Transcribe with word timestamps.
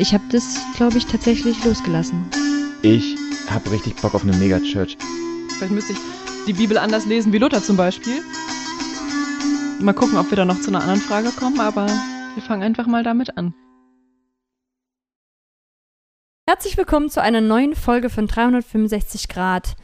Ich 0.00 0.14
habe 0.14 0.22
das, 0.30 0.64
glaube 0.76 0.96
ich, 0.96 1.06
tatsächlich 1.06 1.64
losgelassen. 1.64 2.24
Ich 2.82 3.16
habe 3.50 3.72
richtig 3.72 3.96
Bock 3.96 4.14
auf 4.14 4.22
eine 4.22 4.36
Megachurch. 4.36 4.96
Vielleicht 5.56 5.72
müsste 5.72 5.94
ich 5.94 5.98
die 6.46 6.52
Bibel 6.52 6.78
anders 6.78 7.04
lesen 7.04 7.32
wie 7.32 7.38
Luther 7.38 7.60
zum 7.60 7.76
Beispiel. 7.76 8.22
Mal 9.80 9.94
gucken, 9.94 10.16
ob 10.16 10.30
wir 10.30 10.36
da 10.36 10.44
noch 10.44 10.60
zu 10.60 10.68
einer 10.68 10.82
anderen 10.82 11.00
Frage 11.00 11.30
kommen, 11.30 11.58
aber 11.58 11.86
wir 11.86 12.42
fangen 12.44 12.62
einfach 12.62 12.86
mal 12.86 13.02
damit 13.02 13.36
an. 13.36 13.54
Herzlich 16.48 16.76
willkommen 16.76 17.10
zu 17.10 17.20
einer 17.20 17.40
neuen 17.40 17.74
Folge 17.74 18.08
von 18.08 18.28
365 18.28 19.26
Grad. 19.26 19.74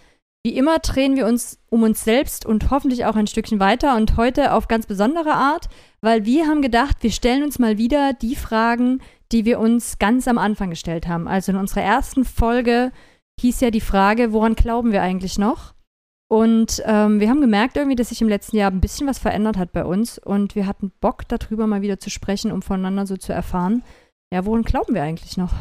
Wie 0.44 0.56
immer 0.56 0.78
drehen 0.78 1.16
wir 1.16 1.26
uns 1.26 1.58
um 1.70 1.82
uns 1.82 2.04
selbst 2.04 2.46
und 2.46 2.70
hoffentlich 2.70 3.06
auch 3.06 3.16
ein 3.16 3.26
Stückchen 3.26 3.60
weiter 3.60 3.96
und 3.96 4.16
heute 4.16 4.52
auf 4.52 4.68
ganz 4.68 4.86
besondere 4.86 5.32
Art, 5.32 5.68
weil 6.02 6.24
wir 6.24 6.46
haben 6.46 6.62
gedacht, 6.62 6.98
wir 7.00 7.10
stellen 7.10 7.42
uns 7.42 7.58
mal 7.58 7.78
wieder 7.78 8.12
die 8.12 8.36
Fragen, 8.36 9.00
die 9.32 9.44
wir 9.44 9.58
uns 9.58 9.98
ganz 9.98 10.28
am 10.28 10.38
Anfang 10.38 10.70
gestellt 10.70 11.08
haben. 11.08 11.28
Also 11.28 11.52
in 11.52 11.58
unserer 11.58 11.82
ersten 11.82 12.24
Folge 12.24 12.92
hieß 13.40 13.60
ja 13.60 13.70
die 13.70 13.80
Frage, 13.80 14.32
woran 14.32 14.54
glauben 14.54 14.92
wir 14.92 15.02
eigentlich 15.02 15.38
noch? 15.38 15.74
Und 16.28 16.82
ähm, 16.86 17.20
wir 17.20 17.28
haben 17.28 17.40
gemerkt 17.40 17.76
irgendwie, 17.76 17.96
dass 17.96 18.08
sich 18.08 18.22
im 18.22 18.28
letzten 18.28 18.56
Jahr 18.56 18.70
ein 18.70 18.80
bisschen 18.80 19.06
was 19.06 19.18
verändert 19.18 19.56
hat 19.56 19.72
bei 19.72 19.84
uns 19.84 20.18
und 20.18 20.54
wir 20.54 20.66
hatten 20.66 20.90
Bock 21.00 21.28
darüber 21.28 21.66
mal 21.66 21.82
wieder 21.82 22.00
zu 22.00 22.10
sprechen, 22.10 22.50
um 22.50 22.62
voneinander 22.62 23.06
so 23.06 23.16
zu 23.16 23.32
erfahren, 23.32 23.82
ja, 24.32 24.44
woran 24.44 24.62
glauben 24.62 24.94
wir 24.94 25.02
eigentlich 25.02 25.36
noch? 25.36 25.52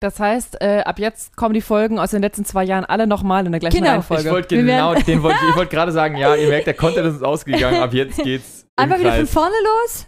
Das 0.00 0.20
heißt, 0.20 0.60
äh, 0.60 0.82
ab 0.84 0.98
jetzt 0.98 1.36
kommen 1.36 1.54
die 1.54 1.60
Folgen 1.60 1.98
aus 1.98 2.10
den 2.10 2.22
letzten 2.22 2.44
zwei 2.44 2.64
Jahren 2.64 2.84
alle 2.84 3.06
nochmal 3.06 3.46
in 3.46 3.52
der 3.52 3.60
gleichen 3.60 3.78
Genau. 3.78 3.90
Reihenfolge. 3.90 4.24
Ich 4.24 4.30
wollte 4.30 4.56
genau, 4.56 4.94
den 4.94 5.18
ich, 5.18 5.22
wollte 5.22 5.66
gerade 5.70 5.90
sagen, 5.92 6.16
ja, 6.16 6.34
ihr 6.34 6.48
merkt, 6.48 6.66
der 6.66 6.74
Content 6.74 7.06
ist 7.06 7.14
uns 7.14 7.22
ausgegangen, 7.22 7.82
ab 7.82 7.92
jetzt 7.94 8.22
geht's 8.22 8.66
Einfach 8.76 8.98
wieder 8.98 9.14
von 9.14 9.26
vorne 9.26 9.54
los. 9.64 10.06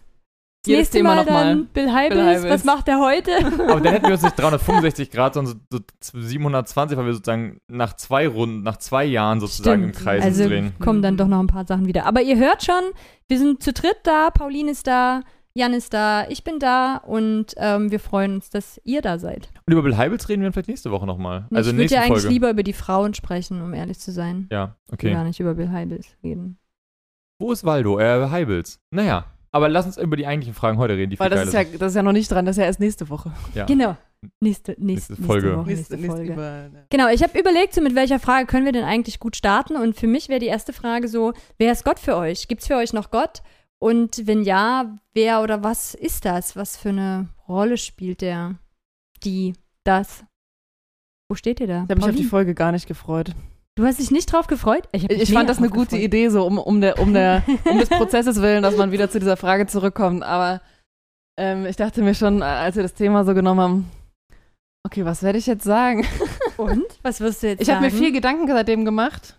Das 0.69 0.77
Jedes 0.77 0.81
nächste 0.93 0.97
Thema 0.99 1.15
Mal 1.15 1.25
nochmal. 1.25 1.45
dann 1.47 1.67
Bill 1.67 1.93
Heibels. 1.93 2.45
Was 2.45 2.65
macht 2.65 2.89
er 2.89 3.01
heute? 3.01 3.31
Aber 3.69 3.81
dann 3.81 3.93
hätten 3.93 4.07
wir 4.07 4.13
uns 4.13 4.23
nicht 4.23 4.37
365 4.39 5.11
Grad, 5.11 5.35
sondern 5.35 5.61
so, 5.71 5.79
so 6.01 6.21
720, 6.21 6.97
weil 6.99 7.07
wir 7.07 7.13
sozusagen 7.15 7.61
nach 7.69 7.95
zwei 7.97 8.29
Runden, 8.29 8.63
nach 8.63 8.77
zwei 8.79 9.05
Jahren 9.05 9.41
sozusagen 9.41 9.83
im 9.85 9.93
Kreis 9.93 10.23
also 10.25 10.47
drehen. 10.47 10.73
kommen 10.81 11.03
dann 11.03 11.17
doch 11.17 11.29
noch 11.29 11.41
ein 11.41 11.47
paar 11.47 11.67
Sachen 11.67 11.87
wieder. 11.87 12.07
Aber 12.07 12.23
ihr 12.23 12.37
hört 12.37 12.63
schon, 12.65 12.83
wir 13.29 13.39
sind 13.39 13.63
zu 13.63 13.73
dritt 13.73 13.97
da, 14.05 14.31
Pauline 14.31 14.71
ist 14.71 14.87
da, 14.87 15.23
Jan 15.55 15.73
ist 15.73 15.93
da, 15.93 16.29
ich 16.29 16.45
bin 16.45 16.61
da 16.61 16.99
und 16.99 17.47
ähm, 17.57 17.91
wir 17.91 17.99
freuen 17.99 18.35
uns, 18.35 18.49
dass 18.51 18.81
ihr 18.85 19.03
da 19.03 19.19
seid. 19.19 19.49
Und 19.67 19.73
über 19.73 19.83
Bill 19.83 19.97
Heibels 19.97 20.29
reden 20.29 20.43
wir 20.43 20.53
vielleicht 20.53 20.69
nächste 20.69 20.93
Woche 20.93 21.05
nochmal. 21.07 21.49
Also 21.53 21.71
ich 21.73 21.77
würde 21.79 21.93
ja 21.95 22.01
eigentlich 22.03 22.13
Folge. 22.21 22.29
lieber 22.29 22.51
über 22.51 22.63
die 22.63 22.73
Frauen 22.75 23.13
sprechen, 23.15 23.61
um 23.63 23.75
ehrlich 23.75 23.99
zu 23.99 24.13
sein. 24.13 24.47
ja, 24.53 24.77
Okay. 24.93 25.07
okay. 25.09 25.13
Gar 25.15 25.25
nicht 25.25 25.41
über 25.41 25.55
Bill 25.55 25.71
Heibels 25.71 26.07
reden. 26.23 26.59
Wo 27.41 27.51
ist 27.53 27.65
Waldo? 27.65 27.99
Äh, 27.99 28.29
Heibels. 28.31 28.79
Naja, 28.91 29.25
aber 29.51 29.69
lass 29.69 29.87
uns 29.87 29.97
über 29.97 30.17
die 30.17 30.27
eigentlichen 30.27 30.55
Fragen 30.55 30.79
heute 30.79 30.95
reden, 30.95 31.11
die 31.11 31.17
viel 31.17 31.25
Weil 31.25 31.31
das 31.31 31.49
ist, 31.49 31.55
ja, 31.55 31.65
das 31.65 31.93
ist 31.93 31.97
ja 31.97 32.03
noch 32.03 32.13
nicht 32.13 32.31
dran, 32.31 32.45
das 32.45 32.57
ist 32.57 32.61
ja 32.61 32.67
erst 32.67 32.81
nächste 32.81 33.09
Woche. 33.09 33.33
Ja. 33.55 33.65
Genau. 33.67 33.97
Nächste, 34.41 34.73
nächste, 34.73 34.85
Nächste 34.85 35.13
nächste 35.13 35.27
Folge. 35.27 35.57
Woche, 35.57 35.69
nächste, 35.69 35.99
Folge. 35.99 36.33
über, 36.33 36.71
Genau, 36.91 37.09
ich 37.09 37.23
habe 37.23 37.39
überlegt, 37.39 37.73
so 37.73 37.81
mit 37.81 37.95
welcher 37.95 38.19
Frage 38.19 38.47
können 38.47 38.65
wir 38.65 38.73
denn 38.73 38.85
eigentlich 38.85 39.21
gut 39.21 39.37
starten? 39.37 39.77
Und 39.77 39.97
für 39.97 40.09
mich 40.09 40.29
wäre 40.29 40.41
die 40.41 40.47
erste 40.47 40.73
Frage 40.73 41.07
so, 41.07 41.33
wer 41.57 41.73
ist 41.73 41.85
Gott 41.85 42.01
für 42.01 42.17
euch? 42.17 42.49
Gibt 42.49 42.63
es 42.63 42.67
für 42.67 42.77
euch 42.77 42.93
noch 42.93 43.11
Gott? 43.11 43.43
Und 43.79 44.27
wenn 44.27 44.43
ja, 44.43 44.99
wer 45.15 45.41
oder 45.41 45.63
was 45.63 45.95
ist 45.95 46.25
das? 46.25 46.57
Was 46.57 46.77
für 46.77 46.89
eine 46.89 47.29
Rolle 47.47 47.77
spielt 47.77 48.23
der? 48.23 48.57
Die, 49.23 49.55
das? 49.85 50.25
Wo 51.29 51.37
steht 51.37 51.61
ihr 51.61 51.69
da? 51.69 51.85
Ich 51.85 51.91
habe 51.91 51.95
mich 51.97 52.05
auf 52.05 52.17
die? 52.17 52.25
Folge 52.25 52.55
gar 52.55 52.73
nicht 52.73 52.89
gefreut. 52.89 53.35
Du 53.79 53.87
hast 53.87 53.99
dich 54.01 54.11
nicht 54.11 54.31
drauf 54.33 54.47
gefreut? 54.49 54.89
Ich, 54.93 55.09
mich 55.09 55.23
ich 55.23 55.33
fand 55.33 55.49
das 55.49 55.59
eine 55.59 55.69
gute 55.71 55.91
gefreut. 55.97 56.03
Idee, 56.03 56.29
so 56.29 56.45
um, 56.45 56.59
um, 56.59 56.81
der, 56.81 56.99
um, 56.99 57.15
der, 57.15 57.45
um 57.65 57.79
des 57.79 57.89
Prozesses 57.89 58.43
willen, 58.43 58.63
dass 58.63 58.77
man 58.77 58.91
wieder 58.93 59.09
zu 59.09 59.19
dieser 59.21 59.37
Frage 59.37 59.67
zurückkommt. 59.67 60.23
Aber 60.25 60.61
ähm, 61.39 61.65
ich 61.67 61.77
dachte 61.77 62.03
mir 62.03 62.15
schon, 62.15 62.43
als 62.43 62.75
wir 62.77 62.83
das 62.83 62.95
Thema 62.95 63.25
so 63.25 63.35
genommen 63.35 63.61
haben, 63.61 63.91
okay, 64.85 65.05
was 65.05 65.23
werde 65.23 65.39
ich 65.39 65.47
jetzt 65.47 65.65
sagen? 65.65 66.05
Und? 66.57 66.85
Was 67.03 67.21
wirst 67.21 67.43
du 67.43 67.49
jetzt 67.49 67.63
Ich 67.63 67.71
habe 67.71 67.83
sagen? 67.83 67.95
mir 67.95 67.99
viel 67.99 68.13
Gedanken 68.13 68.49
seitdem 68.49 68.85
gemacht 68.85 69.39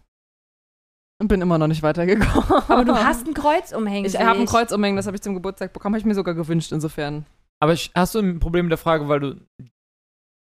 und 1.22 1.28
bin 1.28 1.42
immer 1.42 1.58
noch 1.58 1.68
nicht 1.68 1.84
weitergekommen. 1.84 2.64
Aber 2.70 2.86
du 2.86 2.96
hast 2.96 3.28
ein 3.28 3.34
Kreuz 3.34 3.74
umhängen. 3.74 4.06
Ich 4.06 4.18
habe 4.18 4.40
ein 4.40 4.46
Kreuz 4.46 4.72
umhängen, 4.72 4.96
das 4.96 5.06
habe 5.06 5.18
ich 5.18 5.22
zum 5.22 5.34
Geburtstag 5.34 5.74
bekommen, 5.74 5.96
habe 5.96 6.00
ich 6.00 6.06
mir 6.06 6.16
sogar 6.16 6.34
gewünscht, 6.34 6.72
insofern. 6.72 7.26
Aber 7.62 7.74
ich- 7.74 7.92
hast 7.94 8.16
du 8.16 8.20
ein 8.20 8.40
Problem 8.40 8.68
mit 8.68 8.72
der 8.72 8.78
Frage, 8.78 9.10
weil 9.10 9.20
du 9.20 9.36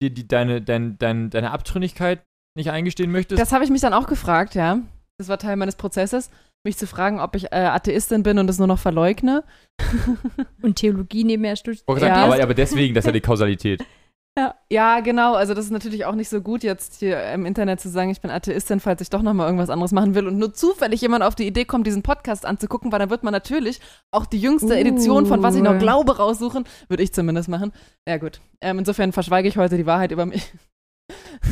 dir 0.01 0.09
die, 0.09 0.25
deine, 0.25 0.61
dein, 0.61 0.97
dein, 0.97 1.29
deine 1.29 1.51
Abtrünnigkeit 1.51 2.23
nicht 2.59 2.71
eingestehen 2.71 3.11
möchtest? 3.11 3.41
Das 3.41 3.51
habe 3.51 3.63
ich 3.63 3.69
mich 3.69 3.81
dann 3.81 3.93
auch 3.93 4.07
gefragt, 4.07 4.53
ja. 4.55 4.79
Das 5.17 5.27
war 5.27 5.37
Teil 5.37 5.55
meines 5.55 5.75
Prozesses, 5.75 6.29
mich 6.63 6.77
zu 6.77 6.87
fragen, 6.87 7.19
ob 7.19 7.35
ich 7.35 7.51
äh, 7.51 7.55
Atheistin 7.55 8.23
bin 8.23 8.37
und 8.37 8.49
es 8.49 8.57
nur 8.57 8.67
noch 8.67 8.79
verleugne. 8.79 9.43
Und 10.61 10.75
Theologie 10.75 11.23
nebenher 11.23 11.55
studiert. 11.55 11.83
Ja. 11.99 12.25
aber, 12.25 12.41
aber 12.41 12.53
deswegen, 12.53 12.93
das 12.93 13.03
ist 13.03 13.07
ja 13.07 13.11
die 13.13 13.21
Kausalität. 13.21 13.83
Ja, 14.69 14.99
genau. 15.01 15.33
Also 15.33 15.53
das 15.53 15.65
ist 15.65 15.71
natürlich 15.71 16.05
auch 16.05 16.15
nicht 16.15 16.29
so 16.29 16.41
gut, 16.41 16.63
jetzt 16.63 16.99
hier 16.99 17.21
im 17.33 17.45
Internet 17.45 17.81
zu 17.81 17.89
sagen, 17.89 18.09
ich 18.09 18.21
bin 18.21 18.31
Atheistin, 18.31 18.79
falls 18.79 19.01
ich 19.01 19.09
doch 19.09 19.21
noch 19.21 19.33
mal 19.33 19.45
irgendwas 19.45 19.69
anderes 19.69 19.91
machen 19.91 20.15
will 20.15 20.27
und 20.27 20.37
nur 20.37 20.53
zufällig 20.53 21.01
jemand 21.01 21.23
auf 21.23 21.35
die 21.35 21.47
Idee 21.47 21.65
kommt, 21.65 21.87
diesen 21.87 22.03
Podcast 22.03 22.45
anzugucken, 22.45 22.91
weil 22.91 22.99
dann 22.99 23.09
wird 23.09 23.23
man 23.23 23.33
natürlich 23.33 23.81
auch 24.11 24.25
die 24.25 24.39
jüngste 24.39 24.75
Uh. 24.75 24.77
Edition 24.77 25.25
von 25.25 25.43
Was 25.43 25.55
ich 25.55 25.61
noch 25.61 25.77
glaube 25.77 26.17
raussuchen. 26.17 26.65
Würde 26.87 27.03
ich 27.03 27.13
zumindest 27.13 27.49
machen. 27.49 27.73
Ja 28.07 28.17
gut. 28.17 28.39
Ähm, 28.61 28.79
insofern 28.79 29.11
verschweige 29.11 29.47
ich 29.47 29.57
heute 29.57 29.75
die 29.75 29.85
Wahrheit 29.85 30.11
über 30.11 30.25
mich. 30.25 30.53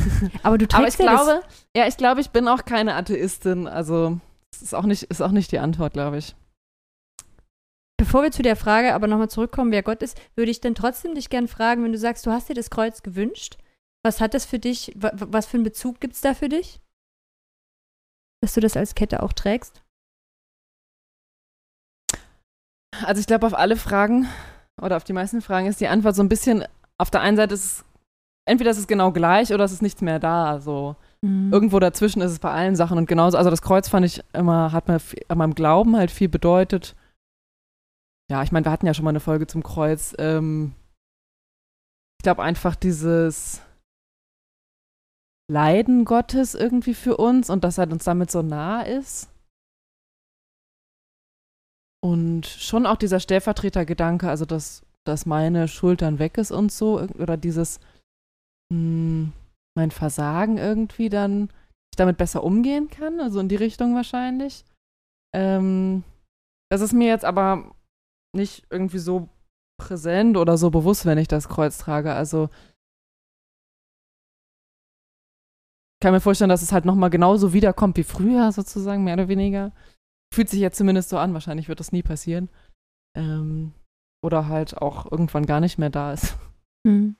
Aber 0.42 0.58
du 0.58 0.66
Aber 0.74 0.88
ich 0.88 0.96
trägst 0.96 0.98
ja 1.00 1.06
das- 1.12 1.24
glaube, 1.24 1.42
ja, 1.76 1.86
ich 1.86 1.96
glaube, 1.96 2.20
ich 2.20 2.30
bin 2.30 2.48
auch 2.48 2.64
keine 2.64 2.94
Atheistin. 2.94 3.66
Also 3.66 4.20
das 4.52 4.62
ist 4.62 4.74
auch 4.74 4.84
nicht, 4.84 5.04
ist 5.04 5.20
auch 5.22 5.30
nicht 5.30 5.52
die 5.52 5.58
Antwort, 5.58 5.92
glaube 5.92 6.18
ich. 6.18 6.34
Bevor 8.00 8.22
wir 8.22 8.30
zu 8.30 8.42
der 8.42 8.56
Frage 8.56 8.94
aber 8.94 9.08
nochmal 9.08 9.28
zurückkommen, 9.30 9.72
wer 9.72 9.82
Gott 9.82 10.02
ist, 10.02 10.20
würde 10.36 10.50
ich 10.52 10.60
dann 10.60 10.74
trotzdem 10.76 11.14
dich 11.14 11.30
gern 11.30 11.48
fragen, 11.48 11.82
wenn 11.82 11.92
du 11.92 11.98
sagst, 11.98 12.24
du 12.26 12.30
hast 12.30 12.48
dir 12.48 12.54
das 12.54 12.70
Kreuz 12.70 13.02
gewünscht, 13.02 13.58
was 14.04 14.20
hat 14.20 14.34
das 14.34 14.44
für 14.46 14.60
dich, 14.60 14.92
wa- 14.96 15.10
wa- 15.14 15.26
was 15.30 15.46
für 15.46 15.56
einen 15.56 15.64
Bezug 15.64 16.00
gibt 16.00 16.14
es 16.14 16.20
da 16.20 16.32
für 16.34 16.48
dich? 16.48 16.80
Dass 18.40 18.54
du 18.54 18.60
das 18.60 18.76
als 18.76 18.94
Kette 18.94 19.20
auch 19.22 19.32
trägst? 19.32 19.82
Also 23.04 23.20
ich 23.20 23.26
glaube, 23.26 23.46
auf 23.46 23.54
alle 23.54 23.76
Fragen 23.76 24.28
oder 24.80 24.96
auf 24.96 25.04
die 25.04 25.12
meisten 25.12 25.42
Fragen 25.42 25.66
ist 25.66 25.80
die 25.80 25.88
Antwort 25.88 26.14
so 26.16 26.22
ein 26.22 26.28
bisschen, 26.28 26.64
auf 26.98 27.10
der 27.10 27.20
einen 27.20 27.36
Seite 27.36 27.54
ist 27.54 27.64
es, 27.64 27.84
entweder 28.48 28.70
ist 28.70 28.78
es 28.78 28.86
genau 28.86 29.12
gleich 29.12 29.52
oder 29.52 29.64
es 29.64 29.72
ist 29.72 29.82
nichts 29.82 30.00
mehr 30.02 30.18
da. 30.18 30.60
So 30.60 30.96
Mhm. 31.22 31.52
irgendwo 31.52 31.80
dazwischen 31.80 32.22
ist 32.22 32.30
es 32.30 32.38
bei 32.38 32.52
allen 32.52 32.76
Sachen 32.76 32.96
und 32.96 33.08
genauso, 33.08 33.36
also 33.36 33.50
das 33.50 33.62
Kreuz 33.62 33.88
fand 33.88 34.06
ich 34.06 34.22
immer, 34.32 34.70
hat 34.72 34.86
mir 34.86 35.00
an 35.26 35.38
meinem 35.38 35.54
Glauben 35.54 35.96
halt 35.96 36.10
viel 36.12 36.28
bedeutet. 36.28 36.94
Ja, 38.30 38.42
ich 38.42 38.52
meine, 38.52 38.66
wir 38.66 38.70
hatten 38.70 38.86
ja 38.86 38.94
schon 38.94 39.04
mal 39.04 39.10
eine 39.10 39.20
Folge 39.20 39.46
zum 39.46 39.62
Kreuz. 39.62 40.14
Ähm, 40.18 40.74
ich 42.20 42.22
glaube 42.22 42.42
einfach 42.42 42.76
dieses 42.76 43.62
Leiden 45.50 46.04
Gottes 46.04 46.54
irgendwie 46.54 46.94
für 46.94 47.16
uns 47.16 47.50
und 47.50 47.64
dass 47.64 47.78
er 47.78 47.90
uns 47.90 48.04
damit 48.04 48.30
so 48.30 48.42
nah 48.42 48.82
ist. 48.82 49.28
Und 52.00 52.46
schon 52.46 52.86
auch 52.86 52.96
dieser 52.96 53.18
Stellvertretergedanke, 53.18 54.28
also 54.28 54.44
dass, 54.44 54.82
dass 55.04 55.26
meine 55.26 55.66
Schultern 55.66 56.20
weg 56.20 56.38
ist 56.38 56.52
und 56.52 56.70
so, 56.70 57.00
oder 57.00 57.36
dieses 57.36 57.80
mh, 58.72 59.32
mein 59.76 59.90
Versagen 59.90 60.58
irgendwie 60.58 61.08
dann, 61.08 61.50
ich 61.92 61.96
damit 61.96 62.16
besser 62.16 62.42
umgehen 62.44 62.88
kann, 62.88 63.20
also 63.20 63.40
in 63.40 63.48
die 63.48 63.56
Richtung 63.56 63.94
wahrscheinlich. 63.94 64.64
Ähm, 65.34 66.04
das 66.70 66.80
ist 66.80 66.92
mir 66.92 67.08
jetzt 67.08 67.24
aber 67.24 67.74
nicht 68.34 68.66
irgendwie 68.70 68.98
so 68.98 69.28
präsent 69.80 70.36
oder 70.36 70.58
so 70.58 70.70
bewusst, 70.70 71.06
wenn 71.06 71.18
ich 71.18 71.28
das 71.28 71.48
Kreuz 71.48 71.78
trage. 71.78 72.12
Also 72.12 72.50
ich 76.00 76.04
kann 76.04 76.12
mir 76.12 76.20
vorstellen, 76.20 76.50
dass 76.50 76.62
es 76.62 76.72
halt 76.72 76.84
nochmal 76.84 77.10
genauso 77.10 77.52
wiederkommt 77.52 77.96
wie 77.96 78.04
früher, 78.04 78.52
sozusagen, 78.52 79.04
mehr 79.04 79.14
oder 79.14 79.28
weniger. 79.28 79.72
Fühlt 80.32 80.48
sich 80.48 80.60
jetzt 80.60 80.76
zumindest 80.76 81.08
so 81.08 81.18
an, 81.18 81.32
wahrscheinlich 81.32 81.68
wird 81.68 81.80
das 81.80 81.92
nie 81.92 82.02
passieren. 82.02 82.48
Ähm, 83.16 83.72
oder 84.24 84.48
halt 84.48 84.76
auch 84.76 85.10
irgendwann 85.10 85.46
gar 85.46 85.60
nicht 85.60 85.78
mehr 85.78 85.90
da 85.90 86.12
ist. 86.12 86.36
Mhm. 86.86 87.16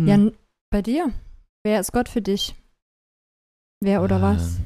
Hm. 0.00 0.08
Jan, 0.08 0.38
bei 0.72 0.82
dir? 0.82 1.12
Wer 1.64 1.80
ist 1.80 1.92
Gott 1.92 2.08
für 2.08 2.22
dich? 2.22 2.54
Wer 3.82 4.02
oder 4.02 4.20
was? 4.20 4.58
Ähm, 4.58 4.64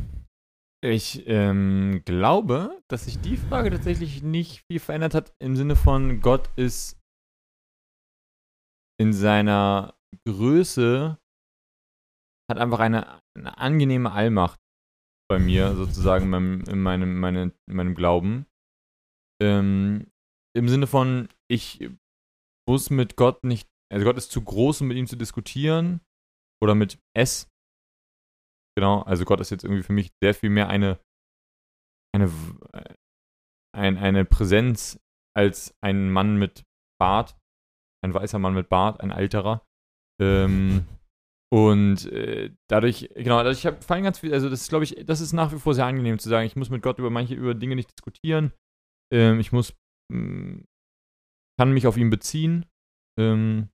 Ich 0.84 1.26
ähm, 1.26 2.02
glaube, 2.04 2.82
dass 2.88 3.04
sich 3.04 3.19
die 3.20 3.36
Frage 3.36 3.70
tatsächlich 3.70 4.22
nicht 4.22 4.64
viel 4.70 4.80
verändert 4.80 5.14
hat 5.14 5.34
im 5.40 5.56
Sinne 5.56 5.76
von 5.76 6.20
Gott 6.20 6.48
ist 6.56 6.98
in 9.00 9.12
seiner 9.12 9.94
Größe 10.26 11.19
hat 12.50 12.58
einfach 12.58 12.80
eine, 12.80 13.20
eine 13.36 13.58
angenehme 13.58 14.10
Allmacht 14.12 14.58
bei 15.30 15.38
mir 15.38 15.76
sozusagen 15.76 16.25
in 16.25 16.30
meinem, 16.30 16.60
in 16.62 16.80
meinem, 16.80 17.20
meine, 17.20 17.42
in 17.69 17.76
meinem 17.76 17.94
Glauben. 17.94 18.46
Ähm, 19.40 20.10
Im 20.56 20.69
Sinne 20.69 20.86
von, 20.86 21.28
ich 21.50 21.90
muss 22.69 22.90
mit 22.90 23.16
Gott 23.16 23.44
nicht, 23.44 23.69
also 23.93 24.05
Gott 24.05 24.17
ist 24.17 24.31
zu 24.31 24.43
groß, 24.43 24.82
um 24.82 24.88
mit 24.88 24.96
ihm 24.96 25.06
zu 25.06 25.17
diskutieren 25.17 26.00
oder 26.62 26.75
mit 26.75 26.99
S. 27.17 27.49
Genau, 28.76 29.02
also 29.02 29.25
Gott 29.25 29.40
ist 29.40 29.50
jetzt 29.50 29.64
irgendwie 29.64 29.82
für 29.82 29.93
mich 29.93 30.11
sehr 30.23 30.35
viel 30.35 30.50
mehr 30.50 30.69
eine, 30.69 31.00
eine, 32.14 32.31
äh, 32.73 32.94
ein, 33.75 33.96
eine 33.96 34.25
Präsenz 34.25 35.00
als 35.37 35.75
ein 35.81 36.11
Mann 36.11 36.37
mit 36.37 36.64
Bart. 37.00 37.37
ein 38.05 38.14
weißer 38.14 38.38
Mann 38.38 38.55
mit 38.55 38.69
Bart, 38.69 39.00
ein 39.00 39.11
alterer. 39.12 39.67
Ähm, 40.20 40.87
und 41.52 42.06
äh, 42.06 42.55
dadurch, 42.69 43.08
genau, 43.14 43.38
dadurch 43.38 43.67
hab, 43.67 43.82
fallen 43.82 44.05
ganz 44.05 44.20
viel, 44.20 44.32
also 44.32 44.49
das 44.49 44.62
ist, 44.62 44.69
glaube 44.69 44.85
ich, 44.85 45.05
das 45.06 45.20
ist 45.20 45.32
nach 45.32 45.52
wie 45.52 45.58
vor 45.58 45.75
sehr 45.75 45.87
angenehm 45.87 46.19
zu 46.19 46.29
sagen, 46.29 46.46
ich 46.46 46.56
muss 46.56 46.70
mit 46.70 46.82
Gott 46.82 46.99
über 46.99 47.11
manche 47.11 47.35
über 47.35 47.55
Dinge 47.55 47.75
nicht 47.75 47.90
diskutieren. 47.90 48.52
Ähm, 49.12 49.40
ich 49.40 49.52
muss, 49.52 49.75
mh, 50.12 50.62
kann 51.58 51.73
mich 51.73 51.87
auf 51.87 51.96
ihn 51.96 52.11
beziehen. 52.11 52.67
Ähm, 53.19 53.70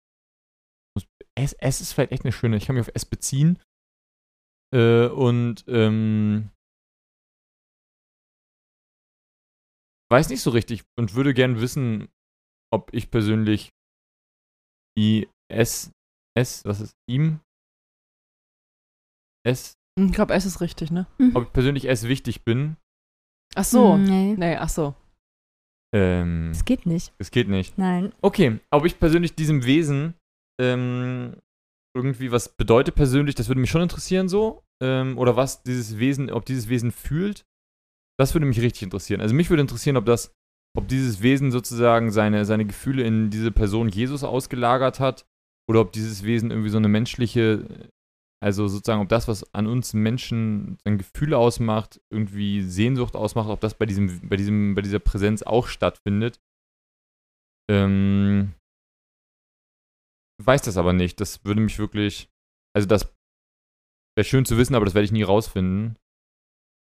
es, 1.37 1.53
es 1.55 1.81
ist 1.81 1.93
vielleicht 1.93 2.13
echt 2.13 2.25
eine 2.25 2.33
schöne, 2.33 2.57
ich 2.57 2.67
kann 2.67 2.77
mich 2.77 2.87
auf 2.87 2.93
es 2.95 3.05
beziehen. 3.05 3.61
Äh, 4.75 5.07
und 5.09 5.65
ähm, 5.69 6.51
weiß 10.13 10.29
nicht 10.29 10.43
so 10.43 10.51
richtig 10.51 10.85
und 10.99 11.15
würde 11.15 11.35
gern 11.35 11.61
wissen, 11.61 12.09
ob 12.73 12.93
ich 12.93 13.11
persönlich 13.11 13.71
die 14.97 15.29
S, 15.53 15.91
S, 16.37 16.65
was 16.65 16.81
ist 16.81 16.95
ihm? 17.09 17.41
S, 19.47 19.75
Ich 19.99 20.13
glaube, 20.13 20.35
es 20.35 20.45
ist 20.47 20.61
richtig, 20.61 20.91
ne? 20.91 21.07
ob 21.35 21.45
ich 21.47 21.53
persönlich 21.53 21.89
S 21.89 22.09
wichtig 22.09 22.45
bin. 22.45 22.77
Ach 23.55 23.65
so. 23.65 23.97
Nee, 23.97 24.35
Nee, 24.37 24.57
ach 24.57 24.69
so. 24.69 24.95
Ähm, 25.95 26.51
das 26.53 26.65
geht 26.65 26.87
nicht. 26.87 27.13
das 27.19 27.31
geht 27.31 27.49
nicht. 27.49 27.79
Nein. 27.79 28.13
Okay, 28.21 28.59
ob 28.73 28.85
ich 28.85 28.99
persönlich 28.99 29.35
diesem 29.37 29.65
Wesen 29.65 30.15
ähm, 30.61 31.37
irgendwie 31.97 32.33
was 32.33 32.49
bedeutet 32.57 32.95
persönlich, 32.95 33.35
das 33.35 33.49
würde 33.49 33.61
mich 33.61 33.71
schon 33.71 33.83
interessieren 33.83 34.29
so. 34.29 34.65
Ähm, 34.83 35.17
oder 35.19 35.37
was 35.37 35.63
dieses 35.63 35.99
Wesen, 35.99 36.31
ob 36.31 36.45
dieses 36.45 36.69
Wesen 36.69 36.91
fühlt, 36.91 37.47
das 38.19 38.35
würde 38.35 38.47
mich 38.47 38.61
richtig 38.61 38.83
interessieren. 38.83 39.21
Also 39.21 39.35
mich 39.35 39.51
würde 39.51 39.61
interessieren, 39.61 39.97
ob 39.97 40.07
das, 40.07 40.33
ob 40.77 40.89
dieses 40.89 41.23
Wesen 41.23 41.51
sozusagen 41.53 42.11
seine, 42.11 42.45
seine 42.45 42.67
Gefühle 42.67 43.05
in 43.05 43.31
diese 43.31 43.53
Person 43.53 43.89
Jesus 43.89 44.25
ausgelagert 44.25 45.01
hat 45.01 45.27
oder 45.69 45.81
ob 45.81 45.93
dieses 45.93 46.25
Wesen 46.25 46.51
irgendwie 46.51 46.71
so 46.71 46.79
eine 46.79 46.89
menschliche, 46.89 47.67
also 48.43 48.69
sozusagen, 48.69 49.01
ob 49.01 49.09
das, 49.09 49.29
was 49.29 49.55
an 49.55 49.67
uns 49.67 49.95
Menschen 49.95 50.79
ein 50.85 50.99
Gefühle 50.99 51.39
ausmacht, 51.39 52.01
irgendwie 52.11 52.63
Sehnsucht 52.63 53.17
ausmacht, 53.17 53.49
ob 53.49 53.61
das 53.61 53.75
bei 53.75 53.87
diesem, 53.87 54.29
bei 54.29 54.37
diesem, 54.37 54.75
bei 54.75 54.83
dieser 54.83 54.99
Präsenz 54.99 55.43
auch 55.43 55.69
stattfindet. 55.69 56.41
Ähm, 57.71 58.53
weiß 60.43 60.63
das 60.63 60.77
aber 60.77 60.93
nicht. 60.93 61.21
Das 61.21 61.45
würde 61.45 61.61
mich 61.61 61.79
wirklich, 61.79 62.29
also 62.75 62.89
das 62.89 63.15
wäre 64.17 64.25
schön 64.25 64.45
zu 64.45 64.57
wissen, 64.57 64.75
aber 64.75 64.85
das 64.85 64.95
werde 64.95 65.05
ich 65.05 65.13
nie 65.13 65.23
rausfinden. 65.23 65.97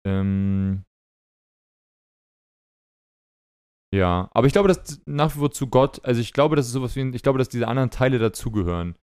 Ähm, 0.05 0.83
ja, 3.93 4.29
aber 4.33 4.47
ich 4.47 4.53
glaube, 4.53 4.67
dass 4.67 5.01
nach 5.05 5.35
wie 5.35 5.39
vor 5.39 5.51
zu 5.51 5.67
Gott, 5.67 6.03
also 6.05 6.21
ich 6.21 6.33
glaube, 6.33 6.55
dass 6.55 6.67
es 6.67 6.71
sowas 6.71 6.95
wie, 6.95 7.09
ich 7.15 7.23
glaube, 7.23 7.39
dass 7.39 7.49
diese 7.49 7.67
anderen 7.67 7.91
Teile 7.91 8.19
dazugehören. 8.19 8.95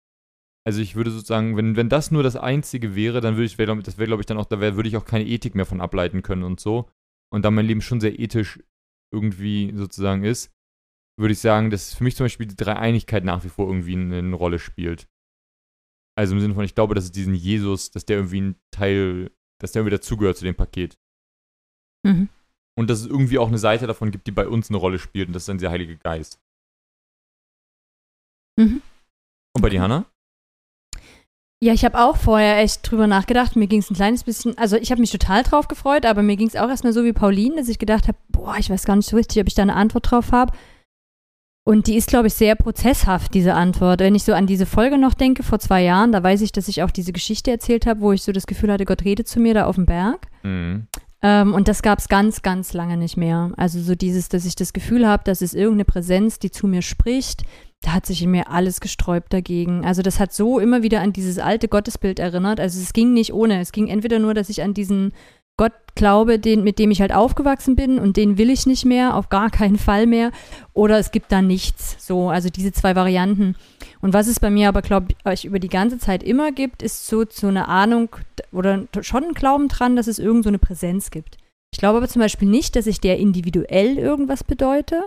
Also 0.67 0.81
ich 0.81 0.97
würde 0.97 1.11
sozusagen, 1.11 1.57
wenn, 1.57 1.77
wenn 1.77 1.89
das 1.89 2.11
nur 2.11 2.23
das 2.23 2.37
Einzige 2.37 2.95
wäre, 2.95 3.21
dann 3.21 3.37
würde 3.37 3.47
ich, 3.47 3.57
das 3.57 3.99
wäre, 3.99 4.07
glaube 4.07 4.21
ich, 4.21 4.27
dann 4.27 4.39
auch, 4.39 4.45
da 4.45 4.61
wär, 4.61 4.77
würde 4.77 4.89
ich 4.89 4.97
auch 4.97 5.05
keine 5.05 5.27
Ethik 5.27 5.55
mehr 5.55 5.67
von 5.67 5.81
ableiten 5.81 6.23
können 6.23 6.43
und 6.43 6.61
so. 6.61 6.91
Und 7.33 7.45
da 7.45 7.51
mein 7.51 7.67
Leben 7.67 7.81
schon 7.81 8.01
sehr 8.01 8.19
ethisch 8.19 8.63
irgendwie 9.11 9.73
sozusagen 9.75 10.25
ist, 10.25 10.53
würde 11.19 11.33
ich 11.33 11.41
sagen, 11.41 11.71
dass 11.71 11.95
für 11.95 12.05
mich 12.05 12.17
zum 12.17 12.25
Beispiel 12.25 12.47
die 12.47 12.57
Dreieinigkeit 12.57 13.25
nach 13.25 13.45
wie 13.45 13.49
vor 13.49 13.67
irgendwie 13.67 13.95
eine, 13.95 14.19
eine 14.19 14.37
Rolle 14.37 14.59
spielt. 14.59 15.09
Also 16.17 16.35
im 16.35 16.41
Sinne 16.41 16.55
von, 16.55 16.65
ich 16.65 16.75
glaube, 16.75 16.95
dass 16.95 17.05
es 17.05 17.13
diesen 17.13 17.35
Jesus, 17.35 17.91
dass 17.91 18.05
der 18.05 18.17
irgendwie 18.17 18.41
ein 18.41 18.57
Teil, 18.71 19.31
dass 19.61 19.73
der 19.73 19.81
irgendwie 19.81 19.97
dazugehört 19.97 20.37
zu 20.37 20.45
dem 20.45 20.55
Paket. 20.55 20.99
Mhm. 22.05 22.29
Und 22.77 22.89
dass 22.91 23.01
es 23.01 23.07
irgendwie 23.07 23.39
auch 23.39 23.49
eine 23.49 23.59
Seite 23.59 23.87
davon 23.87 24.11
gibt, 24.11 24.27
die 24.27 24.33
bei 24.33 24.47
uns 24.47 24.71
eine 24.71 24.79
Rolle 24.79 24.99
spielt 24.99 25.29
und 25.29 25.35
das 25.35 25.43
ist 25.43 25.49
dann 25.49 25.59
der 25.59 25.71
Heilige 25.71 25.97
Geist. 25.97 26.41
Mhm. 28.57 28.83
Und 29.55 29.63
bei 29.63 29.69
dir, 29.69 29.83
Hannah? 29.83 30.07
Ja, 31.61 31.73
ich 31.73 31.85
habe 31.85 31.99
auch 31.99 32.17
vorher 32.17 32.59
echt 32.59 32.89
drüber 32.89 33.09
nachgedacht. 33.09 33.57
Mir 33.57 33.67
ging 33.67 33.81
es 33.81 33.91
ein 33.91 33.97
kleines 33.97 34.23
bisschen, 34.23 34.57
also 34.59 34.77
ich 34.77 34.93
habe 34.93 35.01
mich 35.01 35.11
total 35.11 35.43
drauf 35.43 35.67
gefreut, 35.67 36.07
aber 36.07 36.23
mir 36.23 36.37
ging 36.37 36.47
es 36.47 36.55
auch 36.55 36.69
erstmal 36.69 36.93
so 36.93 37.05
wie 37.05 37.13
Pauline, 37.13 37.57
dass 37.57 37.69
ich 37.69 37.81
gedacht 37.81 38.07
habe, 38.07 38.19
boah, 38.29 38.57
ich 38.59 38.71
weiß 38.71 38.85
gar 38.85 38.95
nicht 38.95 39.09
so 39.09 39.17
richtig, 39.17 39.41
ob 39.41 39.49
ich 39.49 39.55
da 39.55 39.63
eine 39.63 39.75
Antwort 39.75 40.09
drauf 40.09 40.31
habe. 40.31 40.53
Und 41.69 41.87
die 41.87 41.97
ist, 41.97 42.09
glaube 42.09 42.29
ich, 42.29 42.33
sehr 42.33 42.55
prozesshaft, 42.55 43.35
diese 43.35 43.53
Antwort. 43.53 44.01
Wenn 44.01 44.15
ich 44.15 44.23
so 44.23 44.33
an 44.33 44.47
diese 44.47 44.65
Folge 44.65 44.97
noch 44.97 45.13
denke, 45.13 45.43
vor 45.43 45.59
zwei 45.59 45.83
Jahren, 45.83 46.13
da 46.13 46.23
weiß 46.23 46.41
ich, 46.41 46.51
dass 46.51 46.67
ich 46.67 46.83
auch 46.83 46.91
diese 46.91 47.13
Geschichte 47.13 47.51
erzählt 47.51 47.85
habe, 47.85 48.01
wo 48.01 48.13
ich 48.13 48.23
so 48.23 48.33
das 48.33 48.47
Gefühl 48.47 48.73
hatte, 48.73 48.87
Gott 48.87 49.05
redet 49.05 49.29
zu 49.29 49.39
mir 49.39 49.53
da 49.53 49.67
auf 49.67 49.75
dem 49.75 49.85
Berg. 49.85 50.29
Mhm. 50.43 50.87
Ähm, 51.21 51.53
und 51.53 51.69
das 51.69 51.83
gab 51.83 51.99
es 51.99 52.09
ganz, 52.09 52.41
ganz 52.41 52.73
lange 52.73 52.97
nicht 52.97 53.19
mehr. 53.19 53.53
Also 53.59 53.83
so 53.83 53.95
dieses, 53.95 54.31
dass 54.31 54.47
ich 54.47 54.57
das 54.57 54.73
Gefühl 54.73 55.07
habe, 55.07 55.25
dass 55.25 55.43
es 55.43 55.53
irgendeine 55.53 55.85
Präsenz, 55.85 56.39
die 56.39 56.51
zu 56.51 56.67
mir 56.67 56.81
spricht, 56.81 57.43
da 57.83 57.93
hat 57.93 58.07
sich 58.07 58.23
in 58.23 58.31
mir 58.31 58.49
alles 58.49 58.81
gesträubt 58.81 59.31
dagegen. 59.31 59.85
Also 59.85 60.01
das 60.01 60.19
hat 60.19 60.33
so 60.33 60.59
immer 60.59 60.83
wieder 60.83 61.03
an 61.03 61.13
dieses 61.13 61.39
alte 61.39 61.69
Gottesbild 61.69 62.19
erinnert. 62.19 62.61
Also 62.61 62.81
es 62.81 62.95
ging 62.95 63.13
nicht 63.13 63.35
ohne. 63.35 63.61
Es 63.61 63.73
ging 63.73 63.89
entweder 63.89 64.19
nur, 64.19 64.33
dass 64.33 64.49
ich 64.49 64.63
an 64.63 64.73
diesen 64.73 65.13
Gott 65.59 65.73
glaube, 65.95 66.39
den, 66.39 66.65
mit 66.65 66.79
dem 66.79 66.91
ich 66.91 67.03
halt 67.03 67.13
aufgewachsen 67.13 67.77
bin 67.77 67.99
und 67.99 68.17
den 68.17 68.39
will 68.39 68.49
ich 68.49 68.65
nicht 68.65 68.87
mehr, 68.87 69.17
auf 69.17 69.29
gar 69.29 69.51
keinen 69.51 69.77
Fall 69.77 70.07
mehr. 70.07 70.31
Oder 70.73 70.99
es 70.99 71.11
gibt 71.11 71.31
da 71.31 71.43
nichts. 71.43 71.97
So, 71.99 72.31
also 72.31 72.49
diese 72.49 72.73
zwei 72.73 72.97
Varianten. 72.97 73.57
Und 74.01 74.15
was 74.15 74.29
es 74.29 74.41
bei 74.41 74.49
mir 74.49 74.69
aber, 74.69 74.81
glaube 74.81 75.09
ich, 75.31 75.45
über 75.45 75.59
die 75.59 75.69
ganze 75.69 75.99
Zeit 75.99 76.23
immer 76.23 76.53
gibt, 76.53 76.83
ist 76.83 77.07
so, 77.07 77.25
so 77.29 77.49
eine 77.49 77.69
Ahnung 77.69 78.09
oder 78.53 78.85
schon 79.03 79.25
ein 79.25 79.35
Glauben 79.35 79.69
dran, 79.69 79.97
dass 79.97 80.07
es 80.07 80.19
irgend 80.19 80.45
so 80.45 80.49
eine 80.49 80.61
Präsenz 80.61 81.11
gibt. 81.11 81.37
Ich 81.73 81.81
glaube 81.81 81.99
aber 81.99 82.09
zum 82.09 82.23
Beispiel 82.23 82.49
nicht, 82.49 82.77
dass 82.77 82.87
ich 82.87 83.01
der 83.01 83.19
individuell 83.19 83.99
irgendwas 83.99 84.45
bedeute, 84.45 85.03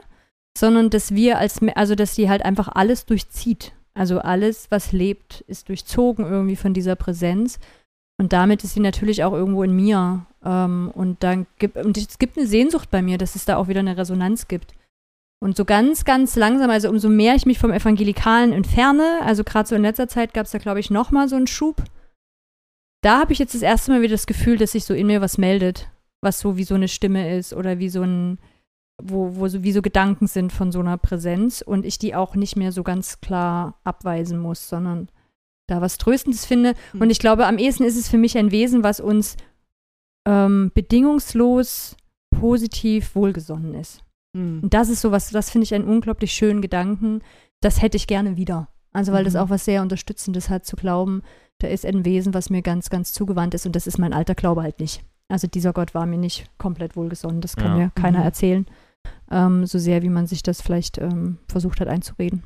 sondern 0.57 0.89
dass 0.89 1.15
wir 1.15 1.39
als, 1.39 1.59
also 1.75 1.95
dass 1.95 2.15
die 2.15 2.30
halt 2.30 2.44
einfach 2.44 2.68
alles 2.68 3.06
durchzieht. 3.06 3.71
Also 3.94 4.19
alles, 4.19 4.68
was 4.69 4.92
lebt, 4.92 5.42
ist 5.47 5.69
durchzogen 5.69 6.25
irgendwie 6.25 6.56
von 6.56 6.74
dieser 6.74 6.95
Präsenz. 6.95 7.59
Und 8.21 8.33
damit 8.33 8.63
ist 8.63 8.75
sie 8.75 8.81
natürlich 8.81 9.23
auch 9.23 9.33
irgendwo 9.33 9.63
in 9.63 9.75
mir. 9.75 10.27
Ähm, 10.45 10.91
und 10.94 11.23
dann 11.23 11.47
gibt, 11.57 11.75
und 11.75 11.97
es 11.97 12.19
gibt 12.19 12.38
eine 12.38 12.45
Sehnsucht 12.45 12.91
bei 12.91 13.01
mir, 13.01 13.18
dass 13.18 13.33
es 13.33 13.45
da 13.45 13.57
auch 13.57 13.68
wieder 13.68 13.79
eine 13.79 13.97
Resonanz 13.97 14.47
gibt. 14.47 14.75
Und 15.44 15.57
so 15.57 15.65
ganz, 15.65 16.06
ganz 16.06 16.35
langsam, 16.35 16.69
also 16.69 16.88
umso 16.88 17.09
mehr 17.09 17.33
ich 17.33 17.47
mich 17.47 17.57
vom 17.57 17.71
Evangelikalen 17.71 18.53
entferne, 18.53 19.21
also 19.23 19.44
gerade 19.44 19.68
so 19.68 19.73
in 19.73 19.81
letzter 19.81 20.07
Zeit 20.07 20.35
gab 20.35 20.45
es 20.45 20.51
da, 20.51 20.59
glaube 20.59 20.79
ich, 20.79 20.91
nochmal 20.91 21.29
so 21.29 21.35
einen 21.35 21.47
Schub. 21.47 21.83
Da 23.01 23.21
habe 23.21 23.33
ich 23.33 23.39
jetzt 23.39 23.56
das 23.56 23.63
erste 23.63 23.89
Mal 23.89 24.03
wieder 24.03 24.13
das 24.13 24.27
Gefühl, 24.27 24.59
dass 24.59 24.73
sich 24.73 24.85
so 24.85 24.94
in 24.94 25.07
mir 25.07 25.21
was 25.21 25.39
meldet, 25.39 25.89
was 26.21 26.39
so 26.39 26.57
wie 26.57 26.63
so 26.63 26.75
eine 26.75 26.89
Stimme 26.89 27.35
ist 27.35 27.56
oder 27.56 27.79
wie 27.79 27.89
so 27.89 28.03
ein, 28.03 28.38
wo, 29.01 29.38
wo 29.38 29.47
so 29.47 29.63
wie 29.63 29.71
so 29.71 29.81
Gedanken 29.81 30.27
sind 30.27 30.53
von 30.53 30.71
so 30.71 30.79
einer 30.79 31.00
Präsenz 31.00 31.63
und 31.63 31.88
ich 31.88 31.97
die 31.97 32.13
auch 32.13 32.35
nicht 32.35 32.56
mehr 32.56 32.71
so 32.71 32.83
ganz 32.83 33.19
klar 33.19 33.79
abweisen 33.83 34.38
muss, 34.38 34.69
sondern 34.69 35.09
da 35.71 35.81
was 35.81 35.97
Tröstendes 35.97 36.45
finde. 36.45 36.73
Mhm. 36.94 37.01
Und 37.01 37.09
ich 37.09 37.19
glaube, 37.19 37.47
am 37.47 37.57
ehesten 37.57 37.83
ist 37.83 37.97
es 37.97 38.09
für 38.09 38.18
mich 38.18 38.37
ein 38.37 38.51
Wesen, 38.51 38.83
was 38.83 38.99
uns 38.99 39.37
ähm, 40.28 40.71
bedingungslos 40.73 41.95
positiv 42.40 43.16
wohlgesonnen 43.16 43.73
ist. 43.75 44.04
Hm. 44.35 44.59
Und 44.63 44.73
das 44.73 44.90
ist 44.90 45.01
sowas, 45.01 45.30
das 45.31 45.49
finde 45.49 45.63
ich 45.63 45.73
einen 45.73 45.85
unglaublich 45.85 46.31
schönen 46.31 46.61
Gedanken. 46.61 47.21
Das 47.59 47.81
hätte 47.81 47.97
ich 47.97 48.07
gerne 48.07 48.37
wieder. 48.37 48.69
Also, 48.94 49.11
weil 49.13 49.23
das 49.23 49.33
Mhm. 49.33 49.40
auch 49.40 49.49
was 49.49 49.66
sehr 49.66 49.81
Unterstützendes 49.81 50.49
hat, 50.49 50.66
zu 50.66 50.75
glauben, 50.75 51.21
da 51.59 51.68
ist 51.68 51.85
ein 51.85 52.06
Wesen, 52.06 52.33
was 52.33 52.49
mir 52.49 52.61
ganz, 52.61 52.90
ganz 52.90 53.13
zugewandt 53.13 53.54
ist. 53.54 53.66
Und 53.66 53.75
das 53.75 53.87
ist 53.87 53.97
mein 53.97 54.13
alter 54.13 54.35
Glaube 54.35 54.63
halt 54.63 54.80
nicht. 54.80 55.04
Also, 55.30 55.47
dieser 55.47 55.73
Gott 55.73 55.94
war 55.94 56.06
mir 56.06 56.18
nicht 56.18 56.45
komplett 56.57 56.95
wohlgesonnen. 56.95 57.42
Das 57.42 57.56
kann 57.56 57.71
Ja. 57.71 57.85
mir 57.85 57.92
keiner 57.95 58.19
Mhm. 58.19 58.25
erzählen. 58.25 58.66
Ähm, 59.30 59.66
so 59.66 59.80
sehr, 59.80 60.01
wie 60.01 60.09
man 60.09 60.28
sich 60.28 60.44
das 60.44 60.61
vielleicht 60.61 60.97
ähm, 60.97 61.37
versucht 61.47 61.80
hat 61.80 61.87
einzureden. 61.87 62.44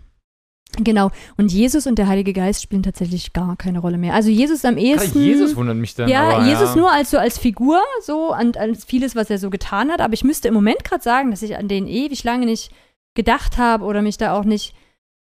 Genau. 0.83 1.11
Und 1.37 1.51
Jesus 1.51 1.87
und 1.87 1.97
der 1.97 2.07
Heilige 2.07 2.33
Geist 2.33 2.61
spielen 2.61 2.83
tatsächlich 2.83 3.33
gar 3.33 3.55
keine 3.55 3.79
Rolle 3.79 3.97
mehr. 3.97 4.13
Also, 4.13 4.29
Jesus 4.29 4.65
am 4.65 4.77
ehesten. 4.77 5.21
Jesus 5.21 5.55
wundert 5.55 5.77
mich 5.77 5.95
dann. 5.95 6.09
Ja, 6.09 6.37
aber, 6.37 6.45
Jesus 6.45 6.69
ja. 6.69 6.75
nur 6.75 6.91
als 6.91 7.11
so 7.11 7.17
als 7.17 7.37
Figur, 7.37 7.79
so 8.01 8.31
an, 8.31 8.53
an 8.57 8.75
vieles, 8.75 9.15
was 9.15 9.29
er 9.29 9.37
so 9.37 9.49
getan 9.49 9.91
hat. 9.91 10.01
Aber 10.01 10.13
ich 10.13 10.23
müsste 10.23 10.47
im 10.47 10.53
Moment 10.53 10.83
gerade 10.83 11.03
sagen, 11.03 11.31
dass 11.31 11.41
ich 11.41 11.57
an 11.57 11.67
den 11.67 11.87
ewig 11.87 12.23
lange 12.23 12.45
nicht 12.45 12.71
gedacht 13.15 13.57
habe 13.57 13.85
oder 13.85 14.01
mich 14.01 14.17
da 14.17 14.37
auch 14.37 14.43
nicht, 14.43 14.75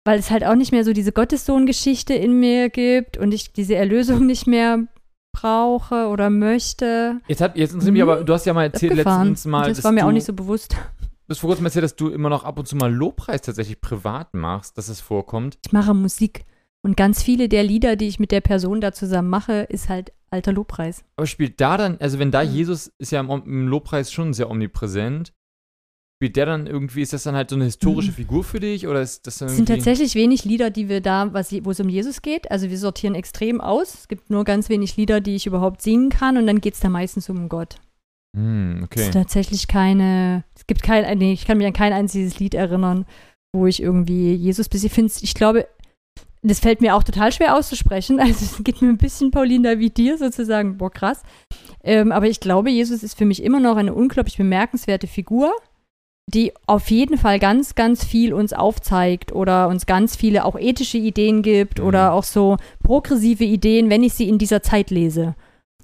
weil 0.03 0.19
es 0.19 0.31
halt 0.31 0.43
auch 0.43 0.55
nicht 0.55 0.71
mehr 0.71 0.83
so 0.83 0.93
diese 0.93 1.11
Gottessohn-Geschichte 1.11 2.13
in 2.13 2.39
mir 2.39 2.69
gibt 2.69 3.17
und 3.17 3.33
ich 3.33 3.53
diese 3.53 3.75
Erlösung 3.75 4.25
nicht 4.25 4.47
mehr 4.47 4.87
brauche 5.35 6.07
oder 6.07 6.29
möchte. 6.29 7.19
Jetzt, 7.27 7.41
hat, 7.41 7.57
jetzt 7.57 7.71
interessiert 7.71 7.93
mich 7.93 8.01
aber, 8.01 8.23
du 8.23 8.33
hast 8.33 8.45
ja 8.45 8.53
mal 8.53 8.63
erzählt 8.63 8.93
Abgefahren. 8.93 9.29
letztens 9.29 9.45
mal, 9.45 9.67
das 9.67 9.83
war 9.83 9.91
mir 9.91 10.05
auch 10.05 10.11
nicht 10.11 10.25
so 10.25 10.33
bewusst. 10.33 10.75
Du 11.27 11.31
hast 11.31 11.39
vor 11.39 11.49
kurzem 11.49 11.65
erzählt, 11.65 11.83
dass 11.83 11.95
du 11.95 12.09
immer 12.09 12.29
noch 12.29 12.43
ab 12.43 12.59
und 12.59 12.67
zu 12.67 12.75
mal 12.75 12.93
Lobpreis 12.93 13.41
tatsächlich 13.41 13.81
privat 13.81 14.33
machst, 14.35 14.77
dass 14.77 14.89
es 14.89 15.01
vorkommt. 15.01 15.57
Ich 15.65 15.71
mache 15.71 15.93
Musik 15.95 16.45
und 16.83 16.95
ganz 16.95 17.23
viele 17.23 17.49
der 17.49 17.63
Lieder, 17.63 17.95
die 17.95 18.07
ich 18.07 18.19
mit 18.19 18.31
der 18.31 18.41
Person 18.41 18.79
da 18.79 18.91
zusammen 18.91 19.29
mache, 19.29 19.61
ist 19.63 19.89
halt 19.89 20.11
alter 20.29 20.53
Lobpreis. 20.53 21.03
Aber 21.15 21.25
spielt 21.25 21.59
da 21.59 21.77
dann, 21.77 21.97
also 21.99 22.19
wenn 22.19 22.29
da 22.29 22.43
Mhm. 22.43 22.51
Jesus 22.51 22.91
ist 22.99 23.11
ja 23.11 23.21
im, 23.21 23.29
im 23.29 23.67
Lobpreis 23.67 24.11
schon 24.11 24.33
sehr 24.33 24.51
omnipräsent, 24.51 25.33
spielt 26.17 26.35
der 26.35 26.45
dann 26.45 26.67
irgendwie, 26.67 27.01
ist 27.01 27.13
das 27.13 27.23
dann 27.23 27.35
halt 27.35 27.49
so 27.49 27.55
eine 27.55 27.65
historische 27.65 28.11
Mhm. 28.11 28.15
Figur 28.15 28.43
für 28.43 28.59
dich 28.59 28.85
oder 28.87 29.01
ist 29.01 29.25
das 29.25 29.39
dann 29.39 29.49
Es 29.49 29.55
sind 29.55 29.67
tatsächlich 29.67 30.13
wenig 30.13 30.45
Lieder, 30.45 30.69
die 30.69 30.89
wir 30.89 31.01
da, 31.01 31.33
was, 31.33 31.51
wo 31.65 31.71
es 31.71 31.79
um 31.79 31.89
Jesus 31.89 32.21
geht. 32.21 32.51
Also 32.51 32.69
wir 32.69 32.77
sortieren 32.77 33.15
extrem 33.15 33.61
aus. 33.61 33.95
Es 33.95 34.07
gibt 34.07 34.29
nur 34.29 34.43
ganz 34.43 34.69
wenig 34.69 34.95
Lieder, 34.95 35.21
die 35.21 35.35
ich 35.35 35.47
überhaupt 35.47 35.81
singen 35.81 36.09
kann 36.09 36.37
und 36.37 36.45
dann 36.45 36.61
geht 36.61 36.75
es 36.75 36.81
da 36.81 36.89
meistens 36.89 37.29
um 37.29 37.49
Gott. 37.49 37.77
Es 38.35 38.83
okay. 38.83 39.01
ist 39.01 39.13
tatsächlich 39.13 39.67
keine, 39.67 40.43
es 40.55 40.67
gibt 40.67 40.83
kein, 40.83 41.17
nee, 41.17 41.33
ich 41.33 41.45
kann 41.45 41.57
mich 41.57 41.67
an 41.67 41.73
kein 41.73 41.93
einziges 41.93 42.39
Lied 42.39 42.53
erinnern, 42.53 43.05
wo 43.55 43.65
ich 43.65 43.81
irgendwie 43.81 44.33
Jesus 44.33 44.67
bis 44.67 44.83
ich 44.83 44.91
finde, 44.91 45.13
ich 45.21 45.33
glaube, 45.33 45.67
das 46.41 46.59
fällt 46.59 46.81
mir 46.81 46.95
auch 46.95 47.03
total 47.03 47.31
schwer 47.31 47.55
auszusprechen. 47.55 48.19
Also 48.25 48.45
es 48.45 48.63
geht 48.63 48.81
mir 48.81 48.89
ein 48.89 48.97
bisschen 48.97 49.31
Paulina 49.31 49.79
wie 49.79 49.89
dir 49.89 50.17
sozusagen, 50.17 50.77
boah 50.77 50.91
krass. 50.91 51.23
Ähm, 51.83 52.11
aber 52.11 52.27
ich 52.27 52.39
glaube, 52.39 52.69
Jesus 52.69 53.03
ist 53.03 53.17
für 53.17 53.25
mich 53.25 53.41
immer 53.41 53.59
noch 53.59 53.77
eine 53.77 53.93
unglaublich 53.93 54.37
bemerkenswerte 54.37 55.07
Figur, 55.07 55.53
die 56.31 56.51
auf 56.65 56.89
jeden 56.91 57.17
Fall 57.17 57.39
ganz, 57.39 57.75
ganz 57.75 58.03
viel 58.03 58.33
uns 58.33 58.51
aufzeigt 58.51 59.31
oder 59.31 59.67
uns 59.67 59.85
ganz 59.85 60.15
viele 60.15 60.43
auch 60.45 60.57
ethische 60.57 60.97
Ideen 60.97 61.41
gibt 61.41 61.79
Mhm. 61.79 61.85
oder 61.85 62.13
auch 62.13 62.23
so 62.23 62.57
progressive 62.83 63.43
Ideen, 63.43 63.89
wenn 63.89 64.03
ich 64.03 64.13
sie 64.13 64.27
in 64.27 64.37
dieser 64.37 64.61
Zeit 64.61 64.89
lese. 64.89 65.35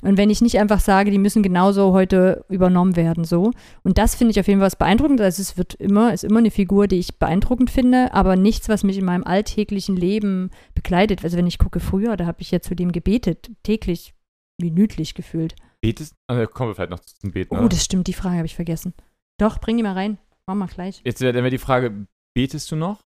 Und 0.02 0.18
wenn 0.18 0.30
ich 0.30 0.42
nicht 0.42 0.60
einfach 0.60 0.80
sage, 0.80 1.12
die 1.12 1.18
müssen 1.18 1.44
genauso 1.44 1.94
heute 1.94 2.46
übernommen 2.50 2.96
werden, 2.96 3.24
so. 3.24 3.52
Und 3.84 3.98
das 3.98 4.16
finde 4.16 4.32
ich 4.32 4.40
auf 4.40 4.48
jeden 4.48 4.60
Fall 4.60 4.68
was 4.68 4.76
beeindruckend. 4.76 5.22
Also 5.22 5.42
es 5.42 5.58
wird 5.58 5.76
immer, 5.76 6.14
ist 6.14 6.24
immer 6.24 6.40
eine 6.40 6.52
Figur, 6.52 6.88
die 6.88 6.98
ich 6.98 7.20
beeindruckend 7.20 7.70
finde, 7.70 8.14
aber 8.14 8.36
nichts, 8.36 8.68
was 8.68 8.84
mich 8.84 8.98
in 8.98 9.06
meinem 9.06 9.24
alltäglichen 9.24 9.96
Leben 9.96 10.50
begleitet. 10.74 11.24
Also 11.24 11.38
wenn 11.38 11.48
ich 11.48 11.60
gucke 11.60 11.80
früher, 11.80 12.18
da 12.18 12.26
habe 12.26 12.42
ich 12.42 12.52
ja 12.52 12.62
zu 12.62 12.76
dem 12.76 12.92
gebetet, 12.92 13.52
täglich, 13.64 14.14
minütlich 14.60 15.14
gefühlt. 15.14 15.56
Betest? 15.82 16.16
Also 16.28 16.48
kommen 16.48 16.72
wir 16.72 16.76
vielleicht 16.76 16.92
noch 16.92 17.00
zum 17.00 17.32
Beten. 17.32 17.56
Oh, 17.56 17.60
oder? 17.60 17.70
das 17.70 17.86
stimmt, 17.86 18.08
die 18.08 18.14
Frage 18.14 18.38
habe 18.38 18.46
ich 18.46 18.56
vergessen. 18.56 18.94
Doch, 19.38 19.60
bring 19.60 19.78
die 19.78 19.84
mal 19.84 19.94
rein. 19.94 20.18
Machen 20.46 20.60
wir 20.60 20.68
gleich. 20.68 21.02
Jetzt 21.04 21.22
wäre 21.22 21.42
wär 21.42 21.50
die 21.50 21.58
Frage, 21.58 22.08
betest 22.34 22.72
du 22.72 22.76
noch? 22.76 23.02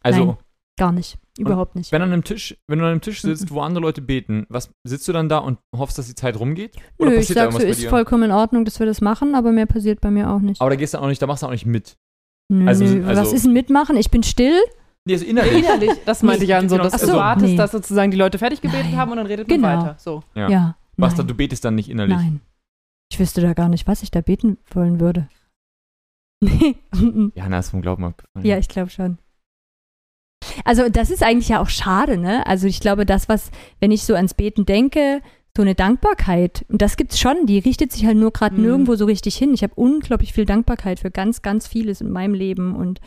Also, 0.00 0.24
Nein. 0.24 0.36
Gar 0.78 0.92
nicht. 0.92 1.18
Überhaupt 1.38 1.76
nicht. 1.76 1.92
wenn, 1.92 2.02
an 2.02 2.12
einem 2.12 2.24
Tisch, 2.24 2.56
wenn 2.66 2.78
du 2.80 2.84
an 2.84 2.90
einem 2.92 3.00
Tisch 3.00 3.22
sitzt, 3.22 3.50
wo 3.52 3.60
andere 3.60 3.82
Leute 3.82 4.00
beten, 4.00 4.44
was 4.48 4.70
sitzt 4.84 5.06
du 5.06 5.12
dann 5.12 5.28
da 5.28 5.38
und 5.38 5.58
hoffst, 5.76 5.96
dass 5.98 6.06
die 6.08 6.14
Zeit 6.16 6.38
rumgeht? 6.40 6.76
Oder 6.98 7.10
Nö, 7.10 7.14
ich 7.16 7.20
passiert 7.28 7.38
da 7.38 7.52
sag 7.52 7.60
so, 7.60 7.66
ist 7.66 7.82
dir? 7.82 7.90
vollkommen 7.90 8.24
in 8.24 8.30
Ordnung, 8.32 8.64
dass 8.64 8.78
wir 8.80 8.86
das 8.86 9.00
machen, 9.00 9.34
aber 9.36 9.52
mehr 9.52 9.66
passiert 9.66 10.00
bei 10.00 10.10
mir 10.10 10.30
auch 10.30 10.40
nicht. 10.40 10.60
Aber 10.60 10.70
da 10.70 10.76
gehst 10.76 10.94
du 10.94 10.98
auch 10.98 11.06
nicht, 11.06 11.22
da 11.22 11.26
machst 11.28 11.42
du 11.44 11.46
auch 11.46 11.52
nicht 11.52 11.66
mit. 11.66 11.96
Nö, 12.50 12.66
also- 12.66 12.84
nö. 12.84 13.06
was 13.06 13.18
also- 13.18 13.36
ist 13.36 13.44
ein 13.44 13.52
Mitmachen? 13.52 13.96
Ich 13.96 14.10
bin 14.10 14.22
still. 14.24 14.58
Nee, 15.04 15.12
also 15.14 15.24
innerlich. 15.26 15.64
Innerlich, 15.64 15.90
das 16.04 16.22
meinte 16.22 16.44
ich 16.44 16.54
an 16.54 16.68
so, 16.68 16.76
dass 16.76 16.92
Ach 16.94 16.98
du 17.00 17.06
so, 17.06 17.14
wartest, 17.14 17.46
nee. 17.46 17.56
dass 17.56 17.70
sozusagen 17.70 18.10
die 18.10 18.16
Leute 18.16 18.38
fertig 18.38 18.60
gebetet 18.60 18.86
Nein. 18.86 18.96
haben 18.96 19.10
und 19.12 19.16
dann 19.18 19.26
redet 19.26 19.48
Genau. 19.48 19.68
man 19.68 19.78
weiter. 19.86 19.96
So. 19.98 20.22
Ja. 20.34 20.48
Ja. 20.50 20.76
Was 20.96 21.14
da, 21.14 21.22
du 21.22 21.34
betest 21.34 21.64
dann 21.64 21.76
nicht 21.76 21.88
innerlich. 21.88 22.16
Nein. 22.16 22.40
Ich 23.10 23.18
wüsste 23.20 23.40
da 23.40 23.54
gar 23.54 23.68
nicht, 23.68 23.86
was 23.86 24.02
ich 24.02 24.10
da 24.10 24.20
beten 24.20 24.58
wollen 24.72 24.98
würde. 25.00 25.28
Nee. 26.40 26.76
Jana 27.34 27.58
ist 27.60 27.70
vom 27.70 27.80
Glauben 27.82 28.04
abgefallen. 28.04 28.46
ja, 28.46 28.58
ich 28.58 28.68
glaube 28.68 28.90
schon. 28.90 29.18
Also, 30.64 30.88
das 30.88 31.10
ist 31.10 31.22
eigentlich 31.22 31.48
ja 31.48 31.60
auch 31.60 31.68
schade, 31.68 32.16
ne? 32.18 32.46
Also, 32.46 32.66
ich 32.66 32.80
glaube, 32.80 33.06
das, 33.06 33.28
was, 33.28 33.50
wenn 33.80 33.90
ich 33.90 34.02
so 34.04 34.14
ans 34.14 34.34
Beten 34.34 34.66
denke, 34.66 35.20
so 35.56 35.62
eine 35.62 35.74
Dankbarkeit, 35.74 36.64
und 36.68 36.80
das 36.82 36.96
gibt's 36.96 37.18
schon, 37.18 37.46
die 37.46 37.58
richtet 37.58 37.90
sich 37.92 38.06
halt 38.06 38.16
nur 38.16 38.32
gerade 38.32 38.54
Mhm. 38.54 38.62
nirgendwo 38.62 38.94
so 38.94 39.06
richtig 39.06 39.36
hin. 39.36 39.52
Ich 39.54 39.62
habe 39.62 39.72
unglaublich 39.74 40.32
viel 40.32 40.44
Dankbarkeit 40.44 41.00
für 41.00 41.10
ganz, 41.10 41.42
ganz 41.42 41.66
vieles 41.66 42.00
in 42.00 42.10
meinem 42.10 42.34
Leben 42.34 42.76
und 42.76 43.00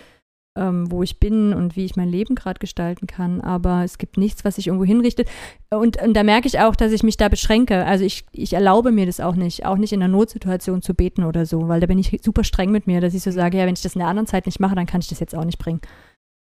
ähm, 0.57 0.91
wo 0.91 1.01
ich 1.01 1.17
bin 1.17 1.53
und 1.53 1.77
wie 1.77 1.85
ich 1.85 1.95
mein 1.95 2.09
Leben 2.09 2.35
gerade 2.35 2.59
gestalten 2.59 3.07
kann. 3.07 3.39
Aber 3.39 3.85
es 3.85 3.97
gibt 3.97 4.17
nichts, 4.17 4.43
was 4.43 4.55
sich 4.55 4.67
irgendwo 4.67 4.83
hinrichtet. 4.83 5.29
Und, 5.69 6.01
und 6.01 6.13
da 6.13 6.23
merke 6.23 6.45
ich 6.45 6.59
auch, 6.59 6.75
dass 6.75 6.91
ich 6.91 7.03
mich 7.03 7.15
da 7.15 7.29
beschränke. 7.29 7.85
Also 7.85 8.03
ich, 8.03 8.25
ich 8.33 8.51
erlaube 8.51 8.91
mir 8.91 9.05
das 9.05 9.21
auch 9.21 9.35
nicht, 9.35 9.65
auch 9.65 9.77
nicht 9.77 9.93
in 9.93 10.03
einer 10.03 10.11
Notsituation 10.11 10.81
zu 10.81 10.93
beten 10.93 11.23
oder 11.23 11.45
so, 11.45 11.69
weil 11.69 11.79
da 11.79 11.87
bin 11.87 11.99
ich 11.99 12.19
super 12.21 12.43
streng 12.43 12.69
mit 12.69 12.85
mir, 12.85 12.99
dass 12.99 13.13
ich 13.13 13.23
so 13.23 13.31
sage, 13.31 13.57
ja, 13.59 13.65
wenn 13.65 13.75
ich 13.75 13.81
das 13.81 13.95
in 13.95 13.99
der 13.99 14.09
anderen 14.09 14.27
Zeit 14.27 14.45
nicht 14.45 14.59
mache, 14.59 14.75
dann 14.75 14.87
kann 14.87 14.99
ich 14.99 15.07
das 15.07 15.21
jetzt 15.21 15.35
auch 15.35 15.45
nicht 15.45 15.57
bringen. 15.57 15.79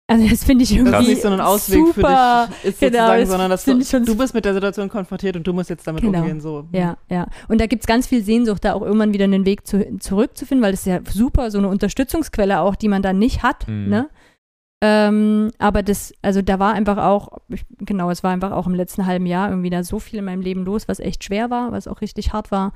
Also 0.09 0.27
das 0.27 0.43
finde 0.43 0.63
ich 0.63 0.71
irgendwie 0.73 0.91
Das 0.91 1.01
ist 1.03 1.07
nicht 1.07 1.21
so 1.21 1.27
ein 1.29 1.39
Ausweg 1.39 1.85
super. 1.93 2.47
für 2.49 2.55
dich 2.57 2.71
ist 2.73 2.79
Genau, 2.79 2.89
sozusagen, 2.91 3.19
das 3.21 3.29
sondern 3.29 3.49
dass 3.51 3.63
finde 3.63 3.77
du, 3.79 3.83
ich 3.83 3.89
schon- 3.89 4.05
du 4.05 4.15
bist 4.17 4.33
mit 4.33 4.43
der 4.43 4.53
Situation 4.55 4.89
konfrontiert 4.89 5.35
und 5.35 5.45
du 5.47 5.53
musst 5.53 5.69
jetzt 5.69 5.85
damit 5.87 6.01
Genau. 6.01 6.19
umgehen. 6.19 6.41
So. 6.41 6.65
Ja, 6.71 6.97
ja. 7.09 7.27
Und 7.47 7.61
da 7.61 7.67
gibt 7.67 7.83
es 7.83 7.87
ganz 7.87 8.07
viel 8.07 8.23
Sehnsucht, 8.23 8.65
da 8.65 8.73
auch 8.73 8.81
irgendwann 8.81 9.13
wieder 9.13 9.25
einen 9.25 9.45
Weg 9.45 9.67
zu, 9.67 9.97
zurückzufinden, 9.99 10.63
weil 10.65 10.71
das 10.71 10.81
ist 10.81 10.87
ja 10.87 10.99
super, 11.09 11.51
so 11.51 11.59
eine 11.59 11.67
Unterstützungsquelle 11.69 12.59
auch, 12.59 12.75
die 12.75 12.87
man 12.87 13.01
dann 13.03 13.19
nicht 13.19 13.43
hat. 13.43 13.67
Mhm. 13.67 13.87
Ne? 13.89 14.09
Ähm, 14.81 15.51
aber 15.59 15.83
das, 15.83 16.13
also 16.21 16.41
da 16.41 16.57
war 16.57 16.73
einfach 16.73 16.97
auch, 16.97 17.39
ich, 17.49 17.65
genau, 17.79 18.09
es 18.11 18.23
war 18.23 18.31
einfach 18.31 18.51
auch 18.53 18.65
im 18.65 18.73
letzten 18.75 19.05
halben 19.05 19.25
Jahr 19.25 19.49
irgendwie 19.49 19.69
da 19.69 19.83
so 19.83 19.99
viel 19.99 20.19
in 20.19 20.25
meinem 20.25 20.41
Leben 20.41 20.63
los, 20.63 20.87
was 20.87 20.99
echt 20.99 21.23
schwer 21.25 21.49
war, 21.49 21.71
was 21.73 21.87
auch 21.87 21.99
richtig 22.01 22.31
hart 22.31 22.49
war. 22.49 22.71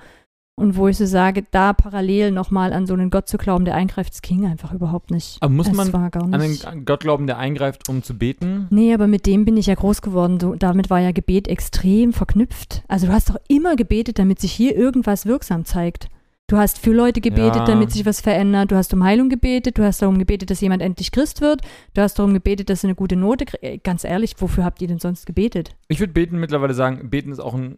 Und 0.55 0.75
wo 0.77 0.87
ich 0.87 0.97
so 0.97 1.05
sage, 1.07 1.43
da 1.49 1.73
parallel 1.73 2.29
nochmal 2.31 2.73
an 2.73 2.85
so 2.85 2.93
einen 2.93 3.09
Gott 3.09 3.27
zu 3.27 3.37
glauben, 3.39 3.65
der 3.65 3.73
eingreift, 3.73 4.13
das 4.13 4.21
ging 4.21 4.45
einfach 4.45 4.71
überhaupt 4.71 5.09
nicht. 5.09 5.37
Aber 5.41 5.51
muss 5.51 5.65
das 5.67 5.75
man 5.75 5.91
war 5.93 6.11
gar 6.11 6.23
An 6.23 6.29
nicht. 6.39 6.63
den 6.71 6.85
Gott 6.85 6.99
glauben, 6.99 7.25
der 7.25 7.39
eingreift, 7.39 7.89
um 7.89 8.03
zu 8.03 8.15
beten? 8.15 8.67
Nee, 8.69 8.93
aber 8.93 9.07
mit 9.07 9.25
dem 9.25 9.45
bin 9.45 9.57
ich 9.57 9.65
ja 9.65 9.73
groß 9.75 10.03
geworden. 10.03 10.39
So, 10.39 10.53
damit 10.53 10.91
war 10.91 10.99
ja 10.99 11.11
Gebet 11.11 11.47
extrem 11.47 12.13
verknüpft. 12.13 12.83
Also 12.87 13.07
du 13.07 13.13
hast 13.13 13.29
doch 13.31 13.37
immer 13.47 13.75
gebetet, 13.75 14.19
damit 14.19 14.39
sich 14.39 14.51
hier 14.51 14.75
irgendwas 14.75 15.25
wirksam 15.25 15.65
zeigt. 15.65 16.07
Du 16.47 16.57
hast 16.57 16.77
für 16.77 16.91
Leute 16.91 17.19
gebetet, 17.21 17.55
Ja. 17.55 17.65
damit 17.65 17.91
sich 17.91 18.05
was 18.05 18.21
verändert. 18.21 18.69
Du 18.71 18.75
hast 18.75 18.93
um 18.93 19.03
Heilung 19.03 19.29
gebetet. 19.29 19.77
Du 19.77 19.83
hast 19.83 20.01
darum 20.01 20.19
gebetet, 20.19 20.51
dass 20.51 20.61
jemand 20.61 20.81
endlich 20.83 21.11
Christ 21.11 21.39
wird. 21.41 21.61
Du 21.95 22.01
hast 22.01 22.19
darum 22.19 22.33
gebetet, 22.33 22.69
dass 22.69 22.81
sie 22.81 22.87
eine 22.87 22.95
gute 22.95 23.15
Note 23.15 23.45
kriegt. 23.45 23.83
Ganz 23.85 24.03
ehrlich, 24.03 24.35
wofür 24.37 24.65
habt 24.65 24.81
ihr 24.81 24.87
denn 24.89 24.99
sonst 24.99 25.25
gebetet? 25.25 25.75
Ich 25.87 25.99
würde 25.99 26.13
beten 26.13 26.39
mittlerweile 26.39 26.73
sagen, 26.73 27.09
beten 27.09 27.31
ist 27.31 27.39
auch 27.39 27.55
ein. 27.55 27.77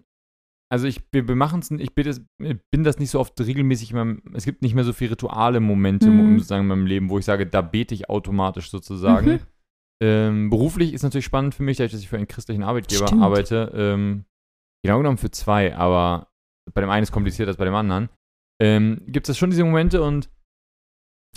Also 0.76 0.88
ich, 0.88 1.00
wir, 1.14 1.26
wir 1.30 1.36
machen 1.38 1.62
es, 1.62 1.72
ich 1.72 1.96
bin 1.96 2.84
das 2.84 3.00
nicht 3.00 3.10
so 3.10 3.22
oft 3.22 3.40
regelmäßig 3.40 3.92
in 3.92 3.96
meinem, 3.96 4.22
es 4.34 4.44
gibt 4.44 4.62
nicht 4.62 4.76
mehr 4.76 4.84
so 4.84 4.92
viele 4.92 5.12
Rituale 5.12 5.62
Momente 5.62 6.10
Mhm. 6.12 6.34
sozusagen 6.38 6.64
in 6.64 6.68
meinem 6.68 6.86
Leben, 6.86 7.10
wo 7.10 7.18
ich 7.18 7.24
sage, 7.24 7.48
da 7.48 7.62
bete 7.62 7.94
ich 7.96 8.10
automatisch 8.10 8.70
sozusagen. 8.70 9.30
Mhm. 9.36 9.40
Ähm, 10.04 10.50
beruflich 10.50 10.92
ist 10.92 11.04
natürlich 11.04 11.24
spannend 11.24 11.56
für 11.56 11.64
mich, 11.64 11.78
dass 11.78 11.94
ich 11.94 12.10
für 12.10 12.18
einen 12.18 12.28
christlichen 12.28 12.62
Arbeitgeber 12.64 13.08
Stimmt. 13.08 13.22
arbeite. 13.22 13.72
Ähm, 13.74 14.26
genau 14.84 14.98
genommen 14.98 15.18
für 15.18 15.32
zwei, 15.32 15.74
aber 15.78 16.28
bei 16.74 16.82
dem 16.82 16.90
einen 16.90 17.04
ist 17.04 17.14
komplizierter 17.14 17.52
als 17.52 17.58
bei 17.58 17.64
dem 17.64 17.76
anderen. 17.76 18.10
Ähm, 18.62 19.02
gibt 19.08 19.30
es 19.30 19.38
schon 19.38 19.52
diese 19.52 19.64
Momente 19.64 20.04
und 20.04 20.30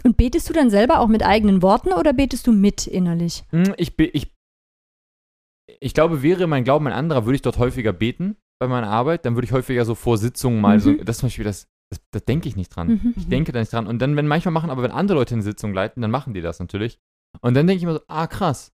Und 0.02 0.16
betest 0.16 0.48
du 0.48 0.52
dann 0.52 0.68
selber 0.68 0.98
auch 0.98 1.06
mit 1.06 1.22
eigenen 1.24 1.62
Worten 1.62 1.92
oder 1.92 2.12
betest 2.12 2.48
du 2.48 2.52
mit 2.52 2.88
innerlich? 2.88 3.44
Hm, 3.50 3.72
Ich, 3.76 3.96
ich, 4.00 4.32
ich 5.80 5.94
glaube, 5.94 6.22
wäre 6.24 6.48
mein 6.48 6.64
Glauben 6.64 6.88
ein 6.88 6.92
anderer, 6.92 7.24
würde 7.24 7.36
ich 7.36 7.42
dort 7.42 7.58
häufiger 7.58 7.92
beten 7.92 8.36
bei 8.58 8.66
meiner 8.68 8.88
Arbeit. 8.88 9.24
Dann 9.24 9.34
würde 9.36 9.46
ich 9.46 9.52
häufiger 9.52 9.84
so 9.84 9.94
vor 9.94 10.18
Sitzungen 10.18 10.60
mal 10.60 10.80
so, 10.80 10.90
Mhm. 10.92 11.04
das 11.04 11.18
zum 11.18 11.26
Beispiel, 11.28 11.44
das, 11.44 11.68
das, 11.90 12.00
das 12.10 12.24
denke 12.24 12.48
ich 12.48 12.56
nicht 12.56 12.68
dran. 12.74 12.88
Mhm. 12.88 13.14
Ich 13.16 13.28
denke 13.28 13.52
da 13.52 13.60
nicht 13.60 13.72
dran. 13.72 13.86
Und 13.86 13.98
dann, 14.00 14.16
wenn 14.16 14.26
manchmal 14.26 14.52
machen, 14.52 14.70
aber 14.70 14.82
wenn 14.82 14.90
andere 14.90 15.18
Leute 15.18 15.34
eine 15.34 15.42
Sitzung 15.42 15.72
leiten, 15.74 16.02
dann 16.02 16.10
machen 16.10 16.34
die 16.34 16.40
das 16.40 16.58
natürlich. 16.60 16.98
Und 17.40 17.54
dann 17.54 17.66
denke 17.66 17.78
ich 17.78 17.82
immer 17.84 17.94
so, 17.94 18.00
ah, 18.08 18.26
krass. 18.26 18.72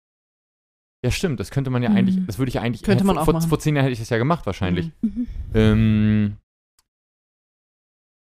Ja, 1.05 1.11
stimmt, 1.11 1.41
das 1.41 1.51
könnte 1.51 1.71
man 1.71 1.83
ja 1.83 1.89
Mhm. 1.91 1.97
eigentlich, 1.97 2.27
das 2.27 2.39
würde 2.39 2.51
ich 2.51 2.61
eigentlich, 2.61 2.83
Könnte 2.83 3.05
man 3.05 3.15
vor, 3.17 3.23
auch 3.23 3.25
vor, 3.27 3.35
machen. 3.35 3.49
vor 3.49 3.59
zehn 3.59 3.75
Jahren 3.75 3.85
hätte 3.85 3.95
ich 3.95 3.99
das 4.01 4.11
ja 4.11 4.19
gemacht 4.19 4.45
wahrscheinlich. 4.45 4.91
Mhm. 5.01 5.11
Mhm. 5.11 5.27
Ähm, 5.55 6.37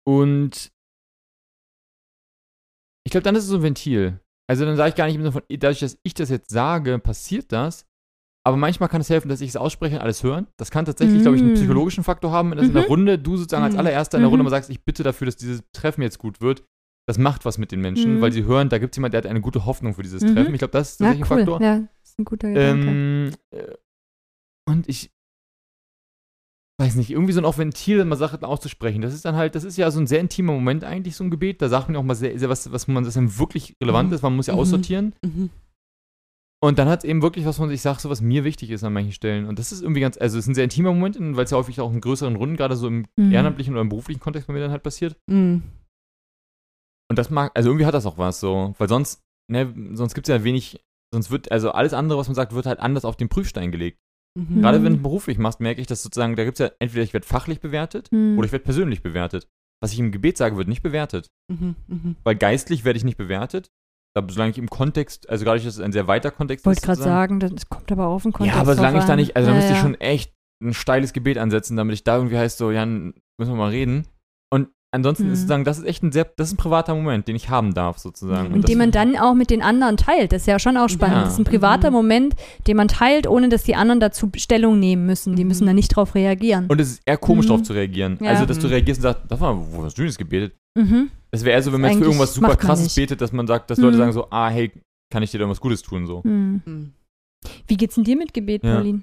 und 0.07 0.71
ich 3.05 3.11
glaube, 3.11 3.23
dann 3.23 3.35
ist 3.35 3.43
es 3.43 3.49
so 3.49 3.57
ein 3.57 3.63
Ventil. 3.63 4.19
Also 4.49 4.65
dann 4.65 4.75
sage 4.77 4.89
ich 4.89 4.95
gar 4.95 5.05
nicht 5.07 5.15
im 5.15 5.21
Sinne 5.21 5.31
von, 5.31 5.43
dadurch, 5.49 5.79
dass 5.79 5.97
ich 6.03 6.13
das 6.13 6.29
jetzt 6.29 6.49
sage, 6.49 6.97
passiert 6.99 7.51
das. 7.51 7.85
Aber 8.45 8.57
manchmal 8.57 8.89
kann 8.89 9.01
es 9.01 9.09
helfen, 9.09 9.29
dass 9.29 9.41
ich 9.41 9.49
es 9.49 9.55
ausspreche 9.57 9.95
und 9.97 10.01
alles 10.01 10.23
hören. 10.23 10.47
Das 10.57 10.71
kann 10.71 10.85
tatsächlich, 10.85 11.21
glaube 11.21 11.35
ich, 11.37 11.43
einen 11.43 11.51
Mm. 11.51 11.55
psychologischen 11.55 12.03
Faktor 12.03 12.31
haben, 12.31 12.51
dass 12.55 12.67
in 12.67 12.73
der 12.73 12.83
Mhm. 12.83 12.87
Runde 12.87 13.19
du 13.19 13.35
sozusagen 13.37 13.63
als 13.63 13.73
Mhm. 13.73 13.79
allererster 13.79 14.17
in 14.17 14.21
der 14.23 14.29
Runde 14.29 14.43
Mhm. 14.43 14.45
mal 14.45 14.49
sagst, 14.51 14.69
ich 14.69 14.83
bitte 14.83 15.03
dafür, 15.03 15.25
dass 15.25 15.35
dieses 15.35 15.61
Treffen 15.73 16.01
jetzt 16.01 16.17
gut 16.19 16.41
wird. 16.41 16.63
Das 17.07 17.17
macht 17.17 17.43
was 17.43 17.57
mit 17.57 17.71
den 17.71 17.81
Menschen, 17.81 18.15
Mhm. 18.15 18.21
weil 18.21 18.31
sie 18.31 18.45
hören, 18.45 18.69
da 18.69 18.77
gibt 18.77 18.93
es 18.93 18.97
jemand, 18.97 19.13
der 19.13 19.19
hat 19.19 19.25
eine 19.27 19.41
gute 19.41 19.65
Hoffnung 19.65 19.93
für 19.93 20.03
dieses 20.03 20.23
Mhm. 20.23 20.35
Treffen. 20.35 20.53
Ich 20.53 20.59
glaube, 20.59 20.71
das 20.71 20.91
ist 20.91 20.99
Ja, 21.01 21.07
tatsächlich 21.07 21.29
cool. 21.31 21.37
ein 21.39 21.45
Faktor. 21.47 21.61
Ja, 21.61 21.87
ist 22.03 22.19
ein 22.19 22.25
guter 22.25 22.49
Gedanke. 22.49 22.87
Ähm, 22.87 23.31
äh, 23.51 23.75
und 24.69 24.87
ich 24.87 25.11
weiß 26.81 26.95
nicht, 26.95 27.09
irgendwie 27.11 27.33
so 27.33 27.41
ein 27.41 27.45
auch 27.45 27.57
Ventil, 27.57 28.05
mal 28.05 28.15
Sachen 28.15 28.43
auszusprechen. 28.45 29.01
Das 29.01 29.13
ist 29.13 29.25
dann 29.25 29.35
halt, 29.35 29.53
das 29.55 29.65
ist 29.65 29.77
ja 29.77 29.91
so 29.91 29.99
ein 29.99 30.07
sehr 30.07 30.21
intimer 30.21 30.53
Moment 30.53 30.85
eigentlich, 30.85 31.15
so 31.17 31.25
ein 31.25 31.29
Gebet. 31.29 31.61
Da 31.61 31.67
sagt 31.67 31.89
man 31.89 31.97
auch 31.97 32.03
mal 32.03 32.15
sehr, 32.15 32.39
sehr 32.39 32.47
was, 32.47 32.71
was 32.71 32.87
man, 32.87 33.03
das 33.03 33.15
dann 33.15 33.37
wirklich 33.37 33.73
relevant 33.83 34.09
Mhm. 34.09 34.15
ist. 34.15 34.21
Man 34.21 34.35
muss 34.35 34.47
ja 34.47 34.53
Mhm. 34.53 34.59
aussortieren. 34.59 35.13
Mhm. 35.25 35.49
Und 36.61 36.77
dann 36.77 36.89
hat 36.89 36.99
es 36.99 37.09
eben 37.09 37.21
wirklich 37.21 37.45
was 37.45 37.55
von 37.55 37.69
sich, 37.69 37.81
sagt, 37.81 38.01
so 38.01 38.09
was 38.09 38.19
mir 38.21 38.43
wichtig 38.43 38.69
ist 38.71 38.83
an 38.83 38.91
manchen 38.91 39.13
Stellen. 39.13 39.45
Und 39.45 39.59
das 39.59 39.71
ist 39.71 39.81
irgendwie 39.81 40.01
ganz, 40.01 40.17
also 40.17 40.37
es 40.37 40.43
ist 40.45 40.49
ein 40.49 40.55
sehr 40.55 40.65
intimer 40.65 40.93
Moment, 40.93 41.17
weil 41.37 41.45
es 41.45 41.51
ja 41.51 41.57
häufig 41.57 41.79
auch 41.79 41.91
in 41.91 42.01
größeren 42.01 42.35
Runden, 42.35 42.57
gerade 42.57 42.75
so 42.75 42.87
im 42.87 43.07
Mhm. 43.17 43.31
ehrenamtlichen 43.31 43.73
oder 43.73 43.81
im 43.81 43.89
beruflichen 43.89 44.19
Kontext 44.19 44.47
bei 44.47 44.53
mir 44.53 44.59
dann 44.59 44.71
halt 44.71 44.83
passiert. 44.83 45.15
Mhm. 45.29 45.63
Und 47.09 47.17
das 47.17 47.29
mag, 47.29 47.51
also 47.55 47.69
irgendwie 47.69 47.85
hat 47.85 47.93
das 47.93 48.05
auch 48.05 48.17
was 48.17 48.39
so, 48.39 48.75
weil 48.77 48.89
sonst, 48.89 49.23
ne, 49.49 49.73
sonst 49.93 50.13
gibt 50.13 50.27
es 50.27 50.35
ja 50.35 50.43
wenig, 50.43 50.79
sonst 51.13 51.31
wird, 51.31 51.51
also 51.51 51.71
alles 51.71 51.93
andere, 51.93 52.19
was 52.19 52.27
man 52.27 52.35
sagt, 52.35 52.53
wird 52.53 52.65
halt 52.65 52.79
anders 52.79 53.05
auf 53.05 53.15
den 53.17 53.29
Prüfstein 53.29 53.71
gelegt. 53.71 53.97
Mhm. 54.37 54.61
Gerade 54.61 54.83
wenn 54.83 54.97
du 54.97 55.01
beruflich 55.01 55.37
machst, 55.39 55.59
merke 55.59 55.81
ich, 55.81 55.87
dass 55.87 56.03
sozusagen, 56.03 56.35
da 56.35 56.43
gibt 56.43 56.59
es 56.59 56.67
ja 56.67 56.71
entweder 56.79 57.03
ich 57.03 57.13
werde 57.13 57.25
fachlich 57.25 57.61
bewertet 57.61 58.11
Mhm. 58.11 58.37
oder 58.37 58.45
ich 58.45 58.51
werde 58.51 58.65
persönlich 58.65 59.01
bewertet. 59.01 59.47
Was 59.81 59.93
ich 59.93 59.99
im 59.99 60.11
Gebet 60.11 60.37
sage, 60.37 60.57
wird 60.57 60.67
nicht 60.67 60.83
bewertet. 60.83 61.29
Mhm. 61.49 61.75
Mhm. 61.87 62.15
Weil 62.25 62.35
geistlich 62.35 62.83
werde 62.83 62.97
ich 62.97 63.05
nicht 63.05 63.17
bewertet. 63.17 63.71
Aber 64.17 64.31
solange 64.33 64.51
ich 64.51 64.57
im 64.57 64.69
Kontext, 64.69 65.29
also 65.29 65.45
dadurch, 65.45 65.63
dass 65.65 65.75
es 65.75 65.79
ein 65.81 65.91
sehr 65.91 66.07
weiter 66.07 66.31
Kontext 66.31 66.63
Ich 66.63 66.65
wollte 66.65 66.79
ist. 66.79 66.85
gerade 66.85 67.01
sagen, 67.01 67.39
das 67.39 67.69
kommt 67.69 67.91
aber 67.91 68.07
auf 68.07 68.23
den 68.23 68.33
Kontext 68.33 68.55
Ja, 68.55 68.61
aber 68.61 68.75
solange 68.75 68.95
drauf 68.95 69.03
ich 69.03 69.07
da 69.07 69.15
nicht, 69.15 69.35
also 69.35 69.47
da 69.47 69.53
Ja, 69.53 69.57
müsste 69.59 69.73
ich 69.73 69.77
ja. 69.77 69.83
schon 69.83 69.95
echt 70.01 70.33
ein 70.63 70.73
steiles 70.73 71.13
Gebet 71.13 71.37
ansetzen, 71.37 71.77
damit 71.77 71.93
ich 71.93 72.03
da 72.03 72.15
irgendwie 72.17 72.37
heißt, 72.37 72.57
so, 72.57 72.71
Jan, 72.71 73.13
müssen 73.39 73.51
wir 73.53 73.55
mal 73.57 73.69
reden. 73.69 74.07
Und 74.51 74.69
ansonsten 74.91 75.27
Mhm. 75.27 75.33
ist 75.33 75.39
sozusagen, 75.41 75.63
das 75.63 75.77
ist 75.77 75.85
echt 75.85 76.03
ein 76.03 76.11
sehr, 76.11 76.25
das 76.35 76.47
ist 76.47 76.55
ein 76.55 76.57
privater 76.57 76.95
Moment, 76.95 77.27
den 77.27 77.35
ich 77.35 77.49
haben 77.49 77.73
darf, 77.75 77.99
sozusagen. 77.99 78.47
Mhm. 78.49 78.53
Und 78.55 78.59
Und 78.61 78.67
den 78.67 78.77
man 78.79 78.91
dann 78.91 79.15
auch 79.15 79.35
mit 79.35 79.51
den 79.51 79.61
anderen 79.61 79.95
teilt. 79.95 80.33
Das 80.33 80.41
ist 80.41 80.47
ja 80.47 80.57
schon 80.59 80.75
auch 80.75 80.89
spannend. 80.89 81.15
Ja. 81.17 81.23
Das 81.25 81.33
ist 81.33 81.39
ein 81.39 81.43
privater 81.45 81.91
Mhm. 81.91 81.95
Moment, 81.95 82.35
den 82.67 82.75
man 82.75 82.87
teilt, 82.89 83.27
ohne 83.27 83.47
dass 83.47 83.63
die 83.63 83.75
anderen 83.75 83.99
dazu 84.01 84.29
Stellung 84.35 84.79
nehmen 84.79 85.05
müssen. 85.05 85.35
Die 85.35 85.43
Mhm. 85.43 85.47
müssen 85.49 85.67
da 85.67 85.73
nicht 85.73 85.95
drauf 85.95 86.15
reagieren. 86.15 86.65
Und 86.67 86.81
es 86.81 86.89
ist 86.93 87.01
eher 87.05 87.17
komisch, 87.17 87.45
Mhm. 87.45 87.49
darauf 87.49 87.63
zu 87.63 87.73
reagieren. 87.73 88.17
Ja. 88.19 88.31
Also, 88.31 88.45
dass 88.47 88.57
du 88.59 88.65
Mhm. 88.67 88.73
reagierst 88.73 88.99
und 88.99 89.03
sagst, 89.03 89.21
das 89.29 89.39
war, 89.39 89.55
wo 89.71 89.83
hast 89.85 89.97
du 89.97 90.01
denn 90.01 90.09
das 90.09 90.17
gebetet? 90.17 90.55
mhm. 90.77 91.11
Das 91.31 91.43
wäre 91.43 91.55
eher 91.55 91.63
so, 91.63 91.71
wenn 91.71 91.81
man 91.81 91.91
jetzt 91.91 91.99
für 91.99 92.05
irgendwas 92.05 92.33
super 92.33 92.55
krasses 92.55 92.85
nicht. 92.85 92.95
betet, 92.95 93.21
dass 93.21 93.31
man 93.31 93.45
sagt, 93.47 93.69
dass 93.69 93.77
Leute 93.77 93.95
Mhm. 93.95 93.99
sagen 93.99 94.11
so, 94.13 94.27
ah, 94.31 94.49
hey, 94.49 94.71
kann 95.11 95.21
ich 95.23 95.31
dir 95.31 95.39
irgendwas 95.39 95.61
Gutes 95.61 95.81
tun, 95.81 96.07
so. 96.07 96.23
Hm. 96.23 96.61
Hm. 96.65 96.93
Wie 97.67 97.77
geht's 97.77 97.95
denn 97.95 98.03
dir 98.03 98.17
mit 98.17 98.33
Gebet, 98.33 98.63
Ja. 98.63 98.75
Pauline? 98.75 99.01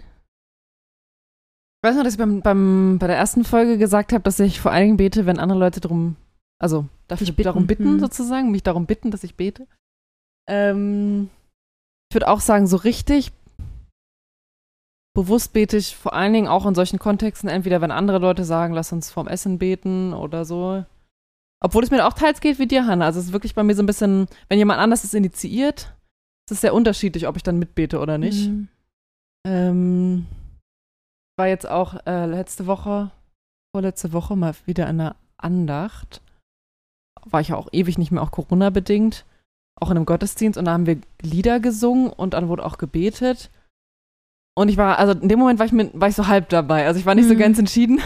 Ich 1.83 1.89
weiß 1.89 1.97
noch, 1.97 2.03
dass 2.05 2.15
ich 2.15 2.19
beim, 2.19 2.41
beim, 2.43 2.99
bei 2.99 3.07
der 3.07 3.17
ersten 3.17 3.45
Folge 3.45 3.79
gesagt 3.79 4.13
habe, 4.13 4.23
dass 4.25 4.41
ich 4.41 4.61
vor 4.61 4.73
allen 4.73 4.85
Dingen 4.87 4.97
bete, 4.97 5.25
wenn 5.27 5.39
andere 5.39 5.59
Leute 5.59 5.81
darum, 5.81 6.17
also 6.61 6.87
dafür 7.07 7.27
Dich 7.27 7.37
bitten, 7.37 7.47
darum 7.47 7.67
bitten, 7.67 7.85
hm. 7.85 8.01
sozusagen, 8.01 8.51
mich 8.51 8.63
darum 8.65 8.87
bitten, 8.87 9.11
dass 9.11 9.23
ich 9.25 9.37
bete. 9.37 9.67
Ähm, 10.49 11.31
ich 12.11 12.15
würde 12.15 12.29
auch 12.29 12.41
sagen, 12.41 12.67
so 12.67 12.77
richtig 12.77 13.33
bewusst 15.15 15.53
bete 15.53 15.77
ich 15.77 15.97
vor 15.97 16.13
allen 16.13 16.33
Dingen 16.33 16.49
auch 16.49 16.67
in 16.67 16.75
solchen 16.75 16.99
Kontexten, 16.99 17.49
entweder 17.49 17.81
wenn 17.81 17.91
andere 17.91 18.19
Leute 18.19 18.45
sagen, 18.45 18.75
lass 18.75 18.93
uns 18.93 19.11
vorm 19.11 19.29
Essen 19.29 19.59
beten 19.59 20.13
oder 20.13 20.45
so. 20.45 20.85
Obwohl 21.61 21.83
es 21.85 21.91
mir 21.91 22.07
auch 22.07 22.13
teils 22.13 22.41
geht 22.41 22.59
wie 22.59 22.67
dir, 22.67 22.87
Hannah. 22.87 23.07
Also 23.07 23.21
es 23.21 23.27
ist 23.27 23.33
wirklich 23.33 23.55
bei 23.55 23.63
mir 23.63 23.75
so 23.75 23.83
ein 23.83 23.87
bisschen, 23.87 24.27
wenn 24.49 24.59
jemand 24.59 24.81
anders 24.81 25.05
es 25.05 25.15
initiiert, 25.15 25.95
es 26.47 26.57
ist 26.57 26.61
sehr 26.61 26.75
unterschiedlich, 26.75 27.27
ob 27.27 27.37
ich 27.37 27.43
dann 27.43 27.59
mitbete 27.59 27.99
oder 27.99 28.19
nicht. 28.19 28.47
Hm. 28.47 28.69
Ähm, 29.47 30.27
war 31.37 31.49
jetzt 31.49 31.69
auch 31.69 32.07
äh, 32.07 32.27
letzte 32.27 32.67
Woche, 32.67 33.11
vorletzte 33.75 34.13
Woche 34.13 34.37
mal 34.37 34.55
wieder 34.65 34.85
in 34.85 35.01
einer 35.01 35.17
Andacht. 35.39 36.23
War 37.25 37.41
ich 37.41 37.49
ja 37.49 37.57
auch 37.57 37.69
ewig 37.73 37.99
nicht 37.99 38.13
mehr, 38.13 38.23
auch 38.23 38.31
Corona-bedingt. 38.31 39.25
Auch 39.79 39.91
in 39.91 39.97
einem 39.99 40.07
Gottesdienst 40.07 40.59
und 40.59 40.65
da 40.65 40.73
haben 40.73 40.87
wir 40.87 41.01
Lieder 41.21 41.61
gesungen 41.61 42.09
und 42.11 42.33
dann 42.33 42.49
wurde 42.49 42.65
auch 42.65 42.79
gebetet. 42.79 43.51
Und 44.59 44.69
ich 44.69 44.77
war, 44.79 44.99
also 44.99 45.13
in 45.13 45.29
dem 45.29 45.39
Moment 45.39 45.59
war 45.59 45.67
ich, 45.67 45.73
mir, 45.73 45.91
war 45.93 46.09
ich 46.09 46.15
so 46.15 46.27
halb 46.29 46.49
dabei. 46.49 46.87
Also 46.87 46.99
ich 46.99 47.05
war 47.07 47.15
nicht 47.15 47.29
so 47.29 47.35
Mhm. 47.35 47.39
ganz 47.39 47.59
entschieden, 47.59 48.01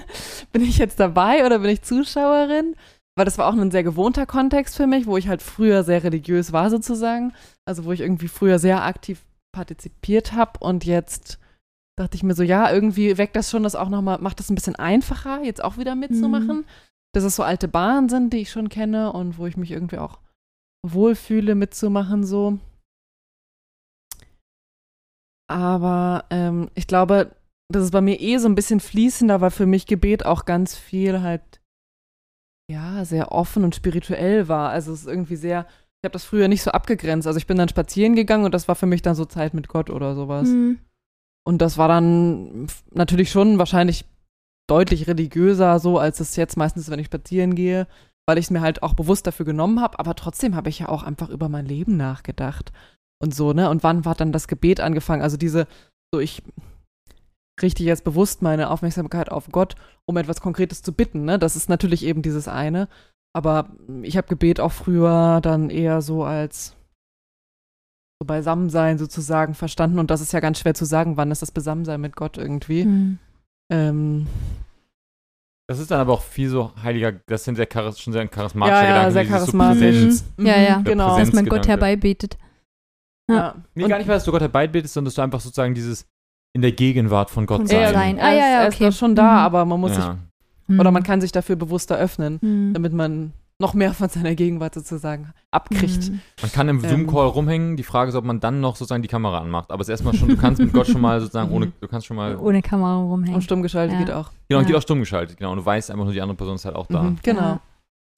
bin 0.52 0.62
ich 0.62 0.78
jetzt 0.78 0.98
dabei 0.98 1.44
oder 1.44 1.58
bin 1.58 1.70
ich 1.70 1.82
Zuschauerin? 1.82 2.74
Weil 3.16 3.24
das 3.26 3.36
war 3.36 3.46
auch 3.48 3.54
ein 3.56 3.70
sehr 3.70 3.82
gewohnter 3.82 4.24
Kontext 4.24 4.76
für 4.76 4.86
mich, 4.86 5.06
wo 5.06 5.16
ich 5.18 5.28
halt 5.28 5.42
früher 5.42 5.82
sehr 5.82 6.02
religiös 6.02 6.52
war 6.52 6.70
sozusagen. 6.70 7.34
Also 7.66 7.84
wo 7.84 7.92
ich 7.92 8.00
irgendwie 8.00 8.28
früher 8.28 8.58
sehr 8.58 8.82
aktiv 8.84 9.20
partizipiert 9.52 10.32
habe 10.32 10.52
und 10.60 10.84
jetzt 10.86 11.38
dachte 11.98 12.16
ich 12.16 12.22
mir 12.22 12.34
so, 12.34 12.42
ja, 12.44 12.72
irgendwie 12.72 13.18
weckt 13.18 13.36
das 13.36 13.50
schon 13.50 13.64
das 13.64 13.74
auch 13.74 13.90
nochmal, 13.90 14.18
macht 14.20 14.38
das 14.38 14.48
ein 14.48 14.54
bisschen 14.54 14.76
einfacher, 14.76 15.42
jetzt 15.42 15.62
auch 15.62 15.76
wieder 15.76 15.94
mitzumachen. 15.96 16.64
Dass 17.12 17.24
es 17.24 17.36
so 17.36 17.42
alte 17.42 17.68
Bahnen 17.68 18.08
sind, 18.08 18.32
die 18.32 18.38
ich 18.38 18.50
schon 18.52 18.68
kenne 18.70 19.12
und 19.12 19.36
wo 19.36 19.46
ich 19.46 19.56
mich 19.58 19.72
irgendwie 19.72 19.98
auch 19.98 20.18
wohlfühle 20.86 21.54
mitzumachen 21.54 22.24
so. 22.24 22.58
Aber 25.50 26.26
ähm, 26.30 26.70
ich 26.74 26.86
glaube, 26.86 27.32
das 27.72 27.82
ist 27.82 27.90
bei 27.90 28.00
mir 28.00 28.20
eh 28.20 28.38
so 28.38 28.48
ein 28.48 28.54
bisschen 28.54 28.78
fließender, 28.78 29.40
weil 29.40 29.50
für 29.50 29.66
mich 29.66 29.86
Gebet 29.86 30.24
auch 30.24 30.44
ganz 30.44 30.76
viel 30.76 31.22
halt, 31.22 31.42
ja, 32.70 33.04
sehr 33.04 33.32
offen 33.32 33.64
und 33.64 33.74
spirituell 33.74 34.46
war. 34.46 34.70
Also 34.70 34.92
es 34.92 35.00
ist 35.02 35.08
irgendwie 35.08 35.34
sehr, 35.34 35.66
ich 36.02 36.06
habe 36.06 36.12
das 36.12 36.24
früher 36.24 36.46
nicht 36.46 36.62
so 36.62 36.70
abgegrenzt. 36.70 37.26
Also 37.26 37.38
ich 37.38 37.48
bin 37.48 37.58
dann 37.58 37.68
spazieren 37.68 38.14
gegangen 38.14 38.44
und 38.44 38.54
das 38.54 38.68
war 38.68 38.76
für 38.76 38.86
mich 38.86 39.02
dann 39.02 39.16
so 39.16 39.24
Zeit 39.24 39.52
mit 39.52 39.66
Gott 39.66 39.90
oder 39.90 40.14
sowas. 40.14 40.48
Hm. 40.48 40.78
Und 41.44 41.58
das 41.60 41.78
war 41.78 41.88
dann 41.88 42.68
natürlich 42.92 43.32
schon 43.32 43.58
wahrscheinlich 43.58 44.04
deutlich 44.68 45.08
religiöser 45.08 45.80
so, 45.80 45.98
als 45.98 46.20
es 46.20 46.36
jetzt 46.36 46.56
meistens, 46.56 46.84
ist, 46.84 46.90
wenn 46.90 47.00
ich 47.00 47.06
spazieren 47.06 47.56
gehe, 47.56 47.88
weil 48.28 48.38
ich 48.38 48.44
es 48.44 48.50
mir 48.50 48.60
halt 48.60 48.84
auch 48.84 48.94
bewusst 48.94 49.26
dafür 49.26 49.46
genommen 49.46 49.80
habe. 49.80 49.98
Aber 49.98 50.14
trotzdem 50.14 50.54
habe 50.54 50.68
ich 50.68 50.78
ja 50.78 50.88
auch 50.88 51.02
einfach 51.02 51.28
über 51.28 51.48
mein 51.48 51.66
Leben 51.66 51.96
nachgedacht 51.96 52.72
und 53.22 53.34
so, 53.34 53.52
ne? 53.52 53.70
Und 53.70 53.82
wann 53.82 54.04
war 54.04 54.14
dann 54.14 54.32
das 54.32 54.48
Gebet 54.48 54.80
angefangen? 54.80 55.22
Also 55.22 55.36
diese, 55.36 55.66
so 56.12 56.20
ich 56.20 56.42
richte 57.62 57.84
jetzt 57.84 58.04
bewusst 58.04 58.42
meine 58.42 58.70
Aufmerksamkeit 58.70 59.30
auf 59.30 59.48
Gott, 59.52 59.74
um 60.06 60.16
etwas 60.16 60.40
Konkretes 60.40 60.82
zu 60.82 60.92
bitten, 60.92 61.24
ne? 61.24 61.38
Das 61.38 61.56
ist 61.56 61.68
natürlich 61.68 62.04
eben 62.04 62.22
dieses 62.22 62.48
eine. 62.48 62.88
Aber 63.32 63.70
ich 64.02 64.16
habe 64.16 64.26
Gebet 64.28 64.58
auch 64.58 64.72
früher 64.72 65.40
dann 65.40 65.70
eher 65.70 66.02
so 66.02 66.24
als 66.24 66.74
so 68.20 68.26
Beisammensein 68.26 68.98
sozusagen 68.98 69.54
verstanden. 69.54 69.98
Und 69.98 70.10
das 70.10 70.20
ist 70.20 70.32
ja 70.32 70.40
ganz 70.40 70.58
schwer 70.58 70.74
zu 70.74 70.84
sagen, 70.84 71.16
wann 71.16 71.30
ist 71.30 71.42
das 71.42 71.52
Beisammensein 71.52 72.00
mit 72.00 72.16
Gott 72.16 72.38
irgendwie. 72.38 72.82
Hm. 72.82 73.18
Ähm, 73.72 74.26
Das 75.68 75.78
ist 75.78 75.90
dann 75.92 76.00
aber 76.00 76.14
auch 76.14 76.22
viel 76.22 76.48
so 76.48 76.72
heiliger, 76.82 77.12
das 77.26 77.44
sind 77.44 77.54
sehr 77.54 77.68
schon 77.70 78.12
sehr 78.12 78.22
ein 78.22 78.30
charismatischer 78.30 78.82
Ja, 78.82 78.84
ja, 78.84 78.90
Gedanke. 79.08 79.12
sehr 79.12 79.24
so 79.24 79.30
charismatisch. 79.30 79.80
Präsenz. 79.80 80.24
Mhm. 80.36 80.46
Ja, 80.46 80.56
ja. 80.60 80.80
Genau. 80.84 81.18
Dass 81.18 81.32
man 81.32 81.46
Gott 81.46 81.68
herbeibetet. 81.68 82.36
Ja. 83.36 83.54
Nee, 83.74 83.84
Und- 83.84 83.88
gar 83.90 83.98
nicht, 83.98 84.08
weil 84.08 84.16
dass 84.16 84.24
du 84.24 84.32
Gott 84.32 84.40
herbeibetest, 84.42 84.94
sondern 84.94 85.06
dass 85.06 85.14
du 85.14 85.22
einfach 85.22 85.40
sozusagen 85.40 85.74
dieses 85.74 86.06
in 86.52 86.62
der 86.62 86.72
Gegenwart 86.72 87.30
von 87.30 87.46
Gott 87.46 87.68
sein. 87.68 87.94
Sein. 87.94 88.18
Er 88.18 88.24
Ah, 88.26 88.30
ist, 88.32 88.38
ja, 88.38 88.44
ja, 88.46 88.60
er 88.62 88.68
okay. 88.68 88.88
ist 88.88 88.98
schon 88.98 89.14
da, 89.14 89.22
Mhm. 89.32 89.38
aber 89.38 89.64
man 89.64 89.80
muss 89.80 89.96
Ja. 89.96 90.16
sich, 90.68 90.78
oder 90.80 90.90
man 90.90 91.02
kann 91.02 91.20
sich 91.20 91.32
dafür 91.32 91.56
bewusster 91.56 91.96
öffnen, 91.96 92.38
Hm. 92.40 92.72
damit 92.74 92.92
man 92.92 93.32
noch 93.60 93.74
mehr 93.74 93.92
von 93.92 94.08
seiner 94.08 94.34
Gegenwart 94.34 94.74
sozusagen 94.74 95.32
abkriegt. 95.50 96.04
Hm. 96.04 96.20
Man 96.40 96.50
kann 96.52 96.68
im 96.70 96.82
Ähm. 96.82 96.88
Zoom-Call 96.90 97.26
rumhängen. 97.28 97.76
Die 97.76 97.82
Frage 97.82 98.08
ist, 98.08 98.14
ob 98.16 98.24
man 98.24 98.40
dann 98.40 98.60
noch 98.60 98.74
sozusagen 98.76 99.02
die 99.02 99.08
Kamera 99.08 99.38
anmacht. 99.38 99.70
Aber 99.70 99.82
es 99.82 99.88
ist 99.88 99.90
erstmal 99.92 100.14
schon, 100.14 100.28
du 100.30 100.36
kannst 100.38 100.60
mit 100.62 100.72
Gott 100.72 100.86
schon 100.86 101.00
mal 101.02 101.20
sozusagen 101.20 101.52
ohne, 101.52 101.66
Mhm. 101.66 101.72
du 101.80 101.86
kannst 101.86 102.06
schon 102.06 102.16
mal, 102.16 102.36
Ohne 102.36 102.62
Kamera 102.62 102.96
rumhängen. 102.96 103.34
Und 103.34 103.42
stumm 103.42 103.62
geschaltet 103.62 103.98
Ja. 103.98 104.04
geht 104.04 104.14
auch. 104.14 104.30
genau, 104.48 104.60
und 104.60 104.64
Ja. 104.64 104.68
geht 104.68 104.76
auch 104.76 104.82
stumm 104.82 105.00
geschaltet, 105.00 105.36
genau. 105.36 105.50
Und 105.52 105.58
du 105.58 105.66
weißt 105.66 105.90
einfach 105.90 106.04
nur, 106.04 106.12
die 106.14 106.20
andere 106.22 106.36
Person 106.36 106.54
ist 106.56 106.64
halt 106.64 106.74
auch 106.74 106.86
da. 106.86 107.02
Mhm, 107.02 107.18
genau. 107.22 107.60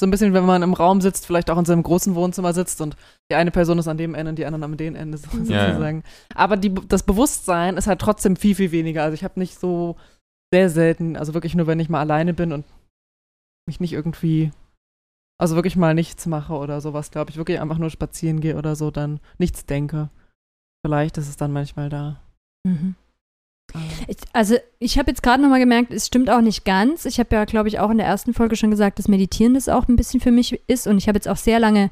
So 0.01 0.07
ein 0.07 0.11
bisschen, 0.11 0.33
wenn 0.35 0.45
man 0.45 0.63
im 0.63 0.75
Raum 0.75 1.01
sitzt, 1.01 1.27
vielleicht 1.27 1.51
auch 1.51 1.59
in 1.59 1.65
seinem 1.65 1.83
großen 1.83 2.15
Wohnzimmer 2.15 2.53
sitzt 2.53 2.81
und 2.81 2.97
die 3.31 3.37
eine 3.37 3.51
Person 3.51 3.79
ist 3.79 3.87
an 3.89 3.99
dem 3.99 4.15
Ende 4.15 4.31
und 4.31 4.37
die 4.37 4.47
andere 4.47 4.65
am 4.65 4.77
dem 4.77 4.97
Ende 4.97 5.19
so, 5.19 5.29
Ja, 5.45 5.57
ja. 5.57 5.67
sozusagen. 5.69 6.03
Aber 6.35 6.57
die, 6.57 6.75
das 6.75 7.05
Bewusstsein 7.05 7.77
ist 7.77 7.87
halt 7.87 8.01
trotzdem 8.01 8.37
viel, 8.37 8.55
viel 8.55 8.73
weniger. 8.73 9.05
Also 9.05 9.15
ich 9.15 9.23
habe 9.23 9.39
nicht 9.39 9.59
so 9.59 9.97
sehr 10.53 10.71
selten, 10.71 11.17
also 11.17 11.35
wirklich 11.35 11.55
nur, 11.55 11.67
wenn 11.67 11.81
ich 11.81 11.89
mal 11.89 12.01
alleine 12.01 12.35
bin 12.35 12.53
und 12.53 12.65
mich 13.67 13.81
nicht 13.81 13.93
irgendwie, 13.93 14.51
also 15.39 15.55
wirklich 15.55 15.77
mal 15.77 15.95
nichts 15.95 16.27
mache 16.27 16.55
oder 16.55 16.81
sowas, 16.81 17.11
glaube 17.11 17.31
ich, 17.31 17.37
wirklich 17.37 17.61
einfach 17.61 17.79
nur 17.79 17.91
spazieren 17.91 18.41
gehe 18.41 18.57
oder 18.57 18.75
so, 18.77 18.91
dann 18.91 19.21
nichts 19.39 19.67
denke. 19.67 20.11
Vielleicht 20.85 21.17
ist 21.17 21.29
es 21.29 21.37
dann 21.37 21.53
manchmal 21.53 21.89
da. 21.89 22.21
Mhm. 22.67 22.97
Ich, 24.09 24.17
also 24.33 24.57
ich 24.79 24.99
habe 24.99 25.11
jetzt 25.11 25.23
gerade 25.23 25.43
nochmal 25.43 25.61
gemerkt, 25.61 25.93
es 25.93 26.07
stimmt 26.07 26.29
auch 26.31 26.41
nicht 26.41 26.65
ganz. 26.65 27.05
Ich 27.05 27.19
habe 27.19 27.35
ja, 27.35 27.45
glaube 27.45 27.69
ich, 27.69 27.79
auch 27.79 27.91
in 27.91 27.99
der 27.99 28.07
ersten 28.07 28.35
Folge 28.35 28.57
schon 28.57 28.71
gesagt, 28.71 28.99
dass 28.99 29.09
Meditieren 29.09 29.55
das 29.55 29.69
auch 29.69 29.89
ein 29.89 29.97
bisschen 29.97 30.21
für 30.21 30.31
mich 30.31 30.61
ist. 30.67 30.87
Und 30.87 30.99
ich 30.99 31.09
habe 31.09 31.17
jetzt 31.17 31.29
auch 31.29 31.37
sehr 31.37 31.59
lange 31.61 31.91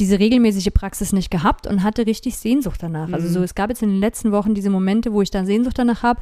diese 0.00 0.18
regelmäßige 0.18 0.70
Praxis 0.72 1.12
nicht 1.12 1.30
gehabt 1.30 1.66
und 1.66 1.82
hatte 1.82 2.06
richtig 2.06 2.36
Sehnsucht 2.36 2.82
danach. 2.82 3.12
Also 3.12 3.28
Mhm. 3.28 3.32
so, 3.32 3.42
es 3.42 3.54
gab 3.54 3.68
jetzt 3.70 3.82
in 3.82 3.88
den 3.90 4.00
letzten 4.00 4.30
Wochen 4.32 4.54
diese 4.54 4.70
Momente, 4.70 5.12
wo 5.12 5.22
ich 5.22 5.30
dann 5.30 5.44
Sehnsucht 5.46 5.78
danach 5.78 6.02
habe, 6.04 6.20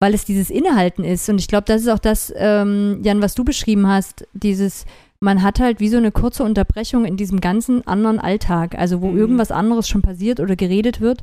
weil 0.00 0.14
es 0.14 0.24
dieses 0.24 0.48
Innehalten 0.50 1.02
ist. 1.04 1.28
Und 1.28 1.38
ich 1.40 1.48
glaube, 1.48 1.64
das 1.66 1.82
ist 1.82 1.88
auch 1.88 1.98
das, 1.98 2.32
ähm, 2.36 3.00
Jan, 3.02 3.22
was 3.22 3.34
du 3.34 3.44
beschrieben 3.44 3.88
hast, 3.88 4.26
dieses, 4.32 4.84
man 5.18 5.42
hat 5.42 5.58
halt 5.58 5.80
wie 5.80 5.88
so 5.88 5.96
eine 5.96 6.12
kurze 6.12 6.44
Unterbrechung 6.44 7.04
in 7.04 7.16
diesem 7.16 7.40
ganzen 7.40 7.84
anderen 7.86 8.20
Alltag, 8.20 8.76
also 8.78 9.00
wo 9.02 9.08
Mhm. 9.08 9.18
irgendwas 9.18 9.50
anderes 9.50 9.88
schon 9.88 10.02
passiert 10.02 10.38
oder 10.38 10.54
geredet 10.54 11.00
wird. 11.00 11.22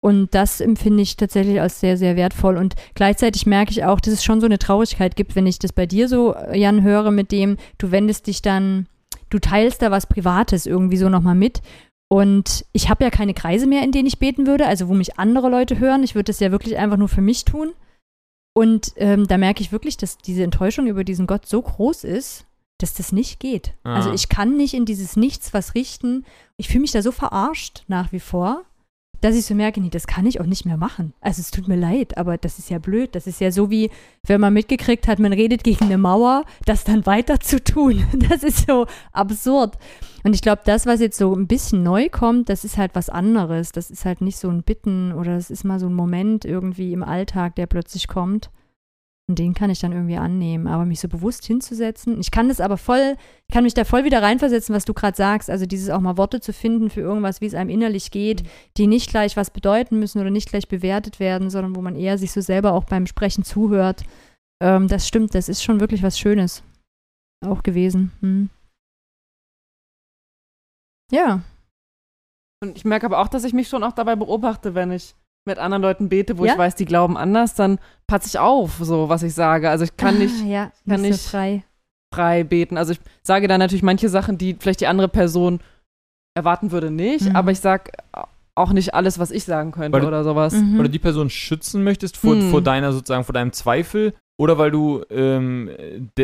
Und 0.00 0.32
das 0.34 0.60
empfinde 0.60 1.02
ich 1.02 1.16
tatsächlich 1.16 1.60
als 1.60 1.80
sehr, 1.80 1.96
sehr 1.96 2.14
wertvoll. 2.14 2.56
Und 2.56 2.74
gleichzeitig 2.94 3.46
merke 3.46 3.72
ich 3.72 3.84
auch, 3.84 4.00
dass 4.00 4.14
es 4.14 4.24
schon 4.24 4.40
so 4.40 4.46
eine 4.46 4.58
Traurigkeit 4.58 5.16
gibt, 5.16 5.34
wenn 5.34 5.46
ich 5.46 5.58
das 5.58 5.72
bei 5.72 5.86
dir 5.86 6.08
so, 6.08 6.34
äh, 6.34 6.58
Jan, 6.58 6.82
höre, 6.82 7.10
mit 7.10 7.32
dem, 7.32 7.56
du 7.78 7.90
wendest 7.90 8.28
dich 8.28 8.40
dann, 8.40 8.86
du 9.30 9.38
teilst 9.40 9.82
da 9.82 9.90
was 9.90 10.06
Privates 10.06 10.66
irgendwie 10.66 10.96
so 10.96 11.08
nochmal 11.08 11.34
mit. 11.34 11.62
Und 12.08 12.64
ich 12.72 12.88
habe 12.88 13.04
ja 13.04 13.10
keine 13.10 13.34
Kreise 13.34 13.66
mehr, 13.66 13.82
in 13.82 13.92
denen 13.92 14.06
ich 14.06 14.18
beten 14.18 14.46
würde, 14.46 14.66
also 14.66 14.88
wo 14.88 14.94
mich 14.94 15.18
andere 15.18 15.50
Leute 15.50 15.78
hören. 15.78 16.04
Ich 16.04 16.14
würde 16.14 16.24
das 16.24 16.40
ja 16.40 16.52
wirklich 16.52 16.78
einfach 16.78 16.96
nur 16.96 17.08
für 17.08 17.20
mich 17.20 17.44
tun. 17.44 17.72
Und 18.54 18.92
ähm, 18.96 19.26
da 19.26 19.36
merke 19.36 19.60
ich 19.60 19.72
wirklich, 19.72 19.96
dass 19.96 20.16
diese 20.18 20.42
Enttäuschung 20.42 20.86
über 20.86 21.04
diesen 21.04 21.26
Gott 21.26 21.46
so 21.46 21.60
groß 21.60 22.04
ist, 22.04 22.46
dass 22.78 22.94
das 22.94 23.12
nicht 23.12 23.40
geht. 23.40 23.74
Ah. 23.84 23.96
Also 23.96 24.12
ich 24.12 24.28
kann 24.28 24.56
nicht 24.56 24.74
in 24.74 24.84
dieses 24.84 25.16
Nichts 25.16 25.52
was 25.52 25.74
richten. 25.74 26.24
Ich 26.56 26.68
fühle 26.68 26.82
mich 26.82 26.92
da 26.92 27.02
so 27.02 27.12
verarscht 27.12 27.82
nach 27.88 28.12
wie 28.12 28.20
vor, 28.20 28.64
dass 29.20 29.34
ich 29.34 29.44
so 29.44 29.54
merke, 29.54 29.80
nee, 29.80 29.90
das 29.90 30.06
kann 30.06 30.26
ich 30.26 30.40
auch 30.40 30.46
nicht 30.46 30.64
mehr 30.64 30.76
machen. 30.76 31.12
Also 31.20 31.40
es 31.40 31.50
tut 31.50 31.68
mir 31.68 31.76
leid, 31.76 32.16
aber 32.16 32.38
das 32.38 32.58
ist 32.58 32.70
ja 32.70 32.78
blöd. 32.78 33.14
Das 33.14 33.26
ist 33.26 33.40
ja 33.40 33.50
so 33.50 33.70
wie, 33.70 33.90
wenn 34.24 34.40
man 34.40 34.52
mitgekriegt 34.52 35.08
hat, 35.08 35.18
man 35.18 35.32
redet 35.32 35.64
gegen 35.64 35.86
eine 35.86 35.98
Mauer, 35.98 36.44
das 36.66 36.84
dann 36.84 37.06
weiter 37.06 37.40
zu 37.40 37.62
tun. 37.62 38.04
Das 38.28 38.42
ist 38.42 38.66
so 38.66 38.86
absurd. 39.12 39.78
Und 40.22 40.34
ich 40.34 40.42
glaube, 40.42 40.62
das, 40.64 40.86
was 40.86 41.00
jetzt 41.00 41.16
so 41.16 41.34
ein 41.34 41.46
bisschen 41.46 41.82
neu 41.82 42.08
kommt, 42.10 42.48
das 42.48 42.64
ist 42.64 42.76
halt 42.76 42.94
was 42.94 43.08
anderes. 43.08 43.72
Das 43.72 43.90
ist 43.90 44.04
halt 44.04 44.20
nicht 44.20 44.36
so 44.36 44.48
ein 44.48 44.62
Bitten 44.62 45.12
oder 45.12 45.36
es 45.36 45.50
ist 45.50 45.64
mal 45.64 45.78
so 45.78 45.86
ein 45.86 45.94
Moment 45.94 46.44
irgendwie 46.44 46.92
im 46.92 47.02
Alltag, 47.02 47.54
der 47.56 47.66
plötzlich 47.66 48.08
kommt. 48.08 48.50
Und 49.28 49.38
den 49.38 49.52
kann 49.52 49.68
ich 49.68 49.78
dann 49.78 49.92
irgendwie 49.92 50.16
annehmen. 50.16 50.66
Aber 50.66 50.86
mich 50.86 51.00
so 51.00 51.08
bewusst 51.08 51.44
hinzusetzen, 51.44 52.18
ich 52.18 52.30
kann 52.30 52.48
das 52.48 52.60
aber 52.60 52.78
voll, 52.78 53.16
ich 53.46 53.54
kann 53.54 53.64
mich 53.64 53.74
da 53.74 53.84
voll 53.84 54.04
wieder 54.04 54.22
reinversetzen, 54.22 54.74
was 54.74 54.86
du 54.86 54.94
gerade 54.94 55.16
sagst. 55.16 55.50
Also 55.50 55.66
dieses 55.66 55.90
auch 55.90 56.00
mal 56.00 56.16
Worte 56.16 56.40
zu 56.40 56.54
finden 56.54 56.88
für 56.88 57.02
irgendwas, 57.02 57.42
wie 57.42 57.46
es 57.46 57.54
einem 57.54 57.68
innerlich 57.68 58.10
geht, 58.10 58.42
die 58.78 58.86
nicht 58.86 59.10
gleich 59.10 59.36
was 59.36 59.50
bedeuten 59.50 59.98
müssen 59.98 60.18
oder 60.18 60.30
nicht 60.30 60.48
gleich 60.48 60.66
bewertet 60.66 61.20
werden, 61.20 61.50
sondern 61.50 61.76
wo 61.76 61.82
man 61.82 61.94
eher 61.94 62.16
sich 62.16 62.32
so 62.32 62.40
selber 62.40 62.72
auch 62.72 62.84
beim 62.84 63.06
Sprechen 63.06 63.44
zuhört. 63.44 64.04
Ähm, 64.62 64.88
das 64.88 65.06
stimmt, 65.06 65.34
das 65.34 65.50
ist 65.50 65.62
schon 65.62 65.80
wirklich 65.80 66.02
was 66.02 66.18
Schönes 66.18 66.62
auch 67.44 67.62
gewesen. 67.62 68.12
Hm. 68.20 68.48
Ja. 71.12 71.42
Und 72.62 72.76
ich 72.76 72.84
merke 72.84 73.06
aber 73.06 73.18
auch, 73.20 73.28
dass 73.28 73.44
ich 73.44 73.52
mich 73.52 73.68
schon 73.68 73.84
auch 73.84 73.92
dabei 73.92 74.16
beobachte, 74.16 74.74
wenn 74.74 74.90
ich 74.90 75.14
mit 75.48 75.58
anderen 75.58 75.82
Leuten 75.82 76.08
bete, 76.08 76.38
wo 76.38 76.44
Ja? 76.44 76.52
ich 76.52 76.58
weiß, 76.58 76.76
die 76.76 76.84
glauben 76.84 77.16
anders, 77.16 77.54
dann 77.54 77.78
passe 78.06 78.28
ich 78.28 78.38
auf, 78.38 78.76
so 78.80 79.08
was 79.08 79.22
ich 79.24 79.34
sage. 79.34 79.68
Also 79.68 79.84
ich 79.84 79.96
kann 79.96 80.14
ah, 80.16 80.18
nicht 80.18 80.44
ja, 80.44 80.70
kann 80.88 81.00
nicht 81.02 81.20
so 81.20 81.30
frei. 81.30 81.64
frei 82.14 82.44
beten. 82.44 82.76
Also 82.78 82.92
ich 82.92 83.00
sage 83.22 83.48
dann 83.48 83.58
natürlich 83.58 83.82
manche 83.82 84.08
Sachen, 84.08 84.38
die 84.38 84.54
vielleicht 84.58 84.80
die 84.80 84.86
andere 84.86 85.08
Person 85.08 85.60
erwarten 86.36 86.70
würde, 86.70 86.90
nicht. 86.90 87.24
Mhm. 87.28 87.36
Aber 87.36 87.50
ich 87.50 87.58
sag 87.60 87.90
auch 88.54 88.72
nicht 88.72 88.94
alles, 88.94 89.18
was 89.18 89.30
ich 89.30 89.44
sagen 89.44 89.72
könnte 89.72 89.98
Weil 89.98 90.06
oder 90.06 90.24
sowas. 90.24 90.52
Mhm. 90.54 90.78
Oder 90.80 90.88
die 90.88 90.98
Person 90.98 91.30
schützen 91.30 91.82
möchtest 91.84 92.16
vor, 92.16 92.34
Hm. 92.34 92.50
vor 92.50 92.60
deiner 92.62 92.92
sozusagen, 92.92 93.24
vor 93.24 93.32
deinem 93.32 93.52
Zweifel? 93.52 94.14
Oder 94.40 94.56
weil 94.58 94.70
du 94.70 95.02
ähm, 95.10 95.70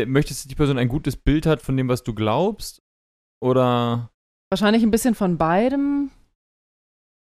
möchtest, 0.06 0.44
dass 0.44 0.48
die 0.48 0.54
Person 0.54 0.78
ein 0.78 0.88
gutes 0.88 1.16
Bild 1.16 1.46
hat 1.46 1.62
von 1.62 1.76
dem, 1.76 1.88
was 1.88 2.02
du 2.04 2.14
glaubst? 2.14 2.80
Oder 3.40 4.10
Wahrscheinlich 4.50 4.82
ein 4.84 4.90
bisschen 4.92 5.14
von 5.16 5.37
beidem. 5.37 6.03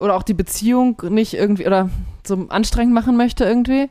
Oder 0.02 0.16
auch 0.16 0.24
die 0.24 0.34
Beziehung 0.34 1.00
nicht 1.10 1.34
irgendwie 1.34 1.66
oder 1.66 1.88
so 2.26 2.46
anstrengend 2.48 2.92
machen 2.92 3.16
möchte 3.16 3.44
irgendwie. 3.44 3.88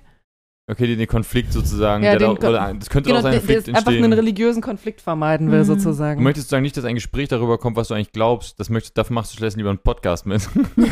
Okay, 0.69 0.95
den, 0.95 1.08
Konflikt 1.08 1.52
sozusagen, 1.54 2.04
Ja, 2.04 2.17
der 2.17 2.30
den 2.30 2.39
da, 2.39 2.74
das 2.74 2.89
könnte 2.89 3.10
Genau, 3.10 3.19
auch 3.19 3.24
sein 3.24 3.34
Konflikt 3.34 3.60
ist 3.62 3.69
einfach 3.69 3.80
entstehen. 3.88 4.04
einen 4.06 4.13
religiösen 4.13 4.62
Konflikt 4.62 5.02
vermeiden 5.02 5.52
will, 5.52 5.60
Mhm. 5.60 5.63
sozusagen. 5.65 6.19
Du 6.19 6.24
möchtest 6.24 6.45
sozusagen 6.47 6.63
nicht, 6.63 6.78
dass 6.78 6.86
ein 6.86 6.95
Gespräch 6.95 7.28
darüber 7.28 7.58
kommt, 7.58 7.76
was 7.76 7.89
du 7.89 7.93
eigentlich 7.93 8.12
glaubst. 8.13 8.60
Das 8.60 8.69
möchtest, 8.69 8.97
dafür 8.97 9.13
machst 9.15 9.32
du 9.32 9.36
stattdessen 9.38 9.60
lieber 9.60 9.69
einen 9.69 9.80
Podcast 9.80 10.26
mit. 10.26 10.47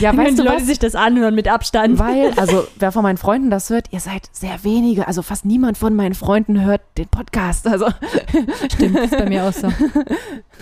Ja, 0.00 0.16
weißt 0.16 0.32
die 0.32 0.36
du 0.36 0.42
Leute 0.44 0.56
was? 0.56 0.66
sich 0.66 0.78
das 0.78 0.94
anhören 0.94 1.34
mit 1.34 1.48
Abstand. 1.48 1.98
Weil, 1.98 2.32
also 2.36 2.66
wer 2.78 2.92
von 2.92 3.02
meinen 3.02 3.18
Freunden 3.18 3.50
das 3.50 3.70
hört, 3.70 3.86
ihr 3.92 4.00
seid 4.00 4.28
sehr 4.32 4.62
wenige, 4.64 5.06
also 5.06 5.22
fast 5.22 5.44
niemand 5.44 5.78
von 5.78 5.94
meinen 5.94 6.14
Freunden 6.14 6.64
hört 6.64 6.80
den 6.98 7.08
Podcast. 7.08 7.66
Also 7.66 7.86
Stimmt, 8.72 8.98
ist 8.98 9.10
bei 9.16 9.28
mir 9.28 9.44
auch 9.44 9.52
so. 9.52 9.68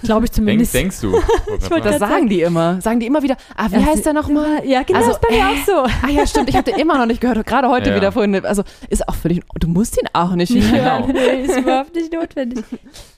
Glaube 0.02 0.24
ich 0.26 0.30
Denk, 0.30 0.32
zumindest. 0.32 0.74
denkst 0.74 1.00
du? 1.00 1.12
wollte 1.12 1.88
das 1.90 1.98
sagen 1.98 2.28
die 2.28 2.40
immer. 2.42 2.80
Sagen 2.80 3.00
die 3.00 3.06
immer 3.06 3.22
wieder, 3.22 3.36
ah, 3.56 3.66
wie 3.70 3.76
Ja, 3.76 3.86
heißt 3.86 4.04
der 4.06 4.12
nochmal? 4.12 4.64
Ja, 4.66 4.82
genau, 4.82 4.98
Also, 4.98 5.12
ist 5.12 5.20
bei 5.20 5.30
mir 5.30 5.38
äh, 5.38 5.42
auch 5.42 5.66
so. 5.66 5.72
Ah 6.06 6.10
ja, 6.10 6.26
stimmt, 6.26 6.48
ich 6.48 6.56
habe 6.56 6.70
den 6.70 6.78
immer 6.80 6.98
noch 6.98 7.06
nicht 7.06 7.20
gehört. 7.20 7.44
Gerade 7.46 7.68
heute 7.68 7.90
Ja. 7.90 7.96
wieder 7.96 8.09
vorhin. 8.10 8.34
Also 8.44 8.62
ist 8.88 9.08
auch 9.08 9.14
völlig, 9.14 9.42
du 9.58 9.68
musst 9.68 10.00
ihn 10.00 10.08
auch 10.12 10.34
nicht 10.34 10.50
Ja, 10.50 10.62
hören. 10.62 11.06
genau. 11.06 11.20
Nee, 11.20 11.42
ist 11.44 11.58
überhaupt 11.58 11.94
nicht 11.94 12.12
notwendig. 12.12 12.64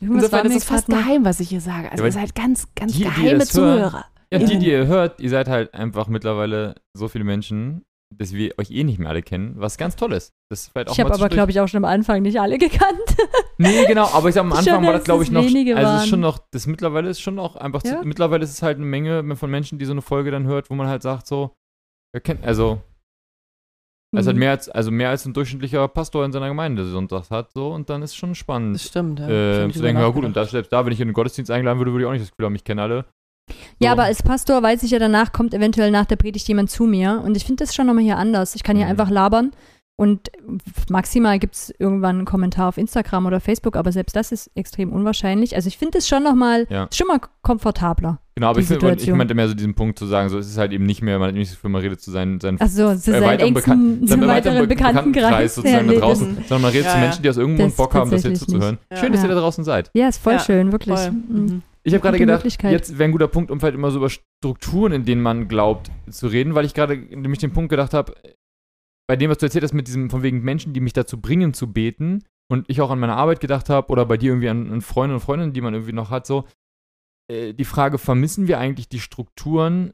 Insofern 0.01 0.47
ist 0.47 0.57
es 0.57 0.65
fast 0.65 0.87
geheim, 0.89 1.25
was 1.25 1.41
ich 1.41 1.49
hier 1.49 1.61
sage. 1.61 1.91
Also 1.91 2.03
Ja, 2.03 2.09
ihr 2.09 2.13
seid 2.13 2.35
ganz, 2.35 2.69
ganz 2.75 2.93
die, 2.93 2.99
die 2.99 3.05
geheime 3.05 3.29
hören- 3.31 3.41
Zuhörer. 3.47 4.05
Ja, 4.33 4.39
die, 4.39 4.59
die 4.59 4.71
ihr 4.71 4.87
hört, 4.87 5.21
ihr 5.21 5.29
seid 5.29 5.49
halt 5.49 5.75
einfach 5.75 6.09
mittlerweile 6.09 6.77
so 6.95 7.09
viele 7.09 7.25
Menschen, 7.25 7.83
dass 8.15 8.33
wir 8.33 8.59
euch 8.59 8.71
eh 8.71 8.83
nicht 8.85 8.99
mehr 8.99 9.09
alle 9.11 9.23
kennen, 9.23 9.55
was 9.57 9.77
ganz 9.79 9.95
toll 9.97 10.13
ist. 10.13 10.33
Das 10.51 10.65
ist 10.65 10.73
Ich 10.91 11.01
habe 11.01 11.13
aber, 11.15 11.29
glaube 11.29 11.51
ich, 11.51 11.61
auch 11.61 11.69
schon 11.69 11.85
am 11.85 11.91
Anfang 11.91 12.23
nicht 12.23 12.41
alle 12.41 12.59
gekannt. 12.59 12.99
Nee, 13.59 13.85
genau, 13.87 14.09
aber 14.13 14.29
ich 14.29 14.35
sag 14.35 14.41
am 14.41 14.49
Schon, 14.51 14.59
Anfang 14.59 14.87
war 14.87 14.93
das, 14.95 15.05
glaube 15.05 15.23
ich, 15.23 15.31
noch. 15.31 15.43
Also 15.45 15.93
es 15.97 16.03
ist 16.03 16.09
schon 16.09 16.19
noch, 16.21 16.39
das 16.51 16.67
mittlerweile 16.67 17.11
ist 17.11 17.21
schon 17.21 17.37
noch 17.37 17.55
einfach, 17.55 17.85
Ja? 17.85 18.01
zu, 18.01 18.07
mittlerweile 18.09 18.43
ist 18.43 18.51
es 18.51 18.63
halt 18.63 18.79
eine 18.79 18.87
Menge 18.87 19.37
von 19.37 19.51
Menschen, 19.51 19.79
die 19.79 19.85
so 19.85 19.93
eine 19.93 20.03
Folge 20.03 20.33
dann 20.33 20.47
hört, 20.47 20.69
wo 20.69 20.75
man 20.75 20.89
halt 20.89 21.03
sagt, 21.03 21.29
so, 21.29 21.53
kennt, 22.25 22.43
also, 22.45 22.81
es 24.21 24.27
hat 24.27 24.35
Mhm. 24.35 24.41
mehr 24.41 24.51
als, 24.51 24.69
also 24.69 24.91
mehr 24.91 25.11
als 25.11 25.25
ein 25.27 25.33
durchschnittlicher 25.33 25.89
Pastor 25.89 26.25
in 26.25 26.33
seiner 26.33 26.49
Gemeinde 26.49 26.85
sonntags 26.85 27.31
hat, 27.31 27.51
so, 27.53 27.69
und 27.73 27.89
dann 27.91 28.03
ist 28.03 28.15
schon 28.15 28.35
spannend. 28.35 28.75
Das 28.77 28.85
stimmt, 28.85 29.19
ja. 29.21 29.29
äh, 29.65 29.71
zu 29.73 29.81
denken, 29.83 30.01
ja 30.03 30.09
gut, 30.09 30.25
und 30.25 30.37
das 30.37 30.51
selbst 30.51 30.73
da, 30.73 30.85
wenn 30.85 30.93
ich 30.93 31.01
in 31.01 31.09
den 31.09 31.15
Gottesdienst 31.15 31.51
eingeladen 31.51 31.79
würde, 31.79 31.93
würde 31.93 32.05
ich 32.05 32.09
auch 32.09 32.13
nicht 32.13 32.23
das 32.23 32.31
Gefühl 32.31 32.47
haben, 32.47 32.55
ich 32.55 32.65
kenne 32.65 32.83
alle. 32.83 33.05
Ja, 33.81 33.89
So. 33.91 33.93
aber 33.93 34.05
als 34.05 34.23
Pastor 34.23 34.63
weiß 34.63 34.83
ich 34.85 34.93
ja, 34.93 34.99
danach 34.99 35.33
kommt 35.33 35.53
eventuell 35.53 35.91
nach 35.91 36.07
der 36.07 36.17
Predigt 36.17 36.47
jemand 36.49 36.71
zu 36.71 36.85
mir. 36.85 37.21
Und 37.25 37.37
ich 37.37 37.45
finde 37.45 37.65
das 37.65 37.75
schon 37.75 37.87
nochmal 37.87 38.05
hier 38.05 38.17
anders. 38.17 38.55
Ich 38.55 38.63
kann 38.63 38.77
hier 38.77 38.85
Mhm. 38.87 38.93
einfach 38.93 39.11
labern. 39.11 39.51
Und 39.99 40.31
maximal 40.89 41.39
gibt 41.39 41.55
es 41.55 41.75
irgendwann 41.79 42.17
einen 42.17 42.25
Kommentar 42.25 42.69
auf 42.69 42.79
Instagram 42.79 43.27
oder 43.27 43.41
Facebook, 43.41 43.77
aber 43.77 43.93
selbst 43.93 44.17
das 44.17 44.33
ist 44.33 44.51
extrem 44.55 44.93
unwahrscheinlich. 44.93 45.55
Also 45.55 45.69
ich 45.69 45.77
finde 45.77 45.99
es 45.99 46.09
schon 46.09 46.23
nochmal, 46.23 46.67
Ja. 46.71 46.89
schon 46.93 47.09
mal 47.09 47.21
komfortabler. 47.43 48.19
Genau, 48.35 48.49
aber 48.49 48.61
die 48.61 48.63
ich, 48.63 48.69
find, 48.69 48.83
ich 48.83 48.89
Situation. 48.89 49.19
meinte 49.19 49.35
mehr 49.35 49.47
so 49.49 49.55
diesen 49.55 49.75
Punkt 49.75 49.99
zu 49.99 50.07
sagen, 50.07 50.29
so, 50.31 50.39
es 50.39 50.49
ist 50.49 50.57
halt 50.57 50.73
eben 50.73 50.87
nicht 50.87 51.03
mehr, 51.03 51.19
man 51.19 51.29
hat 51.29 51.35
nicht 51.35 51.51
so 51.51 51.57
viel, 51.57 51.69
man 51.69 51.83
redet 51.83 52.01
zu 52.01 52.11
seinen, 52.11 52.41
seinen 52.41 52.59
Also 52.61 52.95
zu 52.97 53.11
Äh, 53.11 53.21
seinen 53.21 53.23
weiteren 53.25 53.49
engsten, 53.49 54.07
seinem 54.07 54.23
zu 54.23 54.27
weiteren 54.29 54.59
Be- 54.61 54.67
Bekanntenkreis. 54.69 55.55
sozusagen 55.57 55.87
Ja, 55.89 55.93
da 55.95 56.01
draußen, 56.01 56.35
sondern 56.37 56.63
man 56.63 56.71
redet 56.71 56.87
Ja, 56.87 56.91
zu 56.93 56.97
ja. 56.97 57.03
Menschen, 57.03 57.23
die 57.23 57.29
aus 57.29 57.37
irgendwo 57.37 57.69
Bock 57.69 57.95
haben, 57.95 58.11
das 58.11 58.23
hier 58.23 58.33
zuzuhören. 58.35 58.79
nicht. 58.91 59.01
Schön, 59.01 59.13
dass 59.13 59.23
Ja. 59.23 59.29
ihr 59.29 59.35
da 59.35 59.41
draußen 59.41 59.65
seid. 59.65 59.91
Ja, 59.95 60.09
ist 60.09 60.19
voll 60.23 60.33
Ja, 60.35 60.39
schön, 60.39 60.73
wirklich. 60.73 60.99
Voll. 60.99 61.11
Mhm. 61.11 61.45
Mhm. 61.45 61.63
Ich 61.85 61.93
habe 61.95 62.01
gerade 62.03 62.19
gedacht, 62.19 62.45
jetzt 62.47 62.93
wäre 62.99 63.05
ein 63.09 63.13
guter 63.13 63.27
Punkt, 63.29 63.51
um 63.51 63.59
vielleicht 63.61 63.75
immer 63.75 63.91
so 63.91 63.99
über 63.99 64.09
Strukturen, 64.09 64.93
in 64.93 65.05
denen 65.05 65.21
man 65.21 65.49
glaubt, 65.49 65.91
zu 66.09 66.29
reden, 66.29 66.55
weil 66.55 66.65
ich 66.65 66.75
gerade 66.75 66.97
nämlich 66.97 67.41
den 67.41 67.53
Punkt 67.53 67.71
gedacht 67.71 67.93
habe, 67.93 68.15
bei 69.09 69.17
dem, 69.17 69.31
was 69.31 69.39
du 69.39 69.47
erzählt 69.47 69.65
hast, 69.65 69.75
mit 69.75 69.89
diesem 69.89 70.09
von 70.09 70.23
wegen 70.23 70.43
Menschen, 70.43 70.73
die 70.73 70.81
mich 70.81 70.93
dazu 70.93 71.21
bringen 71.21 71.53
zu 71.55 71.71
beten 71.73 72.23
und 72.51 72.65
ich 72.69 72.81
auch 72.81 72.91
an 72.91 73.01
meine 73.01 73.15
Arbeit 73.17 73.41
gedacht 73.41 73.69
habe 73.69 73.89
oder 73.93 74.07
bei 74.07 74.17
dir 74.17 74.31
irgendwie 74.31 74.49
an, 74.49 74.71
an 74.71 74.81
Freunde 74.81 75.15
und 75.17 75.21
Freundinnen, 75.21 75.53
die 75.53 75.61
man 75.61 75.75
irgendwie 75.75 75.93
noch 75.93 76.11
hat, 76.11 76.27
so 76.27 76.45
die 77.55 77.65
Frage, 77.65 77.99
vermissen 77.99 78.49
wir 78.49 78.59
eigentlich 78.59 78.89
die 78.89 79.01
Strukturen, 79.01 79.93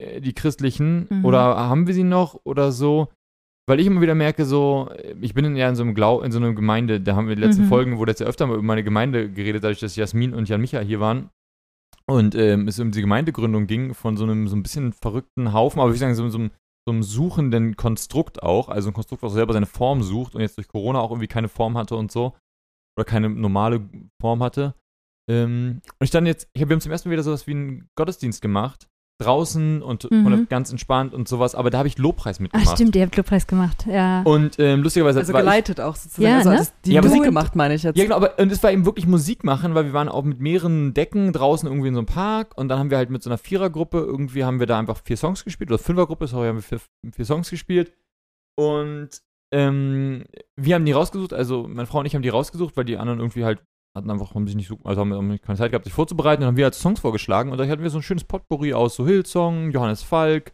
äh, 0.00 0.20
die 0.20 0.32
christlichen, 0.34 1.06
Mhm. 1.10 1.24
oder 1.24 1.40
haben 1.56 1.86
wir 1.86 1.94
sie 1.94 2.04
noch 2.04 2.40
oder 2.44 2.72
so? 2.72 3.08
Weil 3.68 3.80
ich 3.80 3.86
immer 3.86 4.00
wieder 4.00 4.14
merke, 4.14 4.44
so, 4.44 4.88
äh, 4.96 5.14
ich 5.20 5.34
bin 5.34 5.44
in, 5.44 5.56
ja 5.56 5.68
in 5.68 5.76
so 5.76 5.82
einem 5.82 5.94
Glau 5.94 6.22
in 6.22 6.32
so 6.32 6.38
einer 6.38 6.52
Gemeinde, 6.54 7.00
da 7.00 7.14
haben 7.16 7.26
wir 7.26 7.34
in 7.34 7.40
den 7.40 7.48
letzten 7.48 7.64
Mhm. 7.64 7.68
Folgen, 7.68 7.98
wo 7.98 8.04
jetzt 8.06 8.20
ja 8.20 8.26
öfter 8.26 8.46
mal 8.46 8.54
über 8.54 8.62
meine 8.62 8.84
Gemeinde 8.84 9.30
geredet, 9.30 9.62
dadurch, 9.64 9.80
dass 9.80 9.96
Jasmin 9.96 10.32
und 10.34 10.48
Jan 10.48 10.60
Micha 10.60 10.80
hier 10.80 11.00
waren. 11.00 11.30
Und 12.06 12.34
ähm, 12.34 12.66
es 12.68 12.78
um 12.80 12.90
die 12.90 13.02
Gemeindegründung 13.02 13.66
ging 13.66 13.92
von 13.92 14.16
so 14.16 14.24
einem 14.24 14.48
so 14.48 14.56
ein 14.56 14.62
bisschen 14.62 14.94
verrückten 14.94 15.52
Haufen, 15.52 15.80
aber 15.80 15.92
ich 15.92 15.98
sagen, 15.98 16.14
so, 16.14 16.26
so, 16.30 16.38
einem- 16.38 16.50
so 16.86 16.92
einem 16.92 17.02
suchenden 17.02 17.76
Konstrukt 17.76 18.42
auch, 18.42 18.70
also 18.70 18.88
ein 18.88 18.94
Konstrukt, 18.94 19.22
was 19.22 19.34
selber 19.34 19.52
seine 19.52 19.66
Form 19.66 20.02
sucht 20.02 20.34
und 20.34 20.40
jetzt 20.40 20.56
durch 20.56 20.68
Corona 20.68 21.00
auch 21.00 21.10
irgendwie 21.10 21.26
keine 21.28 21.48
Form 21.48 21.76
hatte 21.76 21.96
und 21.96 22.10
so. 22.10 22.34
Oder 22.96 23.04
keine 23.04 23.28
normale 23.28 23.86
Form 24.22 24.42
hatte. 24.42 24.74
Ähm, 25.28 25.80
und 25.98 26.04
ich 26.04 26.10
dann 26.10 26.26
jetzt, 26.26 26.48
ich 26.54 26.62
hab, 26.62 26.68
wir 26.68 26.74
haben 26.74 26.80
zum 26.80 26.92
ersten 26.92 27.08
Mal 27.08 27.12
wieder 27.12 27.22
sowas 27.22 27.46
wie 27.46 27.52
einen 27.52 27.88
Gottesdienst 27.96 28.40
gemacht. 28.42 28.88
Draußen 29.20 29.82
und, 29.82 30.08
Mhm. 30.12 30.26
und 30.26 30.48
ganz 30.48 30.70
entspannt 30.70 31.12
und 31.12 31.26
sowas, 31.26 31.56
aber 31.56 31.70
da 31.70 31.78
habe 31.78 31.88
ich 31.88 31.98
Lobpreis 31.98 32.36
Ach 32.36 32.40
mitgemacht. 32.40 32.76
stimmt, 32.76 32.94
ihr 32.94 33.02
habt 33.02 33.16
Lobpreis 33.16 33.48
gemacht. 33.48 33.84
Ja. 33.90 34.22
Und 34.22 34.60
ähm, 34.60 34.80
lustigerweise 34.84 35.18
Also 35.18 35.32
war 35.32 35.40
ich, 35.40 35.44
geleitet 35.44 35.80
auch 35.80 35.96
sozusagen. 35.96 36.22
Ja, 36.30 36.36
also 36.38 36.50
ne? 36.50 36.64
die 36.84 36.92
Ja, 36.92 37.02
Musik 37.02 37.24
gemacht, 37.24 37.56
meine 37.56 37.74
ich 37.74 37.82
jetzt. 37.82 37.96
Ja, 37.98 38.04
genau, 38.04 38.14
aber 38.14 38.38
und 38.38 38.52
es 38.52 38.62
war 38.62 38.70
eben 38.70 38.84
wirklich 38.86 39.08
Musik 39.08 39.42
machen, 39.42 39.74
weil 39.74 39.86
wir 39.86 39.92
waren 39.92 40.08
auch 40.08 40.22
mit 40.22 40.38
mehreren 40.38 40.94
Decken 40.94 41.32
draußen 41.32 41.68
irgendwie 41.68 41.88
in 41.88 41.94
so 41.94 41.98
einem 41.98 42.06
Park 42.06 42.56
und 42.56 42.68
dann 42.68 42.78
haben 42.78 42.90
wir 42.90 42.96
halt 42.96 43.10
mit 43.10 43.24
so 43.24 43.28
einer 43.28 43.38
Vierergruppe 43.38 43.98
irgendwie 43.98 44.44
haben 44.44 44.60
wir 44.60 44.68
da 44.68 44.78
einfach 44.78 45.00
vier 45.04 45.16
Songs 45.16 45.44
gespielt 45.44 45.68
oder 45.72 45.80
Fünfergruppe, 45.80 46.28
sorry, 46.28 46.46
haben 46.46 46.58
wir 46.58 46.62
vier, 46.62 46.80
vier 47.12 47.24
Songs 47.24 47.50
gespielt 47.50 47.92
und 48.56 49.08
ähm, 49.52 50.26
wir 50.56 50.76
haben 50.76 50.84
die 50.84 50.92
rausgesucht, 50.92 51.32
also 51.32 51.66
meine 51.66 51.86
Frau 51.86 51.98
und 52.00 52.06
ich 52.06 52.14
haben 52.14 52.22
die 52.22 52.28
rausgesucht, 52.28 52.76
weil 52.76 52.84
die 52.84 52.98
anderen 52.98 53.18
irgendwie 53.18 53.44
halt 53.44 53.60
hatten 53.98 54.10
einfach, 54.10 54.34
haben 54.34 54.46
sich 54.46 54.56
nicht 54.56 54.68
so, 54.68 54.78
also 54.84 55.00
haben, 55.02 55.12
haben 55.12 55.40
keine 55.40 55.58
Zeit 55.58 55.70
gehabt, 55.70 55.84
sich 55.84 55.92
vorzubereiten 55.94 56.42
und 56.42 56.46
dann 56.46 56.48
haben 56.52 56.56
wir 56.56 56.64
halt 56.64 56.74
Songs 56.74 57.00
vorgeschlagen 57.00 57.52
und 57.52 57.58
da 57.58 57.66
hatten 57.66 57.82
wir 57.82 57.90
so 57.90 57.98
ein 57.98 58.02
schönes 58.02 58.24
Potpourri 58.24 58.72
aus 58.74 58.96
so 58.96 59.06
Hillsong, 59.06 59.70
Johannes 59.70 60.02
Falk, 60.02 60.52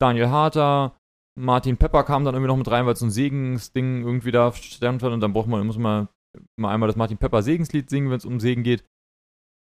Daniel 0.00 0.28
Harter, 0.28 0.96
Martin 1.38 1.76
Pepper 1.76 2.04
kam 2.04 2.24
dann 2.24 2.34
irgendwie 2.34 2.48
noch 2.48 2.56
mit 2.56 2.70
rein, 2.70 2.86
weil 2.86 2.92
es 2.94 3.00
so 3.00 3.06
ein 3.06 3.10
Segensding 3.10 4.02
irgendwie 4.04 4.30
da 4.30 4.52
stand 4.52 5.02
und 5.02 5.20
dann 5.20 5.32
braucht 5.32 5.48
man, 5.48 5.66
muss 5.66 5.78
man 5.78 6.08
mal 6.56 6.72
einmal 6.72 6.86
das 6.88 6.96
Martin 6.96 7.18
Pepper 7.18 7.42
Segenslied 7.42 7.90
singen, 7.90 8.10
wenn 8.10 8.16
es 8.16 8.24
um 8.24 8.40
Segen 8.40 8.62
geht. 8.62 8.84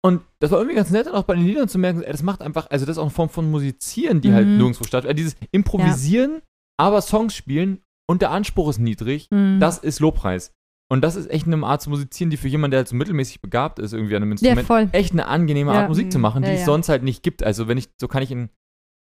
Und 0.03 0.21
das 0.39 0.49
war 0.51 0.57
irgendwie 0.57 0.75
ganz 0.75 0.89
nett, 0.89 1.05
dann 1.05 1.13
auch 1.15 1.23
bei 1.23 1.35
den 1.35 1.45
Liedern 1.45 1.67
zu 1.69 1.77
merken, 1.77 2.01
ey, 2.01 2.11
das 2.11 2.23
macht 2.23 2.41
einfach, 2.41 2.69
also 2.71 2.85
das 2.85 2.95
ist 2.95 2.97
auch 2.97 3.03
eine 3.03 3.11
Form 3.11 3.29
von 3.29 3.49
Musizieren, 3.51 4.19
die 4.21 4.33
halt 4.33 4.47
Mhm. 4.47 4.57
nirgendwo 4.57 4.83
stattfindet. 4.83 5.19
Dieses 5.19 5.35
Improvisieren, 5.51 6.41
aber 6.79 7.01
Songs 7.01 7.35
spielen 7.35 7.81
und 8.09 8.21
der 8.21 8.31
Anspruch 8.31 8.69
ist 8.69 8.79
niedrig, 8.79 9.27
Mhm. 9.31 9.59
das 9.59 9.77
ist 9.77 9.99
Lobpreis. 9.99 10.53
Und 10.91 11.01
das 11.01 11.15
ist 11.15 11.29
echt 11.31 11.47
eine 11.47 11.65
Art 11.65 11.81
zu 11.81 11.89
musizieren, 11.89 12.29
die 12.31 12.37
für 12.37 12.49
jemanden, 12.49 12.71
der 12.71 12.79
halt 12.79 12.87
so 12.89 12.95
mittelmäßig 12.97 13.39
begabt 13.41 13.79
ist, 13.79 13.93
irgendwie 13.93 14.15
an 14.15 14.23
einem 14.23 14.31
ja, 14.41 14.51
Instrument, 14.53 14.67
voll. 14.67 14.89
echt 14.91 15.13
eine 15.13 15.25
angenehme 15.27 15.71
Ja. 15.73 15.79
Art 15.81 15.87
Musik 15.89 16.11
zu 16.11 16.19
machen, 16.19 16.43
die 16.43 16.49
Ja, 16.49 16.53
es 16.55 16.59
ja. 16.61 16.65
sonst 16.65 16.89
halt 16.89 17.03
nicht 17.03 17.23
gibt. 17.23 17.43
Also 17.43 17.67
wenn 17.69 17.77
ich, 17.77 17.87
so 17.99 18.09
kann 18.09 18.21
ich 18.23 18.29
in, 18.31 18.49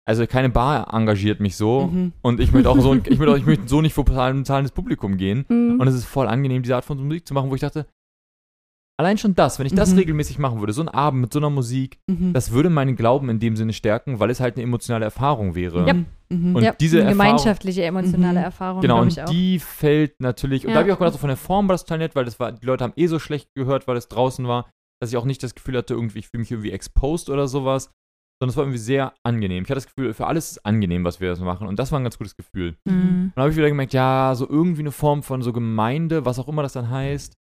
also 0.06 0.26
keine 0.26 0.50
Bar 0.50 0.92
engagiert 0.92 1.40
mich 1.40 1.56
so 1.56 1.86
Mhm. 1.86 2.12
und 2.20 2.38
ich 2.40 2.52
möchte 2.52 2.68
auch 2.68 2.78
so, 2.80 2.94
ich 3.06 3.18
möchte, 3.18 3.32
auch, 3.32 3.36
ich 3.38 3.46
möchte 3.46 3.66
so 3.66 3.80
nicht 3.80 3.94
vor 3.94 4.04
zahlen- 4.04 4.44
zahlendes 4.44 4.72
Publikum 4.72 5.16
gehen. 5.16 5.46
Mhm. 5.48 5.80
Und 5.80 5.88
es 5.88 5.94
ist 5.94 6.04
voll 6.04 6.26
angenehm, 6.28 6.62
diese 6.62 6.76
Art 6.76 6.84
von 6.84 7.02
Musik 7.02 7.26
zu 7.26 7.32
machen, 7.32 7.48
wo 7.50 7.54
ich 7.54 7.60
dachte, 7.62 7.86
allein 9.00 9.18
schon 9.18 9.34
das, 9.34 9.58
wenn 9.58 9.66
ich 9.66 9.74
das 9.74 9.92
Mhm. 9.92 9.98
regelmäßig 9.98 10.38
machen 10.38 10.60
würde, 10.60 10.72
so 10.72 10.80
einen 10.82 10.88
Abend 10.88 11.20
mit 11.20 11.32
so 11.32 11.38
einer 11.40 11.50
Musik, 11.50 11.98
Mhm. 12.08 12.32
das 12.32 12.52
würde 12.52 12.70
meinen 12.70 12.94
Glauben 12.96 13.28
in 13.28 13.40
dem 13.40 13.56
Sinne 13.56 13.72
stärken, 13.72 14.20
weil 14.20 14.30
es 14.30 14.40
halt 14.40 14.54
eine 14.56 14.62
emotionale 14.64 15.04
Erfahrung 15.04 15.54
wäre. 15.54 15.86
Ja. 15.86 15.94
Mhm. 16.28 16.54
Und 16.54 16.62
ja, 16.62 16.72
diese 16.78 16.98
eine 17.00 17.10
Erfahrung- 17.10 17.18
gemeinschaftliche, 17.32 17.82
emotionale 17.84 18.38
Mhm. 18.38 18.44
Erfahrung, 18.44 18.80
Genau, 18.82 19.00
und 19.02 19.08
ich 19.08 19.20
auch. 19.22 19.28
die 19.28 19.58
fällt 19.58 20.20
natürlich, 20.20 20.64
und 20.64 20.68
Ja. 20.70 20.74
da 20.74 20.80
habe 20.80 20.88
ich 20.90 20.94
auch 20.94 20.98
gedacht, 20.98 21.14
so 21.14 21.18
von 21.18 21.28
der 21.28 21.36
Form 21.36 21.68
war 21.68 21.74
das 21.74 21.84
total 21.84 21.98
nett, 21.98 22.14
weil 22.14 22.24
das 22.24 22.38
war, 22.38 22.52
die 22.52 22.64
Leute 22.66 22.84
haben 22.84 22.92
eh 22.96 23.06
so 23.08 23.18
schlecht 23.18 23.48
gehört, 23.56 23.88
weil 23.88 23.96
es 23.96 24.08
draußen 24.08 24.46
war, 24.46 24.70
dass 25.02 25.10
ich 25.10 25.16
auch 25.16 25.24
nicht 25.24 25.42
das 25.42 25.54
Gefühl 25.54 25.76
hatte, 25.78 25.94
irgendwie, 25.94 26.18
ich 26.20 26.28
fühle 26.28 26.40
mich 26.42 26.50
irgendwie 26.50 26.70
exposed 26.72 27.30
oder 27.30 27.48
sowas, 27.48 27.90
sondern 28.40 28.50
es 28.52 28.56
war 28.56 28.64
irgendwie 28.64 28.78
sehr 28.78 29.12
angenehm. 29.22 29.64
Ich 29.64 29.68
hatte 29.70 29.74
das 29.82 29.86
Gefühl, 29.86 30.14
für 30.14 30.26
alles 30.26 30.52
ist 30.52 30.64
angenehm, 30.66 31.04
was 31.04 31.20
wir 31.20 31.28
das 31.30 31.40
machen, 31.40 31.66
und 31.66 31.78
das 31.78 31.90
war 31.92 31.98
ein 32.00 32.04
ganz 32.04 32.16
gutes 32.18 32.36
Gefühl. 32.36 32.76
Mhm. 32.84 32.92
Und 32.94 33.32
dann 33.34 33.42
habe 33.42 33.50
ich 33.50 33.56
wieder 33.56 33.68
gemerkt, 33.68 33.92
ja, 33.92 34.34
so 34.34 34.48
irgendwie 34.48 34.80
eine 34.80 34.92
Form 34.92 35.22
von 35.22 35.42
so 35.42 35.52
Gemeinde, 35.52 36.24
was 36.24 36.38
auch 36.38 36.48
immer 36.48 36.62
das 36.62 36.72
dann 36.74 36.88
heißt, 36.90 37.34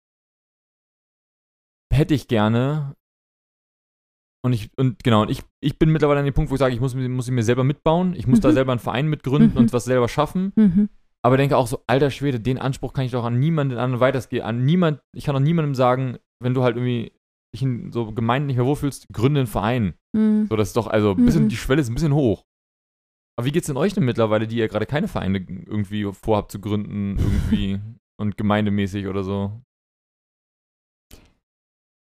hätte 1.99 2.15
ich 2.15 2.29
gerne. 2.29 2.95
Und 4.45 4.53
ich, 4.53 4.71
und 4.79 5.03
genau, 5.03 5.23
und 5.23 5.31
ich, 5.31 5.43
ich 5.61 5.79
bin 5.79 5.91
mittlerweile 5.91 6.21
an 6.21 6.25
dem 6.25 6.33
Punkt, 6.35 6.51
wo 6.51 6.55
ich 6.55 6.61
sage, 6.61 6.73
ich 6.75 6.81
muss, 6.81 6.95
muss 6.95 7.27
sie 7.27 7.33
mir 7.33 7.43
selber 7.43 7.65
mitbauen, 7.65 8.15
ich 8.15 8.27
muss 8.27 8.41
da 8.41 8.49
Mhm. 8.49 8.55
selber 8.55 8.73
einen 8.73 8.79
Verein 8.79 9.09
mitgründen 9.09 9.51
Mhm. 9.53 9.57
und 9.59 9.73
was 9.73 9.85
selber 9.85 10.09
schaffen. 10.09 10.53
Mhm. 10.57 10.89
Aber 11.25 11.37
denke 11.37 11.57
auch 11.57 11.67
so, 11.67 11.83
alter 11.89 12.11
Schwede, 12.13 12.39
den 12.39 12.59
Anspruch 12.59 12.93
kann 12.93 13.05
ich 13.05 13.11
doch 13.11 13.25
an 13.25 13.39
niemanden 13.41 13.77
anderen 13.79 14.01
weitergehen. 14.01 14.45
An 14.45 14.65
niemand, 14.65 15.01
ich 15.15 15.25
kann 15.25 15.35
auch 15.35 15.41
niemandem 15.41 15.75
sagen, 15.75 16.19
wenn 16.41 16.55
du 16.55 16.63
halt 16.63 16.77
irgendwie 16.77 17.13
dich 17.53 17.63
in 17.63 17.91
so 17.91 18.13
Gemeinden 18.13 18.47
nicht 18.47 18.57
mehr 18.57 18.67
wohlfühlst, 18.67 19.09
gründe 19.13 19.41
einen 19.41 19.47
Verein. 19.49 19.95
Mhm. 20.15 20.47
So, 20.49 20.55
das 20.55 20.69
ist 20.69 20.77
doch, 20.77 20.87
also 20.87 21.17
bisschen, 21.17 21.45
Mhm. 21.45 21.49
die 21.49 21.57
Schwelle 21.57 21.81
ist 21.81 21.89
ein 21.89 21.95
bisschen 21.95 22.15
hoch. 22.15 22.45
Aber 23.37 23.47
wie 23.47 23.53
geht's 23.53 23.67
denn 23.67 23.77
euch 23.77 23.93
denn 23.95 24.05
mittlerweile, 24.05 24.47
die 24.47 24.57
ihr 24.57 24.69
gerade 24.69 24.87
keine 24.87 25.09
Vereine 25.09 25.39
irgendwie 25.39 26.05
vorhabt 26.13 26.53
zu 26.53 26.61
gründen, 26.61 27.17
irgendwie 27.19 27.81
und 28.21 28.37
gemeindemäßig 28.37 29.09
oder 29.09 29.25
so? 29.25 29.61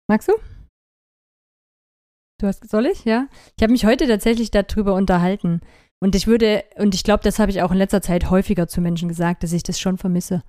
Magst 0.08 0.28
du? 0.28 0.32
Du 2.40 2.46
hast, 2.46 2.68
soll 2.68 2.86
ich? 2.86 3.04
Ja. 3.04 3.28
Ich 3.56 3.62
habe 3.62 3.72
mich 3.72 3.86
heute 3.86 4.06
tatsächlich 4.06 4.50
darüber 4.50 4.94
unterhalten. 4.94 5.60
Und 6.00 6.14
ich 6.14 6.26
würde, 6.26 6.64
und 6.76 6.94
ich 6.94 7.04
glaube, 7.04 7.22
das 7.22 7.38
habe 7.38 7.50
ich 7.50 7.62
auch 7.62 7.72
in 7.72 7.78
letzter 7.78 8.02
Zeit 8.02 8.28
häufiger 8.30 8.68
zu 8.68 8.80
Menschen 8.80 9.08
gesagt, 9.08 9.42
dass 9.42 9.52
ich 9.52 9.62
das 9.62 9.80
schon 9.80 9.96
vermisse. 9.96 10.42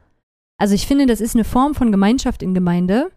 Also 0.57 0.75
ich 0.75 0.87
finde, 0.87 1.05
das 1.05 1.21
ist 1.21 1.35
eine 1.35 1.43
Form 1.43 1.75
von 1.75 1.91
Gemeinschaft 1.91 2.41
in 2.41 2.53
Gemeinde. 2.53 3.11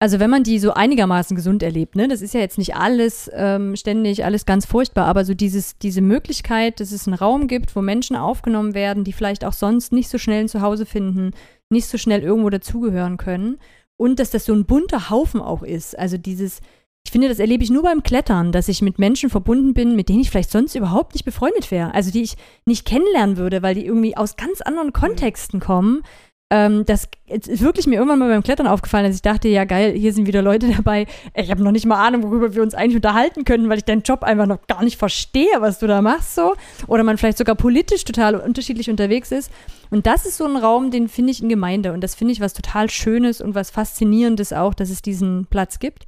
Also 0.00 0.20
wenn 0.20 0.30
man 0.30 0.44
die 0.44 0.60
so 0.60 0.74
einigermaßen 0.74 1.34
gesund 1.34 1.60
erlebt, 1.64 1.96
ne, 1.96 2.06
das 2.06 2.22
ist 2.22 2.32
ja 2.32 2.38
jetzt 2.38 2.58
nicht 2.58 2.76
alles 2.76 3.28
ähm, 3.34 3.74
ständig, 3.74 4.24
alles 4.24 4.46
ganz 4.46 4.64
furchtbar, 4.64 5.06
aber 5.06 5.24
so 5.24 5.34
dieses, 5.34 5.76
diese 5.78 6.00
Möglichkeit, 6.00 6.78
dass 6.78 6.92
es 6.92 7.08
einen 7.08 7.14
Raum 7.14 7.48
gibt, 7.48 7.74
wo 7.74 7.82
Menschen 7.82 8.14
aufgenommen 8.14 8.74
werden, 8.74 9.02
die 9.02 9.12
vielleicht 9.12 9.44
auch 9.44 9.52
sonst 9.52 9.92
nicht 9.92 10.08
so 10.08 10.18
schnell 10.18 10.42
ein 10.42 10.48
Zuhause 10.48 10.86
finden, 10.86 11.32
nicht 11.68 11.88
so 11.88 11.98
schnell 11.98 12.22
irgendwo 12.22 12.50
dazugehören 12.50 13.16
können. 13.16 13.58
Und 13.98 14.18
dass 14.18 14.30
das 14.30 14.46
so 14.46 14.54
ein 14.54 14.64
bunter 14.64 15.10
Haufen 15.10 15.42
auch 15.42 15.62
ist. 15.62 15.98
Also 15.98 16.16
dieses, 16.16 16.60
ich 17.04 17.12
finde, 17.12 17.28
das 17.28 17.38
erlebe 17.38 17.64
ich 17.64 17.70
nur 17.70 17.82
beim 17.82 18.02
Klettern, 18.02 18.52
dass 18.52 18.68
ich 18.68 18.80
mit 18.80 18.98
Menschen 18.98 19.28
verbunden 19.28 19.74
bin, 19.74 19.96
mit 19.96 20.08
denen 20.08 20.20
ich 20.20 20.30
vielleicht 20.30 20.50
sonst 20.50 20.74
überhaupt 20.74 21.14
nicht 21.14 21.24
befreundet 21.24 21.70
wäre. 21.70 21.94
Also 21.94 22.10
die 22.10 22.22
ich 22.22 22.36
nicht 22.64 22.86
kennenlernen 22.86 23.36
würde, 23.36 23.62
weil 23.62 23.74
die 23.74 23.84
irgendwie 23.84 24.16
aus 24.16 24.36
ganz 24.36 24.60
anderen 24.60 24.92
Kontexten 24.92 25.58
kommen. 25.58 26.02
Ähm, 26.50 26.86
das 26.86 27.08
ist 27.26 27.62
wirklich 27.62 27.86
mir 27.86 27.96
irgendwann 27.96 28.18
mal 28.18 28.30
beim 28.30 28.42
Klettern 28.42 28.66
aufgefallen, 28.66 29.04
dass 29.04 29.16
ich 29.16 29.22
dachte, 29.22 29.48
ja 29.48 29.64
geil, 29.64 29.92
hier 29.92 30.14
sind 30.14 30.26
wieder 30.26 30.40
Leute 30.40 30.68
dabei. 30.76 31.06
Ich 31.34 31.50
habe 31.50 31.62
noch 31.62 31.72
nicht 31.72 31.84
mal 31.84 32.04
Ahnung, 32.04 32.22
worüber 32.22 32.54
wir 32.54 32.62
uns 32.62 32.74
eigentlich 32.74 32.96
unterhalten 32.96 33.44
können, 33.44 33.68
weil 33.68 33.78
ich 33.78 33.84
deinen 33.84 34.02
Job 34.02 34.22
einfach 34.22 34.46
noch 34.46 34.66
gar 34.66 34.82
nicht 34.82 34.96
verstehe, 34.96 35.60
was 35.60 35.78
du 35.78 35.86
da 35.86 36.00
machst 36.00 36.34
so. 36.34 36.54
Oder 36.86 37.04
man 37.04 37.18
vielleicht 37.18 37.38
sogar 37.38 37.54
politisch 37.54 38.04
total 38.04 38.34
unterschiedlich 38.36 38.88
unterwegs 38.88 39.30
ist. 39.30 39.52
Und 39.90 40.06
das 40.06 40.24
ist 40.24 40.38
so 40.38 40.46
ein 40.46 40.56
Raum, 40.56 40.90
den 40.90 41.08
finde 41.08 41.32
ich 41.32 41.42
in 41.42 41.50
Gemeinde. 41.50 41.92
Und 41.92 42.02
das 42.02 42.14
finde 42.14 42.32
ich 42.32 42.40
was 42.40 42.54
total 42.54 42.88
Schönes 42.88 43.42
und 43.42 43.54
was 43.54 43.70
Faszinierendes 43.70 44.52
auch, 44.54 44.72
dass 44.72 44.88
es 44.88 45.02
diesen 45.02 45.46
Platz 45.46 45.78
gibt. 45.78 46.06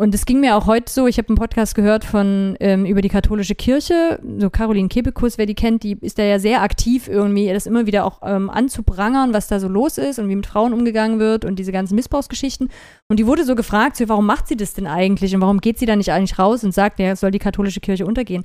Und 0.00 0.14
es 0.14 0.26
ging 0.26 0.38
mir 0.38 0.54
auch 0.54 0.66
heute 0.66 0.92
so, 0.92 1.08
ich 1.08 1.18
habe 1.18 1.26
einen 1.26 1.38
Podcast 1.38 1.74
gehört 1.74 2.04
von 2.04 2.56
ähm, 2.60 2.86
über 2.86 3.02
die 3.02 3.08
katholische 3.08 3.56
Kirche, 3.56 4.20
so 4.38 4.48
Caroline 4.48 4.88
Kebekus, 4.88 5.38
wer 5.38 5.46
die 5.46 5.56
kennt, 5.56 5.82
die 5.82 5.98
ist 6.00 6.20
da 6.20 6.22
ja 6.22 6.38
sehr 6.38 6.62
aktiv 6.62 7.08
irgendwie, 7.08 7.52
das 7.52 7.66
immer 7.66 7.84
wieder 7.84 8.04
auch 8.04 8.20
ähm, 8.22 8.48
anzuprangern, 8.48 9.34
was 9.34 9.48
da 9.48 9.58
so 9.58 9.66
los 9.66 9.98
ist 9.98 10.20
und 10.20 10.28
wie 10.28 10.36
mit 10.36 10.46
Frauen 10.46 10.72
umgegangen 10.72 11.18
wird 11.18 11.44
und 11.44 11.58
diese 11.58 11.72
ganzen 11.72 11.96
Missbrauchsgeschichten. 11.96 12.70
Und 13.08 13.18
die 13.18 13.26
wurde 13.26 13.44
so 13.44 13.56
gefragt, 13.56 13.96
so, 13.96 14.08
warum 14.08 14.24
macht 14.24 14.46
sie 14.46 14.56
das 14.56 14.72
denn 14.72 14.86
eigentlich 14.86 15.34
und 15.34 15.40
warum 15.40 15.60
geht 15.60 15.80
sie 15.80 15.86
da 15.86 15.96
nicht 15.96 16.12
eigentlich 16.12 16.38
raus 16.38 16.62
und 16.62 16.72
sagt, 16.72 17.00
ja, 17.00 17.16
soll 17.16 17.32
die 17.32 17.40
katholische 17.40 17.80
Kirche 17.80 18.06
untergehen? 18.06 18.44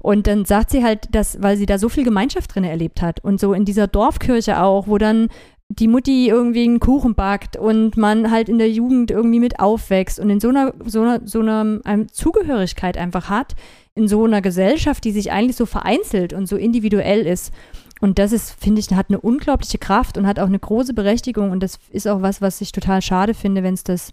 Und 0.00 0.26
dann 0.26 0.44
sagt 0.44 0.68
sie 0.68 0.84
halt, 0.84 1.14
dass, 1.14 1.40
weil 1.40 1.56
sie 1.56 1.64
da 1.64 1.78
so 1.78 1.88
viel 1.88 2.04
Gemeinschaft 2.04 2.54
drin 2.54 2.64
erlebt 2.64 3.00
hat 3.00 3.24
und 3.24 3.40
so 3.40 3.54
in 3.54 3.64
dieser 3.64 3.86
Dorfkirche 3.86 4.60
auch, 4.60 4.86
wo 4.86 4.98
dann 4.98 5.28
die 5.72 5.86
Mutti 5.86 6.28
irgendwie 6.28 6.64
einen 6.64 6.80
Kuchen 6.80 7.14
backt 7.14 7.56
und 7.56 7.96
man 7.96 8.32
halt 8.32 8.48
in 8.48 8.58
der 8.58 8.70
Jugend 8.70 9.12
irgendwie 9.12 9.38
mit 9.38 9.60
aufwächst 9.60 10.18
und 10.18 10.28
in 10.28 10.40
so 10.40 10.48
einer, 10.48 10.74
so 10.84 11.00
einer, 11.00 11.20
so 11.24 11.40
einer 11.40 12.08
Zugehörigkeit 12.08 12.98
einfach 12.98 13.30
hat, 13.30 13.54
in 13.94 14.08
so 14.08 14.24
einer 14.24 14.42
Gesellschaft, 14.42 15.04
die 15.04 15.12
sich 15.12 15.30
eigentlich 15.30 15.56
so 15.56 15.66
vereinzelt 15.66 16.32
und 16.32 16.46
so 16.46 16.56
individuell 16.56 17.24
ist. 17.24 17.52
Und 18.00 18.18
das 18.18 18.32
ist, 18.32 18.50
finde 18.60 18.80
ich, 18.80 18.90
hat 18.90 19.10
eine 19.10 19.20
unglaubliche 19.20 19.78
Kraft 19.78 20.18
und 20.18 20.26
hat 20.26 20.40
auch 20.40 20.46
eine 20.46 20.58
große 20.58 20.92
Berechtigung. 20.92 21.52
Und 21.52 21.62
das 21.62 21.78
ist 21.90 22.08
auch 22.08 22.20
was, 22.20 22.42
was 22.42 22.60
ich 22.60 22.72
total 22.72 23.00
schade 23.00 23.32
finde, 23.32 23.62
wenn 23.62 23.74
es 23.74 23.84
das, 23.84 24.12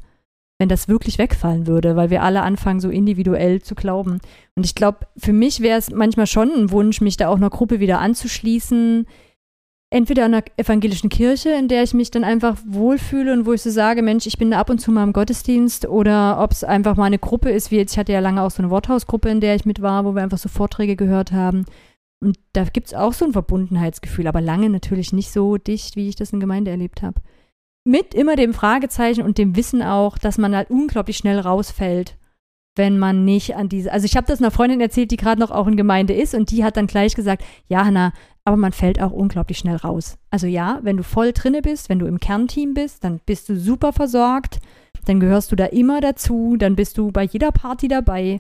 wenn 0.59 0.69
das 0.69 0.87
wirklich 0.87 1.17
wegfallen 1.17 1.65
würde, 1.65 1.95
weil 1.95 2.11
wir 2.11 2.21
alle 2.21 2.43
anfangen, 2.43 2.81
so 2.81 2.89
individuell 2.89 3.63
zu 3.63 3.73
glauben. 3.73 4.19
Und 4.55 4.65
ich 4.65 4.75
glaube, 4.75 5.07
für 5.17 5.33
mich 5.33 5.61
wäre 5.61 5.79
es 5.79 5.89
manchmal 5.89 6.27
schon 6.27 6.51
ein 6.51 6.71
Wunsch, 6.71 7.01
mich 7.01 7.17
da 7.17 7.29
auch 7.29 7.37
einer 7.37 7.49
Gruppe 7.49 7.79
wieder 7.79 7.99
anzuschließen, 7.99 9.07
entweder 9.89 10.25
einer 10.25 10.43
evangelischen 10.57 11.09
Kirche, 11.09 11.49
in 11.51 11.67
der 11.67 11.83
ich 11.83 11.93
mich 11.93 12.11
dann 12.11 12.23
einfach 12.23 12.57
wohlfühle 12.65 13.31
und 13.33 13.45
wo 13.45 13.53
ich 13.53 13.61
so 13.61 13.69
sage, 13.69 14.01
Mensch, 14.01 14.27
ich 14.27 14.37
bin 14.37 14.51
da 14.51 14.59
ab 14.59 14.69
und 14.69 14.79
zu 14.79 14.91
mal 14.91 15.03
im 15.03 15.13
Gottesdienst 15.13 15.87
oder 15.87 16.41
ob 16.41 16.51
es 16.51 16.63
einfach 16.63 16.95
mal 16.97 17.05
eine 17.05 17.19
Gruppe 17.19 17.49
ist, 17.49 17.71
wie 17.71 17.77
jetzt, 17.77 17.93
ich 17.93 17.97
hatte 17.97 18.11
ja 18.11 18.19
lange 18.19 18.41
auch 18.41 18.51
so 18.51 18.61
eine 18.61 18.69
Worthausgruppe, 18.69 19.29
in 19.29 19.39
der 19.41 19.55
ich 19.55 19.65
mit 19.65 19.81
war, 19.81 20.03
wo 20.03 20.13
wir 20.13 20.23
einfach 20.23 20.37
so 20.37 20.49
Vorträge 20.49 20.95
gehört 20.95 21.31
haben. 21.31 21.65
Und 22.19 22.37
da 22.53 22.63
gibt 22.65 22.87
es 22.87 22.93
auch 22.93 23.13
so 23.13 23.25
ein 23.25 23.33
Verbundenheitsgefühl, 23.33 24.27
aber 24.27 24.41
lange 24.41 24.69
natürlich 24.69 25.13
nicht 25.13 25.31
so 25.31 25.57
dicht, 25.57 25.95
wie 25.95 26.09
ich 26.09 26.15
das 26.15 26.33
in 26.33 26.39
Gemeinde 26.39 26.71
erlebt 26.71 27.01
habe. 27.01 27.21
Mit 27.85 28.13
immer 28.13 28.35
dem 28.35 28.53
Fragezeichen 28.53 29.21
und 29.21 29.37
dem 29.37 29.55
Wissen 29.55 29.81
auch, 29.81 30.17
dass 30.17 30.37
man 30.37 30.55
halt 30.55 30.69
unglaublich 30.69 31.17
schnell 31.17 31.39
rausfällt 31.39 32.16
wenn 32.77 32.97
man 32.97 33.25
nicht 33.25 33.55
an 33.55 33.69
diese. 33.69 33.91
Also 33.91 34.05
ich 34.05 34.15
habe 34.15 34.27
das 34.27 34.39
einer 34.39 34.51
Freundin 34.51 34.81
erzählt, 34.81 35.11
die 35.11 35.17
gerade 35.17 35.39
noch 35.39 35.51
auch 35.51 35.67
in 35.67 35.75
Gemeinde 35.75 36.13
ist 36.13 36.33
und 36.33 36.51
die 36.51 36.63
hat 36.63 36.77
dann 36.77 36.87
gleich 36.87 37.15
gesagt, 37.15 37.43
ja, 37.67 37.85
Hanna, 37.85 38.13
aber 38.45 38.57
man 38.57 38.71
fällt 38.71 39.01
auch 39.01 39.11
unglaublich 39.11 39.57
schnell 39.57 39.75
raus. 39.75 40.17
Also 40.29 40.47
ja, 40.47 40.79
wenn 40.81 40.97
du 40.97 41.03
voll 41.03 41.33
drinne 41.33 41.61
bist, 41.61 41.89
wenn 41.89 41.99
du 41.99 42.05
im 42.05 42.19
Kernteam 42.19 42.73
bist, 42.73 43.03
dann 43.03 43.19
bist 43.25 43.49
du 43.49 43.57
super 43.57 43.93
versorgt, 43.93 44.59
dann 45.05 45.19
gehörst 45.19 45.51
du 45.51 45.55
da 45.55 45.65
immer 45.65 46.01
dazu, 46.01 46.55
dann 46.57 46.75
bist 46.75 46.97
du 46.97 47.11
bei 47.11 47.23
jeder 47.23 47.51
Party 47.51 47.87
dabei. 47.87 48.39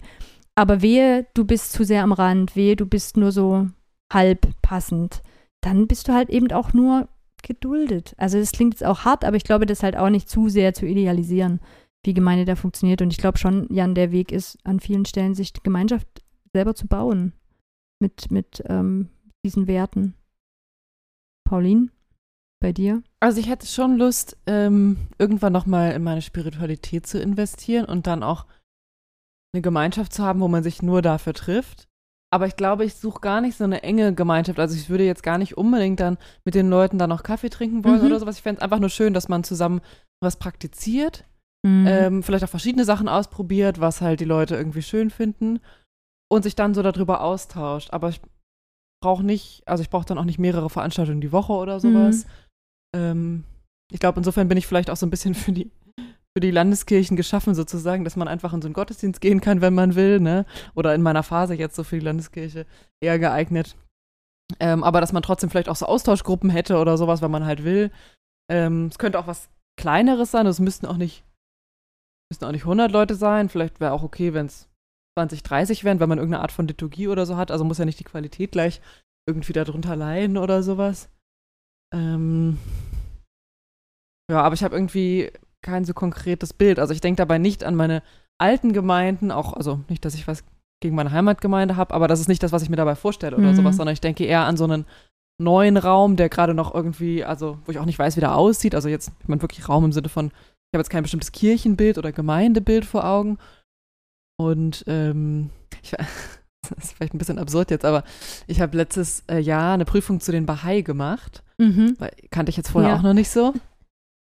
Aber 0.55 0.81
wehe, 0.81 1.27
du 1.33 1.45
bist 1.45 1.73
zu 1.73 1.83
sehr 1.83 2.03
am 2.03 2.11
Rand, 2.13 2.55
wehe, 2.55 2.75
du 2.75 2.85
bist 2.85 3.17
nur 3.17 3.31
so 3.31 3.67
halb 4.11 4.47
passend, 4.61 5.21
dann 5.61 5.87
bist 5.87 6.07
du 6.07 6.13
halt 6.13 6.29
eben 6.29 6.51
auch 6.51 6.73
nur 6.73 7.09
geduldet. 7.43 8.15
Also 8.17 8.39
das 8.39 8.51
klingt 8.51 8.73
jetzt 8.73 8.85
auch 8.85 9.05
hart, 9.05 9.23
aber 9.23 9.37
ich 9.37 9.43
glaube, 9.43 9.65
das 9.65 9.83
halt 9.83 9.97
auch 9.97 10.09
nicht 10.09 10.29
zu 10.29 10.49
sehr 10.49 10.73
zu 10.73 10.85
idealisieren 10.85 11.59
wie 12.05 12.13
Gemeinde 12.13 12.45
da 12.45 12.55
funktioniert. 12.55 13.01
Und 13.01 13.11
ich 13.11 13.17
glaube 13.17 13.37
schon, 13.37 13.67
Jan, 13.73 13.95
der 13.95 14.11
Weg 14.11 14.31
ist 14.31 14.57
an 14.63 14.79
vielen 14.79 15.05
Stellen, 15.05 15.35
sich 15.35 15.53
Gemeinschaft 15.53 16.07
selber 16.53 16.75
zu 16.75 16.87
bauen 16.87 17.33
mit, 17.99 18.31
mit 18.31 18.63
ähm, 18.67 19.09
diesen 19.45 19.67
Werten. 19.67 20.13
Pauline, 21.47 21.89
bei 22.59 22.73
dir? 22.73 23.03
Also 23.19 23.39
ich 23.39 23.49
hätte 23.49 23.67
schon 23.67 23.97
Lust, 23.97 24.37
ähm, 24.47 25.07
irgendwann 25.17 25.53
nochmal 25.53 25.93
in 25.93 26.03
meine 26.03 26.21
Spiritualität 26.21 27.07
zu 27.07 27.19
investieren 27.19 27.85
und 27.85 28.07
dann 28.07 28.23
auch 28.23 28.45
eine 29.53 29.61
Gemeinschaft 29.61 30.13
zu 30.13 30.23
haben, 30.23 30.41
wo 30.41 30.47
man 30.47 30.63
sich 30.63 30.81
nur 30.81 31.01
dafür 31.01 31.33
trifft. 31.33 31.87
Aber 32.29 32.45
ich 32.45 32.57
glaube, 32.57 32.83
ich 32.83 32.95
suche 32.95 33.21
gar 33.21 33.39
nicht 33.39 33.57
so 33.57 33.63
eine 33.63 33.83
enge 33.83 34.13
Gemeinschaft. 34.13 34.59
Also 34.59 34.75
ich 34.75 34.89
würde 34.89 35.05
jetzt 35.05 35.23
gar 35.23 35.37
nicht 35.37 35.55
unbedingt 35.55 36.01
dann 36.01 36.17
mit 36.43 36.55
den 36.55 36.69
Leuten 36.69 36.97
dann 36.97 37.09
noch 37.09 37.23
Kaffee 37.23 37.49
trinken 37.49 37.85
wollen 37.85 38.01
mhm. 38.01 38.07
oder 38.07 38.19
sowas. 38.19 38.37
Ich 38.37 38.43
fände 38.43 38.59
es 38.59 38.63
einfach 38.63 38.79
nur 38.79 38.89
schön, 38.89 39.13
dass 39.13 39.29
man 39.29 39.45
zusammen 39.45 39.79
was 40.21 40.37
praktiziert 40.37 41.23
Mhm. 41.65 41.85
Ähm, 41.87 42.23
vielleicht 42.23 42.43
auch 42.43 42.49
verschiedene 42.49 42.85
Sachen 42.85 43.07
ausprobiert, 43.07 43.79
was 43.79 44.01
halt 44.01 44.19
die 44.19 44.25
Leute 44.25 44.55
irgendwie 44.55 44.81
schön 44.81 45.09
finden 45.09 45.59
und 46.31 46.43
sich 46.43 46.55
dann 46.55 46.73
so 46.73 46.83
darüber 46.83 47.21
austauscht. 47.21 47.91
Aber 47.91 48.09
ich 48.09 48.21
brauche 49.01 49.23
nicht, 49.23 49.63
also 49.65 49.81
ich 49.81 49.89
brauche 49.89 50.05
dann 50.05 50.17
auch 50.17 50.25
nicht 50.25 50.39
mehrere 50.39 50.69
Veranstaltungen 50.69 51.21
die 51.21 51.31
Woche 51.31 51.53
oder 51.53 51.79
sowas. 51.79 52.25
Mhm. 52.25 52.31
Ähm, 52.95 53.43
ich 53.91 53.99
glaube, 53.99 54.19
insofern 54.19 54.47
bin 54.47 54.57
ich 54.57 54.67
vielleicht 54.67 54.89
auch 54.89 54.97
so 54.97 55.05
ein 55.05 55.09
bisschen 55.09 55.33
für 55.35 55.51
die, 55.51 55.71
für 56.35 56.41
die 56.41 56.51
Landeskirchen 56.51 57.17
geschaffen, 57.17 57.55
sozusagen, 57.55 58.03
dass 58.03 58.15
man 58.15 58.27
einfach 58.27 58.53
in 58.53 58.61
so 58.61 58.67
einen 58.67 58.73
Gottesdienst 58.73 59.21
gehen 59.21 59.41
kann, 59.41 59.61
wenn 59.61 59.73
man 59.73 59.95
will, 59.95 60.19
ne? 60.19 60.45
Oder 60.75 60.93
in 60.93 61.01
meiner 61.01 61.23
Phase 61.23 61.55
jetzt 61.55 61.75
so 61.75 61.83
für 61.83 61.97
die 61.97 62.05
Landeskirche 62.05 62.65
eher 63.01 63.17
geeignet. 63.17 63.75
Ähm, 64.59 64.83
aber 64.83 65.01
dass 65.01 65.13
man 65.13 65.23
trotzdem 65.23 65.49
vielleicht 65.49 65.69
auch 65.69 65.75
so 65.75 65.85
Austauschgruppen 65.85 66.49
hätte 66.49 66.77
oder 66.77 66.97
sowas, 66.97 67.21
wenn 67.21 67.31
man 67.31 67.45
halt 67.45 67.63
will. 67.63 67.91
Ähm, 68.49 68.87
es 68.87 68.97
könnte 68.97 69.19
auch 69.19 69.27
was 69.27 69.49
Kleineres 69.79 70.31
sein, 70.31 70.47
es 70.47 70.59
müssten 70.59 70.85
auch 70.85 70.97
nicht 70.97 71.23
müssen 72.31 72.45
auch 72.45 72.51
nicht 72.51 72.63
100 72.63 72.91
Leute 72.91 73.15
sein. 73.15 73.49
Vielleicht 73.49 73.79
wäre 73.79 73.93
auch 73.93 74.03
okay, 74.03 74.33
wenn 74.33 74.47
es 74.47 74.69
20, 75.17 75.43
30 75.43 75.83
wären, 75.83 75.99
wenn 75.99 76.09
man 76.09 76.17
irgendeine 76.17 76.41
Art 76.41 76.51
von 76.51 76.67
Liturgie 76.67 77.07
oder 77.07 77.25
so 77.25 77.37
hat. 77.37 77.51
Also 77.51 77.63
muss 77.63 77.77
ja 77.77 77.85
nicht 77.85 77.99
die 77.99 78.03
Qualität 78.05 78.51
gleich 78.51 78.81
irgendwie 79.27 79.53
darunter 79.53 79.95
leiden 79.95 80.37
oder 80.37 80.63
sowas. 80.63 81.09
Ähm 81.93 82.57
ja, 84.29 84.41
aber 84.41 84.55
ich 84.55 84.63
habe 84.63 84.75
irgendwie 84.75 85.31
kein 85.63 85.85
so 85.85 85.93
konkretes 85.93 86.53
Bild. 86.53 86.79
Also 86.79 86.93
ich 86.93 87.01
denke 87.01 87.17
dabei 87.17 87.37
nicht 87.37 87.63
an 87.63 87.75
meine 87.75 88.03
alten 88.39 88.73
Gemeinden, 88.73 89.31
auch, 89.31 89.53
also 89.53 89.81
nicht, 89.89 90.05
dass 90.05 90.15
ich 90.15 90.27
was 90.27 90.43
gegen 90.81 90.95
meine 90.95 91.11
Heimatgemeinde 91.11 91.75
habe, 91.75 91.93
aber 91.93 92.07
das 92.07 92.19
ist 92.19 92.27
nicht 92.27 92.43
das, 92.43 92.51
was 92.51 92.61
ich 92.61 92.69
mir 92.69 92.75
dabei 92.75 92.95
vorstelle 92.95 93.35
oder 93.35 93.51
mhm. 93.51 93.55
sowas, 93.55 93.77
sondern 93.77 93.93
ich 93.93 94.01
denke 94.01 94.25
eher 94.25 94.45
an 94.45 94.57
so 94.57 94.65
einen 94.65 94.85
neuen 95.41 95.77
Raum, 95.77 96.15
der 96.15 96.29
gerade 96.29 96.53
noch 96.53 96.73
irgendwie, 96.73 97.23
also 97.23 97.57
wo 97.65 97.71
ich 97.71 97.79
auch 97.79 97.85
nicht 97.85 97.97
weiß, 97.97 98.15
wie 98.15 98.21
der 98.21 98.35
aussieht. 98.35 98.75
Also 98.75 98.89
jetzt, 98.89 99.11
ich 99.21 99.27
meine 99.27 99.41
wirklich 99.41 99.67
Raum 99.67 99.85
im 99.85 99.91
Sinne 99.91 100.09
von, 100.09 100.31
ich 100.67 100.75
habe 100.77 100.81
jetzt 100.81 100.89
kein 100.89 101.03
bestimmtes 101.03 101.31
Kirchenbild 101.31 101.97
oder 101.97 102.11
Gemeindebild 102.11 102.83
vor 102.83 103.05
Augen. 103.05 103.37
Und 104.37 104.83
ähm, 104.87 105.49
ich, 105.81 105.91
das 106.61 106.83
ist 106.83 106.93
vielleicht 106.93 107.13
ein 107.13 107.17
bisschen 107.17 107.39
absurd 107.39 107.71
jetzt, 107.71 107.85
aber 107.85 108.03
ich 108.47 108.59
habe 108.59 108.75
letztes 108.75 109.23
äh, 109.29 109.39
Jahr 109.39 109.73
eine 109.73 109.85
Prüfung 109.85 110.19
zu 110.19 110.31
den 110.31 110.45
Bahai 110.45 110.81
gemacht. 110.81 111.43
Mhm. 111.57 111.95
Weil, 111.99 112.11
kannte 112.31 112.49
ich 112.49 112.57
jetzt 112.57 112.69
vorher 112.69 112.91
ja. 112.91 112.97
auch 112.97 113.01
noch 113.01 113.13
nicht 113.13 113.29
so. 113.29 113.53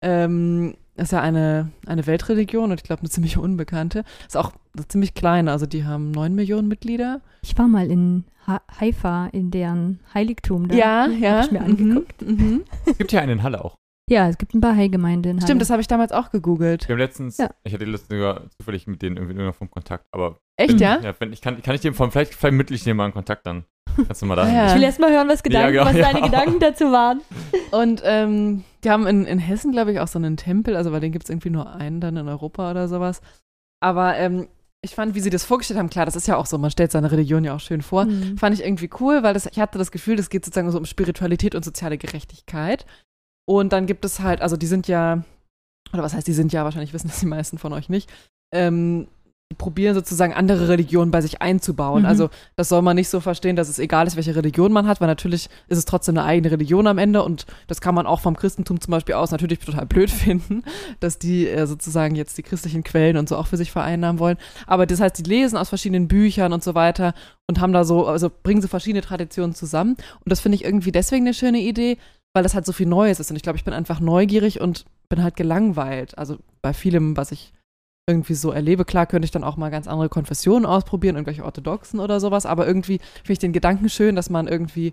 Ähm, 0.03 0.75
ist 0.97 1.13
ja 1.13 1.21
eine, 1.23 1.73
eine 1.87 2.07
Weltreligion 2.07 2.71
und 2.71 2.81
ich 2.81 2.85
glaube 2.85 3.01
eine 3.01 3.11
ziemlich 3.11 3.39
unbekannte. 3.39 4.05
Ist 4.27 4.37
auch 4.37 4.53
ziemlich 4.89 5.15
klein, 5.15 5.49
also 5.49 5.65
die 5.65 5.85
haben 5.85 6.11
neun 6.11 6.35
Millionen 6.35 6.69
Mitglieder. 6.69 7.23
Ich 7.43 7.57
war 7.57 7.69
mal 7.69 7.91
in 7.91 8.25
ha 8.47 8.61
Haifa, 8.79 9.29
in 9.29 9.51
deren 9.51 10.01
Heiligtum 10.13 10.69
da. 10.69 10.77
Ja, 10.77 11.07
ja. 11.07 11.39
Hab 11.39 11.45
ich 11.47 11.53
mir 11.53 11.61
mhm. 11.61 11.67
angeguckt. 11.67 12.23
Mhm. 12.23 12.65
Es 12.85 12.99
gibt 12.99 13.13
ja 13.13 13.21
einen 13.21 13.39
in 13.39 13.43
Halle 13.43 13.65
auch. 13.65 13.77
Ja, 14.11 14.29
es 14.29 14.37
gibt 14.37 14.55
ein 14.55 14.61
Bahai-Gemeinde 14.61 15.31
in 15.31 15.37
Halle. 15.37 15.47
Stimmt, 15.47 15.63
das 15.63 15.71
habe 15.71 15.81
ich 15.81 15.89
damals 15.89 16.13
auch 16.13 16.31
gegoogelt. 16.31 16.87
Wir 16.89 16.95
haben 16.95 17.01
letztens, 17.01 17.39
ja. 17.39 17.51
ich 17.65 17.73
hatte 17.73 17.87
letztens 17.87 18.11
sogar 18.11 18.51
zufällig 18.59 18.87
mit 18.87 19.01
denen 19.01 19.17
irgendwie 19.17 19.53
vom 19.53 19.71
Kontakt, 19.71 20.05
aber. 20.13 20.39
Echt, 20.57 20.79
ja? 20.79 21.01
Ja, 21.01 21.15
wenn, 21.19 21.33
ich 21.33 21.41
kann, 21.41 21.63
kann 21.63 21.75
ich 21.75 21.81
dem 21.81 21.95
von, 21.95 22.11
vielleicht, 22.11 22.35
vielleicht 22.35 22.55
mittel 22.55 22.77
ich 22.77 22.85
dir 22.85 22.95
mal 22.95 23.05
einen 23.05 23.15
Kontakt 23.15 23.47
dann. 23.47 23.65
Kannst 24.07 24.21
du 24.21 24.27
mal 24.27 24.37
da. 24.37 24.47
ja. 24.47 24.69
Ich 24.69 24.75
will 24.75 24.83
erst 24.83 25.01
mal 25.01 25.11
hören, 25.11 25.29
was, 25.29 25.43
Gedanken, 25.43 25.75
ja, 25.75 25.85
genau, 25.85 25.99
was 25.99 26.13
deine 26.13 26.21
Gedanken 26.21 26.61
dazu 26.61 26.93
waren. 26.93 27.23
Und 27.71 28.03
ähm, 28.05 28.65
die 28.85 28.91
haben 28.91 29.07
in, 29.07 29.25
in 29.25 29.39
Hessen, 29.39 29.73
glaube 29.73 29.93
ich, 29.93 30.01
auch 30.01 30.09
so 30.09 30.19
einen 30.19 30.37
Tempel, 30.37 30.77
also 30.77 30.91
bei 30.91 31.01
denen 31.01 31.13
gibt 31.13 31.25
es 31.25 31.31
irgendwie 31.31 31.51
nur 31.51 31.75
einen 31.75 32.01
dann 32.01 32.17
in 32.17 32.29
Europa 32.29 32.71
oder 32.71 32.89
sowas. 32.89 33.23
Aber 33.81 34.17
ähm, 34.17 34.49
ich 34.83 34.95
fand, 34.95 35.15
wie 35.15 35.21
sie 35.21 35.31
das 35.31 35.45
vorgestellt 35.45 35.79
haben, 35.79 35.89
klar, 35.89 36.05
das 36.05 36.15
ist 36.15 36.29
ja 36.29 36.37
auch 36.37 36.47
so, 36.47 36.59
man 36.59 36.71
stellt 36.71 36.93
seine 36.93 37.11
Religion 37.11 37.43
ja 37.43 37.55
auch 37.55 37.61
schön 37.61 37.81
vor. 37.81 38.05
Mhm. 38.05 38.37
Fand 38.37 38.55
ich 38.55 38.65
irgendwie 38.65 38.91
cool, 39.01 39.23
weil 39.23 39.33
das, 39.33 39.47
ich 39.47 39.59
hatte 39.59 39.79
das 39.79 39.91
Gefühl, 39.91 40.17
das 40.17 40.29
geht 40.29 40.45
sozusagen 40.45 40.71
so 40.71 40.79
um 40.79 40.85
Spiritualität 40.85 41.55
und 41.55 41.65
soziale 41.65 41.97
Gerechtigkeit. 41.97 42.85
Und 43.47 43.73
dann 43.73 43.87
gibt 43.87 44.05
es 44.05 44.21
halt, 44.21 44.41
also 44.41 44.57
die 44.57 44.67
sind 44.67 44.89
ja, 44.89 45.23
oder 45.93 46.03
was 46.03 46.15
heißt, 46.15 46.27
die 46.27 46.33
sind 46.33 46.53
ja, 46.53 46.65
wahrscheinlich 46.65 46.93
wissen 46.93 47.09
das 47.09 47.21
die 47.21 47.27
meisten 47.27 47.59
von 47.59 47.73
euch 47.73 47.89
nicht, 47.89 48.11
ähm, 48.55 49.09
die 49.53 49.57
probieren 49.57 49.95
sozusagen 49.95 50.33
andere 50.33 50.69
Religionen 50.69 51.11
bei 51.11 51.21
sich 51.21 51.43
einzubauen. 51.43 52.03
Mhm. 52.03 52.09
Also 52.09 52.31
das 52.57 52.71
soll 52.71 52.81
man 52.81 52.97
nicht 52.97 53.11
so 53.11 53.21
verstehen, 53.21 53.57
dass 53.57 53.69
es 53.69 53.79
egal 53.79 54.07
ist, 54.07 54.17
welche 54.17 54.35
Religion 54.35 54.73
man 54.73 54.87
hat, 54.87 55.01
weil 55.01 55.09
natürlich 55.09 55.51
ist 55.69 55.79
es 55.79 55.85
trotzdem 55.85 56.17
eine 56.17 56.27
eigene 56.27 56.51
Religion 56.51 56.87
am 56.87 56.97
Ende 56.97 57.23
und 57.23 57.45
das 57.67 57.83
kann 57.83 57.95
man 57.95 58.07
auch 58.07 58.21
vom 58.21 58.37
Christentum 58.37 58.81
zum 58.81 58.91
Beispiel 58.91 59.15
aus 59.15 59.31
natürlich 59.31 59.59
total 59.59 59.85
blöd 59.85 60.11
finden, 60.11 60.63
dass 61.01 61.19
die 61.19 61.47
äh, 61.47 61.67
sozusagen 61.67 62.15
jetzt 62.15 62.39
die 62.39 62.43
christlichen 62.43 62.85
Quellen 62.85 63.19
und 63.19 63.29
so 63.29 63.37
auch 63.37 63.47
für 63.47 63.59
sich 63.59 63.71
vereinnahmen 63.71 64.19
wollen. 64.19 64.39
Aber 64.67 64.87
das 64.87 65.01
heißt, 65.01 65.19
die 65.19 65.29
lesen 65.29 65.59
aus 65.59 65.69
verschiedenen 65.69 66.09
Büchern 66.09 66.53
und 66.55 66.65
so 66.65 66.75
weiter 66.75 67.13
und 67.47 67.61
haben 67.61 67.75
da 67.75 67.85
so, 67.85 68.07
also 68.07 68.31
bringen 68.43 68.63
so 68.63 68.69
verschiedene 68.69 69.03
Traditionen 69.03 69.55
zusammen. 69.55 69.97
Und 70.25 70.33
das 70.33 70.41
finde 70.41 70.57
ich 70.57 70.65
irgendwie 70.65 70.93
deswegen 70.93 71.27
eine 71.27 71.35
schöne 71.35 71.61
Idee, 71.61 71.99
weil 72.35 72.43
das 72.43 72.55
halt 72.55 72.67
so 72.67 72.73
viel 72.73 72.87
Neues 72.87 73.21
ist. 73.21 73.31
Und 73.31 73.37
ich 73.37 73.43
glaube, 73.43 73.57
ich 73.57 73.65
bin 73.65 73.75
einfach 73.75 74.01
neugierig 74.01 74.61
und 74.61 74.85
bin 75.09 75.23
halt 75.23 75.37
gelangweilt. 75.37 76.19
Also 76.19 76.39
bei 76.63 76.73
vielem, 76.75 77.17
was 77.17 77.33
ich 77.33 77.53
irgendwie 78.09 78.35
so 78.35 78.51
erlebe, 78.51 78.85
klar 78.85 79.07
könnte 79.07 79.25
ich 79.25 79.31
dann 79.31 79.45
auch 79.45 79.57
mal 79.57 79.71
ganz 79.71 79.87
andere 79.89 80.09
Konfessionen 80.11 80.67
ausprobieren, 80.67 81.17
irgendwelche 81.17 81.45
orthodoxen 81.45 82.01
oder 82.01 82.21
sowas, 82.21 82.45
aber 82.45 82.67
irgendwie 82.67 82.99
finde 82.99 83.33
ich 83.33 83.39
den 83.39 83.55
Gedanken 83.55 83.89
schön, 83.89 84.15
dass 84.15 84.29
man 84.29 84.47
irgendwie 84.47 84.93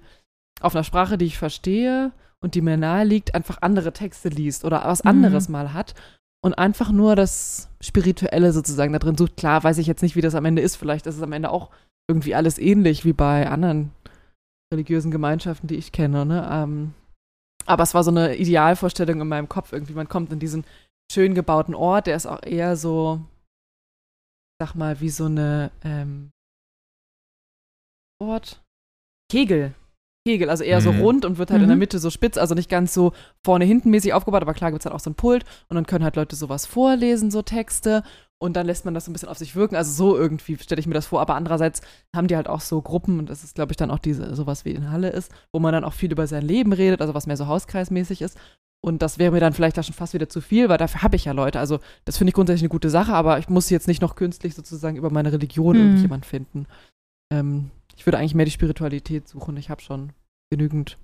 auf 0.62 0.75
einer 0.75 0.86
Sprache, 0.86 1.17
die 1.17 1.25
ich 1.25 1.38
verstehe 1.38 2.13
und 2.39 2.56
die 2.56 2.62
mir 2.62 2.77
nahe 2.77 3.04
liegt, 3.04 3.36
einfach 3.36 3.58
andere 3.62 3.91
Texte 3.91 4.30
liest 4.30 4.63
oder 4.63 4.84
was 4.86 5.04
Mhm. 5.04 5.10
anderes 5.10 5.49
mal 5.49 5.73
hat 5.73 5.93
und 6.41 6.54
einfach 6.58 6.91
nur 6.91 7.17
das 7.17 7.67
Spirituelle 7.82 8.54
sozusagen 8.54 8.93
da 8.93 8.99
drin 8.99 9.17
sucht. 9.17 9.36
Klar 9.36 9.62
weiß 9.63 9.77
ich 9.80 9.88
jetzt 9.88 10.04
nicht, 10.04 10.15
wie 10.15 10.21
das 10.21 10.36
am 10.36 10.45
Ende 10.45 10.62
ist. 10.62 10.77
Vielleicht 10.77 11.06
ist 11.06 11.17
es 11.17 11.21
am 11.21 11.34
Ende 11.34 11.49
auch 11.49 11.69
irgendwie 12.10 12.34
alles 12.36 12.60
ähnlich 12.60 13.04
wie 13.04 13.13
bei 13.13 13.49
anderen 13.49 13.91
religiösen 14.73 15.12
Gemeinschaften, 15.12 15.67
die 15.67 15.75
ich 15.75 15.91
kenne. 15.91 16.25
Ne? 16.25 16.47
Ähm, 16.49 16.93
aber 17.65 17.84
es 17.84 17.93
war 17.93 18.04
so 18.04 18.12
eine 18.12 18.36
Idealvorstellung 18.36 19.21
in 19.21 19.28
meinem 19.28 19.50
Kopf 19.50 19.71
irgendwie. 19.74 19.93
Man 19.93 20.10
kommt 20.10 20.32
in 20.32 20.39
diesen 20.39 20.65
schön 21.12 21.36
gebauten 21.36 21.76
Ort, 21.76 22.08
der 22.08 22.15
ist 22.15 22.26
auch 22.26 22.41
eher 22.43 22.76
so, 22.78 23.19
sag 24.62 24.76
mal, 24.76 25.00
wie 25.02 25.10
so 25.10 25.26
eine 25.26 25.71
ähm, 25.84 26.32
Ort. 28.21 28.62
Kegel. 29.32 29.74
Kegel, 30.28 30.50
also 30.52 30.63
eher 30.63 30.82
so 30.82 30.91
Mhm. 30.91 31.00
rund 31.00 31.26
und 31.26 31.38
wird 31.39 31.50
halt 31.50 31.63
in 31.63 31.67
der 31.67 31.76
Mhm. 31.76 31.80
Mitte 31.80 31.97
so 32.00 32.12
spitz, 32.12 32.38
also 32.38 32.54
nicht 32.54 32.69
ganz 32.69 32.93
so 32.93 33.12
vorne 33.43 33.65
hinten 33.65 33.89
mäßig 33.89 34.13
aufgebaut, 34.13 34.43
aber 34.43 34.54
klar 34.54 34.69
gibt 34.71 34.82
es 34.82 34.86
halt 34.86 34.93
auch 34.95 35.00
so 35.00 35.10
ein 35.10 35.15
Pult 35.15 35.45
und 35.67 35.76
dann 35.76 35.88
können 35.88 36.04
halt 36.04 36.15
Leute 36.15 36.36
sowas 36.36 36.67
vorlesen, 36.67 37.32
so 37.32 37.41
Texte 37.41 38.04
und 38.41 38.54
dann 38.56 38.65
lässt 38.65 38.86
man 38.86 38.93
das 38.93 39.06
so 39.06 39.12
ein 39.12 39.13
bisschen 39.13 39.30
auf 39.30 39.38
sich 39.38 39.56
wirken, 39.56 39.75
also 39.75 39.91
so 39.91 40.17
irgendwie 40.17 40.58
stelle 40.58 40.80
ich 40.80 40.88
mir 40.88 40.93
das 40.95 41.06
vor, 41.06 41.21
aber 41.21 41.36
andererseits 41.36 41.82
haben 42.15 42.27
die 42.27 42.36
halt 42.36 42.47
auch 42.47 42.62
so 42.62 42.82
Gruppen 42.82 43.19
und 43.19 43.30
das 43.30 43.43
ist 43.43 43.56
glaube 43.56 43.71
ich 43.71 43.77
dann 43.77 43.91
auch 43.91 43.99
diese 43.99 44.36
sowas 44.36 44.65
wie 44.65 44.71
in 44.71 44.89
Halle 44.91 45.10
ist, 45.10 45.32
wo 45.54 45.60
man 45.60 45.73
dann 45.73 45.84
auch 45.84 45.93
viel 45.93 46.12
über 46.12 46.25
sein 46.27 46.43
Leben 46.43 46.73
redet, 46.73 47.01
also 47.01 47.13
was 47.13 47.27
mehr 47.27 47.38
so 47.38 47.47
hauskreismäßig 47.47 48.21
ist 48.21 48.38
und 48.84 49.04
das 49.04 49.19
wäre 49.19 49.32
mir 49.32 49.39
dann 49.39 49.54
vielleicht 49.54 49.77
da 49.77 49.84
schon 49.84 49.93
fast 49.93 50.15
wieder 50.15 50.27
zu 50.27 50.41
viel, 50.41 50.67
weil 50.69 50.80
dafür 50.80 51.04
habe 51.04 51.15
ich 51.15 51.25
ja 51.25 51.34
Leute, 51.34 51.60
also 51.60 51.80
das 52.06 52.17
finde 52.17 52.30
ich 52.30 52.34
grundsätzlich 52.34 52.63
eine 52.63 52.69
gute 52.69 52.89
Sache, 52.89 53.13
aber 53.13 53.38
ich 53.38 53.47
muss 53.47 53.69
jetzt 53.69 53.88
nicht 53.88 54.01
noch 54.01 54.15
künstlich 54.15 54.56
sozusagen 54.56 54.97
über 54.97 55.12
meine 55.12 55.32
Religion 55.32 55.75
Mhm. 55.75 55.82
irgendjemand 55.84 56.25
finden. 56.25 56.65
Ähm, 57.32 57.69
ich 57.95 58.08
würde 58.08 58.17
eigentlich 58.17 58.34
mehr 58.34 58.45
die 58.45 58.51
Spiritualität 58.51 59.27
suchen. 59.27 59.56
Ich 59.58 59.69
habe 59.69 59.82
schon 59.82 60.13
genügend 60.49 60.97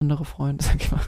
andere 0.00 0.24
Freunde, 0.24 0.64
sag 0.64 0.80
ich 0.80 0.90
mal, 0.90 1.02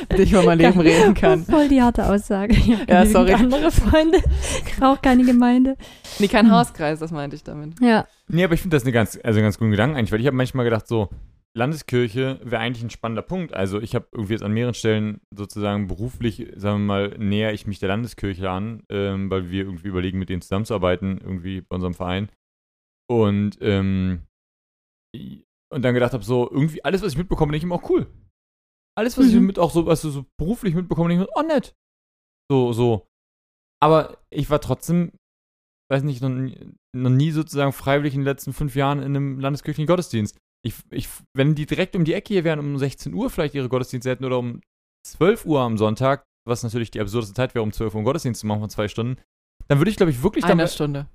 mit 0.00 0.12
denen 0.12 0.22
ich 0.22 0.32
über 0.32 0.42
mein 0.44 0.58
Leben 0.58 0.80
reden 0.80 1.14
kann. 1.14 1.44
Voll 1.44 1.68
die 1.68 1.80
harte 1.82 2.06
Aussage. 2.06 2.54
Ja, 2.88 3.06
sorry. 3.06 3.32
andere 3.32 3.70
Freunde. 3.70 4.18
Ich 4.66 4.76
brauche 4.76 5.00
keine 5.00 5.24
Gemeinde. 5.24 5.76
Nee, 6.18 6.28
kein 6.28 6.46
Hm. 6.46 6.52
Hauskreis, 6.52 6.98
das 6.98 7.10
meinte 7.10 7.36
ich 7.36 7.44
damit. 7.44 7.80
Ja. 7.80 8.06
Nee, 8.28 8.44
aber 8.44 8.54
ich 8.54 8.60
finde 8.60 8.76
das 8.76 8.84
eine 8.84 8.92
ganz, 8.92 9.18
also 9.22 9.38
einen 9.38 9.46
ganz 9.46 9.58
guten 9.58 9.70
Gedanken 9.70 9.96
eigentlich, 9.96 10.12
weil 10.12 10.20
ich 10.20 10.26
habe 10.26 10.36
manchmal 10.36 10.64
gedacht, 10.64 10.86
so, 10.86 11.08
Landeskirche 11.56 12.40
wäre 12.42 12.60
eigentlich 12.60 12.82
ein 12.82 12.90
spannender 12.90 13.22
Punkt. 13.22 13.54
Also 13.54 13.80
ich 13.80 13.94
habe 13.94 14.08
irgendwie 14.12 14.32
jetzt 14.32 14.42
an 14.42 14.52
mehreren 14.52 14.74
Stellen 14.74 15.20
sozusagen 15.34 15.86
beruflich, 15.86 16.48
sagen 16.56 16.80
wir 16.80 16.86
mal, 16.86 17.08
näher 17.18 17.52
ich 17.52 17.66
mich 17.66 17.78
der 17.78 17.88
Landeskirche 17.90 18.50
an, 18.50 18.82
ähm, 18.88 19.30
weil 19.30 19.50
wir 19.50 19.64
irgendwie 19.64 19.86
überlegen, 19.88 20.18
mit 20.18 20.28
denen 20.30 20.42
zusammenzuarbeiten, 20.42 21.18
irgendwie 21.18 21.60
bei 21.60 21.76
unserem 21.76 21.94
Verein. 21.94 22.28
Und, 23.08 23.58
ähm, 23.60 24.22
und 25.72 25.82
dann 25.82 25.94
gedacht 25.94 26.12
habe, 26.12 26.24
so, 26.24 26.50
irgendwie 26.50 26.84
alles, 26.84 27.02
was 27.02 27.12
ich 27.12 27.18
mitbekomme, 27.18 27.52
denke 27.52 27.58
ich 27.58 27.64
immer 27.64 27.76
auch 27.76 27.88
cool. 27.90 28.06
Alles, 28.96 29.18
was 29.18 29.26
ich 29.26 29.34
Mhm. 29.34 29.46
mit 29.46 29.58
auch 29.58 29.70
so, 29.70 29.82
du 29.82 29.94
so 29.94 30.24
beruflich 30.38 30.74
mitbekomme, 30.74 31.08
denke 31.08 31.24
ich 31.24 31.28
mir, 31.30 31.40
oh 31.40 31.46
nett. 31.46 31.74
So, 32.50 32.72
so. 32.72 33.06
Aber 33.82 34.18
ich 34.30 34.50
war 34.50 34.60
trotzdem, 34.60 35.12
weiß 35.90 36.02
nicht, 36.04 36.22
noch 36.22 36.28
nie, 36.28 36.72
noch 36.96 37.10
nie 37.10 37.30
sozusagen 37.32 37.72
freiwillig 37.72 38.14
in 38.14 38.20
den 38.20 38.26
letzten 38.26 38.52
fünf 38.52 38.76
Jahren 38.76 38.98
in 39.00 39.16
einem 39.16 39.40
landeskirchlichen 39.40 39.86
Gottesdienst. 39.88 40.38
Ich, 40.64 40.74
ich, 40.90 41.08
wenn 41.36 41.54
die 41.54 41.66
direkt 41.66 41.96
um 41.96 42.04
die 42.04 42.14
Ecke 42.14 42.32
hier 42.34 42.44
wären, 42.44 42.60
um 42.60 42.78
16 42.78 43.12
Uhr 43.12 43.28
vielleicht 43.30 43.54
ihre 43.54 43.68
Gottesdienste 43.68 44.10
hätten 44.10 44.24
oder 44.24 44.38
um 44.38 44.60
12 45.06 45.44
Uhr 45.44 45.60
am 45.60 45.76
Sonntag, 45.76 46.24
was 46.48 46.62
natürlich 46.62 46.90
die 46.90 47.00
absurdeste 47.00 47.34
Zeit 47.34 47.54
wäre, 47.54 47.62
um 47.62 47.72
12 47.72 47.92
Uhr 47.94 47.98
einen 47.98 48.04
Gottesdienst 48.06 48.40
zu 48.40 48.46
machen 48.46 48.60
von 48.60 48.70
zwei 48.70 48.88
Stunden, 48.88 49.20
dann 49.68 49.78
würde 49.78 49.90
ich, 49.90 49.96
glaube 49.96 50.10
ich, 50.10 50.22
wirklich 50.22 50.44
Eine 50.44 50.52
damit. 50.56 50.70
Stunde. 50.72 51.06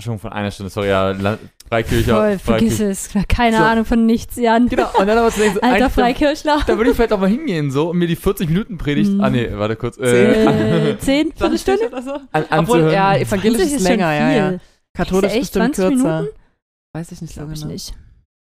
Schon 0.00 0.18
von 0.20 0.32
einer 0.32 0.50
Stunde, 0.52 0.70
sorry, 0.70 0.88
ja, 0.88 1.10
La 1.10 1.38
Freikirche. 1.68 2.12
Voll, 2.14 2.38
vergiss 2.38 2.78
es. 2.78 3.10
Keine 3.28 3.56
So. 3.56 3.62
Ahnung 3.64 3.84
von 3.84 4.06
nichts, 4.06 4.36
Jan. 4.36 4.68
Genau, 4.68 4.88
und 4.96 5.06
dann 5.08 5.18
aber 5.18 5.30
zu 5.32 5.40
denken, 5.40 5.56
so, 5.56 5.60
Alter 5.60 5.90
Freikirchler. 5.90 6.62
Da 6.66 6.76
würde 6.76 6.90
ich 6.90 6.96
vielleicht 6.96 7.12
auch 7.12 7.18
mal 7.18 7.28
hingehen, 7.28 7.72
so, 7.72 7.90
und 7.90 7.98
mir 7.98 8.06
die 8.06 8.14
40 8.14 8.48
Minuten 8.48 8.78
Predigt. 8.78 9.10
Mhm. 9.10 9.20
Ah, 9.20 9.28
nee, 9.30 9.48
warte 9.52 9.74
kurz. 9.74 9.98
Äh, 9.98 10.90
Äh, 10.92 10.98
zehn, 10.98 11.32
Viertelstunde? 11.36 11.88
oder 11.88 12.02
so? 12.02 12.12
an, 12.12 12.44
Obwohl, 12.44 12.58
anzuhören. 12.58 12.92
ja, 12.92 13.16
evangelisch 13.16 13.58
20 13.58 13.76
ist 13.76 13.82
länger, 13.88 14.12
ja, 14.14 14.30
ja. 14.52 14.58
Katholisch 14.96 15.32
Echt? 15.32 15.40
bestimmt 15.52 15.74
20 15.74 15.88
kürzer. 15.98 16.16
Minuten? 16.20 16.38
Weiß 16.94 17.12
ich 17.12 17.20
nicht 17.20 17.34
so 17.34 17.40
Glaube 17.40 17.54
ich 17.54 17.60
genau. 17.60 17.72
nicht. 17.72 17.94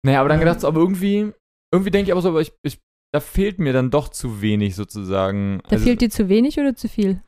Naja, 0.05 0.21
aber 0.21 0.29
dann 0.29 0.41
gedacht, 0.41 0.61
so, 0.61 0.69
aber 0.69 0.81
irgendwie, 0.81 1.33
irgendwie 1.73 1.91
denke 1.91 2.09
ich 2.09 2.13
aber 2.13 2.21
so, 2.23 2.29
aber 2.29 2.43
ich, 2.43 2.53
ich, 2.63 2.79
da 3.13 3.21
fehlt 3.21 3.59
mir 3.59 3.73
dann 3.73 3.91
doch 3.91 4.09
zu 4.11 4.43
wenig 4.43 4.77
sozusagen. 4.77 5.61
Da 5.71 5.79
fehlt 5.79 6.03
dir 6.03 6.11
zu 6.11 6.29
wenig 6.29 6.59
oder 6.61 6.77
zu 6.77 6.89
viel? 6.91 7.23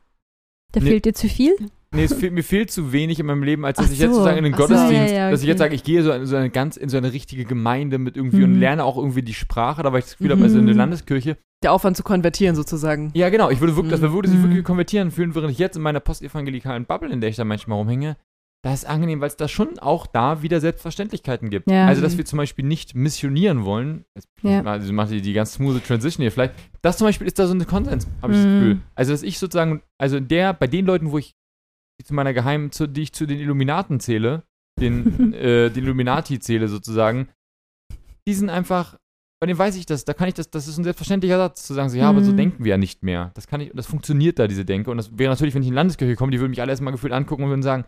Da 0.73 0.79
Nee. 0.79 0.89
fehlt 0.91 1.05
dir 1.05 1.13
zu 1.15 1.27
viel? 1.27 1.55
Nee, 1.93 2.05
es 2.05 2.13
fehlt, 2.13 2.31
mir 2.31 2.43
fehlt 2.43 2.71
zu 2.71 2.93
wenig 2.93 3.19
in 3.19 3.25
meinem 3.25 3.43
Leben, 3.43 3.65
als 3.65 3.77
dass 3.77 3.87
Ach 3.87 3.91
ich 3.91 3.99
jetzt 3.99 4.09
so. 4.11 4.15
sozusagen 4.15 4.37
in 4.37 4.45
den 4.45 4.53
Ach 4.53 4.59
so. 4.59 4.67
Gottesdienst, 4.67 5.11
Ja, 5.11 5.17
ja, 5.25 5.31
dass 5.31 5.41
ich 5.41 5.47
jetzt 5.47 5.57
okay. 5.59 5.65
sage, 5.65 5.75
ich 5.75 5.83
gehe 5.83 6.01
so 6.03 6.11
in 6.13 6.25
so 6.25 6.37
eine 6.37 6.49
ganz, 6.49 6.77
in 6.77 6.87
so 6.87 6.97
eine 6.97 7.11
richtige 7.11 7.43
Gemeinde 7.43 7.97
mit 7.97 8.15
irgendwie 8.15 8.43
und 8.45 8.53
Mhm. 8.53 8.59
lerne 8.59 8.85
auch 8.85 8.95
irgendwie 8.97 9.23
die 9.23 9.33
Sprache, 9.33 9.83
da 9.83 9.91
weil 9.91 9.99
ich 9.99 10.05
das 10.05 10.17
Gefühl 10.17 10.31
habe, 10.31 10.41
also 10.43 10.57
in 10.57 10.65
der 10.67 10.75
Mhm. 10.75 10.79
Landeskirche. 10.79 11.37
Der 11.63 11.73
Aufwand 11.73 11.97
zu 11.97 12.03
konvertieren 12.03 12.55
sozusagen. 12.55 13.11
Ja, 13.13 13.29
genau, 13.29 13.49
ich 13.49 13.59
würde 13.59 13.75
wirklich, 13.75 13.91
das 13.99 14.01
Mhm. 14.09 14.13
würde 14.13 14.29
sich 14.29 14.37
Mhm. 14.39 14.43
wirklich 14.43 14.63
konvertieren 14.63 15.11
fühlen, 15.11 15.35
während 15.35 15.51
ich 15.51 15.57
jetzt 15.59 15.75
in 15.75 15.81
meiner 15.83 15.99
postevangelikalen 15.99 16.85
Bubble, 16.85 17.11
in 17.11 17.19
der 17.19 17.29
ich 17.29 17.35
da 17.35 17.43
manchmal 17.43 17.77
rumhänge, 17.77 18.15
da 18.63 18.73
ist 18.73 18.85
angenehm, 18.85 19.19
weil 19.19 19.27
es 19.27 19.35
da 19.37 19.47
schon 19.49 19.77
auch 19.79 20.07
da 20.07 20.41
wieder 20.43 20.61
Selbstverständlichkeiten 20.61 21.49
gibt. 21.49 21.69
Ja. 21.69 21.87
Also, 21.87 22.01
dass 22.01 22.13
Mhm. 22.13 22.19
wir 22.19 22.25
zum 22.25 22.37
Beispiel 22.37 22.63
nicht 22.63 22.95
missionieren 22.95 23.65
wollen, 23.65 24.05
jetzt 24.15 24.29
Ja. 24.43 24.63
also 24.63 24.93
macht 24.93 25.11
die, 25.11 25.21
die 25.21 25.33
ganz 25.33 25.53
smooth 25.53 25.83
Transition 25.85 26.21
hier 26.23 26.31
vielleicht, 26.31 26.53
das 26.83 26.97
zum 26.97 27.05
Beispiel 27.07 27.27
ist 27.27 27.37
da 27.37 27.47
so 27.47 27.53
ein 27.53 27.65
Konsens, 27.67 28.07
habe 28.21 28.31
ich 28.33 28.39
das 28.39 28.47
Mhm. 28.47 28.59
Gefühl. 28.59 28.77
Also, 28.95 29.11
dass 29.11 29.23
ich 29.23 29.37
sozusagen, 29.39 29.81
also 29.99 30.19
der, 30.21 30.53
bei 30.53 30.67
den 30.67 30.85
Leuten, 30.85 31.11
wo 31.11 31.17
ich 31.17 31.33
die 32.01 32.05
zu 32.05 32.15
meiner 32.15 32.33
geheimen, 32.33 32.71
zu, 32.71 32.87
die 32.87 33.03
ich 33.03 33.13
zu 33.13 33.27
den 33.27 33.39
Illuminaten 33.39 33.99
zähle, 33.99 34.43
den, 34.79 35.33
äh, 35.33 35.69
den 35.69 35.83
Illuminati 35.83 36.39
zähle 36.39 36.67
sozusagen, 36.67 37.29
die 38.27 38.33
sind 38.33 38.49
einfach, 38.49 38.97
bei 39.39 39.45
denen 39.47 39.59
weiß 39.59 39.75
ich 39.75 39.85
das, 39.85 40.03
da 40.03 40.13
kann 40.13 40.27
ich 40.27 40.33
das, 40.33 40.49
das 40.49 40.67
ist 40.67 40.77
ein 40.79 40.83
selbstverständlicher 40.83 41.37
Satz, 41.37 41.63
zu 41.67 41.75
sagen, 41.75 41.89
so, 41.89 41.97
ja, 41.97 42.09
aber 42.09 42.23
so 42.23 42.31
Mhm. 42.31 42.37
denken 42.37 42.63
wir 42.63 42.71
ja 42.71 42.77
nicht 42.77 43.03
mehr. 43.03 43.31
Das 43.35 43.45
kann 43.45 43.61
ich, 43.61 43.71
das 43.75 43.85
funktioniert 43.85 44.39
da, 44.39 44.47
diese 44.47 44.65
Denke. 44.65 44.89
Und 44.89 44.97
das 44.97 45.15
wäre 45.17 45.31
natürlich, 45.31 45.53
wenn 45.53 45.61
ich 45.61 45.67
in 45.67 45.73
die 45.73 45.75
Landeskirche 45.75 46.15
komme, 46.15 46.31
die 46.31 46.39
würden 46.39 46.51
mich 46.51 46.61
alle 46.61 46.71
erstmal 46.71 46.91
gefühlt 46.93 47.13
angucken 47.13 47.43
und 47.43 47.49
würden 47.49 47.61
sagen, 47.63 47.85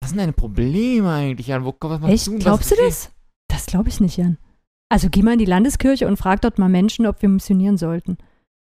was 0.00 0.10
sind 0.10 0.18
deine 0.18 0.32
Probleme 0.32 1.12
eigentlich, 1.12 1.48
Jan? 1.48 1.64
Wo, 1.64 1.74
was 1.80 2.00
machst 2.00 2.12
Echt? 2.14 2.26
du? 2.26 2.38
Glaubst 2.38 2.70
du 2.70 2.74
ist 2.74 2.80
okay?" 2.80 2.88
das? 2.88 3.10
Das 3.48 3.66
glaube 3.66 3.88
ich 3.88 4.00
nicht, 4.00 4.16
Jan. 4.16 4.38
Also 4.90 5.08
geh 5.10 5.22
mal 5.22 5.32
in 5.34 5.38
die 5.38 5.44
Landeskirche 5.44 6.06
und 6.06 6.16
frag 6.16 6.40
dort 6.40 6.58
mal 6.58 6.68
Menschen, 6.68 7.06
ob 7.06 7.20
wir 7.22 7.28
missionieren 7.28 7.76
sollten. 7.76 8.16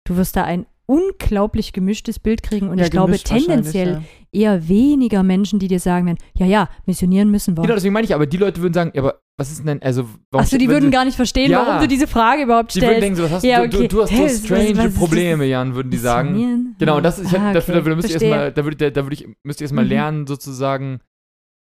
Du 0.05 0.15
wirst 0.15 0.35
da 0.35 0.43
ein 0.43 0.65
unglaublich 0.85 1.73
gemischtes 1.73 2.19
Bild 2.19 2.43
kriegen 2.43 2.69
und 2.69 2.77
Ja, 2.77 2.85
ich 2.85 2.91
glaube 2.91 3.17
tendenziell 3.17 3.91
ja. 3.93 4.01
eher 4.31 4.67
weniger 4.67 5.23
Menschen, 5.23 5.59
die 5.59 5.67
dir 5.67 5.79
sagen 5.79 6.05
werden, 6.05 6.17
ja, 6.37 6.45
ja, 6.45 6.69
missionieren 6.85 7.31
müssen 7.31 7.55
wir. 7.57 7.61
Genau, 7.63 7.75
deswegen 7.75 7.93
meine 7.93 8.05
ich, 8.05 8.13
aber 8.13 8.25
die 8.25 8.37
Leute 8.37 8.61
würden 8.61 8.73
sagen, 8.73 8.91
ja, 8.93 9.01
aber 9.01 9.19
was 9.37 9.51
ist 9.51 9.65
denn, 9.65 9.81
also, 9.81 10.03
warum 10.31 10.43
Achso, 10.43 10.57
die 10.57 10.67
würden 10.67 10.91
gar 10.91 11.05
nicht 11.05 11.15
verstehen, 11.15 11.49
Ja. 11.51 11.65
warum 11.65 11.81
du 11.81 11.87
diese 11.87 12.05
Frage 12.07 12.43
überhaupt 12.43 12.75
Die 12.75 12.81
würden 12.81 12.85
stellst. 12.97 13.01
denken, 13.03 13.15
so, 13.15 13.23
was 13.23 13.31
hast 13.31 13.43
Ja, 13.43 13.59
du, 13.65 13.77
okay. 13.77 13.87
du, 13.87 13.95
du 13.95 14.01
hast 14.03 14.09
so 14.11 14.23
was- 14.23 14.33
was- 14.41 14.45
strange 14.45 14.77
was 14.77 14.85
ist 14.87 14.97
Probleme, 14.97 15.45
Jan, 15.45 15.73
würden 15.75 15.89
die 15.89 15.97
sagen. 15.97 16.75
Genau, 16.77 16.97
und 16.97 17.03
das 17.03 17.17
ist, 17.19 17.31
ich, 17.31 17.39
Ah, 17.39 17.53
dafür, 17.53 17.75
okay, 17.75 17.79
dafür 17.83 17.95
müsst 17.95 18.09
ihr 18.09 18.15
erstmal, 18.21 18.51
da 18.51 18.63
würde, 18.65 18.91
da 18.91 19.03
würde 19.05 19.13
ich, 19.15 19.27
müsst 19.43 19.61
ihr 19.61 19.65
erstmal 19.65 19.85
Mhm. 19.85 19.89
lernen, 19.89 20.27
sozusagen, 20.27 20.99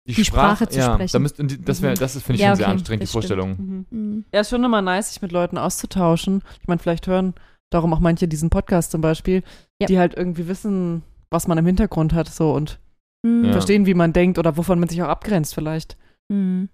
die, 0.07 0.13
Die 0.13 0.25
Sprache 0.25 0.67
zu 0.69 0.77
ja, 0.77 0.93
sprechen. 0.93 1.13
Da 1.13 1.19
müsst, 1.19 1.39
das, 1.67 1.81
wär, 1.81 1.91
Mhm. 1.91 1.95
das 1.95 2.15
ist, 2.15 2.23
finde 2.23 2.35
ich, 2.35 2.41
Ja, 2.41 2.49
schon 2.49 2.55
sehr 2.57 2.65
okay, 2.67 2.73
anstrengend, 2.73 3.03
die 3.03 3.07
stimmt. 3.07 3.23
Vorstellung. 3.23 3.85
Mhm. 3.89 4.25
Ja, 4.31 4.41
ist 4.41 4.49
schon 4.51 4.63
immer 4.63 4.83
nice, 4.83 5.09
sich 5.13 5.21
mit 5.23 5.31
Leuten 5.31 5.57
auszutauschen. 5.57 6.43
Ich 6.61 6.67
meine, 6.67 6.77
vielleicht 6.79 7.07
hören 7.07 7.33
darum 7.75 7.93
auch 7.93 7.99
manche 7.99 8.27
diesen 8.27 8.49
Podcast 8.49 8.91
zum 8.91 9.01
Beispiel, 9.01 9.43
Ja. 9.79 9.87
die 9.87 9.99
halt 9.99 10.15
irgendwie 10.15 10.47
wissen, 10.47 11.03
was 11.29 11.47
man 11.47 11.57
im 11.57 11.65
Hintergrund 11.65 12.13
hat, 12.13 12.27
so 12.27 12.51
und 12.53 12.79
Mhm. 13.25 13.51
Verstehen, 13.51 13.85
wie 13.87 13.95
man 13.95 14.13
denkt 14.13 14.37
oder 14.37 14.55
wovon 14.55 14.79
man 14.79 14.87
sich 14.87 15.01
auch 15.01 15.07
abgrenzt 15.07 15.55
vielleicht. 15.55 15.97
Mhm. 16.31 16.69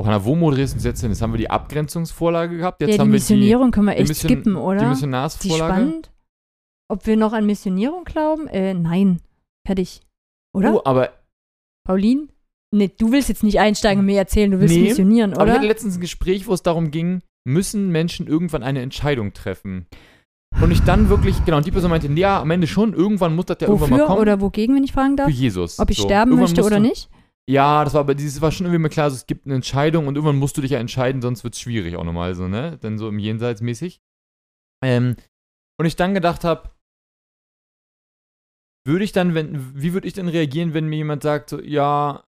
Oh, 0.00 0.06
Hanna, 0.06 0.24
wo 0.24 0.36
moderierst 0.36 0.74
du 0.74 0.76
uns 0.76 0.84
jetzt 0.84 1.00
hin? 1.00 1.10
Jetzt 1.10 1.22
haben 1.22 1.32
wir 1.32 1.38
die 1.38 1.50
Abgrenzungsvorlage 1.50 2.56
gehabt, 2.58 2.80
jetzt 2.80 2.90
ja, 2.90 2.94
die 2.96 3.00
haben 3.00 3.08
wir 3.08 3.14
Missionierung 3.14 3.70
können 3.72 3.86
wir 3.86 3.94
die 3.94 4.00
echt 4.02 4.08
Mission- 4.10 4.28
skippen, 4.30 4.54
die, 4.54 4.60
oder? 4.60 4.78
die 4.78 4.84
Ist 4.84 4.86
die 4.86 5.06
Missionarsvorlage. 5.06 5.72
spannend? 5.74 6.12
Ob 6.90 7.06
wir 7.06 7.16
noch 7.16 7.32
an 7.32 7.46
Missionierung 7.46 8.04
glauben? 8.04 8.46
Äh, 8.48 8.74
nein. 8.74 9.20
Fertig. 9.66 10.00
Oder? 10.54 10.74
Oh, 10.74 10.82
aber 10.84 11.12
Pauline? 11.86 12.28
Nee, 12.74 12.88
du 12.98 13.10
willst 13.12 13.28
jetzt 13.30 13.42
nicht 13.42 13.58
einsteigen 13.60 14.00
und 14.00 14.06
mir 14.06 14.18
erzählen, 14.18 14.50
du 14.50 14.60
willst 14.60 14.74
Nee, 14.74 14.82
missionieren, 14.88 15.32
Aber 15.32 15.42
ich 15.44 15.50
oder? 15.50 15.54
hatte 15.58 15.66
letztens 15.66 15.96
ein 15.96 16.00
Gespräch, 16.00 16.46
wo 16.46 16.52
es 16.54 16.62
darum 16.62 16.90
ging, 16.90 17.22
müssen 17.48 17.88
Menschen 17.90 18.26
irgendwann 18.26 18.62
eine 18.62 18.80
Entscheidung 18.82 19.32
treffen? 19.32 19.86
Und 20.62 20.70
ich 20.70 20.80
dann 20.82 21.08
wirklich, 21.08 21.44
genau, 21.44 21.58
und 21.58 21.66
die 21.66 21.70
Person 21.70 21.90
meinte, 21.90 22.06
ja, 22.12 22.40
am 22.40 22.50
Ende 22.50 22.66
schon, 22.66 22.94
irgendwann 22.94 23.34
muss 23.36 23.46
das 23.46 23.58
ja 23.60 23.68
irgendwann 23.68 23.90
mal 23.90 23.96
Wofür 23.96 24.06
kommen. 24.06 24.20
oder 24.20 24.40
wogegen, 24.40 24.74
wenn 24.76 24.84
ich 24.84 24.92
fragen 24.92 25.16
darf? 25.16 25.26
für 25.26 25.32
Jesus. 25.32 25.78
Ob 25.78 25.90
ich 25.90 25.98
So, 25.98 26.04
sterben 26.04 26.30
irgendwann 26.32 26.50
möchte 26.54 26.64
oder 26.64 26.76
du- 26.76 26.82
nicht? 26.82 27.10
Ja, 27.50 27.82
das 27.84 27.94
war 27.94 28.00
aber 28.00 28.14
dieses 28.14 28.40
war 28.42 28.52
schon 28.52 28.66
irgendwie 28.66 28.82
mal 28.82 28.88
klar, 28.90 29.10
so, 29.10 29.16
es 29.16 29.26
gibt 29.26 29.46
eine 29.46 29.54
Entscheidung 29.54 30.06
und 30.06 30.16
irgendwann 30.16 30.36
musst 30.38 30.56
du 30.56 30.60
dich 30.60 30.72
ja 30.72 30.78
entscheiden, 30.78 31.22
sonst 31.22 31.44
wird 31.44 31.54
es 31.54 31.60
schwierig 31.60 31.96
auch 31.96 32.04
nochmal 32.04 32.34
so, 32.34 32.46
ne? 32.46 32.76
Dann 32.82 32.98
so 32.98 33.08
im 33.08 33.18
Jenseits 33.18 33.62
mäßig. 33.62 34.00
Ähm, 34.84 35.16
und 35.80 35.86
ich 35.86 35.96
dann 35.96 36.12
gedacht 36.14 36.44
habe, 36.44 36.70
würde 38.86 39.04
ich 39.04 39.12
dann, 39.12 39.34
wenn, 39.34 39.80
wie 39.80 39.92
würde 39.92 40.06
ich 40.06 40.14
denn 40.14 40.28
reagieren, 40.28 40.74
wenn 40.74 40.88
mir 40.88 40.96
jemand 40.96 41.22
sagt, 41.22 41.50
so, 41.50 41.60
ja, 41.60 42.24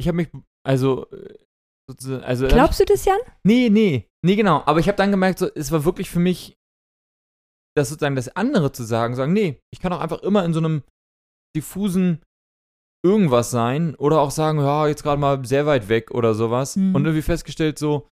ich 0.00 0.06
habe 0.08 0.16
mich, 0.16 0.28
also, 0.66 1.08
äh, 1.10 1.34
also, 2.22 2.48
Glaubst 2.48 2.80
du 2.80 2.84
das, 2.84 3.04
Jan? 3.04 3.18
Nee, 3.44 3.70
nee, 3.70 4.08
nee, 4.22 4.36
genau. 4.36 4.62
Aber 4.66 4.80
ich 4.80 4.88
habe 4.88 4.96
dann 4.96 5.10
gemerkt, 5.10 5.38
so, 5.38 5.48
es 5.54 5.72
war 5.72 5.84
wirklich 5.84 6.10
für 6.10 6.20
mich, 6.20 6.58
das 7.76 7.88
sozusagen 7.88 8.16
das 8.16 8.28
andere 8.36 8.72
zu 8.72 8.84
sagen, 8.84 9.14
sagen, 9.14 9.32
nee, 9.32 9.62
ich 9.72 9.80
kann 9.80 9.92
auch 9.92 10.00
einfach 10.00 10.22
immer 10.22 10.44
in 10.44 10.52
so 10.52 10.60
einem 10.60 10.82
diffusen 11.56 12.22
irgendwas 13.04 13.50
sein 13.50 13.94
oder 13.94 14.20
auch 14.20 14.30
sagen, 14.30 14.58
ja, 14.58 14.86
jetzt 14.86 15.02
gerade 15.02 15.20
mal 15.20 15.44
sehr 15.44 15.66
weit 15.66 15.88
weg 15.88 16.10
oder 16.10 16.34
sowas. 16.34 16.74
Hm. 16.76 16.94
Und 16.94 17.04
irgendwie 17.04 17.22
festgestellt, 17.22 17.78
so, 17.78 18.08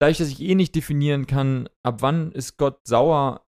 dadurch, 0.00 0.18
dass 0.18 0.28
ich 0.28 0.40
eh 0.40 0.54
nicht 0.54 0.74
definieren 0.74 1.26
kann, 1.26 1.68
ab 1.82 2.02
wann 2.02 2.32
ist 2.32 2.56
Gott 2.56 2.80
sauer, 2.86 3.46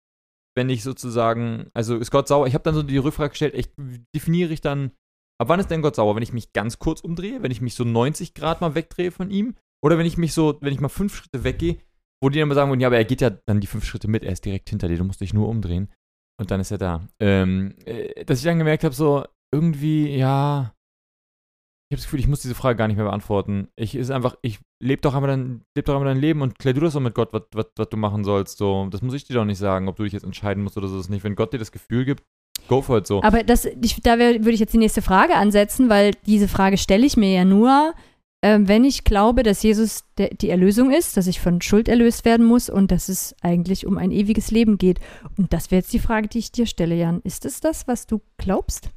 wenn 0.57 0.71
ich 0.71 0.83
sozusagen, 0.83 1.71
also 1.75 1.97
ist 1.97 2.11
Gott 2.11 2.29
sauer? 2.29 2.47
Ich 2.47 2.55
habe 2.55 2.65
dann 2.65 2.75
so 2.75 2.83
die 2.83 2.97
Rückfrage 2.97 3.31
gestellt, 3.31 3.55
ich 3.55 3.71
definiere 4.15 4.53
ich 4.53 4.61
dann, 4.61 4.93
ab 5.41 5.49
wann 5.49 5.61
ist 5.61 5.71
denn 5.71 5.83
Gott 5.83 5.97
sauer? 5.97 6.15
Wenn 6.15 6.23
ich 6.23 6.33
mich 6.33 6.53
ganz 6.53 6.79
kurz 6.79 7.01
umdrehe, 7.01 7.43
wenn 7.43 7.51
ich 7.51 7.61
mich 7.61 7.75
so 7.75 7.85
90 7.85 8.35
Grad 8.35 8.61
mal 8.61 8.75
wegdrehe 8.75 9.11
von 9.11 9.31
ihm? 9.31 9.55
Oder 9.83 9.97
wenn 9.97 10.07
ich 10.07 10.19
mich 10.19 10.35
so, 10.35 10.59
wenn 10.61 10.73
ich 10.73 10.81
mal 10.81 10.89
fünf 10.89 11.17
Schritte 11.17 11.43
weggehe, 11.43 11.79
wo 12.23 12.29
die 12.29 12.39
dann 12.39 12.49
mal 12.49 12.55
sagen 12.55 12.71
würden, 12.71 12.81
ja, 12.81 12.89
aber 12.89 12.99
er 12.99 13.07
geht 13.07 13.23
ja 13.23 13.31
dann 13.31 13.61
die 13.61 13.67
fünf 13.67 13.85
Schritte 13.85 14.09
mit, 14.09 14.23
er 14.23 14.33
ist 14.33 14.45
direkt 14.45 14.69
hinter 14.69 14.89
dir, 14.89 14.99
du 14.99 15.05
musst 15.05 15.23
dich 15.23 15.33
nur 15.33 15.49
umdrehen. 15.49 15.91
Und 16.39 16.51
dann 16.51 16.61
ist 16.61 16.71
er 16.71 16.79
da. 16.79 17.09
Ähm, 17.19 17.75
äh, 17.87 18.25
dass 18.25 18.39
ich 18.39 18.45
dann 18.45 18.59
gemerkt 18.59 18.85
habe, 18.85 18.95
so, 18.95 19.25
irgendwie, 19.53 20.15
ja, 20.15 20.75
ich 21.89 21.95
habe 21.95 22.03
das 22.03 22.05
Gefühl, 22.05 22.21
ich 22.21 22.29
muss 22.29 22.43
diese 22.43 22.55
Frage 22.55 22.77
gar 22.77 22.87
nicht 22.87 22.97
mehr 22.97 23.07
beantworten. 23.07 23.69
Ich 23.75 23.97
ist 23.97 24.11
einfach, 24.11 24.37
ich 24.43 24.61
lebe 24.81 25.03
doch 25.03 25.15
leb 25.15 25.85
doch 25.87 25.95
einmal 25.95 26.15
dein 26.15 26.21
Leben 26.21 26.41
und 26.41 26.59
klär 26.59 26.73
du 26.73 26.81
das 26.81 26.93
doch 26.93 27.01
mit 27.01 27.15
Gott, 27.15 27.33
was, 27.33 27.89
du 27.89 27.97
machen 27.97 28.23
sollst. 28.23 28.59
So, 28.59 28.87
das 28.91 29.03
muss 29.03 29.15
ich 29.15 29.25
dir 29.25 29.35
doch 29.35 29.45
nicht 29.45 29.59
sagen, 29.59 29.89
ob 29.89 29.97
du 29.97 30.05
dich 30.05 30.13
jetzt 30.13 30.23
entscheiden 30.23 30.63
musst 30.63 30.77
oder 30.77 30.87
so. 30.87 30.99
Das 30.99 31.09
nicht. 31.09 31.25
Wenn 31.25 31.35
Gott 31.35 31.53
dir 31.53 31.59
das 31.59 31.73
Gefühl 31.73 32.05
gibt, 32.05 32.23
go 32.71 32.81
for 32.83 32.99
it 32.99 33.07
so. 33.07 33.23
Aber 33.23 33.43
das, 33.43 33.67
ich, 33.83 34.01
da 34.03 34.19
wär- 34.19 34.39
würde 34.41 34.53
ich 34.53 34.61
jetzt 34.61 34.73
die 34.73 34.79
nächste 34.79 35.03
Frage 35.03 35.35
ansetzen, 35.35 35.89
weil 35.91 36.13
diese 36.27 36.49
Frage 36.49 36.79
stelle 36.79 37.05
ich 37.05 37.17
mir 37.17 37.31
ja 37.33 37.45
nur, 37.45 37.93
ähm, 38.43 38.69
wenn 38.69 38.85
ich 38.85 39.05
glaube, 39.05 39.43
dass 39.43 39.63
Jesus 39.63 40.05
der, 40.17 40.29
die 40.31 40.49
Erlösung 40.49 40.91
ist, 40.93 41.17
dass 41.19 41.27
ich 41.27 41.41
von 41.41 41.61
Schuld 41.61 41.89
erlöst 41.89 42.25
werden 42.25 42.47
muss 42.47 42.71
und 42.71 42.91
dass 42.91 43.11
es 43.11 43.35
eigentlich 43.43 43.85
um 43.87 43.99
ein 43.99 44.13
ewiges 44.13 44.51
Leben 44.51 44.79
geht. 44.79 44.99
Und 45.37 45.53
das 45.53 45.71
wäre 45.71 45.81
jetzt 45.81 45.93
die 45.93 45.99
Frage, 45.99 46.29
die 46.29 46.39
ich 46.39 46.51
dir 46.51 46.65
stelle, 46.67 46.95
Jan. 46.95 47.21
Ist 47.25 47.45
es 47.45 47.61
das, 47.61 47.87
was 47.87 48.07
du 48.07 48.23
glaubst? 48.39 48.89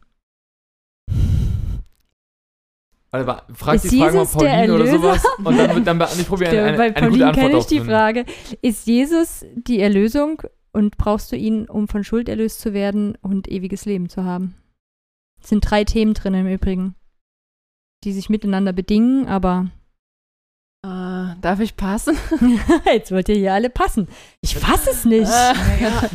Also, 3.11 3.27
wa- 3.27 3.43
frag 3.53 3.75
Ist 3.75 3.91
die 3.91 3.99
Frage 3.99 4.13
mal 4.13 4.19
Jesus 4.21 4.31
der 4.37 4.49
Pauline 4.49 4.73
oder 4.75 4.87
sowas 4.87 5.23
und 5.43 5.57
dann, 5.57 5.85
dann, 5.85 5.99
dann 5.99 6.09
ich 6.19 6.27
probiere 6.27 6.49
eine, 6.51 6.61
eine, 6.61 6.77
eine 6.79 6.93
gute 6.93 7.01
Pauline 7.01 7.25
Antwort 7.27 7.45
kenne 7.45 7.57
ich 7.59 7.65
die 7.67 7.79
Frage. 7.81 8.25
Ist 8.61 8.87
Jesus 8.87 9.45
die 9.55 9.81
Erlösung 9.81 10.41
und 10.73 10.97
brauchst 10.97 11.31
du 11.31 11.37
ihn, 11.37 11.69
um 11.69 11.87
von 11.87 12.03
Schuld 12.03 12.27
erlöst 12.27 12.59
zu 12.59 12.73
werden 12.73 13.15
und 13.21 13.47
ewiges 13.47 13.85
Leben 13.85 14.09
zu 14.09 14.23
haben? 14.23 14.55
Es 15.41 15.49
sind 15.49 15.61
drei 15.69 15.83
Themen 15.83 16.13
drin 16.13 16.33
im 16.33 16.47
Übrigen, 16.47 16.95
die 18.03 18.11
sich 18.11 18.29
miteinander 18.29 18.73
bedingen, 18.73 19.27
aber 19.27 19.69
Äh, 20.85 21.35
darf 21.41 21.59
ich 21.61 21.77
passen? 21.77 22.17
jetzt 22.93 23.11
wollt 23.11 23.29
ihr 23.29 23.35
hier 23.35 23.53
alle 23.53 23.69
passen. 23.69 24.07
Ich 24.41 24.55
fasse 24.55 24.89
es 24.89 25.05
nicht. 25.05 25.31
Äh, 25.31 26.09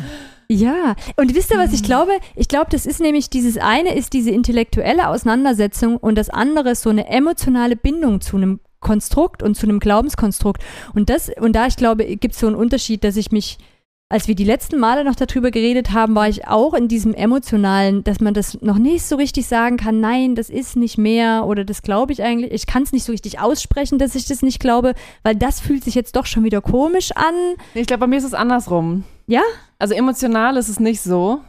Ja, 0.51 0.95
und 1.15 1.35
wisst 1.35 1.51
ihr, 1.51 1.59
was 1.59 1.73
ich 1.73 1.83
glaube? 1.83 2.11
Ich 2.35 2.47
glaube, 2.47 2.71
das 2.71 2.87
ist 2.87 2.99
nämlich 2.99 3.29
dieses 3.29 3.57
eine 3.59 3.95
ist 3.95 4.13
diese 4.13 4.31
intellektuelle 4.31 5.07
Auseinandersetzung 5.07 5.97
und 5.97 6.15
das 6.15 6.31
andere 6.31 6.71
ist 6.71 6.81
so 6.81 6.89
eine 6.89 7.07
emotionale 7.07 7.75
Bindung 7.75 8.19
zu 8.19 8.35
einem 8.37 8.59
Konstrukt 8.79 9.43
und 9.43 9.53
zu 9.53 9.67
einem 9.67 9.79
Glaubenskonstrukt. 9.79 10.63
Und 10.95 11.11
das, 11.11 11.29
und 11.39 11.53
da 11.53 11.67
ich 11.67 11.75
glaube, 11.75 12.03
gibt 12.15 12.33
es 12.33 12.39
so 12.39 12.47
einen 12.47 12.55
Unterschied, 12.55 13.03
dass 13.03 13.15
ich 13.15 13.31
mich, 13.31 13.59
als 14.11 14.27
wir 14.27 14.33
die 14.33 14.43
letzten 14.43 14.79
Male 14.79 15.03
noch 15.03 15.13
darüber 15.13 15.51
geredet 15.51 15.91
haben, 15.91 16.15
war 16.15 16.27
ich 16.27 16.47
auch 16.47 16.73
in 16.73 16.87
diesem 16.87 17.13
emotionalen, 17.13 18.03
dass 18.03 18.19
man 18.19 18.33
das 18.33 18.59
noch 18.61 18.79
nicht 18.79 19.05
so 19.05 19.15
richtig 19.17 19.45
sagen 19.45 19.77
kann, 19.77 19.99
nein, 19.99 20.33
das 20.33 20.49
ist 20.49 20.75
nicht 20.75 20.97
mehr 20.97 21.45
oder 21.45 21.63
das 21.63 21.83
glaube 21.83 22.11
ich 22.11 22.23
eigentlich. 22.23 22.51
Ich 22.51 22.65
kann 22.65 22.81
es 22.81 22.91
nicht 22.91 23.03
so 23.03 23.11
richtig 23.11 23.39
aussprechen, 23.39 23.99
dass 23.99 24.15
ich 24.15 24.25
das 24.25 24.41
nicht 24.41 24.59
glaube, 24.59 24.95
weil 25.21 25.35
das 25.35 25.59
fühlt 25.59 25.83
sich 25.83 25.93
jetzt 25.93 26.15
doch 26.15 26.25
schon 26.25 26.43
wieder 26.43 26.59
komisch 26.59 27.11
an. 27.11 27.35
Ich 27.75 27.85
glaube, 27.85 28.01
bei 28.01 28.07
mir 28.07 28.17
ist 28.17 28.23
es 28.23 28.33
andersrum. 28.33 29.03
Ja? 29.27 29.43
Also 29.77 29.93
emotional 29.93 30.57
ist 30.57 30.69
es 30.69 30.79
nicht 30.79 31.01
so. 31.01 31.41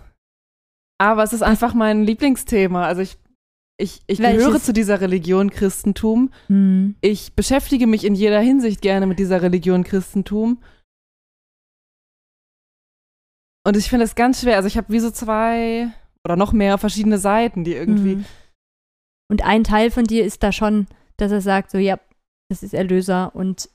Aber 0.98 1.22
es 1.22 1.32
ist 1.32 1.42
einfach 1.42 1.72
mein 1.72 2.04
Lieblingsthema. 2.04 2.84
Also 2.84 3.00
ich, 3.00 3.16
ich, 3.78 4.02
ich 4.06 4.18
gehöre 4.18 4.60
zu 4.60 4.74
dieser 4.74 5.00
Religion 5.00 5.48
Christentum. 5.48 6.30
Hm. 6.48 6.94
Ich 7.00 7.32
beschäftige 7.32 7.86
mich 7.86 8.04
in 8.04 8.14
jeder 8.14 8.40
Hinsicht 8.40 8.82
gerne 8.82 9.06
mit 9.06 9.18
dieser 9.18 9.40
Religion 9.40 9.82
Christentum. 9.82 10.58
Und 13.66 13.76
ich 13.76 13.88
finde 13.88 14.04
es 14.04 14.14
ganz 14.14 14.40
schwer. 14.40 14.56
Also 14.56 14.66
ich 14.68 14.76
habe 14.76 14.92
wie 14.92 15.00
so 15.00 15.10
zwei 15.10 15.88
oder 16.26 16.36
noch 16.36 16.52
mehr 16.52 16.78
verschiedene 16.78 17.18
Seiten, 17.18 17.64
die 17.64 17.74
irgendwie. 17.74 18.16
Mhm. 18.16 18.24
Und 19.30 19.44
ein 19.44 19.64
Teil 19.64 19.90
von 19.90 20.04
dir 20.04 20.24
ist 20.24 20.42
da 20.42 20.50
schon, 20.52 20.86
dass 21.16 21.30
er 21.32 21.40
sagt, 21.40 21.70
so, 21.70 21.78
ja, 21.78 21.98
das 22.50 22.62
ist 22.62 22.74
Erlöser 22.74 23.34
und 23.34 23.68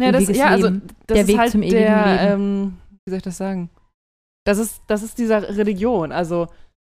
Ja, 0.00 0.10
das, 0.10 0.28
ja 0.28 0.46
also 0.48 0.66
Leben. 0.68 0.82
das 1.06 1.14
Der 1.16 1.22
ist 1.22 1.28
Weg 1.28 1.38
halt 1.38 1.52
zum 1.52 1.62
ewigen 1.62 1.76
der, 1.76 2.20
ähm, 2.32 2.78
wie 3.04 3.10
soll 3.10 3.18
ich 3.18 3.22
das 3.22 3.36
sagen? 3.36 3.70
Das 4.46 4.58
ist, 4.58 4.82
das 4.88 5.02
ist 5.02 5.18
dieser 5.18 5.56
Religion. 5.56 6.10
Also 6.12 6.48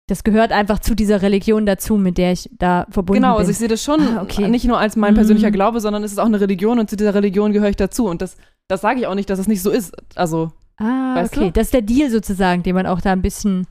das 0.07 0.23
gehört 0.23 0.51
einfach 0.51 0.79
zu 0.79 0.95
dieser 0.95 1.21
Religion 1.23 1.65
dazu, 1.65 1.97
mit 1.97 2.17
der 2.19 2.31
ich 2.31 2.49
da 2.57 2.85
verbunden 2.91 3.21
genau, 3.23 3.33
bin. 3.33 3.39
also 3.39 3.51
ich 3.51 3.57
sehe 3.57 3.67
das 3.67 3.83
schon 3.83 3.99
Ah, 4.17 4.21
okay. 4.21 4.47
nicht 4.47 4.65
nur 4.65 4.79
als 4.79 4.95
mein 4.95 5.13
Mhm. 5.13 5.17
persönlicher 5.17 5.51
Glaube, 5.51 5.79
sondern 5.81 6.03
es 6.03 6.11
ist 6.11 6.19
auch 6.19 6.25
eine 6.27 6.39
Religion 6.39 6.79
und 6.79 6.89
zu 6.89 6.95
dieser 6.95 7.13
Religion 7.15 7.51
gehöre 7.51 7.69
ich 7.69 7.75
dazu. 7.75 8.05
Und 8.07 8.21
das, 8.21 8.37
das 8.69 8.81
sage 8.81 8.99
ich 8.99 9.07
auch 9.07 9.15
nicht, 9.15 9.29
dass 9.29 9.39
es 9.39 9.47
nicht 9.47 9.61
so 9.63 9.69
ist. 9.71 9.93
Also 10.17 10.51
ah, 10.77 11.15
weißt 11.15 11.35
okay. 11.37 11.45
du? 11.47 11.51
Das 11.51 11.67
ist 11.67 11.73
der 11.73 11.81
Deal 11.81 12.09
sozusagen, 12.09 12.63
den 12.63 12.75
man 12.75 12.85
auch 12.87 13.01
da 13.01 13.11
ein 13.11 13.21
bisschen, 13.21 13.67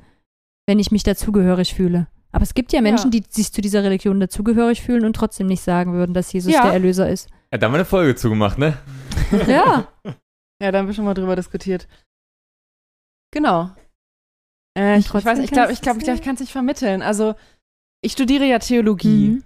wenn 0.67 0.79
ich 0.79 0.91
mich 0.91 1.03
dazugehörig 1.03 1.75
fühle. 1.75 2.07
Aber 2.33 2.43
es 2.43 2.55
gibt 2.55 2.73
ja 2.73 2.81
Menschen, 2.81 3.11
die 3.13 3.23
sich 3.29 3.53
zu 3.53 3.61
dieser 3.61 3.85
Religion 3.85 4.19
dazugehörig 4.19 4.83
fühlen 4.83 5.05
und 5.05 5.15
trotzdem 5.15 5.47
nicht 5.47 5.63
sagen 5.63 5.93
würden, 5.93 6.15
dass 6.15 6.33
Jesus 6.33 6.53
Ja. 6.53 6.63
der 6.63 6.73
Erlöser 6.73 7.09
ist. 7.09 7.29
Ja, 7.53 7.59
da 7.59 7.67
haben 7.67 7.73
wir 7.75 7.77
eine 7.79 7.85
Folge 7.85 8.17
zugemacht, 8.17 8.59
ne? 8.59 8.77
Ja. 9.47 9.87
Ja, 10.61 10.73
da 10.73 10.79
haben 10.79 10.87
wir 10.87 10.95
schon 10.95 11.05
mal 11.05 11.15
drüber 11.15 11.37
diskutiert. 11.37 11.87
Genau. 13.33 13.71
Äh, 14.77 14.99
ich, 14.99 15.07
ich 15.07 15.13
weiß 15.25 15.39
ich 15.39 15.51
glaube, 15.51 15.73
ich, 15.73 15.81
glaub, 15.81 15.97
ich, 15.99 16.05
glaub, 16.05 16.17
ich 16.17 16.23
kann 16.23 16.35
es 16.35 16.41
nicht 16.41 16.53
vermitteln. 16.53 17.03
Also, 17.03 17.35
ich 18.03 18.13
studiere 18.13 18.45
ja 18.45 18.59
Theologie 18.59 19.29
Mhm. 19.29 19.45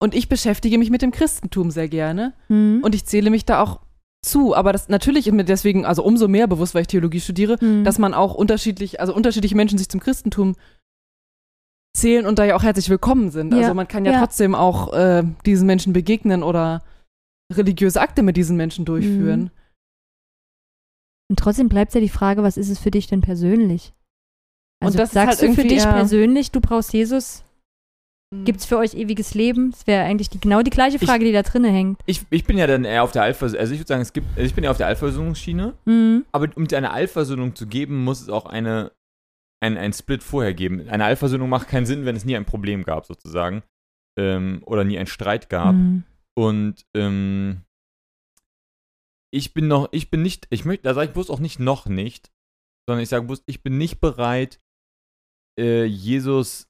und 0.00 0.14
ich 0.14 0.28
beschäftige 0.28 0.78
mich 0.78 0.90
mit 0.90 1.02
dem 1.02 1.10
Christentum 1.12 1.70
sehr 1.70 1.88
gerne 1.88 2.34
Mhm. 2.48 2.80
und 2.82 2.94
ich 2.94 3.04
zähle 3.06 3.30
mich 3.30 3.44
da 3.44 3.62
auch 3.62 3.80
zu. 4.24 4.54
Aber 4.54 4.72
das 4.72 4.88
natürlich 4.88 5.26
ist 5.26 5.32
mir 5.34 5.44
deswegen, 5.44 5.84
also 5.84 6.02
umso 6.04 6.28
mehr 6.28 6.46
bewusst, 6.46 6.74
weil 6.74 6.82
ich 6.82 6.88
Theologie 6.88 7.20
studiere, 7.20 7.56
Mhm. 7.60 7.84
dass 7.84 7.98
man 7.98 8.14
auch 8.14 8.34
unterschiedlich, 8.34 9.00
also 9.00 9.14
unterschiedliche 9.14 9.56
Menschen 9.56 9.78
sich 9.78 9.88
zum 9.88 10.00
Christentum 10.00 10.54
zählen 11.96 12.24
und 12.26 12.38
da 12.38 12.44
ja 12.44 12.56
auch 12.56 12.62
herzlich 12.62 12.88
willkommen 12.88 13.30
sind. 13.30 13.52
Ja, 13.52 13.58
Also 13.60 13.74
man 13.74 13.88
kann 13.88 14.04
ja, 14.04 14.12
ja. 14.12 14.20
trotzdem 14.20 14.54
auch 14.54 14.92
äh, 14.94 15.24
diesen 15.44 15.66
Menschen 15.66 15.92
begegnen 15.92 16.42
oder 16.42 16.82
religiöse 17.52 18.00
Akte 18.00 18.22
mit 18.22 18.36
diesen 18.36 18.56
Menschen 18.56 18.84
durchführen. 18.84 19.40
Mhm. 19.42 19.50
Und 21.30 21.38
trotzdem 21.38 21.68
bleibt 21.68 21.94
ja 21.94 22.00
die 22.00 22.08
Frage, 22.08 22.42
was 22.42 22.56
ist 22.56 22.68
es 22.70 22.78
für 22.78 22.90
dich 22.90 23.06
denn 23.08 23.20
persönlich? 23.20 23.92
Und 24.80 24.86
Also 24.86 24.98
das 24.98 25.10
ist 25.10 25.14
sagst 25.14 25.40
halt 25.42 25.50
du 25.50 25.54
für 25.54 25.66
dich 25.68 25.82
persönlich, 25.82 26.50
du 26.50 26.60
brauchst 26.60 26.92
Jesus? 26.92 27.42
Mhm. 28.32 28.44
Gibt 28.44 28.60
es 28.60 28.64
für 28.66 28.78
euch 28.78 28.94
ewiges 28.94 29.34
Leben? 29.34 29.70
Das 29.72 29.86
wäre 29.86 30.04
eigentlich 30.04 30.30
die, 30.30 30.40
genau 30.40 30.62
die 30.62 30.70
gleiche 30.70 30.98
Frage, 30.98 31.24
die 31.24 31.32
da 31.32 31.42
drinne 31.42 31.68
hängt. 31.70 32.00
Ich, 32.06 32.22
ich 32.30 32.44
bin 32.44 32.56
ja 32.56 32.66
dann 32.66 32.84
eher 32.84 33.02
auf 33.04 33.12
der 33.12 33.22
Alpha, 33.22 33.44
also 33.46 33.56
ich 33.58 33.78
würde 33.78 33.86
sagen, 33.88 34.02
es 34.02 34.12
gibt, 34.12 34.26
also 34.30 34.42
ich 34.42 34.54
bin 34.54 34.64
ja 34.64 34.70
auf 34.70 34.78
der 34.78 34.86
Allversöhnungsschiene, 34.86 35.74
Mhm. 35.84 36.24
aber 36.32 36.48
um 36.56 36.66
dir 36.66 36.78
eine 36.78 36.90
Allversöhnung 36.92 37.54
zu 37.54 37.66
geben, 37.66 38.02
muss 38.04 38.22
es 38.22 38.28
auch 38.30 38.46
eine, 38.46 38.92
ein, 39.60 39.76
ein 39.76 39.92
Split 39.92 40.22
vorher 40.22 40.54
geben. 40.54 40.88
Eine 40.88 41.04
Allversöhnung 41.04 41.48
macht 41.48 41.68
keinen 41.68 41.86
Sinn, 41.86 42.04
wenn 42.06 42.16
es 42.16 42.24
nie 42.24 42.36
ein 42.36 42.46
Problem 42.46 42.84
gab, 42.84 43.06
sozusagen. 43.06 43.62
Ähm, 44.18 44.62
oder 44.66 44.84
nie 44.84 44.98
einen 44.98 45.06
Streit 45.06 45.48
gab. 45.48 45.74
Mhm. 45.74 46.04
Und 46.34 46.86
ähm, 46.94 47.62
ich 49.30 49.54
bin 49.54 49.68
noch, 49.68 49.88
ich 49.92 50.10
bin 50.10 50.22
nicht, 50.22 50.46
ich 50.50 50.64
möchte, 50.64 50.84
da 50.84 50.94
sage 50.94 51.08
ich 51.08 51.12
bloß 51.12 51.30
auch 51.30 51.40
nicht 51.40 51.58
noch 51.58 51.86
nicht, 51.86 52.30
sondern 52.86 53.02
ich 53.02 53.08
sage 53.08 53.26
bloß, 53.26 53.42
ich 53.46 53.62
bin 53.62 53.78
nicht 53.78 54.00
bereit, 54.00 54.60
äh, 55.58 55.84
Jesus 55.84 56.68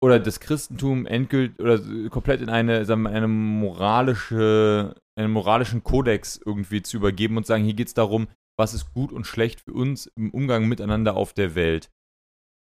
oder 0.00 0.20
das 0.20 0.40
Christentum 0.40 1.06
endgültig 1.06 1.58
oder 1.58 1.78
komplett 2.10 2.40
in 2.40 2.48
eine, 2.48 2.84
sagen 2.84 3.02
wir, 3.02 3.10
eine 3.10 3.28
moralische, 3.28 4.94
einen 5.18 5.32
moralischen 5.32 5.82
Kodex 5.82 6.40
irgendwie 6.44 6.82
zu 6.82 6.96
übergeben 6.96 7.36
und 7.36 7.46
sagen, 7.46 7.64
hier 7.64 7.74
geht 7.74 7.88
es 7.88 7.94
darum, 7.94 8.28
was 8.58 8.74
ist 8.74 8.92
gut 8.92 9.12
und 9.12 9.26
schlecht 9.26 9.60
für 9.60 9.72
uns 9.72 10.06
im 10.16 10.30
Umgang 10.30 10.68
miteinander 10.68 11.16
auf 11.16 11.32
der 11.32 11.54
Welt. 11.54 11.90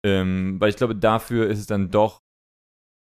Ähm, 0.05 0.59
weil 0.59 0.69
ich 0.69 0.77
glaube, 0.77 0.95
dafür 0.95 1.47
ist 1.47 1.59
es 1.59 1.67
dann 1.67 1.91
doch, 1.91 2.21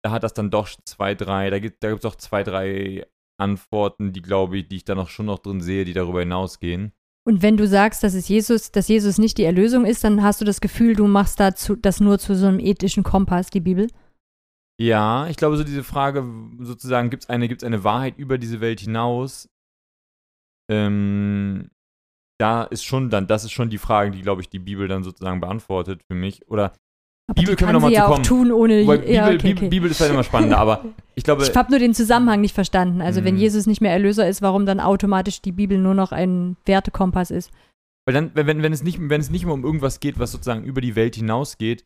da 0.03 0.11
hat 0.11 0.23
das 0.23 0.33
dann 0.33 0.49
doch 0.49 0.69
zwei, 0.85 1.13
drei, 1.13 1.49
da 1.49 1.59
gibt 1.59 1.83
da 1.83 1.91
es 1.91 2.05
auch 2.05 2.15
zwei, 2.15 2.43
drei 2.43 3.05
Antworten, 3.39 4.11
die 4.11 4.21
glaube 4.21 4.57
ich, 4.57 4.67
die 4.67 4.77
ich 4.77 4.85
da 4.85 4.95
noch 4.95 5.09
schon 5.09 5.27
noch 5.27 5.39
drin 5.39 5.61
sehe, 5.61 5.85
die 5.85 5.93
darüber 5.93 6.19
hinausgehen. 6.21 6.93
Und 7.29 7.43
wenn 7.43 7.57
du 7.57 7.67
sagst, 7.67 8.03
dass 8.03 8.15
es 8.15 8.27
Jesus, 8.27 8.71
dass 8.71 8.87
Jesus 8.87 9.19
nicht 9.19 9.37
die 9.37 9.43
Erlösung 9.43 9.85
ist, 9.85 10.03
dann 10.03 10.23
hast 10.23 10.41
du 10.41 10.45
das 10.45 10.61
Gefühl, 10.61 10.95
du 10.95 11.05
machst 11.05 11.39
dazu, 11.39 11.75
das 11.75 11.99
nur 11.99 12.17
zu 12.17 12.33
so 12.33 12.47
einem 12.47 12.59
ethischen 12.59 13.03
Kompass, 13.03 13.51
die 13.51 13.59
Bibel. 13.59 13.87
Ja, 14.81 15.27
ich 15.27 15.37
glaube, 15.37 15.55
so 15.55 15.63
diese 15.63 15.83
Frage, 15.83 16.25
sozusagen, 16.57 17.11
gibt 17.11 17.25
es 17.25 17.29
eine, 17.29 17.47
gibt's 17.47 17.63
eine 17.63 17.83
Wahrheit 17.83 18.17
über 18.17 18.39
diese 18.39 18.61
Welt 18.61 18.79
hinaus? 18.79 19.47
Ähm, 20.71 21.69
da 22.39 22.63
ist 22.63 22.83
schon 22.83 23.11
dann, 23.11 23.27
das 23.27 23.43
ist 23.43 23.51
schon 23.51 23.69
die 23.69 23.77
Frage, 23.77 24.09
die, 24.09 24.23
glaube 24.23 24.41
ich, 24.41 24.49
die 24.49 24.57
Bibel 24.57 24.87
dann 24.87 25.03
sozusagen 25.03 25.39
beantwortet 25.39 26.01
für 26.09 26.15
mich. 26.15 26.47
Oder 26.47 26.73
Aber 27.29 27.33
Bibel 27.41 27.55
können 27.55 27.59
wir 27.59 27.65
kann 27.67 27.73
noch 27.73 27.81
mal 27.81 27.87
sie 27.89 27.93
ja 27.95 28.01
zu 28.01 28.07
auch 28.07 28.13
kommen. 28.13 28.23
tun, 28.23 28.51
ohne. 28.51 28.83
Wobei 28.83 28.97
Bibel, 28.97 29.13
ja, 29.13 29.25
okay, 29.27 29.37
Bibel, 29.37 29.57
okay. 29.57 29.69
Bibel 29.69 29.91
ist 29.91 29.99
halt 30.01 30.11
immer 30.11 30.23
spannender, 30.23 30.57
aber 30.57 30.85
ich 31.15 31.23
glaube, 31.23 31.43
Ich 31.43 31.55
habe 31.55 31.69
nur 31.69 31.79
den 31.79 31.93
Zusammenhang 31.93 32.41
nicht 32.41 32.55
verstanden. 32.55 33.01
Also, 33.01 33.23
wenn 33.23 33.35
Mhm. 33.35 33.41
Jesus 33.41 33.67
nicht 33.67 33.81
mehr 33.81 33.91
Erlöser 33.91 34.27
ist, 34.27 34.41
warum 34.41 34.65
dann 34.65 34.79
automatisch 34.79 35.41
die 35.41 35.51
Bibel 35.51 35.77
nur 35.77 35.93
noch 35.93 36.11
ein 36.11 36.57
Wertekompass 36.65 37.29
ist. 37.31 37.51
weil 38.07 38.13
dann, 38.13 38.31
wenn, 38.33 38.47
wenn, 38.47 38.63
wenn, 38.63 38.73
es 38.73 38.81
nicht, 38.83 38.97
wenn 38.99 39.21
es 39.21 39.29
nicht 39.29 39.45
mehr 39.45 39.53
um 39.53 39.63
irgendwas 39.63 39.99
geht, 39.99 40.17
was 40.17 40.31
sozusagen 40.31 40.63
über 40.63 40.81
die 40.81 40.95
Welt 40.95 41.15
hinausgeht 41.15 41.85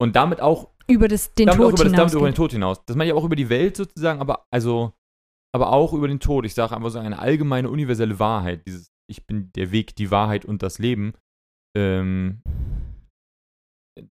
und 0.00 0.16
damit 0.16 0.40
auch 0.40 0.70
Über 0.88 1.06
das, 1.08 1.34
den 1.34 1.46
damit 1.48 1.60
auch 1.60 1.70
Tod 1.70 1.80
über, 1.80 1.84
das, 1.90 1.92
damit 1.92 2.14
über 2.14 2.30
den 2.30 2.34
Tod 2.34 2.52
hinaus. 2.52 2.82
Das 2.86 2.96
meine 2.96 3.10
ich 3.10 3.16
auch 3.16 3.24
über 3.24 3.36
die 3.36 3.48
Welt 3.50 3.76
sozusagen, 3.76 4.20
aber 4.20 4.46
also, 4.50 4.92
aber 5.54 5.72
auch 5.72 5.92
über 5.92 6.08
den 6.08 6.20
Tod. 6.20 6.46
Ich 6.46 6.54
sage 6.54 6.74
einfach 6.74 6.90
so 6.90 6.98
eine 6.98 7.18
allgemeine, 7.18 7.68
universelle 7.68 8.18
Wahrheit. 8.18 8.66
Dieses, 8.66 8.90
ich 9.10 9.26
bin 9.26 9.50
der 9.54 9.70
Weg, 9.70 9.94
die 9.96 10.10
Wahrheit 10.10 10.44
und 10.46 10.62
das 10.62 10.78
Leben. 10.78 11.12
Ähm, 11.76 12.40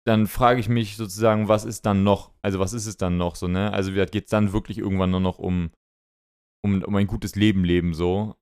dann 0.06 0.28
frage 0.28 0.60
ich 0.60 0.70
mich 0.70 0.96
sozusagen, 0.98 1.48
was 1.48 1.66
ist 1.66 1.86
dann 1.86 2.04
noch? 2.04 2.34
Also 2.42 2.60
was 2.60 2.74
ist 2.74 2.86
es 2.86 2.98
dann 2.98 3.18
noch 3.18 3.36
so, 3.36 3.48
ne? 3.48 3.74
Also 3.74 3.92
geht 3.92 4.26
es 4.26 4.30
dann 4.30 4.54
wirklich 4.54 4.78
irgendwann 4.78 5.12
nur 5.12 5.20
noch 5.20 5.40
um, 5.40 5.72
um, 6.64 6.84
um 6.84 6.96
ein 6.96 7.08
gutes 7.08 7.36
Leben 7.36 7.64
leben 7.64 7.94
so? 7.94 8.36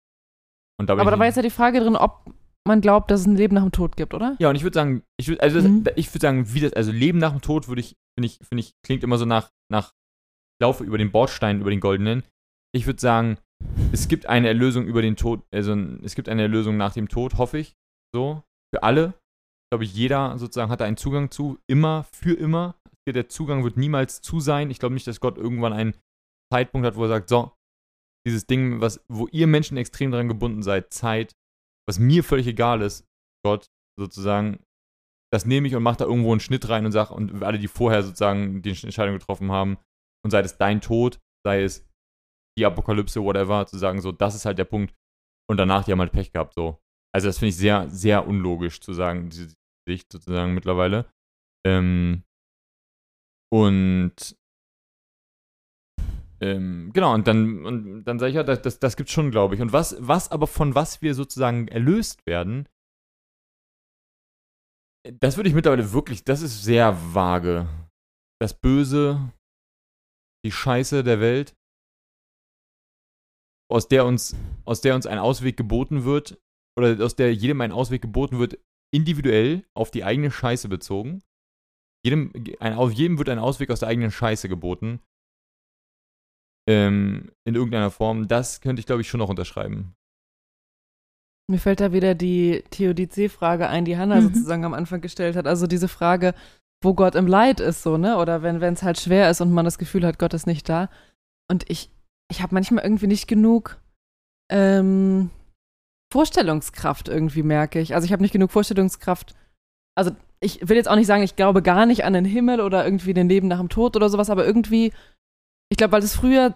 Bin 0.77 0.89
Aber 0.89 1.11
da 1.11 1.19
war 1.19 1.25
jetzt 1.25 1.35
ja 1.35 1.41
die 1.41 1.49
Frage 1.49 1.79
drin, 1.79 1.95
ob 1.95 2.33
man 2.65 2.81
glaubt, 2.81 3.11
dass 3.11 3.21
es 3.21 3.27
ein 3.27 3.35
Leben 3.35 3.55
nach 3.55 3.63
dem 3.63 3.71
Tod 3.71 3.97
gibt, 3.97 4.13
oder? 4.13 4.35
Ja, 4.39 4.49
und 4.49 4.55
ich 4.55 4.63
würde 4.63 4.75
sagen, 4.75 5.03
ich 5.17 5.27
würde 5.27 5.41
also 5.41 5.59
das, 5.61 5.69
Mhm. 5.69 5.83
ich 5.95 6.13
würde 6.13 6.21
sagen, 6.21 6.53
wie 6.53 6.59
das 6.59 6.73
also 6.73 6.91
Leben 6.91 7.19
nach 7.19 7.31
dem 7.31 7.41
Tod 7.41 7.67
würde 7.67 7.81
ich 7.81 7.97
finde 8.17 8.27
ich 8.27 8.39
finde 8.47 8.61
ich 8.61 8.73
klingt 8.85 9.03
immer 9.03 9.17
so 9.17 9.25
nach 9.25 9.51
nach 9.71 9.93
Laufe 10.61 10.83
über 10.83 10.97
den 10.97 11.11
Bordstein 11.11 11.61
über 11.61 11.69
den 11.69 11.79
goldenen. 11.79 12.23
Ich 12.73 12.85
würde 12.85 12.99
sagen, 12.99 13.37
es 13.91 14.07
gibt 14.07 14.25
eine 14.25 14.47
Erlösung 14.47 14.85
über 14.85 15.01
den 15.01 15.15
Tod, 15.15 15.41
also 15.51 15.73
es 16.03 16.15
gibt 16.15 16.29
eine 16.29 16.43
Erlösung 16.43 16.77
nach 16.77 16.93
dem 16.93 17.07
Tod, 17.07 17.37
hoffe 17.37 17.57
ich, 17.57 17.75
so 18.13 18.43
für 18.73 18.83
alle. 18.83 19.13
Ich 19.69 19.77
glaube, 19.77 19.85
jeder 19.85 20.37
sozusagen 20.39 20.71
hat 20.71 20.81
da 20.81 20.85
einen 20.85 20.97
Zugang 20.97 21.29
zu, 21.29 21.59
immer 21.67 22.03
für 22.11 22.33
immer. 22.33 22.75
Der 23.07 23.29
Zugang 23.29 23.63
wird 23.63 23.77
niemals 23.77 24.21
zu 24.21 24.39
sein. 24.39 24.71
Ich 24.71 24.79
glaube 24.79 24.95
nicht, 24.95 25.05
dass 25.05 25.19
Gott 25.19 25.37
irgendwann 25.37 25.73
einen 25.73 25.93
Zeitpunkt 26.51 26.87
hat, 26.87 26.95
wo 26.95 27.03
er 27.03 27.09
sagt, 27.09 27.29
so, 27.29 27.51
dieses 28.27 28.47
Ding, 28.47 28.81
was, 28.81 29.03
wo 29.07 29.27
ihr 29.27 29.47
Menschen 29.47 29.77
extrem 29.77 30.11
daran 30.11 30.27
gebunden 30.27 30.63
seid, 30.63 30.91
Zeit, 30.91 31.35
was 31.87 31.99
mir 31.99 32.23
völlig 32.23 32.47
egal 32.47 32.81
ist, 32.81 33.05
Gott, 33.45 33.67
sozusagen, 33.99 34.63
das 35.31 35.45
nehme 35.45 35.67
ich 35.67 35.75
und 35.75 35.83
mache 35.83 35.97
da 35.97 36.05
irgendwo 36.05 36.31
einen 36.31 36.39
Schnitt 36.39 36.67
rein 36.69 36.85
und 36.85 36.91
sage, 36.91 37.13
und 37.13 37.43
alle, 37.43 37.59
die 37.59 37.67
vorher 37.67 38.03
sozusagen 38.03 38.61
die 38.61 38.69
Entscheidung 38.69 39.17
getroffen 39.17 39.51
haben, 39.51 39.77
und 40.25 40.31
sei 40.31 40.39
es 40.41 40.57
dein 40.57 40.81
Tod, 40.81 41.19
sei 41.45 41.63
es 41.63 41.87
die 42.57 42.65
Apokalypse, 42.65 43.23
whatever, 43.23 43.65
zu 43.67 43.77
sagen, 43.77 44.01
so, 44.01 44.11
das 44.11 44.35
ist 44.35 44.45
halt 44.45 44.57
der 44.57 44.65
Punkt. 44.65 44.93
Und 45.49 45.57
danach, 45.57 45.85
die 45.85 45.91
haben 45.91 45.99
halt 45.99 46.11
Pech 46.11 46.31
gehabt, 46.31 46.53
so. 46.55 46.79
Also, 47.13 47.27
das 47.27 47.39
finde 47.39 47.49
ich 47.49 47.57
sehr, 47.57 47.89
sehr 47.89 48.27
unlogisch 48.27 48.81
zu 48.81 48.93
sagen, 48.93 49.29
diese 49.29 49.55
Sicht 49.89 50.11
sozusagen 50.11 50.53
mittlerweile. 50.53 51.11
Ähm, 51.65 52.23
und 53.51 54.37
ähm, 56.41 56.91
genau, 56.93 57.13
und 57.15 57.27
dann, 57.27 57.65
und 57.65 58.03
dann 58.05 58.19
sage 58.19 58.29
ich 58.29 58.35
ja, 58.35 58.43
das, 58.43 58.61
das, 58.61 58.79
das 58.79 58.95
gibt 58.95 59.09
schon, 59.09 59.31
glaube 59.31 59.55
ich. 59.55 59.61
Und 59.61 59.73
was, 59.73 59.95
was 59.99 60.31
aber 60.31 60.47
von 60.47 60.75
was 60.75 61.01
wir 61.01 61.13
sozusagen 61.15 61.67
erlöst 61.67 62.25
werden, 62.27 62.69
das 65.19 65.37
würde 65.37 65.49
ich 65.49 65.55
mittlerweile 65.55 65.91
wirklich, 65.91 66.23
das 66.23 66.41
ist 66.41 66.63
sehr 66.63 66.95
vage. 67.13 67.67
Das 68.39 68.53
Böse, 68.53 69.33
die 70.45 70.51
Scheiße 70.51 71.03
der 71.03 71.19
Welt, 71.19 71.55
aus 73.71 73.87
der 73.87 74.05
uns, 74.05 74.35
aus 74.65 74.81
der 74.81 74.95
uns 74.95 75.05
ein 75.05 75.19
Ausweg 75.19 75.57
geboten 75.57 76.05
wird, 76.05 76.41
oder 76.77 77.03
aus 77.03 77.15
der 77.15 77.33
jedem 77.33 77.61
ein 77.61 77.71
Ausweg 77.71 78.01
geboten 78.01 78.39
wird, 78.39 78.57
individuell 78.91 79.63
auf 79.73 79.91
die 79.91 80.03
eigene 80.03 80.31
Scheiße 80.31 80.67
bezogen. 80.69 81.21
Jedem, 82.03 82.31
ein, 82.59 82.73
auf 82.73 82.91
jedem 82.91 83.17
wird 83.17 83.29
ein 83.29 83.39
Ausweg 83.39 83.69
aus 83.71 83.79
der 83.81 83.89
eigenen 83.89 84.11
Scheiße 84.11 84.47
geboten. 84.49 84.99
Ähm, 86.67 87.31
in 87.45 87.55
irgendeiner 87.55 87.91
Form. 87.91 88.27
Das 88.27 88.61
könnte 88.61 88.79
ich, 88.79 88.85
glaube 88.85 89.01
ich, 89.01 89.09
schon 89.09 89.19
noch 89.19 89.29
unterschreiben. 89.29 89.95
Mir 91.49 91.57
fällt 91.57 91.79
da 91.79 91.91
wieder 91.93 92.13
die 92.13 92.63
Theodizee-Frage 92.69 93.67
ein, 93.67 93.83
die 93.85 93.97
Hannah 93.97 94.21
Mhm. 94.21 94.33
sozusagen 94.33 94.65
am 94.65 94.75
Anfang 94.75 95.01
gestellt 95.01 95.35
hat. 95.35 95.47
Also 95.47 95.65
diese 95.65 95.87
Frage, 95.87 96.35
wo 96.83 96.93
Gott 96.93 97.15
im 97.15 97.25
Leid 97.27 97.59
ist, 97.59 97.81
so, 97.81 97.97
ne? 97.97 98.17
Oder 98.17 98.43
wenn 98.43 98.61
es 98.61 98.83
halt 98.83 98.99
schwer 98.99 99.29
ist 99.29 99.41
und 99.41 99.51
man 99.51 99.65
das 99.65 99.79
Gefühl 99.79 100.05
hat, 100.05 100.19
Gott 100.19 100.33
ist 100.33 100.45
nicht 100.47 100.69
da. 100.69 100.89
Und 101.49 101.67
ich, 101.69 101.89
ich 102.31 102.41
habe 102.43 102.53
manchmal 102.53 102.83
irgendwie 102.83 103.07
nicht 103.07 103.27
genug 103.27 103.81
ähm, 104.51 105.31
Vorstellungskraft 106.11 107.07
irgendwie, 107.07 107.43
merke 107.43 107.79
ich. 107.79 107.93
Also 107.95 108.05
ich 108.05 108.11
habe 108.11 108.21
nicht 108.21 108.31
genug 108.31 108.51
Vorstellungskraft. 108.51 109.35
Also 109.95 110.11
ich 110.39 110.67
will 110.67 110.77
jetzt 110.77 110.87
auch 110.89 110.95
nicht 110.95 111.07
sagen, 111.07 111.23
ich 111.23 111.35
glaube 111.35 111.61
gar 111.61 111.85
nicht 111.85 112.03
an 112.05 112.13
den 112.13 112.25
Himmel 112.25 112.61
oder 112.61 112.83
irgendwie 112.85 113.13
den 113.13 113.29
Leben 113.29 113.47
nach 113.47 113.59
dem 113.59 113.69
Tod 113.69 113.95
oder 113.95 114.09
sowas, 114.09 114.29
aber 114.29 114.45
irgendwie, 114.45 114.93
ich 115.69 115.77
glaube, 115.77 115.91
weil 115.91 116.03
es 116.03 116.15
früher 116.15 116.55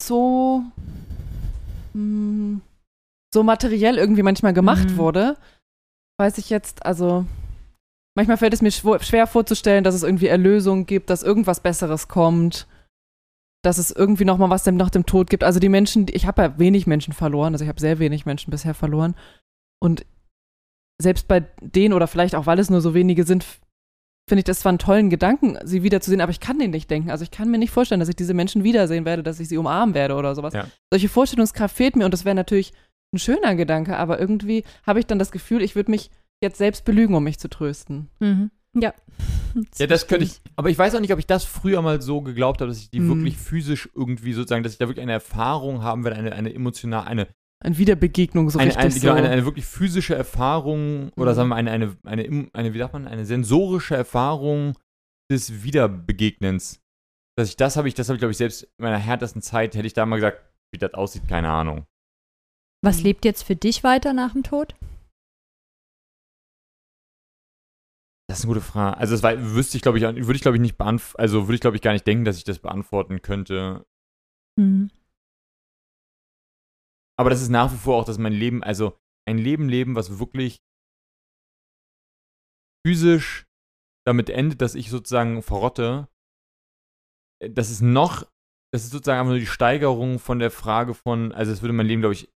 so, 0.00 0.62
mh, 1.94 2.60
so 3.34 3.42
materiell 3.42 3.98
irgendwie 3.98 4.22
manchmal 4.22 4.54
gemacht 4.54 4.90
Mhm. 4.90 4.96
wurde, 4.96 5.36
weiß 6.18 6.38
ich 6.38 6.48
jetzt, 6.50 6.86
also 6.86 7.26
manchmal 8.16 8.36
fällt 8.36 8.54
es 8.54 8.62
mir 8.62 8.70
schwer 8.70 9.26
vorzustellen, 9.26 9.84
dass 9.84 9.94
es 9.94 10.02
irgendwie 10.02 10.28
Erlösung 10.28 10.86
gibt, 10.86 11.10
dass 11.10 11.22
irgendwas 11.22 11.60
Besseres 11.60 12.08
kommt, 12.08 12.66
dass 13.62 13.78
es 13.78 13.90
irgendwie 13.90 14.24
noch 14.24 14.38
mal 14.38 14.50
was 14.50 14.62
dem, 14.64 14.76
nach 14.76 14.90
dem 14.90 15.04
Tod 15.06 15.30
gibt. 15.30 15.44
Also 15.44 15.58
die 15.60 15.68
Menschen, 15.68 16.06
die- 16.06 16.14
ich 16.14 16.26
habe 16.26 16.42
ja 16.42 16.58
wenig 16.58 16.86
Menschen 16.86 17.12
verloren, 17.12 17.54
also 17.54 17.64
ich 17.64 17.68
habe 17.68 17.80
sehr 17.80 17.98
wenig 17.98 18.24
Menschen 18.26 18.50
bisher 18.50 18.74
verloren 18.74 19.14
und 19.82 20.04
selbst 21.00 21.28
bei 21.28 21.40
denen 21.60 21.94
oder 21.94 22.06
vielleicht 22.08 22.34
auch, 22.34 22.46
weil 22.46 22.58
es 22.58 22.70
nur 22.70 22.80
so 22.80 22.94
wenige 22.94 23.24
sind, 23.24 23.44
finde 24.28 24.40
ich 24.40 24.44
das 24.44 24.60
zwar 24.60 24.70
einen 24.70 24.78
tollen 24.78 25.10
Gedanken, 25.10 25.56
sie 25.64 25.82
wiederzusehen, 25.82 26.20
aber 26.20 26.30
ich 26.32 26.40
kann 26.40 26.58
den 26.58 26.70
nicht 26.72 26.90
denken. 26.90 27.10
Also 27.10 27.22
ich 27.22 27.30
kann 27.30 27.50
mir 27.50 27.58
nicht 27.58 27.70
vorstellen, 27.70 28.00
dass 28.00 28.08
ich 28.08 28.16
diese 28.16 28.34
Menschen 28.34 28.64
wiedersehen 28.64 29.04
werde, 29.04 29.22
dass 29.22 29.40
ich 29.40 29.48
sie 29.48 29.56
umarmen 29.56 29.94
werde 29.94 30.14
oder 30.16 30.34
sowas. 30.34 30.54
Ja. 30.54 30.66
Solche 30.92 31.08
Vorstellungskraft 31.08 31.74
fehlt 31.76 31.96
mir 31.96 32.04
und 32.04 32.12
das 32.12 32.24
wäre 32.24 32.34
natürlich 32.34 32.72
ein 33.14 33.18
schöner 33.18 33.54
Gedanke, 33.54 33.96
aber 33.96 34.20
irgendwie 34.20 34.64
habe 34.86 34.98
ich 34.98 35.06
dann 35.06 35.18
das 35.18 35.30
Gefühl, 35.32 35.62
ich 35.62 35.76
würde 35.76 35.90
mich 35.90 36.10
jetzt 36.42 36.58
selbst 36.58 36.84
belügen, 36.84 37.14
um 37.14 37.24
mich 37.24 37.38
zu 37.38 37.48
trösten. 37.48 38.10
Mhm. 38.20 38.50
Ja. 38.74 38.92
Ja, 39.78 39.86
das 39.86 40.06
könnte 40.06 40.24
ich. 40.26 40.40
Aber 40.56 40.68
ich 40.68 40.78
weiß 40.78 40.94
auch 40.94 41.00
nicht, 41.00 41.12
ob 41.12 41.18
ich 41.18 41.26
das 41.26 41.42
früher 41.44 41.80
mal 41.82 42.00
so 42.02 42.20
geglaubt 42.20 42.60
habe, 42.60 42.68
dass 42.68 42.78
ich 42.78 42.90
die 42.90 43.00
Mhm. 43.00 43.08
wirklich 43.08 43.38
physisch 43.38 43.88
irgendwie 43.94 44.34
sozusagen, 44.34 44.62
dass 44.62 44.72
ich 44.72 44.78
da 44.78 44.86
wirklich 44.88 45.02
eine 45.02 45.12
Erfahrung 45.12 45.82
haben 45.82 46.04
werde, 46.04 46.16
eine, 46.16 46.32
eine 46.32 46.54
emotional, 46.54 47.06
eine, 47.08 47.26
Eine 47.64 47.78
Wiederbegegnung 47.78 48.50
so 48.50 48.58
eine, 48.58 48.68
richtig 48.68 48.82
eine, 48.84 48.90
so. 48.92 49.00
genau, 49.00 49.14
eine, 49.14 49.30
eine 49.30 49.44
wirklich 49.46 49.64
physische 49.64 50.14
Erfahrung 50.14 51.10
oder 51.16 51.32
Mhm. 51.32 51.36
sagen 51.36 51.48
wir 51.48 51.56
eine, 51.56 51.70
eine, 51.72 51.96
eine, 52.04 52.48
eine, 52.52 52.74
wie 52.74 52.78
sagt 52.78 52.92
man, 52.92 53.08
eine 53.08 53.24
sensorische 53.24 53.96
Erfahrung 53.96 54.74
des 55.32 55.64
Wiederbegegnens. 55.64 56.80
Dass 57.36 57.48
ich 57.48 57.56
das 57.56 57.76
habe 57.76 57.88
ich, 57.88 57.94
das 57.94 58.08
habe 58.08 58.16
ich, 58.16 58.20
glaube 58.20 58.32
ich, 58.32 58.38
selbst 58.38 58.62
in 58.64 58.82
meiner 58.84 58.98
härtesten 58.98 59.42
Zeit, 59.42 59.74
hätte 59.74 59.86
ich 59.86 59.94
da 59.94 60.04
mal 60.06 60.16
gesagt, 60.16 60.42
wie 60.72 60.78
das 60.78 60.92
aussieht, 60.94 61.26
keine 61.26 61.48
Ahnung. 61.50 61.84
Was 62.84 63.02
lebt 63.02 63.24
jetzt 63.24 63.42
für 63.42 63.56
dich 63.56 63.82
weiter 63.82 64.12
nach 64.12 64.34
dem 64.34 64.42
Tod? 64.44 64.74
Das 68.28 68.40
ist 68.40 68.44
eine 68.44 68.52
gute 68.54 68.64
Frage. 68.64 68.96
Also 68.98 69.14
das 69.14 69.22
war, 69.22 69.38
wüsste 69.54 69.76
ich, 69.78 69.82
glaube 69.82 69.98
ich, 69.98 70.04
würde 70.04 70.34
ich, 70.34 70.42
glaube 70.42 70.56
ich, 70.56 70.60
nicht 70.60 70.76
beantworten, 70.76 71.20
also 71.20 71.46
würde 71.46 71.54
ich, 71.54 71.60
glaube 71.62 71.76
ich, 71.76 71.82
gar 71.82 71.92
nicht 71.92 72.06
denken, 72.06 72.24
dass 72.26 72.36
ich 72.36 72.44
das 72.44 72.58
beantworten 72.58 73.22
könnte. 73.22 73.86
Mhm. 74.58 74.90
Aber 77.18 77.30
das 77.30 77.40
ist 77.40 77.48
nach 77.48 77.72
wie 77.72 77.76
vor 77.78 77.96
auch, 77.96 78.04
dass 78.04 78.18
mein 78.18 78.32
Leben, 78.34 78.62
also 78.62 78.98
ein 79.26 79.38
Leben 79.38 79.68
leben, 79.68 79.94
was 79.96 80.18
wirklich 80.18 80.60
physisch 82.86 83.46
damit 84.06 84.30
endet, 84.30 84.60
dass 84.60 84.74
ich 84.74 84.90
sozusagen 84.90 85.42
verrotte. 85.42 86.08
äh, 87.42 87.50
Das 87.50 87.70
ist 87.70 87.80
noch, 87.80 88.22
das 88.72 88.84
ist 88.84 88.90
sozusagen 88.90 89.20
einfach 89.20 89.30
nur 89.32 89.40
die 89.40 89.46
Steigerung 89.46 90.18
von 90.18 90.38
der 90.38 90.50
Frage 90.50 90.94
von, 90.94 91.32
also 91.32 91.50
es 91.50 91.62
würde 91.62 91.72
mein 91.72 91.86
Leben, 91.86 92.02
glaube 92.02 92.14
ich, 92.14 92.30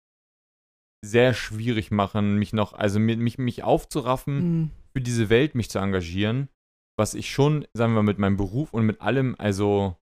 sehr 1.03 1.33
schwierig 1.33 1.91
machen, 1.91 2.37
mich 2.37 2.53
noch, 2.53 2.73
also 2.73 2.99
mi- 2.99 3.15
mich, 3.15 3.37
mich 3.37 3.63
aufzuraffen, 3.63 4.61
Mhm. 4.61 4.71
Für 4.95 5.01
diese 5.01 5.29
Welt 5.29 5.55
mich 5.55 5.69
zu 5.69 5.79
engagieren, 5.79 6.49
was 6.97 7.13
ich 7.13 7.31
schon, 7.31 7.65
sagen 7.73 7.93
wir 7.93 8.01
mal, 8.01 8.11
mit 8.11 8.19
meinem 8.19 8.37
Beruf 8.37 8.73
und 8.73 8.85
mit 8.85 9.01
allem, 9.01 9.35
also 9.37 9.95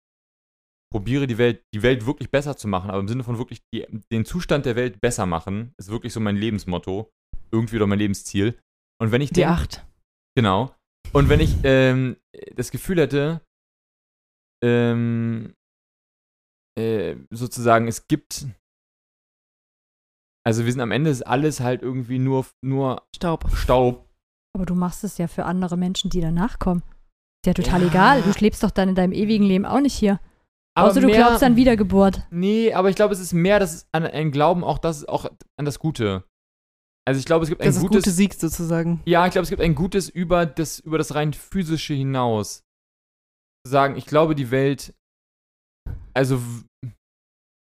probiere 0.91 1.27
die 1.27 1.38
Welt, 1.38 1.63
die 1.73 1.83
Welt 1.83 2.05
wirklich 2.05 2.31
besser 2.31 2.55
zu 2.57 2.67
machen, 2.67 2.89
aber 2.89 2.99
im 2.99 3.07
Sinne 3.07 3.23
von 3.23 3.38
wirklich 3.38 3.61
die, 3.73 3.85
den 4.11 4.25
Zustand 4.25 4.65
der 4.65 4.75
Welt 4.75 4.99
besser 5.01 5.25
machen, 5.25 5.73
ist 5.77 5.89
wirklich 5.89 6.13
so 6.13 6.19
mein 6.19 6.38
Lebensmotto, 6.38 7.11
irgendwie 7.51 7.75
oder 7.75 7.88
mein 7.88 7.99
Lebensziel. 7.99 8.57
Und 9.01 9.11
wenn 9.11 9.21
ich 9.21 9.29
Die 9.29 9.35
denk- 9.41 9.49
acht. 9.51 9.85
Genau. 10.35 10.73
Und 11.13 11.29
wenn 11.29 11.39
ich 11.39 11.55
ähm, 11.63 12.17
das 12.55 12.71
Gefühl 12.71 12.99
hätte, 12.99 13.41
ähm, 14.63 15.53
äh, 16.77 17.15
sozusagen, 17.31 17.88
es 17.88 18.07
gibt. 18.07 18.45
Also 20.45 20.63
wir 20.65 20.71
sind 20.71 20.81
am 20.81 20.91
Ende 20.91 21.09
ist 21.09 21.23
alles 21.23 21.59
halt 21.59 21.81
irgendwie 21.81 22.19
nur, 22.19 22.45
nur 22.63 23.05
Staub. 23.15 23.49
Staub. 23.55 24.07
Aber 24.58 24.66
du 24.66 24.74
machst 24.74 25.03
es 25.03 25.20
ja 25.20 25.28
für 25.28 25.45
andere 25.45 25.78
Menschen, 25.78 26.10
die 26.10 26.20
danach 26.20 26.58
kommen. 26.58 26.82
Ist 26.82 27.45
ja 27.45 27.53
total 27.53 27.84
Ja. 27.84 27.88
egal. 27.89 28.22
Du 28.24 28.32
lebst 28.39 28.64
doch 28.64 28.72
dann 28.72 28.89
in 28.89 28.95
deinem 28.95 29.14
ewigen 29.14 29.43
Leben 29.45 29.66
auch 29.68 29.80
nicht 29.80 29.93
hier. 29.93 30.20
Aber 30.76 30.89
Außer 30.89 31.01
du 31.01 31.05
mehr- 31.08 31.16
glaubst 31.18 31.43
an 31.43 31.55
Wiedergeburt. 31.55 32.24
Nee, 32.32 32.74
aber 32.74 32.89
ich 32.89 32.95
glaube, 32.95 33.14
es 33.14 33.20
ist 33.20 33.34
mehr 33.34 33.60
das 33.60 33.88
an 33.91 34.03
ein 34.03 34.32
Glauben 34.32 34.64
auch 34.64 34.80
das 34.80 35.05
auch 35.05 35.26
an 35.58 35.66
das 35.66 35.78
Gute. 35.78 36.24
Also 37.05 37.20
ich 37.20 37.26
glaube, 37.28 37.43
es 37.43 37.49
gibt 37.49 37.62
ein 37.62 37.68
Das 37.68 37.76
ist 37.76 37.82
gutes 37.84 37.97
gute 38.03 38.10
Sieg 38.12 38.34
sozusagen. 38.34 39.01
Ja, 39.05 39.28
ich 39.28 39.32
glaube, 39.32 39.43
es 39.43 39.49
gibt 39.51 39.62
ein 39.62 39.76
gutes 39.76 40.10
über 40.10 40.47
das 40.47 40.80
über 40.80 40.97
das 40.97 41.14
rein 41.14 41.34
physische 41.34 41.93
hinaus. 41.93 42.64
Zu 43.64 43.72
sagen, 43.72 43.95
ich 43.95 44.08
glaube, 44.08 44.34
die 44.34 44.49
Welt 44.49 44.95
also 46.16 46.41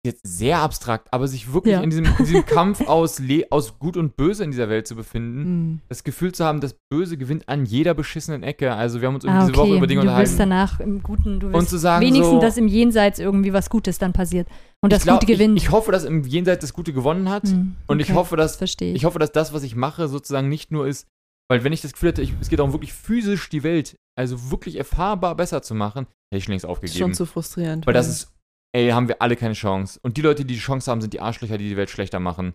jetzt 0.05 0.21
sehr 0.27 0.59
abstrakt, 0.59 1.09
aber 1.13 1.27
sich 1.29 1.53
wirklich 1.55 1.73
Ja. 1.73 1.81
in, 1.81 1.89
diesem, 1.91 2.05
in 2.05 2.25
diesem 2.25 2.45
Kampf 2.47 2.83
aus, 2.87 3.19
Le 3.21 3.45
aus 3.51 3.79
Gut 3.79 3.97
und 3.97 4.17
Böse 4.17 4.45
in 4.45 4.51
dieser 4.51 4.69
Welt 4.69 4.87
zu 4.87 4.95
befinden, 4.97 5.43
Mhm. 5.45 5.81
das 5.89 6.05
Gefühl 6.05 6.33
zu 6.33 6.45
haben, 6.45 6.61
das 6.61 6.77
Böse 6.91 7.17
gewinnt 7.17 7.49
an 7.49 7.65
jeder 7.65 7.95
beschissenen 7.95 8.43
Ecke. 8.43 8.75
Also 8.75 9.01
wir 9.01 9.09
haben 9.09 9.15
uns 9.15 9.25
Ah, 9.25 9.41
diese 9.47 9.57
Woche 9.57 9.69
okay. 9.69 9.77
über 9.79 9.87
Dinge 9.87 10.03
Du 10.03 10.07
willst 10.09 10.35
unterhalten. 10.35 10.39
danach 10.51 10.81
im 10.81 11.03
Guten, 11.03 11.41
du 11.41 11.47
Und 11.47 11.55
willst 11.55 11.71
zu 11.71 11.79
sagen, 11.79 12.05
wenigstens, 12.05 12.29
so, 12.31 12.41
dass 12.41 12.57
im 12.59 12.69
Jenseits 12.69 13.19
irgendwie 13.19 13.53
was 13.53 13.71
Gutes 13.71 13.99
dann 13.99 14.13
passiert. 14.13 14.47
Und 14.83 14.93
das 14.93 15.05
glaub, 15.05 15.21
Gute 15.21 15.33
gewinnt. 15.33 15.57
Ich, 15.57 15.65
ich 15.65 15.71
hoffe, 15.71 15.91
dass 15.91 16.05
im 16.05 16.23
Jenseits 16.25 16.61
das 16.61 16.75
Gute 16.75 16.93
gewonnen 16.93 17.31
hat. 17.31 17.45
Hm, 17.45 17.75
Und 17.87 18.01
ich 18.01 18.13
hoffe, 18.13 18.37
dass 18.37 18.53
das 18.53 18.57
verstehe 18.59 18.91
ich. 18.91 18.97
ich 18.97 19.05
hoffe, 19.07 19.19
dass 19.19 19.33
das, 19.33 19.55
was 19.55 19.63
ich 19.63 19.75
mache, 19.75 20.09
sozusagen 20.09 20.51
nicht 20.51 20.71
nur 20.71 20.87
ist, 20.87 21.09
weil 21.51 21.65
wenn 21.65 21.73
ich 21.73 21.81
das 21.81 21.93
Gefühl 21.95 22.11
hätte, 22.11 22.21
ich, 22.23 22.35
es 22.41 22.49
geht 22.51 22.59
darum, 22.59 22.73
wirklich 22.73 22.93
physisch 22.93 23.49
die 23.49 23.63
Welt, 23.63 23.97
also 24.19 24.51
wirklich 24.51 24.77
erfahrbar 24.77 25.35
besser 25.35 25.63
zu 25.63 25.75
machen, 25.75 26.07
hätte 26.31 26.39
ich 26.39 26.45
schon 26.45 26.53
längst 26.53 26.65
Ist 26.65 26.71
aufgegeben. 26.71 26.99
schon 26.99 27.15
zu 27.15 27.25
frustrierend. 27.27 27.87
weil 27.87 27.95
das 27.95 28.09
ist, 28.09 28.34
ey, 28.75 28.91
haben 28.91 29.09
wir 29.09 29.23
alle 29.23 29.37
keine 29.37 29.55
Chance. 29.55 29.99
Und 30.03 30.17
die 30.17 30.23
Leute, 30.23 30.45
die 30.45 30.55
die 30.55 30.61
Chance 30.61 30.91
haben, 30.91 31.01
sind 31.01 31.13
die 31.15 31.21
Arschlöcher, 31.21 31.59
die 31.59 31.69
die 31.69 31.77
Welt 31.77 31.91
schlechter 31.91 32.21
machen. 32.21 32.55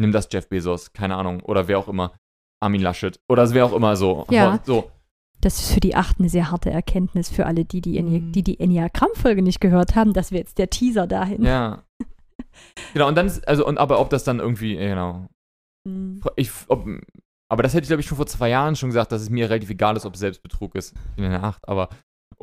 Nimm 0.00 0.12
das 0.12 0.28
Jeff 0.30 0.48
Bezos, 0.48 0.92
keine 0.92 1.16
Ahnung, 1.16 1.40
oder 1.42 1.68
wer 1.68 1.78
auch 1.78 1.88
immer. 1.88 2.14
Armin 2.62 2.80
Laschet, 2.80 3.18
oder 3.28 3.50
wer 3.52 3.66
auch 3.66 3.72
immer 3.72 3.96
so. 3.96 4.24
Ja. 4.30 4.60
So, 4.64 4.90
Das 5.40 5.58
ist 5.58 5.72
für 5.72 5.80
die 5.80 5.96
Acht 5.96 6.20
eine 6.20 6.28
sehr 6.28 6.50
harte 6.52 6.70
Erkenntnis 6.70 7.28
für 7.28 7.46
alle, 7.46 7.64
die 7.64 7.80
die, 7.80 7.98
Eni- 8.00 8.20
Mhm. 8.20 8.32
die, 8.32 8.42
die 8.44 8.60
Enneagramm-Folge 8.60 9.42
nicht 9.42 9.60
gehört 9.60 9.96
haben. 9.96 10.12
Das 10.12 10.30
wäre 10.30 10.40
jetzt 10.40 10.58
der 10.58 10.70
Teaser 10.70 11.06
dahin. 11.08 11.44
ja. 11.44 11.82
genau, 12.92 13.08
und 13.08 13.16
dann 13.16 13.26
ist, 13.26 13.46
also, 13.48 13.66
und 13.66 13.78
aber 13.78 13.98
ob 14.00 14.10
das 14.10 14.24
dann 14.24 14.38
irgendwie, 14.38 14.74
ja, 14.76 14.88
genau. 14.88 15.26
Hm. 15.88 16.20
Ich, 16.36 16.50
ob, 16.68 16.86
aber 17.50 17.62
das 17.64 17.74
hätte 17.74 17.82
ich, 17.82 17.88
glaube 17.88 18.00
ich, 18.00 18.06
schon 18.06 18.16
vor 18.16 18.26
zwei 18.26 18.48
Jahren 18.50 18.76
schon 18.76 18.90
gesagt, 18.90 19.10
dass 19.10 19.22
es 19.22 19.30
mir 19.30 19.50
relativ 19.50 19.70
egal 19.70 19.96
ist, 19.96 20.06
ob 20.06 20.14
es 20.14 20.20
Selbstbetrug 20.20 20.74
ist. 20.76 20.94
Ich 21.10 21.16
bin 21.16 21.24
in 21.24 21.30
der 21.32 21.42
Acht, 21.44 21.66
aber 21.68 21.88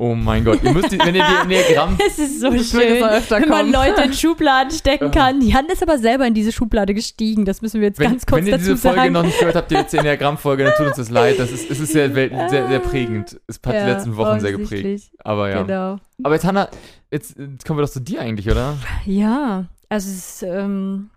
oh 0.00 0.14
mein 0.14 0.44
Gott, 0.44 0.62
ihr 0.64 0.72
müsst, 0.72 0.90
die, 0.92 0.98
wenn 0.98 1.14
ihr 1.14 1.22
die 1.24 1.42
Enneagramm 1.54 1.98
Es 2.06 2.18
ist 2.18 2.40
so 2.40 2.46
Das 2.50 2.56
jetzt 2.56 2.70
schön, 2.70 3.00
wenn 3.02 3.48
man. 3.48 3.70
Leute 3.70 4.02
in 4.02 4.12
Schubladen 4.14 4.70
stecken 4.70 5.04
Ja. 5.04 5.10
kann. 5.10 5.42
Jan 5.42 5.66
ist 5.66 5.82
aber 5.82 5.98
selber 5.98 6.26
in 6.26 6.32
diese 6.32 6.52
Schublade 6.52 6.94
gestiegen. 6.94 7.44
Das 7.44 7.60
müssen 7.60 7.80
wir 7.82 7.88
jetzt 7.88 7.98
Wenn, 7.98 8.12
ganz 8.12 8.24
kurz 8.26 8.40
wenn 8.40 8.46
ihr 8.48 8.56
diese 8.58 8.76
Folge 8.78 8.96
sagen. 8.96 9.12
noch 9.12 9.22
nicht 9.24 9.38
gehört 9.38 9.56
habt, 9.56 9.70
die 9.70 9.74
letzte 9.74 9.98
Enneagramm-Folge, 9.98 10.64
dann 10.64 10.72
tut 10.74 10.86
uns 10.86 10.96
das 10.96 11.10
leid. 11.10 11.38
Das 11.38 11.52
ist, 11.52 11.70
es 11.70 11.80
ist 11.80 11.92
sehr, 11.92 12.10
sehr, 12.12 12.48
sehr 12.48 12.78
prägend. 12.80 13.38
Es 13.46 13.60
hat 13.64 13.74
die 13.74 13.90
letzten 13.90 14.16
Wochen 14.16 14.40
sehr 14.40 14.52
geprägt. 14.52 15.10
Aber 15.18 15.50
ja. 15.50 15.62
Genau. 15.62 15.98
Aber 16.22 16.34
jetzt, 16.34 16.44
Hanna, 16.46 16.68
jetzt, 17.10 17.36
jetzt 17.38 17.66
kommen 17.66 17.78
wir 17.78 17.84
doch 17.84 17.92
zu 17.92 18.00
dir 18.00 18.22
eigentlich, 18.22 18.50
oder? 18.50 18.78
Ja, 19.04 19.66
also 19.90 20.08
es 20.08 20.16
ist, 20.16 20.42
ähm, 20.44 21.10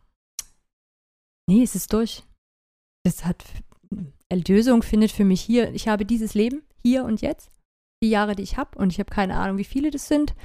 nee, 1.48 1.64
es 1.64 1.74
ist 1.76 1.94
durch. 1.94 2.24
Das 3.06 3.24
hat, 3.26 3.44
Erlösung 4.30 4.84
findet 4.84 5.12
für 5.12 5.24
mich 5.24 5.42
hier, 5.42 5.74
ich 5.74 5.88
habe 5.88 6.06
dieses 6.06 6.34
Leben, 6.34 6.64
hier 6.82 7.06
und 7.06 7.22
jetzt, 7.22 7.50
die 8.04 8.10
Jahre, 8.10 8.36
die 8.36 8.44
ich 8.44 8.58
habe 8.58 8.78
und 8.78 8.92
ich 8.92 9.00
habe 9.00 9.10
keine 9.10 9.36
Ahnung, 9.38 9.58
wie 9.58 9.64
viele 9.64 9.90
das 9.90 10.08
sind, 10.08 10.36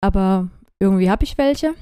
aber 0.00 0.48
irgendwie 0.80 1.10
habe 1.10 1.24
ich 1.24 1.38
welche. 1.38 1.74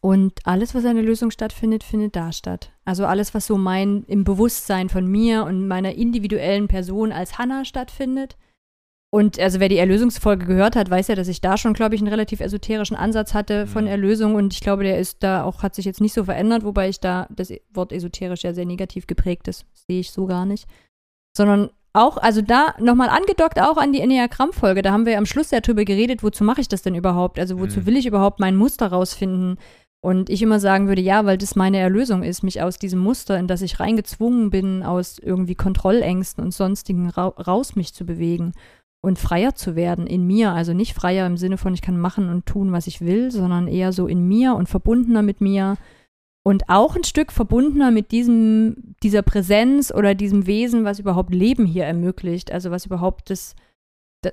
Und 0.00 0.40
alles, 0.44 0.74
was 0.74 0.84
an 0.84 0.96
der 0.96 1.04
Lösung 1.04 1.30
stattfindet, 1.30 1.82
findet 1.82 2.14
da 2.14 2.30
statt. 2.30 2.72
Also 2.84 3.06
alles, 3.06 3.32
was 3.32 3.46
so 3.46 3.56
mein 3.56 4.04
im 4.04 4.22
Bewusstsein 4.22 4.90
von 4.90 5.06
mir 5.06 5.44
und 5.44 5.66
meiner 5.66 5.94
individuellen 5.94 6.68
Person 6.68 7.10
als 7.10 7.38
Hannah 7.38 7.64
stattfindet. 7.64 8.36
Und 9.10 9.38
also 9.38 9.60
wer 9.60 9.70
die 9.70 9.78
Erlösungsfolge 9.78 10.44
gehört 10.44 10.76
hat, 10.76 10.90
weiß 10.90 11.08
ja, 11.08 11.14
dass 11.14 11.28
ich 11.28 11.40
da 11.40 11.56
schon, 11.56 11.72
glaube 11.72 11.94
ich, 11.94 12.02
einen 12.02 12.10
relativ 12.10 12.40
esoterischen 12.40 12.96
Ansatz 12.96 13.32
hatte 13.32 13.66
von 13.66 13.84
Mhm. 13.84 13.90
Erlösung. 13.90 14.34
Und 14.34 14.52
ich 14.52 14.60
glaube, 14.60 14.82
der 14.82 14.98
ist 14.98 15.22
da 15.22 15.44
auch, 15.44 15.62
hat 15.62 15.74
sich 15.74 15.86
jetzt 15.86 16.02
nicht 16.02 16.12
so 16.12 16.24
verändert, 16.24 16.64
wobei 16.64 16.90
ich 16.90 17.00
da 17.00 17.26
das 17.30 17.52
Wort 17.72 17.92
esoterisch 17.92 18.42
ja 18.42 18.52
sehr 18.52 18.66
negativ 18.66 19.06
geprägt 19.06 19.48
ist. 19.48 19.64
Sehe 19.72 20.00
ich 20.00 20.10
so 20.10 20.26
gar 20.26 20.44
nicht. 20.44 20.66
Sondern 21.34 21.70
auch, 21.94 22.16
also 22.16 22.42
da 22.42 22.74
nochmal 22.78 23.08
angedockt 23.08 23.60
auch 23.60 23.76
an 23.76 23.92
die 23.92 24.00
Enneagramm-Folge. 24.00 24.82
Da 24.82 24.92
haben 24.92 25.06
wir 25.06 25.16
am 25.16 25.26
Schluss 25.26 25.50
ja 25.52 25.60
drüber 25.60 25.84
geredet, 25.84 26.22
wozu 26.22 26.44
mache 26.44 26.60
ich 26.60 26.68
das 26.68 26.82
denn 26.82 26.94
überhaupt? 26.94 27.38
Also 27.38 27.58
wozu 27.58 27.80
Mhm. 27.80 27.86
will 27.86 27.96
ich 27.96 28.06
überhaupt 28.06 28.40
mein 28.40 28.56
Muster 28.56 28.88
rausfinden? 28.88 29.58
Und 30.02 30.28
ich 30.28 30.42
immer 30.42 30.60
sagen 30.60 30.86
würde, 30.88 31.00
ja, 31.00 31.24
weil 31.24 31.38
das 31.38 31.56
meine 31.56 31.78
Erlösung 31.78 32.22
ist, 32.22 32.42
mich 32.42 32.60
aus 32.60 32.76
diesem 32.76 33.00
Muster, 33.00 33.38
in 33.38 33.46
das 33.46 33.62
ich 33.62 33.80
reingezwungen 33.80 34.50
bin, 34.50 34.82
aus 34.82 35.18
irgendwie 35.18 35.54
Kontrollängsten 35.54 36.44
und 36.44 36.52
sonstigen 36.52 37.08
ra 37.08 37.28
raus 37.28 37.74
mich 37.74 37.94
zu 37.94 38.04
bewegen 38.04 38.52
und 39.00 39.18
freier 39.18 39.54
zu 39.54 39.76
werden 39.76 40.06
in 40.06 40.26
mir. 40.26 40.50
Also 40.52 40.74
nicht 40.74 40.92
freier 40.94 41.26
im 41.26 41.38
Sinne 41.38 41.56
von, 41.56 41.72
ich 41.72 41.80
kann 41.80 41.96
machen 41.96 42.28
und 42.28 42.44
tun, 42.44 42.72
was 42.72 42.86
ich 42.86 43.00
will, 43.00 43.30
sondern 43.30 43.66
eher 43.66 43.92
so 43.92 44.06
in 44.06 44.28
mir 44.28 44.54
und 44.56 44.68
verbundener 44.68 45.22
mit 45.22 45.40
mir 45.40 45.76
und 46.44 46.68
auch 46.68 46.94
ein 46.94 47.04
Stück 47.04 47.32
verbundener 47.32 47.90
mit 47.90 48.12
diesem, 48.12 48.94
dieser 49.02 49.22
Präsenz 49.22 49.90
oder 49.90 50.14
diesem 50.14 50.46
Wesen, 50.46 50.84
was 50.84 50.98
überhaupt 50.98 51.34
Leben 51.34 51.64
hier 51.64 51.84
ermöglicht. 51.84 52.52
Also 52.52 52.70
was 52.70 52.84
überhaupt 52.84 53.30
das, 53.30 53.56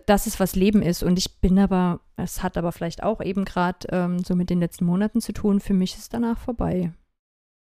das 0.05 0.27
ist, 0.27 0.39
was 0.39 0.57
Leben 0.57 0.81
ist. 0.81 1.03
Und 1.03 1.17
ich 1.17 1.39
bin 1.39 1.57
aber, 1.57 2.01
es 2.17 2.43
hat 2.43 2.57
aber 2.57 2.73
vielleicht 2.73 3.01
auch 3.01 3.21
eben 3.21 3.45
gerade 3.45 3.87
ähm, 3.91 4.19
so 4.19 4.35
mit 4.35 4.49
den 4.49 4.59
letzten 4.59 4.85
Monaten 4.85 5.21
zu 5.21 5.31
tun, 5.31 5.61
für 5.61 5.73
mich 5.73 5.95
ist 5.95 6.13
danach 6.13 6.37
vorbei. 6.37 6.91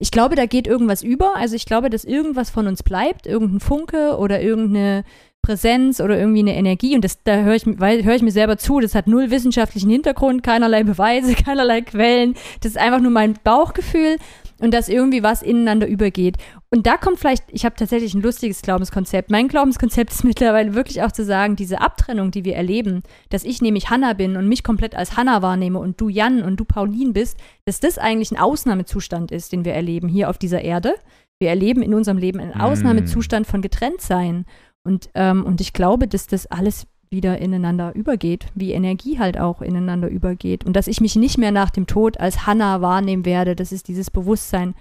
Ich 0.03 0.11
glaube, 0.11 0.35
da 0.35 0.47
geht 0.47 0.67
irgendwas 0.67 1.01
über. 1.01 1.33
Also 1.37 1.55
ich 1.55 1.65
glaube, 1.65 1.89
dass 1.89 2.03
irgendwas 2.03 2.49
von 2.49 2.67
uns 2.67 2.83
bleibt, 2.83 3.25
irgendein 3.25 3.61
Funke 3.61 4.17
oder 4.17 4.41
irgendeine 4.41 5.05
Präsenz 5.41 6.01
oder 6.01 6.19
irgendwie 6.19 6.41
eine 6.41 6.57
Energie. 6.57 6.93
Und 6.93 7.05
das, 7.05 7.23
da 7.23 7.37
höre 7.37 7.55
ich, 7.55 7.65
höre 7.65 8.15
ich 8.15 8.21
mir 8.21 8.33
selber 8.33 8.57
zu. 8.57 8.81
Das 8.81 8.95
hat 8.95 9.07
null 9.07 9.31
wissenschaftlichen 9.31 9.89
Hintergrund, 9.89 10.43
keinerlei 10.43 10.83
Beweise, 10.83 11.35
keinerlei 11.45 11.79
Quellen. 11.79 12.33
Das 12.59 12.71
ist 12.71 12.77
einfach 12.77 12.99
nur 12.99 13.11
mein 13.11 13.35
Bauchgefühl 13.45 14.17
und 14.59 14.73
dass 14.73 14.89
irgendwie 14.89 15.23
was 15.23 15.41
ineinander 15.41 15.87
übergeht. 15.87 16.37
Und 16.69 16.87
da 16.87 16.97
kommt 16.97 17.19
vielleicht, 17.19 17.43
ich 17.49 17.65
habe 17.65 17.75
tatsächlich 17.75 18.13
ein 18.13 18.21
lustiges 18.21 18.61
Glaubenskonzept. 18.61 19.31
Mein 19.31 19.47
Glaubenskonzept 19.47 20.11
ist 20.13 20.23
mittlerweile 20.23 20.73
wirklich 20.73 21.01
auch 21.01 21.11
zu 21.11 21.23
sagen, 21.23 21.55
diese 21.55 21.81
Abtrennung, 21.81 22.31
die 22.31 22.45
wir 22.45 22.55
erleben, 22.55 23.03
dass 23.29 23.43
ich 23.43 23.61
nämlich 23.61 23.89
Hannah 23.89 24.13
bin 24.13 24.37
und 24.37 24.47
mich 24.47 24.63
komplett 24.63 24.95
als 24.95 25.17
Hannah 25.17 25.41
wahrnehme 25.41 25.79
und 25.79 25.99
du 25.99 26.09
Jan 26.09 26.41
und 26.43 26.57
du 26.57 26.65
Pauline 26.65 27.13
bist, 27.13 27.37
dass 27.65 27.79
das 27.79 27.97
eigentlich 27.97 28.31
ein 28.31 28.39
Ausnahmezustand 28.39 29.31
ist, 29.31 29.51
den 29.51 29.65
wir 29.65 29.73
erleben 29.73 30.07
hier 30.07 30.29
auf 30.29 30.37
dieser 30.37 30.61
Erde. 30.61 30.95
Wir 31.39 31.49
erleben 31.49 31.81
in 31.81 31.93
unserem 31.93 32.17
Leben 32.17 32.39
einen 32.39 32.57
Mm. 32.57 32.61
Ausnahmezustand 32.61 33.47
von 33.47 33.61
Getrenntsein. 33.61 34.45
Und, 34.85 35.09
ähm, 35.15 35.45
und 35.45 35.61
ich 35.61 35.73
glaube, 35.73 36.07
dass 36.07 36.27
das 36.27 36.45
alles 36.47 36.87
wieder 37.13 37.37
ineinander 37.37 37.95
übergeht, 37.95 38.47
wie 38.55 38.73
Energie 38.73 39.19
halt 39.19 39.39
auch 39.39 39.61
ineinander 39.61 40.09
übergeht. 40.09 40.65
Und 40.65 40.73
dass 40.73 40.87
ich 40.87 40.99
mich 40.99 41.15
nicht 41.15 41.37
mehr 41.37 41.51
nach 41.51 41.69
dem 41.69 41.87
Tod 41.87 42.19
als 42.19 42.45
Hannah 42.45 42.81
wahrnehmen 42.81 43.23
werde. 43.23 43.55
Das 43.55 43.71
ist 43.71 43.87
dieses 43.87 44.11
Bewusstsein. 44.11 44.75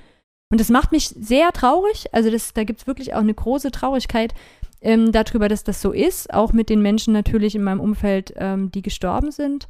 Und 0.51 0.61
das 0.61 0.68
macht 0.68 0.91
mich 0.91 1.09
sehr 1.09 1.53
traurig. 1.53 2.12
Also 2.12 2.30
das, 2.30 2.53
da 2.53 2.64
gibt 2.64 2.80
es 2.80 2.87
wirklich 2.89 3.14
auch 3.14 3.20
eine 3.20 3.35
große 3.35 3.70
Traurigkeit 3.70 4.35
ähm, 4.80 5.12
darüber, 5.12 5.49
dass 5.49 5.62
das 5.62 5.80
so 5.80 5.93
ist. 5.93 6.35
Auch 6.35 6.53
mit 6.53 6.68
den 6.68 6.83
Menschen 6.83 7.12
natürlich 7.12 7.55
in 7.55 7.62
meinem 7.62 7.80
Umfeld, 7.80 8.35
ähm, 8.37 8.72
die 8.72 8.83
gestorben 8.83 9.30
sind. 9.30 9.68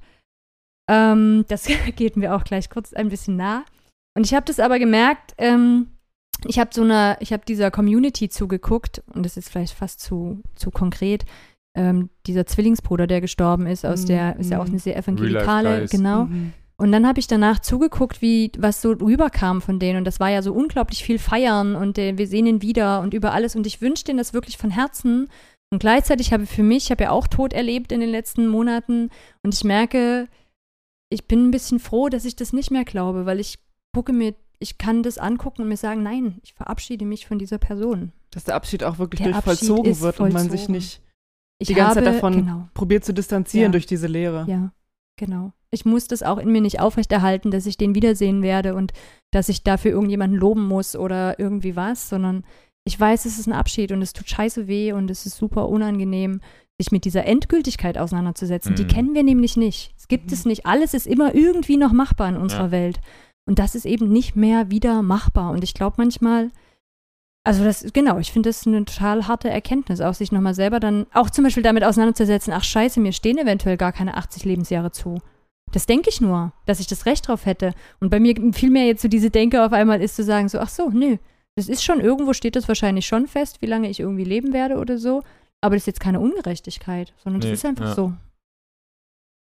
Ähm, 0.89 1.45
das 1.49 1.67
geht 1.97 2.17
mir 2.17 2.35
auch 2.35 2.45
gleich 2.45 2.71
kurz 2.71 2.95
ein 2.95 3.11
bisschen 3.11 3.37
nah. 3.37 3.65
Und 4.15 4.25
ich 4.25 4.35
habe 4.35 4.47
das 4.47 4.61
aber 4.61 4.79
gemerkt, 4.79 5.35
ähm, 5.39 5.89
ich 6.47 6.59
habe 6.59 6.71
so 6.73 6.83
eine, 6.83 7.17
ich 7.21 7.33
habe 7.33 7.45
dieser 7.47 7.71
Community 7.71 8.29
zugeguckt 8.29 9.03
und 9.15 9.25
das 9.25 9.37
ist 9.37 9.49
vielleicht 9.49 9.75
fast 9.75 10.01
zu, 10.01 10.43
zu 10.55 10.71
konkret. 10.71 11.25
Ähm, 11.75 12.11
dieser 12.27 12.45
Zwillingsbruder, 12.47 13.07
der 13.07 13.21
gestorben 13.21 13.67
ist, 13.67 13.87
aus 13.87 14.03
Mhm. 14.03 14.07
der, 14.07 14.37
ist 14.37 14.51
ja 14.51 14.61
auch 14.61 14.67
eine 14.67 14.79
sehr 14.79 14.97
evangelikale, 14.97 15.87
genau. 15.87 16.25
Mhm. 16.25 16.53
Und 16.77 16.91
dann 16.91 17.07
habe 17.07 17.21
ich 17.21 17.29
danach 17.29 17.61
zugeguckt, 17.61 18.21
wie 18.23 18.51
was 18.59 18.83
so 18.83 18.91
rüberkam 18.91 19.63
von 19.63 19.79
denen. 19.79 19.99
Und 19.99 20.05
das 20.05 20.19
war 20.21 20.31
ja 20.31 20.43
so 20.43 20.53
unglaublich 20.53 21.05
viel 21.05 21.19
Feiern 21.19 21.77
und 21.77 21.97
äh, 21.97 22.19
wir 22.19 22.27
sehen 22.27 22.47
ihn 22.47 22.61
wieder 22.61 23.01
und 23.01 23.15
über 23.15 23.33
alles. 23.33 23.55
Und 23.55 23.67
ich 23.67 23.81
wünsche 23.81 24.05
denen 24.05 24.19
das 24.19 24.35
wirklich 24.35 24.59
von 24.59 24.71
Herzen. 24.71 25.29
Und 25.71 25.79
gleichzeitig 25.79 26.33
habe 26.33 26.43
ich 26.43 26.51
für 26.51 26.65
mich, 26.65 26.85
ich 26.85 26.91
habe 26.91 27.05
ja 27.05 27.11
auch 27.11 27.29
Tod 27.29 27.53
erlebt 27.53 27.93
in 27.93 28.01
den 28.01 28.11
letzten 28.11 28.49
Monaten. 28.49 29.11
Und 29.43 29.55
ich 29.55 29.65
merke, 29.65 30.29
ich 31.09 31.29
bin 31.29 31.47
ein 31.47 31.51
bisschen 31.53 31.79
froh, 31.79 32.09
dass 32.09 32.25
ich 32.25 32.37
das 32.37 32.53
nicht 32.53 32.71
mehr 32.71 32.85
glaube, 32.85 33.27
weil 33.27 33.39
ich 33.39 33.59
gucke 33.95 34.13
mir, 34.13 34.35
ich 34.59 34.77
kann 34.77 35.03
das 35.03 35.19
angucken 35.19 35.63
und 35.63 35.69
mir 35.69 35.77
sagen, 35.77 36.03
nein, 36.03 36.41
ich 36.43 36.55
verabschiede 36.55 37.05
mich 37.05 37.27
von 37.27 37.39
dieser 37.39 37.59
Person. 37.59 38.13
Dass 38.31 38.45
der 38.45 38.55
Abschied 38.55 38.83
auch 38.83 38.99
wirklich 38.99 39.21
Der 39.21 39.33
durch 39.33 39.37
Abschied 39.37 39.69
vollzogen 39.69 40.01
wird 40.01 40.21
und 40.21 40.33
man 40.33 40.51
sich 40.51 40.69
nicht 40.69 41.01
Ich 41.63 41.69
Die 41.69 41.75
ganze 41.75 41.97
habe, 42.01 42.07
Zeit 42.07 42.15
davon- 42.17 42.33
genau, 42.45 42.69
probiert 42.75 43.05
zu 43.05 43.15
distanzieren 43.15 43.67
Ja. 43.67 43.73
durch 43.73 43.87
diese 43.87 44.07
Leere. 44.07 44.45
Ja, 44.49 44.73
genau. 45.19 45.53
Ich 45.71 45.85
muss 45.87 46.07
das 46.07 46.23
auch 46.23 46.39
in 46.39 46.53
mir 46.53 46.61
nicht 46.61 46.81
aufrechterhalten, 46.81 47.51
dass 47.51 47.65
ich 47.67 47.77
den 47.79 47.95
wiedersehen 47.95 48.43
werde 48.43 48.75
und 48.75 48.93
dass 49.33 49.49
ich 49.49 49.63
dafür 49.63 49.93
irgendjemanden 49.93 50.39
loben 50.39 50.67
muss 50.69 50.95
oder 50.97 51.39
irgendwie 51.39 51.77
was, 51.77 52.09
sondern 52.09 52.45
Ich 52.85 52.99
weiß, 52.99 53.27
es 53.27 53.39
ist 53.39 53.47
ein 53.47 53.53
Abschied 53.53 53.93
und 53.93 54.03
es 54.03 54.13
tut 54.13 54.29
scheiße 54.29 54.67
weh 54.67 54.93
und 54.93 55.09
es 55.09 55.25
ist 55.25 55.37
super 55.37 55.69
unangenehm, 55.69 56.41
sich 56.81 56.91
mit 56.91 57.05
dieser 57.05 57.25
Endgültigkeit 57.27 57.97
auseinanderzusetzen. 57.97 58.75
Die 58.75 58.83
Mhm. 58.83 58.89
kennen 58.89 59.15
wir 59.15 59.23
nämlich 59.23 59.57
nicht. 59.57 59.95
Es 59.97 60.09
gibt 60.09 60.33
es 60.33 60.45
nicht. 60.45 60.67
Alles 60.67 60.93
ist 60.93 61.07
immer 61.07 61.33
irgendwie 61.33 61.77
noch 61.77 61.93
machbar 61.93 62.29
in 62.29 62.37
unserer 62.37 62.65
Ja. 62.65 62.71
Welt. 62.73 63.01
Und 63.49 63.61
das 63.61 63.77
ist 63.77 63.87
eben 63.87 64.09
nicht 64.09 64.35
mehr 64.35 64.73
wieder 64.73 65.01
machbar. 65.03 65.53
Und 65.53 65.63
ich 65.63 65.75
glaube 65.75 65.95
manchmal, 65.99 66.51
also 67.45 67.65
das, 67.65 67.85
genau, 67.93 68.19
ich 68.19 68.31
finde 68.33 68.49
das 68.51 68.67
eine 68.67 68.85
total 68.85 69.27
harte 69.27 69.51
Erkenntnis, 69.51 70.01
auch 70.01 70.15
sich 70.15 70.31
nochmal 70.33 70.55
selber 70.55 70.79
dann, 70.81 71.07
auch 71.13 71.29
zum 71.31 71.45
Beispiel 71.45 71.63
damit 71.63 71.83
auseinanderzusetzen, 71.85 72.53
ach 72.53 72.65
scheiße, 72.65 73.01
mir 73.01 73.13
stehen 73.13 73.39
eventuell 73.39 73.77
gar 73.77 73.93
keine 73.93 74.17
80 74.17 74.45
Lebensjahre 74.45 74.93
zu. 74.93 75.21
Das 75.73 75.87
denke 75.87 76.11
ich 76.11 76.21
nur, 76.21 76.53
dass 76.67 76.81
ich 76.81 76.87
das 76.87 77.07
Recht 77.07 77.27
drauf 77.27 77.47
hätte. 77.47 77.73
Und 77.99 78.11
bei 78.11 78.21
mir 78.21 78.35
vielmehr 78.53 78.87
jetzt 78.87 79.03
so 79.03 79.09
diese 79.09 79.31
Denke 79.31 79.65
auf 79.65 79.73
einmal 79.73 80.03
ist 80.03 80.17
zu 80.17 80.23
sagen, 80.23 80.49
so, 80.49 80.59
ach 80.59 80.69
so, 80.69 80.91
nö, 80.91 81.17
das 81.57 81.69
ist 81.69 81.83
schon, 81.83 82.01
irgendwo 82.01 82.33
steht 82.33 82.57
das 82.57 82.69
wahrscheinlich 82.69 83.07
schon 83.07 83.27
fest, 83.27 83.61
wie 83.63 83.67
lange 83.67 83.89
ich 83.89 84.01
irgendwie 84.01 84.25
leben 84.25 84.53
werde 84.53 84.77
oder 84.77 84.99
so. 84.99 85.23
Aber 85.63 85.75
das 85.75 85.83
ist 85.83 85.87
jetzt 85.87 86.01
keine 86.01 86.21
Ungerechtigkeit, 86.21 87.15
sondern 87.23 87.41
das 87.41 87.49
Nee, 87.49 87.55
ist 87.55 87.65
einfach 87.65 87.87
ja. 87.87 87.95
so. 87.95 88.13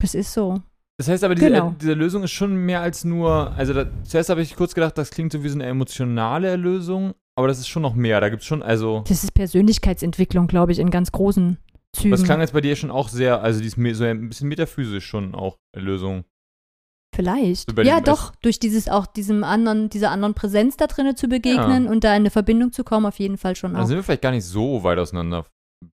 Das 0.02 0.14
ist 0.16 0.34
so. 0.34 0.62
Das 0.98 1.08
heißt 1.08 1.24
aber, 1.24 1.34
diese, 1.36 1.50
Genau. 1.50 1.70
äh, 1.70 1.74
diese 1.82 1.94
Lösung 1.94 2.24
ist 2.24 2.32
schon 2.32 2.56
mehr 2.56 2.82
als 2.82 3.04
nur, 3.04 3.52
also 3.54 3.74
da, 3.74 3.86
zuerst 4.04 4.30
habe 4.30 4.42
ich 4.42 4.56
kurz 4.56 4.76
gedacht, 4.76 4.98
das 4.98 5.10
klingt 5.12 5.32
so 5.32 5.44
wie 5.44 5.50
so 5.50 5.56
eine 5.56 5.66
emotionale 5.66 6.48
Erlösung, 6.48 7.14
aber 7.36 7.48
das 7.48 7.60
ist 7.60 7.68
schon 7.68 7.82
noch 7.82 7.96
mehr. 7.96 8.20
Da 8.22 8.30
gibt 8.30 8.42
es 8.42 8.48
schon, 8.48 8.62
also, 8.64 9.04
Das 9.08 9.24
ist 9.24 9.34
Persönlichkeitsentwicklung, 9.34 10.48
glaube 10.48 10.72
ich, 10.72 10.80
in 10.80 10.92
ganz 10.92 11.12
großen 11.12 11.58
Zügen. 11.96 12.12
das 12.12 12.24
klang 12.24 12.40
jetzt 12.42 12.54
bei 12.54 12.62
dir 12.62 12.76
schon 12.76 12.92
auch 12.92 13.10
sehr, 13.10 13.42
also 13.42 13.60
die 13.62 13.68
ist 13.68 13.76
so 13.98 14.04
ein 14.04 14.30
bisschen 14.30 14.50
metaphysisch 14.50 15.06
schon 15.06 15.36
auch 15.36 15.58
Erlösung. 15.76 16.26
Vielleicht. 17.16 17.70
So 17.70 17.82
Ja, 17.84 18.02
doch, 18.02 18.34
durch 18.42 18.58
dieses 18.60 18.90
auch 18.90 19.06
diesem 19.06 19.44
anderen, 19.44 19.90
dieser 19.90 20.10
anderen 20.10 20.34
Präsenz 20.34 20.78
da 20.78 20.88
drinnen 20.88 21.16
zu 21.16 21.28
begegnen 21.28 21.88
und 21.88 22.04
da 22.04 22.10
in 22.10 22.22
eine 22.22 22.32
Verbindung 22.32 22.72
zu 22.72 22.84
kommen, 22.84 23.06
auf 23.06 23.20
jeden 23.20 23.38
Fall 23.38 23.56
schon 23.56 23.74
Dann 23.74 23.84
auch. 23.84 23.86
sind 23.88 23.98
wir 23.98 24.04
vielleicht 24.04 24.24
gar 24.24 24.32
nicht 24.32 24.46
so 24.46 24.84
weit 24.84 24.98
auseinander. 24.98 25.46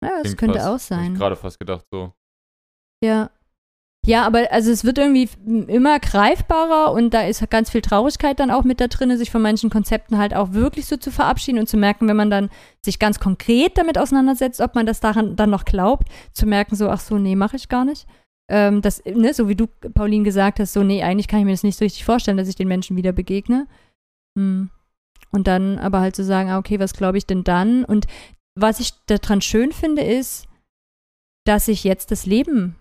Ja, 0.03 0.09
das 0.11 0.21
Klingt 0.23 0.37
könnte 0.37 0.59
fast. 0.59 0.67
auch 0.69 0.79
sein. 0.79 1.13
Ich 1.13 1.17
gerade 1.19 1.35
fast 1.35 1.59
gedacht 1.59 1.85
so. 1.91 2.13
Ja. 3.03 3.31
Ja, 4.07 4.25
aber 4.25 4.53
also 4.53 4.71
es 4.71 4.85
wird 4.85 4.99
irgendwie 4.99 5.29
immer 5.67 5.99
greifbarer 5.99 6.93
und 6.93 7.13
da 7.13 7.23
ist 7.23 7.47
ganz 7.49 7.69
viel 7.69 7.81
Traurigkeit 7.81 8.39
dann 8.39 8.51
auch 8.51 8.63
mit 8.63 8.79
da 8.79 8.87
drin, 8.87 9.17
sich 9.17 9.29
von 9.29 9.41
manchen 9.41 9.69
Konzepten 9.69 10.17
halt 10.17 10.33
auch 10.33 10.53
wirklich 10.53 10.85
so 10.85 10.95
zu 10.95 11.11
verabschieden 11.11 11.59
und 11.59 11.67
zu 11.67 11.75
merken, 11.75 12.07
wenn 12.07 12.15
man 12.15 12.29
dann 12.29 12.49
sich 12.81 12.99
ganz 12.99 13.19
konkret 13.19 13.77
damit 13.77 13.97
auseinandersetzt, 13.97 14.61
ob 14.61 14.75
man 14.75 14.85
das 14.85 15.01
daran 15.01 15.35
dann 15.35 15.49
noch 15.49 15.65
glaubt, 15.65 16.07
zu 16.31 16.45
merken 16.45 16.77
so, 16.77 16.89
ach 16.89 17.01
so, 17.01 17.17
nee, 17.17 17.35
mache 17.35 17.57
ich 17.57 17.67
gar 17.67 17.83
nicht. 17.83 18.07
Ähm, 18.49 18.81
das, 18.81 19.03
ne, 19.03 19.33
so 19.33 19.49
wie 19.49 19.55
du, 19.55 19.67
Pauline, 19.67 20.23
gesagt 20.23 20.61
hast, 20.61 20.71
so, 20.71 20.83
nee, 20.83 21.03
eigentlich 21.03 21.27
kann 21.27 21.39
ich 21.39 21.45
mir 21.45 21.51
das 21.51 21.63
nicht 21.63 21.77
so 21.77 21.83
richtig 21.83 22.05
vorstellen, 22.05 22.37
dass 22.37 22.47
ich 22.47 22.55
den 22.55 22.69
Menschen 22.69 22.95
wieder 22.95 23.11
begegne. 23.11 23.67
Hm. 24.39 24.69
Und 25.31 25.47
dann 25.47 25.79
aber 25.79 25.99
halt 25.99 26.15
zu 26.15 26.23
sagen, 26.23 26.49
ah, 26.49 26.59
okay, 26.59 26.79
was 26.79 26.93
glaube 26.93 27.17
ich 27.17 27.25
denn 27.25 27.43
dann? 27.43 27.83
Und 27.83 28.07
was 28.55 28.79
ich 28.79 28.93
daran 29.07 29.41
schön 29.41 29.73
finde, 29.73 30.03
ist, 30.03 30.47
dass 31.45 31.67
ich 31.67 31.83
jetzt 31.83 32.11
das 32.11 32.25
Leben 32.25 32.77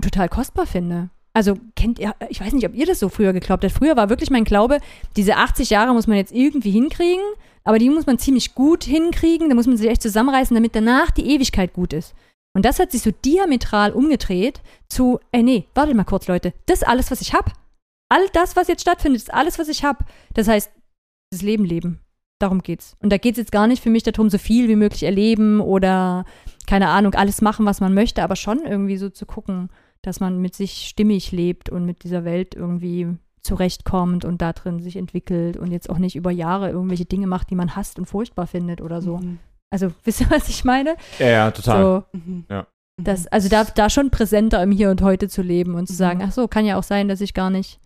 total 0.00 0.28
kostbar 0.28 0.66
finde. 0.66 1.10
Also 1.34 1.56
kennt 1.76 1.98
ihr, 1.98 2.14
ich 2.28 2.40
weiß 2.40 2.52
nicht, 2.52 2.66
ob 2.66 2.74
ihr 2.74 2.86
das 2.86 2.98
so 2.98 3.08
früher 3.08 3.32
geglaubt 3.32 3.64
habt. 3.64 3.74
Früher 3.74 3.96
war 3.96 4.10
wirklich 4.10 4.30
mein 4.30 4.44
Glaube, 4.44 4.78
diese 5.16 5.36
80 5.36 5.70
Jahre 5.70 5.94
muss 5.94 6.06
man 6.06 6.18
jetzt 6.18 6.32
irgendwie 6.32 6.70
hinkriegen, 6.70 7.24
aber 7.64 7.78
die 7.78 7.88
muss 7.88 8.06
man 8.06 8.18
ziemlich 8.18 8.54
gut 8.54 8.84
hinkriegen, 8.84 9.48
da 9.48 9.54
muss 9.54 9.66
man 9.66 9.76
sich 9.76 9.88
echt 9.88 10.02
zusammenreißen, 10.02 10.54
damit 10.54 10.74
danach 10.74 11.10
die 11.10 11.26
Ewigkeit 11.26 11.72
gut 11.72 11.92
ist. 11.92 12.14
Und 12.54 12.66
das 12.66 12.78
hat 12.78 12.92
sich 12.92 13.00
so 13.00 13.10
diametral 13.10 13.92
umgedreht 13.92 14.60
zu, 14.88 15.20
ey 15.30 15.42
nee, 15.42 15.64
wartet 15.74 15.96
mal 15.96 16.04
kurz, 16.04 16.28
Leute, 16.28 16.52
das 16.66 16.82
ist 16.82 16.88
alles, 16.88 17.10
was 17.10 17.22
ich 17.22 17.32
hab. 17.32 17.52
All 18.10 18.28
das, 18.34 18.56
was 18.56 18.68
jetzt 18.68 18.82
stattfindet, 18.82 19.22
ist 19.22 19.32
alles, 19.32 19.58
was 19.58 19.68
ich 19.68 19.84
hab. 19.84 20.04
Das 20.34 20.48
heißt, 20.48 20.70
das 21.30 21.40
Leben 21.40 21.64
leben. 21.64 22.00
Darum 22.38 22.62
geht's. 22.62 22.96
Und 23.00 23.10
da 23.10 23.16
geht's 23.16 23.38
jetzt 23.38 23.52
gar 23.52 23.66
nicht 23.66 23.82
für 23.82 23.88
mich 23.88 24.02
darum, 24.02 24.28
so 24.28 24.36
viel 24.36 24.68
wie 24.68 24.76
möglich 24.76 25.04
erleben 25.04 25.60
oder, 25.60 26.26
keine 26.72 26.88
Ahnung, 26.88 27.14
alles 27.14 27.42
machen, 27.42 27.66
was 27.66 27.80
man 27.82 27.92
möchte, 27.92 28.22
aber 28.22 28.34
schon 28.34 28.60
irgendwie 28.64 28.96
so 28.96 29.10
zu 29.10 29.26
gucken, 29.26 29.68
dass 30.00 30.20
man 30.20 30.38
mit 30.40 30.54
sich 30.54 30.88
stimmig 30.88 31.30
lebt 31.30 31.68
und 31.68 31.84
mit 31.84 32.02
dieser 32.02 32.24
Welt 32.24 32.54
irgendwie 32.54 33.08
zurechtkommt 33.42 34.24
und 34.24 34.40
da 34.40 34.54
drin 34.54 34.80
sich 34.80 34.96
entwickelt 34.96 35.58
und 35.58 35.70
jetzt 35.70 35.90
auch 35.90 35.98
nicht 35.98 36.16
über 36.16 36.30
Jahre 36.30 36.70
irgendwelche 36.70 37.04
Dinge 37.04 37.26
macht, 37.26 37.50
die 37.50 37.56
man 37.56 37.76
hasst 37.76 37.98
und 37.98 38.06
furchtbar 38.06 38.46
findet 38.46 38.80
oder 38.80 39.02
so. 39.02 39.18
Mhm. 39.18 39.38
Also, 39.70 39.92
wisst 40.04 40.22
ihr, 40.22 40.30
was 40.30 40.48
ich 40.48 40.64
meine? 40.64 40.96
Ja, 41.18 41.26
ja, 41.28 41.50
total. 41.50 41.82
So, 42.12 42.18
Mhm. 42.18 42.44
Ja. 42.48 42.66
das, 42.96 43.26
also 43.26 43.50
da, 43.50 43.64
da 43.64 43.90
schon 43.90 44.08
präsenter 44.10 44.62
im 44.62 44.70
Hier 44.72 44.90
und 44.90 45.02
Heute 45.02 45.28
zu 45.28 45.42
leben 45.42 45.74
und 45.74 45.88
zu 45.88 45.92
Mhm. 45.92 45.98
sagen, 45.98 46.22
ach 46.24 46.32
so, 46.32 46.48
kann 46.48 46.64
ja 46.64 46.78
auch 46.78 46.82
sein, 46.84 47.06
dass 47.08 47.20
ich 47.20 47.34
gar 47.34 47.50
nicht 47.50 47.80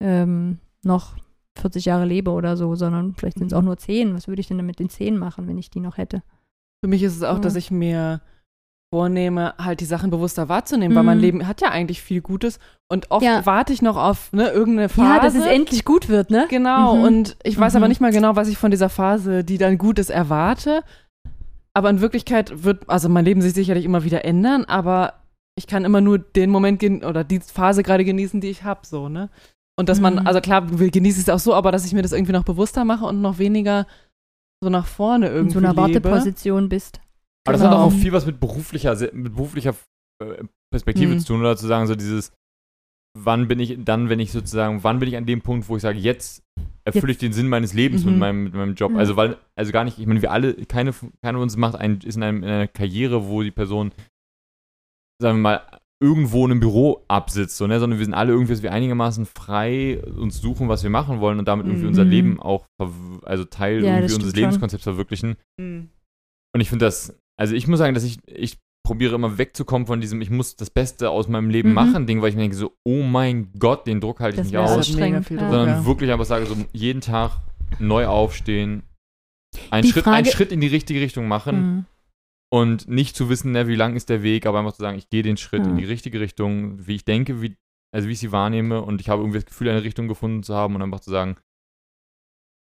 ähm, 0.00 0.58
noch 0.84 1.16
40 1.58 1.84
Jahre 1.84 2.04
lebe 2.04 2.30
oder 2.30 2.56
so, 2.56 2.76
sondern 2.76 3.16
vielleicht 3.16 3.38
sind 3.38 3.48
es 3.48 3.52
Mhm. 3.52 3.58
auch 3.58 3.64
nur 3.64 3.76
10. 3.76 4.14
Was 4.14 4.28
würde 4.28 4.40
ich 4.40 4.46
denn 4.46 4.56
dann 4.58 4.66
mit 4.66 4.78
den 4.78 4.88
10 4.88 5.18
machen, 5.18 5.48
wenn 5.48 5.58
ich 5.58 5.68
die 5.70 5.80
noch 5.80 5.96
hätte? 5.96 6.22
Für 6.82 6.88
mich 6.88 7.02
ist 7.02 7.16
es 7.16 7.22
auch, 7.22 7.34
Ja. 7.34 7.40
dass 7.40 7.56
ich 7.56 7.70
mir 7.70 8.20
vornehme, 8.92 9.54
halt 9.58 9.80
die 9.80 9.84
Sachen 9.84 10.10
bewusster 10.10 10.48
wahrzunehmen, 10.48 10.96
weil 10.96 11.04
mein 11.04 11.18
Mhm. 11.18 11.22
Leben 11.22 11.46
hat 11.46 11.60
ja 11.60 11.68
eigentlich 11.70 12.02
viel 12.02 12.20
Gutes 12.22 12.58
und 12.90 13.10
oft 13.12 13.24
Ja. 13.24 13.46
warte 13.46 13.72
ich 13.72 13.82
noch 13.82 13.96
auf 13.96 14.32
ne, 14.32 14.48
irgendeine 14.48 14.88
Phase. 14.88 15.08
Ja, 15.08 15.20
dass 15.20 15.34
es 15.36 15.46
endlich 15.46 15.84
gut 15.84 16.08
wird, 16.08 16.30
ne? 16.30 16.46
Genau, 16.50 16.96
Mhm. 16.96 17.02
und 17.04 17.36
ich 17.44 17.56
weiß 17.56 17.76
aber 17.76 17.84
Mhm. 17.86 17.90
nicht 17.90 18.00
mal 18.00 18.10
genau, 18.10 18.34
was 18.34 18.48
ich 18.48 18.58
von 18.58 18.72
dieser 18.72 18.88
Phase, 18.88 19.44
die 19.44 19.58
dann 19.58 19.78
gut 19.78 20.00
ist, 20.00 20.10
erwarte. 20.10 20.82
Aber 21.72 21.88
in 21.88 22.00
Wirklichkeit 22.00 22.64
wird, 22.64 22.88
also 22.90 23.08
mein 23.08 23.24
Leben 23.24 23.42
sich 23.42 23.52
sicherlich 23.54 23.84
immer 23.84 24.02
wieder 24.02 24.24
ändern, 24.24 24.64
aber 24.64 25.14
ich 25.56 25.68
kann 25.68 25.84
immer 25.84 26.00
nur 26.00 26.18
den 26.18 26.50
Moment 26.50 26.82
oder 27.04 27.22
die 27.22 27.38
Phase 27.38 27.84
gerade 27.84 28.04
genießen, 28.04 28.40
die 28.40 28.48
ich 28.50 28.64
habe, 28.64 28.80
so, 28.84 29.08
ne? 29.08 29.28
Und 29.78 29.88
dass 29.88 30.00
man, 30.00 30.14
Mhm. 30.14 30.26
also 30.26 30.40
klar, 30.40 30.80
wir 30.80 30.90
genießen 30.90 31.22
es 31.22 31.28
auch 31.28 31.38
so, 31.38 31.54
aber 31.54 31.70
dass 31.70 31.86
ich 31.86 31.92
mir 31.92 32.02
das 32.02 32.10
irgendwie 32.12 32.32
noch 32.32 32.42
bewusster 32.44 32.84
mache 32.84 33.04
und 33.04 33.20
noch 33.20 33.38
weniger 33.38 33.86
so 34.62 34.70
nach 34.70 34.86
vorne 34.86 35.28
In 35.28 35.34
irgendwie 35.34 35.52
so 35.54 35.58
einer 35.58 35.70
lebe. 35.70 36.04
Warteposition 36.04 36.68
bist. 36.68 37.00
Aber 37.46 37.54
das 37.54 37.62
hat 37.62 37.70
Genau. 37.70 37.84
auch 37.84 37.92
viel 37.92 38.12
was 38.12 38.26
mit 38.26 38.38
beruflicher, 38.40 38.94
mit 39.12 39.34
beruflicher 39.34 39.74
äh, 40.22 40.44
Perspektive 40.72 41.14
Mhm. 41.14 41.20
zu 41.20 41.26
tun, 41.28 41.40
oder 41.40 41.56
zu 41.56 41.66
sagen, 41.66 41.86
so 41.86 41.94
dieses, 41.96 42.32
wann 43.18 43.48
bin 43.48 43.58
ich 43.58 43.76
dann, 43.84 44.08
wenn 44.08 44.20
ich 44.20 44.30
sozusagen, 44.32 44.84
wann 44.84 44.98
bin 44.98 45.08
ich 45.08 45.16
an 45.16 45.26
dem 45.26 45.40
Punkt, 45.40 45.68
wo 45.68 45.76
ich 45.76 45.82
sage, 45.82 45.98
jetzt 45.98 46.42
erfülle 46.84 47.12
ich 47.12 47.18
den 47.18 47.32
Sinn 47.32 47.48
meines 47.48 47.72
Lebens 47.72 48.04
Mhm. 48.04 48.10
mit, 48.10 48.18
meinem, 48.20 48.44
mit 48.44 48.54
meinem 48.54 48.74
Job. 48.74 48.92
Ja. 48.92 48.98
Also 48.98 49.16
weil, 49.16 49.36
also 49.56 49.72
gar 49.72 49.84
nicht, 49.84 49.98
ich 49.98 50.06
meine, 50.06 50.20
wir 50.22 50.30
alle, 50.30 50.54
keine, 50.66 50.92
keine 51.22 51.38
von 51.38 51.42
uns 51.42 51.56
macht 51.56 51.74
ein, 51.76 51.98
ist 52.00 52.16
in, 52.16 52.22
einem, 52.22 52.42
in 52.42 52.48
einer 52.48 52.68
Karriere, 52.68 53.26
wo 53.28 53.42
die 53.42 53.50
Person, 53.50 53.92
sagen 55.20 55.38
wir 55.38 55.42
mal, 55.42 55.79
irgendwo 56.02 56.44
in 56.46 56.52
einem 56.52 56.60
Büro 56.60 57.04
absitzt, 57.08 57.56
so, 57.58 57.66
ne? 57.66 57.78
sondern 57.78 57.98
wir 57.98 58.04
sind 58.06 58.14
alle 58.14 58.32
irgendwie, 58.32 58.52
dass 58.52 58.62
wir 58.62 58.72
einigermaßen 58.72 59.26
frei 59.26 60.02
uns 60.16 60.40
suchen, 60.40 60.68
was 60.68 60.82
wir 60.82 60.90
machen 60.90 61.20
wollen 61.20 61.38
und 61.38 61.46
damit 61.46 61.66
irgendwie 61.66 61.82
Mhm. 61.82 61.88
unser 61.88 62.04
Leben 62.04 62.40
auch, 62.40 62.64
also 63.24 63.44
Teil 63.44 63.84
Ja, 63.84 63.96
irgendwie 63.96 64.02
unseres 64.04 64.16
stimmt 64.16 64.32
schon. 64.34 64.40
Lebenskonzepts 64.42 64.84
verwirklichen. 64.84 65.36
Mhm. 65.60 65.90
Und 66.54 66.60
ich 66.60 66.68
finde 66.70 66.86
das, 66.86 67.14
also 67.38 67.54
ich 67.54 67.68
muss 67.68 67.78
sagen, 67.78 67.94
dass 67.94 68.04
ich, 68.04 68.18
ich 68.26 68.58
probiere 68.86 69.14
immer 69.14 69.36
wegzukommen 69.36 69.86
von 69.86 70.00
diesem, 70.00 70.20
ich 70.22 70.30
muss 70.30 70.56
das 70.56 70.70
Beste 70.70 71.10
aus 71.10 71.28
meinem 71.28 71.50
Leben 71.50 71.68
Mhm. 71.68 71.74
machen 71.74 72.06
Ding, 72.06 72.22
weil 72.22 72.30
ich 72.30 72.34
mir 72.34 72.42
denke 72.42 72.56
so, 72.56 72.72
oh 72.84 73.02
mein 73.02 73.52
Gott, 73.58 73.86
den 73.86 74.00
Druck 74.00 74.20
halte 74.20 74.36
ich 74.36 74.40
Das 74.40 74.46
nicht 74.50 74.58
aus. 74.58 74.86
sondern 74.86 75.68
ja. 75.68 75.84
wirklich 75.86 76.10
einfach 76.10 76.24
sage, 76.24 76.46
so 76.46 76.56
jeden 76.72 77.02
Tag 77.02 77.32
neu 77.78 78.06
aufstehen, 78.06 78.82
einen 79.70 79.82
Die 79.84 79.90
Schritt, 79.92 80.06
einen 80.06 80.24
Frage- 80.24 80.34
Schritt 80.36 80.50
in 80.52 80.60
die 80.60 80.66
richtige 80.68 81.00
Richtung 81.00 81.28
machen 81.28 81.56
Mhm. 81.76 81.84
Und 82.52 82.88
nicht 82.88 83.16
zu 83.16 83.28
wissen, 83.28 83.52
ne, 83.52 83.66
wie 83.68 83.76
lang 83.76 83.94
ist 83.96 84.08
der 84.08 84.22
Weg, 84.22 84.44
aber 84.46 84.58
einfach 84.58 84.72
zu 84.72 84.82
sagen, 84.82 84.98
ich 84.98 85.08
gehe 85.08 85.22
den 85.22 85.36
Schritt 85.36 85.64
Ja. 85.64 85.70
in 85.70 85.76
die 85.76 85.84
richtige 85.84 86.20
Richtung, 86.20 86.86
wie 86.86 86.96
ich 86.96 87.04
denke, 87.04 87.40
wie, 87.42 87.56
also 87.92 88.08
wie 88.08 88.12
ich 88.12 88.18
sie 88.18 88.32
wahrnehme 88.32 88.82
und 88.82 89.00
ich 89.00 89.08
habe 89.08 89.22
irgendwie 89.22 89.38
das 89.38 89.46
Gefühl, 89.46 89.68
eine 89.68 89.82
Richtung 89.84 90.08
gefunden 90.08 90.42
zu 90.42 90.54
haben 90.54 90.74
und 90.74 90.82
einfach 90.82 91.00
zu 91.00 91.10
sagen, 91.10 91.36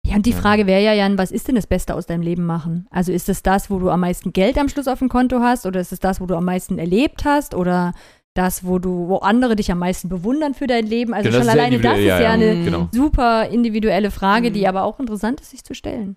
Ja, 0.04 0.16
und 0.16 0.26
die 0.26 0.30
Ja. 0.30 0.36
Frage 0.38 0.66
wäre 0.66 0.82
ja, 0.82 0.92
Jan, 0.92 1.16
was 1.16 1.30
ist 1.30 1.46
denn 1.46 1.54
das 1.54 1.68
Beste 1.68 1.94
aus 1.94 2.06
deinem 2.06 2.22
Leben 2.22 2.44
machen? 2.44 2.86
Also 2.90 3.12
ist 3.12 3.28
es 3.28 3.42
das, 3.44 3.70
wo 3.70 3.78
du 3.78 3.88
am 3.88 4.00
meisten 4.00 4.32
Geld 4.32 4.58
am 4.58 4.68
Schluss 4.68 4.88
auf 4.88 4.98
dem 4.98 5.08
Konto 5.08 5.38
hast 5.40 5.64
oder 5.64 5.80
ist 5.80 5.92
es 5.92 6.00
das, 6.00 6.20
wo 6.20 6.26
du 6.26 6.34
am 6.36 6.44
meisten 6.44 6.78
erlebt 6.78 7.24
hast 7.24 7.54
oder 7.54 7.94
das, 8.34 8.64
wo 8.64 8.78
du, 8.80 9.06
wo 9.08 9.18
andere 9.18 9.54
dich 9.54 9.70
am 9.70 9.78
meisten 9.78 10.08
bewundern 10.08 10.54
für 10.54 10.66
dein 10.66 10.86
Leben? 10.86 11.14
Also 11.14 11.30
das 11.30 11.38
schon 11.38 11.48
alleine 11.48 11.78
das 11.78 11.98
ist 11.98 12.04
ja, 12.04 12.18
ja, 12.18 12.22
ja. 12.22 12.30
eine 12.32 12.54
Mhm. 12.56 12.64
genau. 12.64 12.88
super 12.92 13.48
individuelle 13.48 14.10
Frage, 14.10 14.50
Mhm. 14.50 14.54
die 14.54 14.66
aber 14.66 14.82
auch 14.82 14.98
interessant 14.98 15.40
ist, 15.40 15.50
sich 15.50 15.62
zu 15.62 15.74
stellen. 15.74 16.16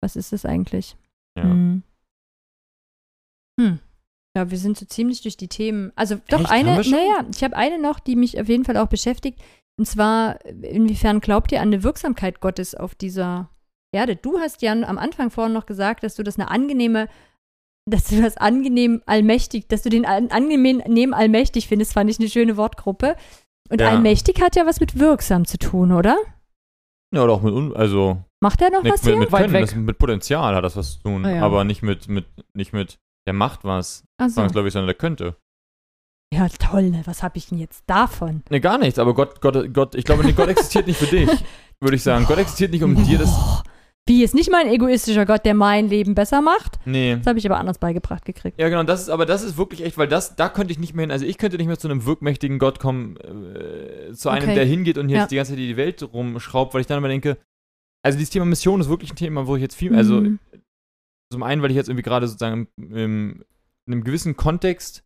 Was 0.00 0.16
ist 0.16 0.32
das 0.32 0.44
eigentlich? 0.44 0.96
Ja. 1.36 1.44
Hm. 1.44 1.84
Hm. 3.60 3.78
Ja, 4.36 4.50
wir 4.50 4.58
sind 4.58 4.78
so 4.78 4.86
ziemlich 4.86 5.20
durch 5.22 5.36
die 5.36 5.48
Themen. 5.48 5.92
Also 5.94 6.16
doch 6.28 6.40
Echt? 6.40 6.50
eine, 6.50 6.76
naja, 6.76 7.26
ich 7.34 7.44
habe 7.44 7.56
eine 7.56 7.78
noch, 7.78 8.00
die 8.00 8.16
mich 8.16 8.40
auf 8.40 8.48
jeden 8.48 8.64
Fall 8.64 8.76
auch 8.78 8.88
beschäftigt. 8.88 9.38
Und 9.78 9.86
zwar, 9.86 10.44
inwiefern 10.46 11.20
glaubt 11.20 11.52
ihr 11.52 11.60
an 11.60 11.68
eine 11.68 11.82
Wirksamkeit 11.82 12.40
Gottes 12.40 12.74
auf 12.74 12.94
dieser 12.94 13.50
Erde? 13.94 14.16
Du 14.16 14.38
hast 14.38 14.62
Jan 14.62 14.84
am 14.84 14.96
Anfang 14.98 15.30
vorhin 15.30 15.52
noch 15.52 15.66
gesagt, 15.66 16.02
dass 16.02 16.14
du 16.14 16.22
das 16.22 16.38
eine 16.38 16.50
angenehme, 16.50 17.08
dass 17.90 18.04
du 18.08 18.22
das 18.22 18.36
angenehm 18.36 19.02
allmächtig, 19.06 19.68
dass 19.68 19.82
du 19.82 19.88
den 19.90 20.06
an- 20.06 20.30
angenehm 20.30 21.12
allmächtig 21.14 21.68
findest, 21.68 21.92
fand 21.92 22.08
ich 22.10 22.18
eine 22.18 22.28
schöne 22.28 22.56
Wortgruppe. 22.56 23.16
Und 23.70 23.80
Ja. 23.80 23.88
allmächtig 23.90 24.40
hat 24.40 24.56
ja 24.56 24.66
was 24.66 24.80
mit 24.80 24.98
wirksam 24.98 25.44
zu 25.46 25.58
tun, 25.58 25.92
oder? 25.92 26.16
ja, 27.14 27.22
oder 27.24 27.34
auch 27.34 27.42
mit, 27.42 27.52
un- 27.52 27.76
also 27.76 28.22
Macht 28.42 28.62
er 28.62 28.70
noch 28.70 28.82
mit, 28.82 28.92
was 28.92 29.02
mit, 29.02 29.12
hier? 29.12 29.20
mit 29.20 29.32
Weit 29.32 29.42
Können, 29.42 29.52
weg. 29.54 29.60
das, 29.66 29.74
mit 29.74 29.98
Potenzial 29.98 30.54
hat 30.54 30.64
das 30.64 30.76
was 30.76 30.94
zu 30.94 31.02
tun, 31.02 31.26
Ah, 31.26 31.30
ja. 31.36 31.42
aber 31.42 31.64
nicht 31.64 31.82
mit, 31.82 32.08
mit, 32.08 32.24
nicht 32.54 32.72
mit, 32.72 32.98
der 33.26 33.34
macht 33.34 33.64
was, 33.64 34.04
Ach 34.18 34.28
so. 34.28 34.46
glaube 34.48 34.68
ich, 34.68 34.72
sondern 34.72 34.88
der 34.88 34.94
könnte. 34.96 35.36
Ja, 36.34 36.48
toll, 36.48 36.90
ne? 36.90 37.02
Was 37.04 37.22
habe 37.22 37.36
ich 37.36 37.46
denn 37.48 37.58
jetzt 37.58 37.84
davon? 37.86 38.42
Ne, 38.50 38.60
gar 38.60 38.78
nichts, 38.78 38.98
aber 38.98 39.14
Gott, 39.14 39.40
Gott, 39.42 39.72
Gott, 39.74 39.94
ich 39.94 40.04
glaube, 40.04 40.24
nee, 40.24 40.32
Gott 40.32 40.48
existiert 40.48 40.86
nicht 40.86 40.98
für 40.98 41.06
dich, 41.14 41.28
würde 41.80 41.96
ich 41.96 42.02
sagen. 42.02 42.24
Gott 42.26 42.38
existiert 42.38 42.70
nicht, 42.72 42.82
um 42.82 42.94
dir 43.04 43.18
das. 43.18 43.62
Wie 44.08 44.24
ist 44.24 44.34
nicht 44.34 44.50
mein 44.50 44.66
egoistischer 44.66 45.26
Gott, 45.26 45.44
der 45.44 45.54
mein 45.54 45.88
Leben 45.88 46.14
besser 46.16 46.40
macht? 46.40 46.80
Nee. 46.86 47.16
Das 47.16 47.26
habe 47.26 47.38
ich 47.38 47.46
aber 47.46 47.58
anders 47.58 47.78
beigebracht 47.78 48.24
gekriegt. 48.24 48.58
Ja, 48.58 48.68
genau, 48.68 48.82
das 48.82 49.02
ist, 49.02 49.08
aber 49.10 49.26
das 49.26 49.42
ist 49.44 49.56
wirklich 49.58 49.84
echt, 49.84 49.96
weil 49.98 50.08
das, 50.08 50.34
da 50.34 50.48
könnte 50.48 50.72
ich 50.72 50.78
nicht 50.80 50.94
mehr 50.94 51.02
hin, 51.04 51.12
also 51.12 51.24
ich 51.24 51.38
könnte 51.38 51.56
nicht 51.58 51.68
mehr 51.68 51.78
zu 51.78 51.86
einem 51.86 52.04
wirkmächtigen 52.06 52.58
Gott 52.58 52.80
kommen, 52.80 53.16
äh, 53.18 54.12
zu 54.12 54.28
einem, 54.30 54.44
Okay. 54.44 54.54
der 54.56 54.64
hingeht 54.64 54.98
und 54.98 55.08
jetzt 55.08 55.18
Ja. 55.20 55.26
die 55.26 55.36
ganze 55.36 55.52
Zeit 55.52 55.58
die 55.60 55.76
Welt 55.76 56.02
rumschraubt, 56.02 56.74
weil 56.74 56.80
ich 56.80 56.86
dann 56.88 56.98
immer 56.98 57.08
denke, 57.08 57.36
also 58.02 58.18
dieses 58.18 58.30
Thema 58.30 58.46
Mission 58.46 58.80
ist 58.80 58.88
wirklich 58.88 59.12
ein 59.12 59.16
Thema, 59.16 59.46
wo 59.46 59.54
ich 59.54 59.62
jetzt 59.62 59.76
viel, 59.76 59.94
also 59.94 60.14
Mhm. 60.20 60.40
Zum 61.32 61.42
einen, 61.42 61.62
weil 61.62 61.70
ich 61.70 61.76
jetzt 61.76 61.88
irgendwie 61.88 62.02
gerade 62.04 62.26
sozusagen 62.28 62.68
im, 62.76 62.92
im, 62.92 63.44
in 63.86 63.92
einem 63.94 64.04
gewissen 64.04 64.36
Kontext 64.36 65.04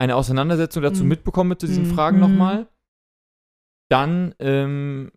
eine 0.00 0.16
Auseinandersetzung 0.16 0.82
dazu 0.82 1.02
Mhm. 1.04 1.08
mitbekomme 1.10 1.58
zu 1.58 1.66
diesen 1.66 1.84
Mhm. 1.84 1.88
Fragen 1.90 2.16
Mhm. 2.16 2.22
nochmal. 2.22 2.68
Dann 3.90 4.34
ähm, 4.40 5.12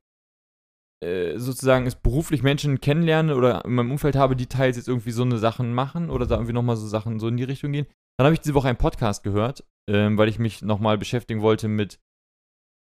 äh, 1.04 1.38
sozusagen 1.38 1.86
es 1.88 1.96
beruflich 1.96 2.44
Menschen 2.44 2.82
kennenlerne 2.82 3.36
oder 3.36 3.64
in 3.66 3.74
meinem 3.74 3.92
Umfeld 3.92 4.16
habe, 4.16 4.36
die 4.36 4.48
teils 4.48 4.76
jetzt 4.78 4.88
irgendwie 4.90 5.12
so 5.12 5.24
eine 5.24 5.38
Sachen 5.38 5.74
machen 5.74 6.10
oder 6.10 6.26
da 6.28 6.36
irgendwie 6.36 6.54
nochmal 6.54 6.76
so 6.78 6.88
Sachen 6.88 7.20
so 7.20 7.28
in 7.30 7.38
die 7.38 7.44
Richtung 7.46 7.72
gehen. 7.72 7.88
Dann 8.18 8.26
habe 8.26 8.34
ich 8.34 8.42
diese 8.42 8.54
Woche 8.54 8.68
einen 8.68 8.78
Podcast 8.78 9.24
gehört, 9.24 9.64
ähm, 9.90 10.18
weil 10.18 10.28
ich 10.28 10.40
mich 10.40 10.62
nochmal 10.62 10.98
beschäftigen 10.98 11.42
wollte 11.42 11.68
mit 11.70 12.00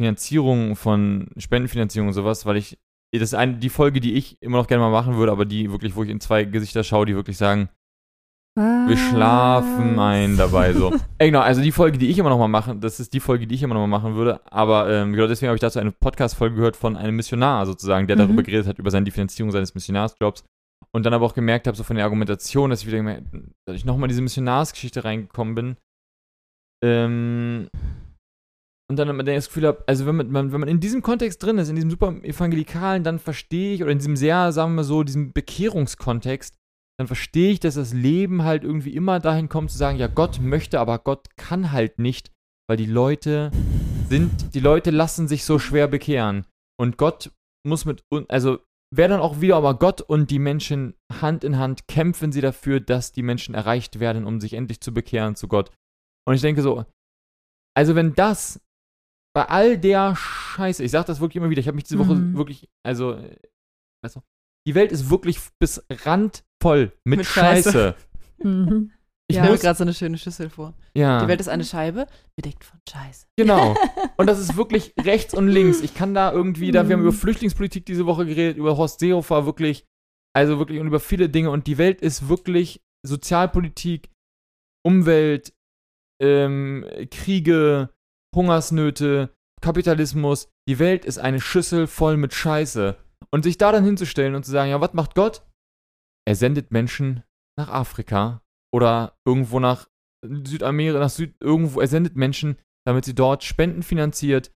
Finanzierung 0.00 0.76
von 0.76 1.30
Spendenfinanzierung 1.36 2.08
und 2.08 2.14
sowas, 2.14 2.46
weil 2.46 2.56
ich, 2.56 2.78
das 3.18 3.30
ist 3.30 3.34
eine, 3.34 3.54
die 3.54 3.68
Folge, 3.70 4.00
die 4.00 4.14
ich 4.14 4.36
immer 4.40 4.58
noch 4.58 4.66
gerne 4.66 4.82
mal 4.82 4.90
machen 4.90 5.16
würde, 5.16 5.32
aber 5.32 5.44
die 5.44 5.70
wirklich, 5.70 5.96
wo 5.96 6.02
ich 6.04 6.11
in 6.11 6.20
zwei 6.20 6.44
Gesichter 6.44 6.84
schaue, 6.84 7.06
die 7.06 7.14
wirklich 7.14 7.36
sagen, 7.36 7.68
wir 8.56 8.96
schlafen 8.96 9.98
ein 9.98 10.36
dabei 10.36 10.72
so. 10.72 10.92
Ey, 11.18 11.28
genau, 11.28 11.40
also 11.40 11.62
die 11.62 11.72
Folge, 11.72 11.98
die 11.98 12.08
ich 12.08 12.18
immer 12.18 12.30
noch 12.30 12.38
mal 12.38 12.48
machen, 12.48 12.80
das 12.80 12.98
ist 13.00 13.12
die 13.14 13.20
Folge, 13.20 13.46
die 13.46 13.54
ich 13.54 13.62
immer 13.62 13.74
noch 13.74 13.86
mal 13.86 13.98
machen 13.98 14.16
würde, 14.16 14.40
aber 14.52 14.90
ähm, 14.90 15.12
genau 15.12 15.28
deswegen 15.28 15.48
habe 15.48 15.56
ich 15.56 15.61
dazu 15.61 15.78
eine 15.78 15.92
Podcast-Folge 15.92 16.56
gehört 16.56 16.76
von 16.76 16.96
einem 16.96 17.16
Missionar 17.16 17.64
sozusagen, 17.66 18.06
der 18.06 18.16
Mhm. 18.16 18.20
darüber 18.20 18.42
geredet 18.42 18.66
hat, 18.66 18.78
über 18.78 18.90
seine 18.90 19.04
die 19.04 19.12
Finanzierung 19.12 19.50
seines 19.52 19.74
Missionarsjobs 19.74 20.44
und 20.92 21.06
dann 21.06 21.14
aber 21.14 21.26
auch 21.26 21.34
gemerkt 21.34 21.68
habe, 21.68 21.76
so 21.76 21.84
von 21.84 21.96
der 21.96 22.04
Argumentation, 22.04 22.70
dass 22.70 22.80
ich 22.80 22.86
wieder 22.88 22.98
gemerkt, 22.98 23.28
dass 23.66 23.76
ich 23.76 23.84
nochmal 23.84 24.08
diese 24.08 24.22
Missionarsgeschichte 24.22 25.04
reingekommen 25.04 25.54
bin, 25.54 25.76
ähm, 26.84 27.68
und 28.91 28.97
dann 28.97 29.09
immer 29.09 29.22
das 29.22 29.47
Gefühl 29.47 29.76
also 29.86 30.05
wenn 30.05 30.16
man, 30.16 30.30
man, 30.30 30.53
wenn 30.53 30.61
man 30.61 30.68
in 30.68 30.80
diesem 30.80 31.01
Kontext 31.01 31.41
drin 31.43 31.59
ist, 31.59 31.68
in 31.68 31.76
diesem 31.76 31.91
super 31.91 32.12
evangelikalen, 32.22 33.05
dann 33.05 33.20
verstehe 33.20 33.72
ich, 33.74 33.82
oder 33.82 33.93
in 33.93 33.99
diesem 33.99 34.16
sehr, 34.16 34.51
sagen 34.51 34.72
wir 34.72 34.76
mal 34.76 34.84
so, 34.84 35.05
diesem 35.05 35.32
Bekehrungskontext, 35.32 36.57
dann 36.99 37.07
verstehe 37.07 37.53
ich, 37.53 37.61
dass 37.61 37.76
das 37.76 37.95
Leben 37.95 38.43
halt 38.43 38.64
irgendwie 38.64 38.95
immer 38.95 39.20
dahin 39.20 39.49
kommt 39.49 39.70
zu 39.70 39.78
sagen, 39.78 39.97
ja, 39.97 40.09
Gott 40.09 40.41
möchte, 40.41 40.80
aber 40.80 40.99
Gott 40.99 41.28
kann 41.36 41.70
halt 41.70 42.01
nicht, 42.01 42.32
weil 42.68 42.76
die 42.76 42.86
Leute 42.86 43.53
sind, 44.09 44.55
die 44.55 44.61
Leute 44.61 44.91
lassen 44.91 45.28
sich 45.28 45.45
so 45.45 45.59
schwer 45.61 45.86
bekehren. 45.86 46.45
Und 46.78 46.97
Gott 46.97 47.30
muss 47.64 47.84
mit, 47.84 48.03
un- 48.12 48.26
also 48.28 48.59
wäre 48.93 49.11
dann 49.11 49.20
auch 49.20 49.41
wieder 49.41 49.57
aber 49.57 49.78
Gott 49.78 50.01
und 50.01 50.32
die 50.32 50.41
Menschen 50.41 50.95
Hand 51.22 51.45
in 51.45 51.59
Hand 51.59 51.86
kämpfen 51.86 52.32
sie 52.32 52.41
dafür, 52.41 52.80
dass 52.80 53.12
die 53.12 53.22
Menschen 53.22 53.55
erreicht 53.55 54.01
werden, 54.01 54.26
um 54.26 54.41
sich 54.41 54.55
endlich 54.55 54.80
zu 54.80 54.93
bekehren 54.93 55.36
zu 55.36 55.47
Gott. 55.47 55.70
Und 56.26 56.34
ich 56.34 56.41
denke 56.41 56.61
so, 56.62 56.84
also 57.76 57.95
wenn 57.95 58.14
das 58.14 58.61
bei 59.35 59.45
all 59.49 59.78
der 59.78 60.16
Scheiße, 60.16 60.83
ich 60.85 60.91
sag 60.91 61.07
das 61.07 61.20
wirklich 61.20 61.37
immer 61.37 61.51
wieder, 61.51 61.61
ich 61.61 61.66
habe 61.68 61.76
mich 61.76 61.85
diese 61.85 61.99
Woche 61.99 62.14
Mhm. 62.14 62.37
wirklich, 62.37 62.68
also, 62.85 63.12
äh, 63.12 63.37
weißt 64.05 64.16
du, 64.16 64.20
die 64.66 64.74
Welt 64.74 64.93
ist 64.93 65.09
wirklich 65.11 65.39
bis 65.61 65.83
randvoll 65.91 66.93
mit, 67.05 67.18
Mit 67.18 67.26
Scheiße. 67.26 67.70
Scheiße. 67.72 67.95
Mhm. 68.43 68.91
Ich 69.31 69.39
habe 69.39 69.51
muss, 69.53 69.61
gerade 69.61 69.76
so 69.76 69.85
eine 69.85 69.95
schöne 69.95 70.16
Schüssel 70.18 70.49
vor. 70.51 70.74
ja, 70.97 71.20
Die 71.22 71.28
Welt 71.28 71.41
ist 71.41 71.49
eine 71.49 71.62
Scheibe, 71.64 72.07
bedeckt 72.37 72.64
von 72.64 72.81
Scheiße. 72.91 73.26
genau. 73.39 73.76
Und 74.16 74.26
das 74.26 74.41
ist 74.41 74.57
wirklich 74.57 74.93
rechts 75.01 75.35
und 75.35 75.47
links. 75.47 75.81
Ich 75.83 75.95
kann 75.95 76.14
da 76.14 76.33
irgendwie, 76.33 76.72
da 76.72 76.89
wir 76.89 76.95
haben 76.95 77.03
Mhm. 77.03 77.09
über 77.09 77.16
Flüchtlingspolitik 77.16 77.87
diese 77.87 78.07
Woche 78.07 78.26
geredet, 78.26 78.57
über 78.57 78.76
Horst 78.76 78.99
Seehofer 78.99 79.47
wirklich, 79.47 79.85
also 80.35 80.59
wirklich 80.59 80.81
und 80.81 80.89
über 80.89 80.99
viele 81.01 81.28
Dinge. 81.28 81.51
Und 81.51 81.66
die 81.68 81.78
Welt 81.78 82.01
ist 82.01 82.28
wirklich 82.28 82.83
Sozialpolitik, 83.07 84.11
Umwelt, 84.85 85.53
ähm, 86.20 86.85
Kriege, 87.11 87.91
Hungersnöte, 88.35 89.35
Kapitalismus. 89.62 90.49
Die 90.68 90.78
Welt 90.78 91.05
ist 91.05 91.18
eine 91.18 91.41
Schüssel 91.41 91.87
voll 91.87 92.16
mit 92.16 92.33
Scheiße. 92.35 92.97
Und 93.33 93.43
sich 93.45 93.59
da 93.59 93.70
dann 93.72 93.85
hinzustellen 93.85 94.35
und 94.35 94.45
zu 94.45 94.51
sagen, 94.51 94.70
ja, 94.70 94.81
was 94.81 94.93
macht 94.95 95.14
Gott? 95.14 95.43
Er 96.26 96.35
sendet 96.35 96.70
Menschen 96.72 97.22
nach 97.59 97.68
Afrika 97.68 98.43
oder 98.74 99.16
irgendwo 99.26 99.61
nach 99.61 99.89
Südamerika, 100.24 100.99
nach 100.99 101.11
Süd, 101.11 101.35
irgendwo, 101.41 101.81
er 101.81 101.87
sendet 101.87 102.16
Menschen, 102.16 102.57
damit 102.87 103.05
sie 103.05 103.14
dort 103.14 103.45
Spenden 103.45 103.83
finanziert, 103.83 104.53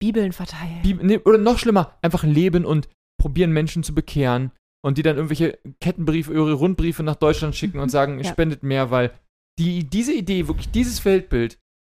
Bibeln 0.00 0.32
verteilen. 0.32 0.82
Bib- 0.82 1.02
nee, 1.02 1.18
oder 1.18 1.38
noch 1.38 1.58
schlimmer, 1.58 1.98
einfach 2.02 2.24
leben 2.24 2.64
und 2.64 2.88
probieren 3.20 3.52
Menschen 3.52 3.82
zu 3.82 3.94
bekehren 3.94 4.52
und 4.84 4.96
die 4.98 5.02
dann 5.02 5.16
irgendwelche 5.16 5.58
Kettenbriefe, 5.80 6.32
ihre 6.32 6.52
Rundbriefe 6.52 7.02
nach 7.02 7.16
Deutschland 7.16 7.54
schicken 7.56 7.78
und 7.80 7.88
sagen, 7.90 8.18
Ja. 8.18 8.30
spendet 8.30 8.62
mehr, 8.62 8.90
weil 8.90 9.12
die, 9.58 9.84
diese 9.84 10.12
Idee, 10.12 10.46
wirklich 10.48 10.70
dieses 10.70 11.04
Weltbild, 11.04 11.58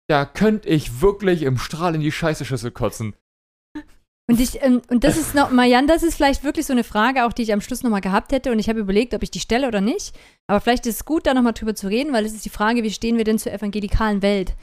da 0.09 0.25
könnte 0.25 0.67
ich 0.67 1.01
wirklich 1.01 1.43
im 1.43 1.57
Strahl 1.57 1.93
in 1.93 2.01
die 2.01 2.11
Scheißeschüssel 2.11 2.71
kotzen. 2.71 3.13
Und, 4.27 4.39
ich, 4.39 4.61
ähm, 4.61 4.81
und 4.89 5.03
das 5.03 5.17
ist 5.17 5.33
noch, 5.33 5.49
Marianne, 5.51 5.87
das 5.87 6.03
ist 6.03 6.15
vielleicht 6.15 6.43
wirklich 6.43 6.65
so 6.65 6.73
eine 6.73 6.83
Frage, 6.83 7.25
auch 7.25 7.33
die 7.33 7.43
ich 7.43 7.53
am 7.53 7.61
Schluss 7.61 7.83
nochmal 7.83 8.01
gehabt 8.01 8.31
hätte. 8.31 8.51
Und 8.51 8.59
ich 8.59 8.69
habe 8.69 8.79
überlegt, 8.79 9.13
ob 9.13 9.23
ich 9.23 9.31
die 9.31 9.39
stelle 9.39 9.67
oder 9.67 9.81
nicht. 9.81 10.15
Aber 10.47 10.61
vielleicht 10.61 10.85
ist 10.85 10.95
es 10.95 11.05
gut, 11.05 11.25
da 11.25 11.33
nochmal 11.33 11.53
drüber 11.53 11.73
zu 11.73 11.87
reden, 11.87 12.13
weil 12.13 12.25
es 12.25 12.33
ist 12.33 12.45
die 12.45 12.51
Frage, 12.51 12.83
wie 12.83 12.91
stehen 12.91 13.17
wir 13.17 13.23
denn 13.23 13.39
zur 13.39 13.51
evangelikalen 13.53 14.21
Welt? 14.21 14.55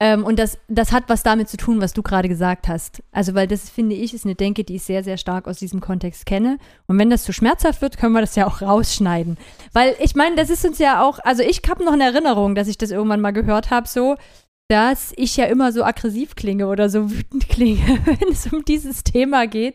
Ähm, 0.00 0.24
und 0.24 0.38
das, 0.38 0.58
das 0.68 0.92
hat 0.92 1.04
was 1.08 1.22
damit 1.22 1.48
zu 1.48 1.56
tun, 1.56 1.80
was 1.80 1.92
du 1.92 2.02
gerade 2.02 2.28
gesagt 2.28 2.68
hast. 2.68 3.02
Also, 3.12 3.34
weil 3.34 3.46
das, 3.46 3.68
finde 3.68 3.94
ich, 3.94 4.14
ist 4.14 4.24
eine 4.24 4.34
Denke, 4.34 4.64
die 4.64 4.76
ich 4.76 4.84
sehr, 4.84 5.04
sehr 5.04 5.18
stark 5.18 5.46
aus 5.46 5.58
diesem 5.58 5.80
Kontext 5.80 6.24
kenne. 6.24 6.58
Und 6.86 6.98
wenn 6.98 7.10
das 7.10 7.24
zu 7.24 7.32
schmerzhaft 7.32 7.82
wird, 7.82 7.98
können 7.98 8.14
wir 8.14 8.20
das 8.20 8.36
ja 8.36 8.46
auch 8.46 8.62
rausschneiden. 8.62 9.38
Weil 9.72 9.94
ich 10.00 10.14
meine, 10.14 10.36
das 10.36 10.50
ist 10.50 10.64
uns 10.64 10.78
ja 10.78 11.02
auch, 11.02 11.18
also 11.20 11.42
ich 11.42 11.60
habe 11.68 11.84
noch 11.84 11.92
eine 11.92 12.04
Erinnerung, 12.04 12.54
dass 12.54 12.68
ich 12.68 12.78
das 12.78 12.92
irgendwann 12.92 13.20
mal 13.20 13.32
gehört 13.32 13.70
habe, 13.70 13.88
so, 13.88 14.16
dass 14.70 15.12
ich 15.16 15.36
ja 15.36 15.46
immer 15.46 15.72
so 15.72 15.82
aggressiv 15.82 16.36
klinge 16.36 16.68
oder 16.68 16.88
so 16.88 17.10
wütend 17.10 17.48
klinge, 17.48 17.80
wenn 18.04 18.28
es 18.30 18.52
um 18.52 18.64
dieses 18.64 19.02
Thema 19.02 19.46
geht. 19.48 19.74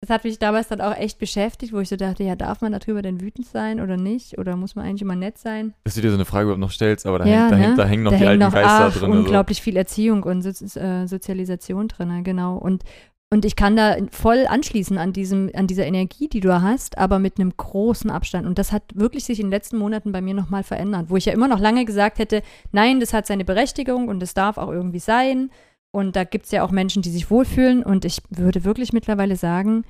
Das 0.00 0.10
hat 0.10 0.22
mich 0.22 0.38
damals 0.38 0.68
dann 0.68 0.80
auch 0.80 0.94
echt 0.96 1.18
beschäftigt, 1.18 1.72
wo 1.72 1.80
ich 1.80 1.88
so 1.88 1.96
dachte, 1.96 2.22
ja, 2.22 2.36
darf 2.36 2.60
man 2.60 2.70
darüber 2.70 3.02
denn 3.02 3.20
wütend 3.20 3.46
sein 3.48 3.80
oder 3.80 3.96
nicht? 3.96 4.38
Oder 4.38 4.54
muss 4.54 4.76
man 4.76 4.84
eigentlich 4.84 5.02
immer 5.02 5.16
nett 5.16 5.38
sein? 5.38 5.74
Dass 5.82 5.94
du 5.94 6.02
dir 6.02 6.10
so 6.10 6.14
eine 6.16 6.24
Frage 6.24 6.44
überhaupt 6.44 6.60
noch 6.60 6.70
stellst, 6.70 7.04
aber 7.04 7.18
da, 7.18 7.24
Ja, 7.24 7.48
hängt, 7.48 7.52
da, 7.52 7.56
ne? 7.56 7.62
hängt, 7.64 7.78
da 7.78 7.84
hängen 7.84 8.02
noch 8.04 8.10
da 8.12 8.16
die 8.18 8.26
hängt 8.26 8.42
alten 8.42 8.44
noch 8.44 8.52
Geister 8.52 8.86
ach, 8.86 8.96
drin. 8.96 9.10
unglaublich 9.10 9.60
viel 9.60 9.76
Erziehung 9.76 10.22
und 10.22 10.42
so, 10.42 10.78
äh, 10.78 11.08
Sozialisation 11.08 11.88
drin, 11.88 12.22
genau. 12.22 12.58
Und, 12.58 12.84
und 13.30 13.44
ich 13.44 13.56
kann 13.56 13.76
da 13.76 13.96
voll 14.10 14.46
anschließen 14.46 14.96
an, 14.96 15.12
diesem, 15.12 15.50
an 15.54 15.66
dieser 15.66 15.84
Energie, 15.86 16.28
die 16.28 16.40
du 16.40 16.62
hast, 16.62 16.96
aber 16.96 17.18
mit 17.18 17.38
einem 17.38 17.54
großen 17.54 18.10
Abstand. 18.10 18.46
Und 18.46 18.58
das 18.58 18.72
hat 18.72 18.82
wirklich 18.94 19.24
sich 19.24 19.38
in 19.38 19.46
den 19.46 19.52
letzten 19.52 19.76
Monaten 19.76 20.12
bei 20.12 20.22
mir 20.22 20.32
nochmal 20.32 20.62
verändert, 20.62 21.10
wo 21.10 21.16
ich 21.16 21.26
ja 21.26 21.34
immer 21.34 21.48
noch 21.48 21.60
lange 21.60 21.84
gesagt 21.84 22.18
hätte, 22.18 22.42
nein, 22.72 23.00
das 23.00 23.12
hat 23.12 23.26
seine 23.26 23.44
Berechtigung 23.44 24.08
und 24.08 24.22
es 24.22 24.32
darf 24.32 24.56
auch 24.56 24.70
irgendwie 24.70 24.98
sein. 24.98 25.50
Und 25.90 26.16
da 26.16 26.24
gibt 26.24 26.46
es 26.46 26.52
ja 26.52 26.62
auch 26.62 26.70
Menschen, 26.70 27.02
die 27.02 27.10
sich 27.10 27.30
wohlfühlen. 27.30 27.82
Und 27.82 28.06
ich 28.06 28.22
würde 28.30 28.64
wirklich 28.64 28.94
mittlerweile 28.94 29.36
sagen, 29.36 29.84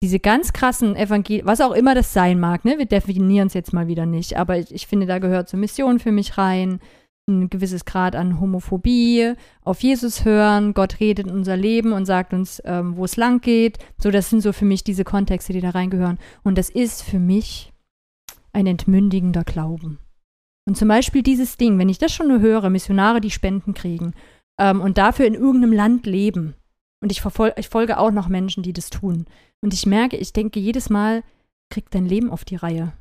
diese 0.00 0.20
ganz 0.20 0.52
krassen 0.52 0.94
Evangelien, 0.94 1.46
was 1.46 1.60
auch 1.60 1.72
immer 1.72 1.96
das 1.96 2.12
sein 2.12 2.38
mag, 2.38 2.64
ne? 2.64 2.78
wir 2.78 2.86
definieren 2.86 3.48
es 3.48 3.54
jetzt 3.54 3.72
mal 3.72 3.88
wieder 3.88 4.06
nicht, 4.06 4.36
aber 4.36 4.58
ich, 4.58 4.72
ich 4.72 4.86
finde, 4.86 5.06
da 5.06 5.18
gehört 5.18 5.48
zur 5.48 5.58
Mission 5.58 5.98
für 5.98 6.12
mich 6.12 6.36
rein, 6.36 6.80
ein 7.26 7.48
gewisses 7.48 7.84
Grad 7.84 8.16
an 8.16 8.40
Homophobie, 8.40 9.34
auf 9.62 9.82
Jesus 9.82 10.24
hören, 10.24 10.74
Gott 10.74 11.00
redet 11.00 11.26
in 11.26 11.32
unser 11.32 11.56
Leben 11.56 11.92
und 11.92 12.04
sagt 12.04 12.34
uns, 12.34 12.60
ähm, 12.64 12.96
wo 12.96 13.04
es 13.04 13.16
lang 13.16 13.40
geht. 13.40 13.78
So, 13.98 14.10
das 14.10 14.30
sind 14.30 14.40
so 14.40 14.52
für 14.52 14.66
mich 14.66 14.84
diese 14.84 15.04
Kontexte, 15.04 15.52
die 15.52 15.60
da 15.60 15.70
reingehören. 15.70 16.18
Und 16.42 16.58
das 16.58 16.68
ist 16.68 17.02
für 17.02 17.18
mich 17.18 17.72
ein 18.52 18.66
entmündigender 18.66 19.44
Glauben. 19.44 19.98
Und 20.66 20.76
zum 20.76 20.88
Beispiel 20.88 21.22
dieses 21.22 21.56
Ding, 21.56 21.78
wenn 21.78 21.88
ich 21.88 21.98
das 21.98 22.12
schon 22.12 22.28
nur 22.28 22.40
höre, 22.40 22.70
Missionare, 22.70 23.20
die 23.20 23.30
Spenden 23.30 23.74
kriegen 23.74 24.14
ähm, 24.58 24.80
und 24.80 24.98
dafür 24.98 25.26
in 25.26 25.34
irgendeinem 25.34 25.72
Land 25.72 26.06
leben. 26.06 26.54
Und 27.02 27.12
ich, 27.12 27.22
ich 27.56 27.68
folge 27.68 27.98
auch 27.98 28.10
noch 28.10 28.28
Menschen, 28.28 28.62
die 28.62 28.72
das 28.72 28.90
tun. 28.90 29.26
Und 29.62 29.74
ich 29.74 29.86
merke, 29.86 30.16
ich 30.16 30.32
denke 30.32 30.60
jedes 30.60 30.88
Mal, 30.88 31.22
krieg 31.70 31.90
dein 31.90 32.06
Leben 32.06 32.30
auf 32.30 32.44
die 32.44 32.56
Reihe. 32.56 32.92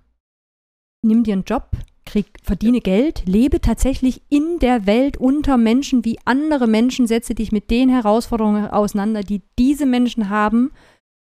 Nimm 1.06 1.24
dir 1.24 1.34
einen 1.34 1.44
Job, 1.44 1.72
krieg, 2.06 2.28
verdiene 2.44 2.82
Geld, 2.82 3.24
lebe 3.26 3.62
tatsächlich 3.62 4.22
in 4.30 4.60
der 4.60 4.86
Welt 4.86 5.18
unter 5.18 5.58
Menschen 5.58 6.06
wie 6.06 6.20
andere 6.26 6.68
Menschen, 6.68 7.08
setze 7.08 7.36
dich 7.36 7.52
mit 7.52 7.70
den 7.72 7.90
Herausforderungen 7.90 8.68
auseinander, 8.68 9.22
die 9.22 9.42
diese 9.58 9.86
Menschen 9.86 10.30
haben 10.30 10.72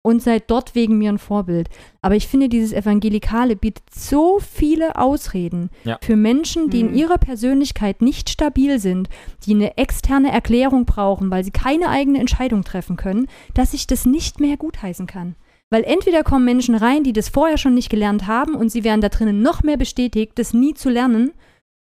und 0.03 0.21
sei 0.21 0.39
dort 0.39 0.75
wegen 0.75 0.99
mir 0.99 1.09
ein 1.11 1.17
Vorbild. 1.17 1.67
Aber 2.03 2.15
ich 2.15 2.27
finde, 2.27 2.47
dieses 2.47 2.73
Evangelikale 2.73 3.55
bietet 3.55 3.83
so 3.91 4.39
viele 4.39 4.97
Ausreden 4.97 5.71
Ja. 5.83 5.97
für 6.01 6.15
Menschen, 6.15 6.69
die 6.69 6.81
in 6.81 6.89
Mhm. 6.91 6.95
ihrer 6.95 7.17
Persönlichkeit 7.17 8.03
nicht 8.03 8.29
stabil 8.29 8.77
sind, 8.79 9.09
die 9.47 9.55
eine 9.55 9.77
externe 9.77 10.31
Erklärung 10.31 10.85
brauchen, 10.85 11.31
weil 11.31 11.43
sie 11.43 11.49
keine 11.51 11.89
eigene 11.89 12.19
Entscheidung 12.19 12.63
treffen 12.63 12.97
können, 12.97 13.27
dass 13.55 13.73
ich 13.73 13.87
das 13.87 14.05
nicht 14.05 14.39
mehr 14.39 14.57
gutheißen 14.57 15.07
kann. 15.07 15.35
Weil 15.71 15.83
entweder 15.83 16.23
kommen 16.23 16.45
Menschen 16.45 16.75
rein, 16.75 17.03
die 17.03 17.13
das 17.13 17.29
vorher 17.29 17.57
schon 17.57 17.73
nicht 17.73 17.89
gelernt 17.89 18.27
haben 18.27 18.55
und 18.55 18.69
sie 18.69 18.83
werden 18.83 19.01
da 19.01 19.09
drinnen 19.09 19.41
noch 19.41 19.63
mehr 19.63 19.77
bestätigt, 19.77 20.33
das 20.35 20.53
nie 20.53 20.73
zu 20.73 20.89
lernen. 20.89 21.33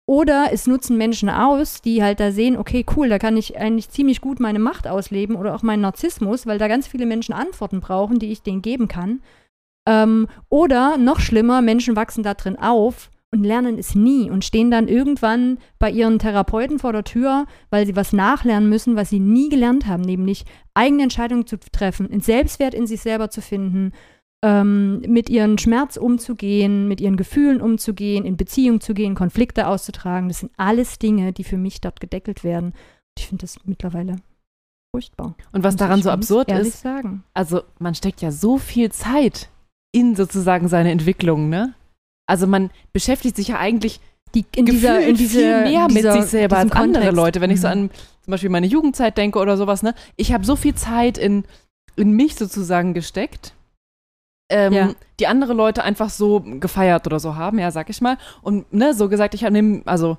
Oder 0.07 0.49
es 0.51 0.67
nutzen 0.67 0.97
Menschen 0.97 1.29
aus, 1.29 1.81
die 1.81 2.03
halt 2.03 2.19
da 2.19 2.31
sehen, 2.31 2.57
okay, 2.57 2.85
cool, 2.95 3.07
da 3.07 3.17
kann 3.17 3.37
ich 3.37 3.57
eigentlich 3.57 3.89
ziemlich 3.89 4.19
gut 4.19 4.39
meine 4.39 4.59
Macht 4.59 4.87
ausleben 4.87 5.35
oder 5.35 5.55
auch 5.55 5.63
meinen 5.63 5.81
Narzissmus, 5.81 6.45
weil 6.45 6.57
da 6.57 6.67
ganz 6.67 6.87
viele 6.87 7.05
Menschen 7.05 7.33
Antworten 7.33 7.79
brauchen, 7.79 8.19
die 8.19 8.31
ich 8.31 8.41
denen 8.41 8.61
geben 8.61 8.87
kann. 8.87 9.21
Ähm, 9.87 10.27
oder 10.49 10.97
noch 10.97 11.19
schlimmer, 11.21 11.61
Menschen 11.61 11.95
wachsen 11.95 12.23
da 12.23 12.33
drin 12.33 12.57
auf 12.57 13.09
und 13.33 13.43
lernen 13.43 13.77
es 13.77 13.95
nie 13.95 14.29
und 14.29 14.43
stehen 14.43 14.71
dann 14.71 14.87
irgendwann 14.87 15.57
bei 15.79 15.89
ihren 15.89 16.19
Therapeuten 16.19 16.79
vor 16.79 16.91
der 16.91 17.05
Tür, 17.05 17.45
weil 17.69 17.85
sie 17.85 17.95
was 17.95 18.11
nachlernen 18.13 18.69
müssen, 18.69 18.95
was 18.95 19.09
sie 19.09 19.19
nie 19.19 19.49
gelernt 19.49 19.87
haben, 19.87 20.03
nämlich 20.03 20.45
eigene 20.73 21.03
Entscheidungen 21.03 21.47
zu 21.47 21.57
treffen, 21.57 22.11
einen 22.11 22.21
Selbstwert 22.21 22.73
in 22.73 22.87
sich 22.87 23.01
selber 23.01 23.29
zu 23.29 23.41
finden, 23.41 23.93
ähm, 24.43 25.01
mit 25.07 25.29
ihren 25.29 25.57
Schmerz 25.57 25.97
umzugehen, 25.97 26.87
mit 26.87 26.99
ihren 26.99 27.15
Gefühlen 27.15 27.61
umzugehen, 27.61 28.25
in 28.25 28.37
Beziehung 28.37 28.81
zu 28.81 28.93
gehen, 28.93 29.15
Konflikte 29.15 29.67
auszutragen. 29.67 30.27
Das 30.27 30.39
sind 30.39 30.51
alles 30.57 30.99
Dinge, 30.99 31.31
die 31.31 31.43
für 31.43 31.57
mich 31.57 31.79
dort 31.79 31.99
gedeckelt 31.99 32.43
werden. 32.43 32.73
Ich 33.17 33.27
finde 33.27 33.43
das 33.43 33.57
mittlerweile 33.65 34.17
furchtbar. 34.93 35.35
Und 35.53 35.63
was 35.63 35.75
daran 35.77 36.01
so 36.01 36.09
absurd 36.09 36.49
ehrlich 36.49 36.69
ist, 36.69 36.81
sagen. 36.81 37.23
also 37.33 37.61
man 37.79 37.95
steckt 37.95 38.21
ja 38.21 38.31
so 38.31 38.57
viel 38.57 38.91
Zeit 38.91 39.49
in 39.93 40.15
sozusagen 40.15 40.67
seine 40.67 40.91
Entwicklung, 40.91 41.49
ne? 41.49 41.75
Also 42.31 42.47
man 42.47 42.69
beschäftigt 42.93 43.35
sich 43.35 43.49
ja 43.49 43.59
eigentlich 43.59 43.99
Die, 44.33 44.45
in 44.55 44.65
dieser, 44.65 45.01
in 45.01 45.15
diese, 45.17 45.39
viel 45.39 45.61
mehr 45.63 45.87
dieser, 45.87 46.13
mit 46.13 46.21
sich 46.23 46.31
selber 46.31 46.57
als 46.57 46.71
andere 46.71 47.03
Kontext. 47.03 47.15
Leute. 47.15 47.41
Wenn 47.41 47.51
ich 47.51 47.59
so 47.61 47.67
Mhm. 47.67 47.73
an 47.73 47.89
zum 48.23 48.31
Beispiel 48.31 48.49
meine 48.49 48.67
Jugendzeit 48.67 49.17
denke 49.17 49.39
oder 49.39 49.57
sowas, 49.57 49.83
ne? 49.83 49.93
Ich 50.15 50.31
habe 50.31 50.45
so 50.45 50.55
viel 50.55 50.73
Zeit 50.75 51.17
in, 51.17 51.43
in 51.97 52.11
mich 52.13 52.35
sozusagen 52.35 52.93
gesteckt, 52.93 53.53
ähm, 54.49 54.73
Ja. 54.73 54.91
die 55.19 55.27
andere 55.27 55.53
Leute 55.53 55.83
einfach 55.83 56.09
so 56.09 56.39
gefeiert 56.39 57.05
oder 57.07 57.19
so 57.19 57.35
haben, 57.35 57.59
ja, 57.59 57.71
sag 57.71 57.89
ich 57.89 57.99
mal. 58.01 58.17
Und 58.41 58.71
ne, 58.73 58.93
so 58.93 59.09
gesagt, 59.09 59.33
ich 59.33 59.43
habe 59.43 59.81
also 59.85 60.17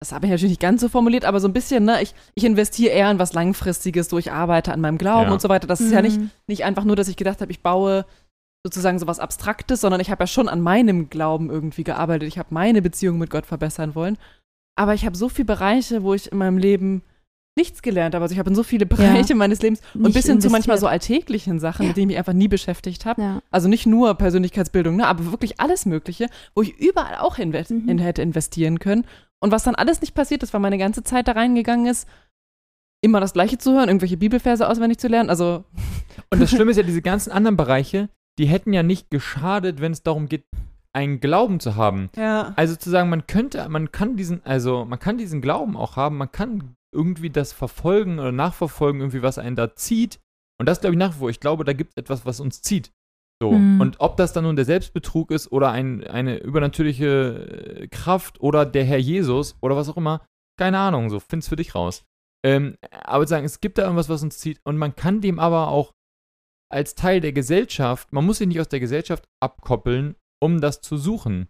das 0.00 0.12
habe 0.12 0.26
ich 0.26 0.30
natürlich 0.30 0.52
nicht 0.52 0.60
ganz 0.60 0.80
so 0.80 0.88
formuliert, 0.88 1.24
aber 1.24 1.40
so 1.40 1.48
ein 1.48 1.52
bisschen, 1.52 1.84
ne, 1.84 2.00
ich, 2.02 2.14
ich 2.36 2.44
investiere 2.44 2.92
eher 2.92 3.10
in 3.10 3.18
was 3.18 3.32
Langfristiges, 3.32 4.08
so 4.08 4.16
ich 4.18 4.30
arbeite 4.30 4.72
an 4.72 4.80
meinem 4.80 4.96
Glauben 4.98 5.26
Ja. 5.26 5.32
und 5.32 5.42
so 5.42 5.48
weiter. 5.48 5.66
Das 5.66 5.80
ist 5.80 5.90
ja 5.90 6.02
nicht, 6.02 6.20
Mhm. 6.20 6.30
nicht 6.46 6.64
einfach 6.64 6.84
nur, 6.84 6.94
dass 6.94 7.08
ich 7.08 7.16
gedacht 7.16 7.40
habe, 7.40 7.50
ich 7.50 7.62
baue 7.62 8.04
sozusagen 8.68 8.98
so 8.98 9.06
was 9.06 9.18
Abstraktes, 9.18 9.80
sondern 9.80 10.00
ich 10.00 10.10
habe 10.10 10.22
ja 10.22 10.26
schon 10.26 10.48
an 10.48 10.60
meinem 10.60 11.08
Glauben 11.08 11.48
irgendwie 11.50 11.84
gearbeitet. 11.84 12.28
Ich 12.28 12.38
habe 12.38 12.48
meine 12.52 12.82
Beziehung 12.82 13.18
mit 13.18 13.30
Gott 13.30 13.46
verbessern 13.46 13.94
wollen. 13.94 14.18
Aber 14.76 14.94
ich 14.94 15.04
habe 15.06 15.16
so 15.16 15.28
viele 15.28 15.46
Bereiche, 15.46 16.02
wo 16.02 16.14
ich 16.14 16.30
in 16.30 16.38
meinem 16.38 16.58
Leben 16.58 17.02
nichts 17.56 17.82
gelernt 17.82 18.14
habe. 18.14 18.22
Also 18.22 18.34
ich 18.34 18.38
habe 18.38 18.50
in 18.50 18.54
so 18.54 18.62
viele 18.62 18.86
Bereiche 18.86 19.34
meines 19.34 19.60
Lebens 19.62 19.80
und 19.94 20.12
bis 20.14 20.26
hin 20.26 20.40
zu 20.40 20.48
manchmal 20.50 20.78
so 20.78 20.86
alltäglichen 20.86 21.58
Sachen, 21.58 21.82
Ja. 21.82 21.88
mit 21.88 21.96
denen 21.96 22.10
ich 22.10 22.14
mich 22.14 22.18
einfach 22.18 22.32
nie 22.34 22.46
beschäftigt 22.46 23.04
habe. 23.04 23.20
Ja. 23.20 23.42
Also 23.50 23.68
nicht 23.68 23.84
nur 23.86 24.14
Persönlichkeitsbildung, 24.14 24.94
ne, 24.96 25.06
aber 25.08 25.32
wirklich 25.32 25.58
alles 25.58 25.84
Mögliche, 25.84 26.28
wo 26.54 26.62
ich 26.62 26.78
überall 26.78 27.16
auch 27.16 27.38
inve 27.38 27.64
Mhm. 27.68 27.88
in 27.88 27.98
hätte 27.98 28.22
investieren 28.22 28.78
können. 28.78 29.04
Und 29.40 29.50
was 29.50 29.64
dann 29.64 29.74
alles 29.74 30.00
nicht 30.00 30.14
passiert 30.14 30.42
ist, 30.44 30.52
weil 30.52 30.60
meine 30.60 30.78
ganze 30.78 31.02
Zeit 31.02 31.26
da 31.26 31.32
reingegangen 31.32 31.86
ist, 31.86 32.06
immer 33.00 33.18
das 33.20 33.32
Gleiche 33.32 33.58
zu 33.58 33.72
hören, 33.72 33.88
irgendwelche 33.88 34.16
Bibelverse 34.16 34.68
auswendig 34.68 34.98
zu 34.98 35.08
lernen. 35.08 35.30
Also 35.30 35.64
Und 36.30 36.40
das 36.40 36.50
Schlimme 36.50 36.70
ist 36.72 36.76
ja, 36.76 36.82
diese 36.84 37.02
ganzen 37.02 37.30
anderen 37.32 37.56
Bereiche, 37.56 38.08
die 38.38 38.46
hätten 38.46 38.72
ja 38.72 38.82
nicht 38.82 39.10
geschadet, 39.10 39.80
wenn 39.80 39.92
es 39.92 40.02
darum 40.02 40.28
geht, 40.28 40.44
einen 40.92 41.20
Glauben 41.20 41.60
zu 41.60 41.76
haben. 41.76 42.10
ja. 42.16 42.52
Also 42.56 42.76
zu 42.76 42.90
sagen, 42.90 43.10
man 43.10 43.26
könnte, 43.26 43.68
man 43.68 43.92
kann 43.92 44.16
diesen, 44.16 44.44
also 44.44 44.84
man 44.84 44.98
kann 44.98 45.18
diesen 45.18 45.40
Glauben 45.40 45.76
auch 45.76 45.96
haben, 45.96 46.16
man 46.16 46.32
kann 46.32 46.74
irgendwie 46.94 47.30
das 47.30 47.52
verfolgen 47.52 48.18
oder 48.18 48.32
nachverfolgen, 48.32 49.00
irgendwie 49.00 49.22
was 49.22 49.38
einen 49.38 49.56
da 49.56 49.74
zieht. 49.74 50.18
Und 50.58 50.66
das 50.66 50.80
glaube 50.80 50.94
ich 50.94 50.98
nach 50.98 51.14
wie 51.14 51.18
vor. 51.18 51.30
Ich 51.30 51.40
glaube, 51.40 51.64
da 51.64 51.72
gibt 51.72 51.92
es 51.92 52.02
etwas, 52.02 52.24
was 52.24 52.40
uns 52.40 52.62
zieht. 52.62 52.90
So. 53.40 53.52
Mhm. 53.52 53.80
Und 53.80 54.00
ob 54.00 54.16
das 54.16 54.32
dann 54.32 54.44
nun 54.44 54.56
der 54.56 54.64
Selbstbetrug 54.64 55.30
ist 55.30 55.52
oder 55.52 55.70
ein, 55.70 56.04
eine 56.04 56.38
übernatürliche 56.38 57.82
äh, 57.82 57.88
Kraft 57.88 58.40
oder 58.40 58.66
der 58.66 58.84
Herr 58.84 58.98
Jesus 58.98 59.56
oder 59.60 59.76
was 59.76 59.88
auch 59.88 59.96
immer, 59.96 60.26
keine 60.58 60.78
Ahnung, 60.78 61.10
so 61.10 61.20
find's 61.20 61.48
für 61.48 61.56
dich 61.56 61.74
raus. 61.74 62.04
Ähm, 62.44 62.76
aber 62.90 63.26
zu 63.26 63.30
sagen, 63.30 63.44
es 63.44 63.60
gibt 63.60 63.78
da 63.78 63.82
irgendwas, 63.82 64.08
was 64.08 64.22
uns 64.22 64.38
zieht 64.38 64.60
und 64.64 64.76
man 64.76 64.96
kann 64.96 65.20
dem 65.20 65.38
aber 65.38 65.68
auch 65.68 65.92
als 66.72 66.94
Teil 66.94 67.20
der 67.20 67.32
Gesellschaft, 67.32 68.12
man 68.12 68.24
muss 68.26 68.38
sich 68.38 68.46
nicht 68.48 68.60
aus 68.60 68.68
der 68.68 68.80
Gesellschaft 68.80 69.24
abkoppeln, 69.42 70.16
um 70.42 70.60
das 70.60 70.80
zu 70.80 70.96
suchen. 70.96 71.48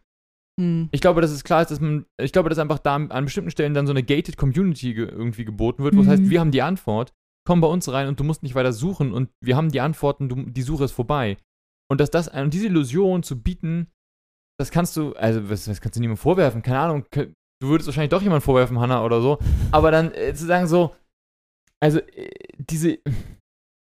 Hm. 0.60 0.88
Ich 0.92 1.00
glaube, 1.00 1.20
dass 1.20 1.30
es 1.30 1.44
klar 1.44 1.62
ist, 1.62 1.70
dass 1.70 1.80
man, 1.80 2.06
ich 2.20 2.32
glaube, 2.32 2.48
dass 2.48 2.58
einfach 2.58 2.78
da 2.78 2.96
an 2.96 3.24
bestimmten 3.24 3.50
Stellen 3.50 3.74
dann 3.74 3.86
so 3.86 3.92
eine 3.92 4.02
gated 4.02 4.36
Community 4.36 4.94
ge 4.94 5.06
irgendwie 5.06 5.44
geboten 5.44 5.82
wird, 5.84 5.96
wo 5.96 6.00
es 6.00 6.06
Mhm. 6.06 6.10
heißt, 6.10 6.30
wir 6.30 6.40
haben 6.40 6.50
die 6.50 6.62
Antwort, 6.62 7.12
komm 7.46 7.60
bei 7.60 7.68
uns 7.68 7.90
rein 7.90 8.08
und 8.08 8.18
du 8.20 8.24
musst 8.24 8.42
nicht 8.42 8.54
weiter 8.54 8.72
suchen 8.72 9.12
und 9.12 9.30
wir 9.42 9.56
haben 9.56 9.70
die 9.70 9.80
Antworten, 9.80 10.28
du, 10.28 10.36
die 10.50 10.62
Suche 10.62 10.84
ist 10.84 10.92
vorbei. 10.92 11.36
Und 11.90 12.00
dass 12.00 12.10
das, 12.10 12.28
und 12.28 12.52
diese 12.52 12.66
Illusion 12.66 13.22
zu 13.22 13.40
bieten, 13.40 13.88
das 14.58 14.70
kannst 14.70 14.96
du, 14.96 15.12
also, 15.14 15.48
was, 15.48 15.68
was 15.68 15.80
kannst 15.80 15.96
du 15.96 16.00
niemandem 16.00 16.20
vorwerfen? 16.20 16.62
Keine 16.62 16.80
Ahnung, 16.80 17.04
du 17.12 17.68
würdest 17.68 17.86
wahrscheinlich 17.86 18.10
doch 18.10 18.22
jemand 18.22 18.42
vorwerfen, 18.42 18.78
Hannah 18.78 19.04
oder 19.04 19.20
so, 19.22 19.38
aber 19.70 19.90
dann 19.90 20.12
äh, 20.12 20.34
zu 20.34 20.44
sagen 20.44 20.66
so, 20.66 20.94
also, 21.80 22.00
äh, 22.00 22.28
diese, 22.58 22.98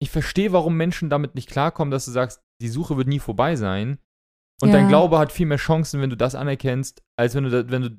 ich 0.00 0.10
verstehe, 0.10 0.52
warum 0.52 0.76
Menschen 0.76 1.10
damit 1.10 1.34
nicht 1.34 1.48
klarkommen, 1.50 1.90
dass 1.90 2.04
du 2.04 2.10
sagst, 2.10 2.40
die 2.60 2.68
Suche 2.68 2.96
wird 2.96 3.08
nie 3.08 3.18
vorbei 3.18 3.56
sein. 3.56 3.98
Und 4.60 4.68
Ja. 4.70 4.74
dein 4.76 4.88
Glaube 4.88 5.18
hat 5.18 5.32
viel 5.32 5.46
mehr 5.46 5.58
Chancen, 5.58 6.00
wenn 6.00 6.10
du 6.10 6.16
das 6.16 6.34
anerkennst, 6.34 7.02
als 7.18 7.34
wenn 7.34 7.44
du, 7.44 7.70
wenn 7.70 7.82
du 7.82 7.98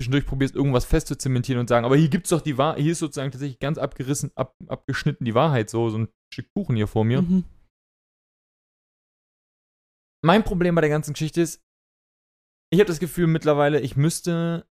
zwischendurch 0.00 0.26
probierst, 0.26 0.54
irgendwas 0.54 0.84
festzuzementieren 0.84 1.60
und 1.60 1.68
sagen, 1.68 1.86
aber 1.86 1.96
hier 1.96 2.08
gibt's 2.08 2.30
doch 2.30 2.42
die 2.42 2.58
Wahrheit, 2.58 2.82
hier 2.82 2.92
ist 2.92 2.98
sozusagen 2.98 3.30
tatsächlich 3.30 3.58
ganz 3.60 3.78
abgerissen, 3.78 4.30
ab, 4.34 4.54
abgeschnitten 4.68 5.24
die 5.24 5.34
Wahrheit, 5.34 5.70
so, 5.70 5.88
so 5.90 5.98
ein 5.98 6.08
Stück 6.32 6.48
Kuchen 6.54 6.76
hier 6.76 6.86
vor 6.88 7.04
mir. 7.04 7.22
Mhm. 7.22 7.44
Mein 10.24 10.44
Problem 10.44 10.74
bei 10.74 10.80
der 10.80 10.90
ganzen 10.90 11.12
Geschichte 11.12 11.40
ist, 11.40 11.62
ich 12.72 12.80
habe 12.80 12.88
das 12.88 12.98
Gefühl 12.98 13.26
mittlerweile, 13.28 13.80
ich 13.80 13.96
müsste 13.96 14.66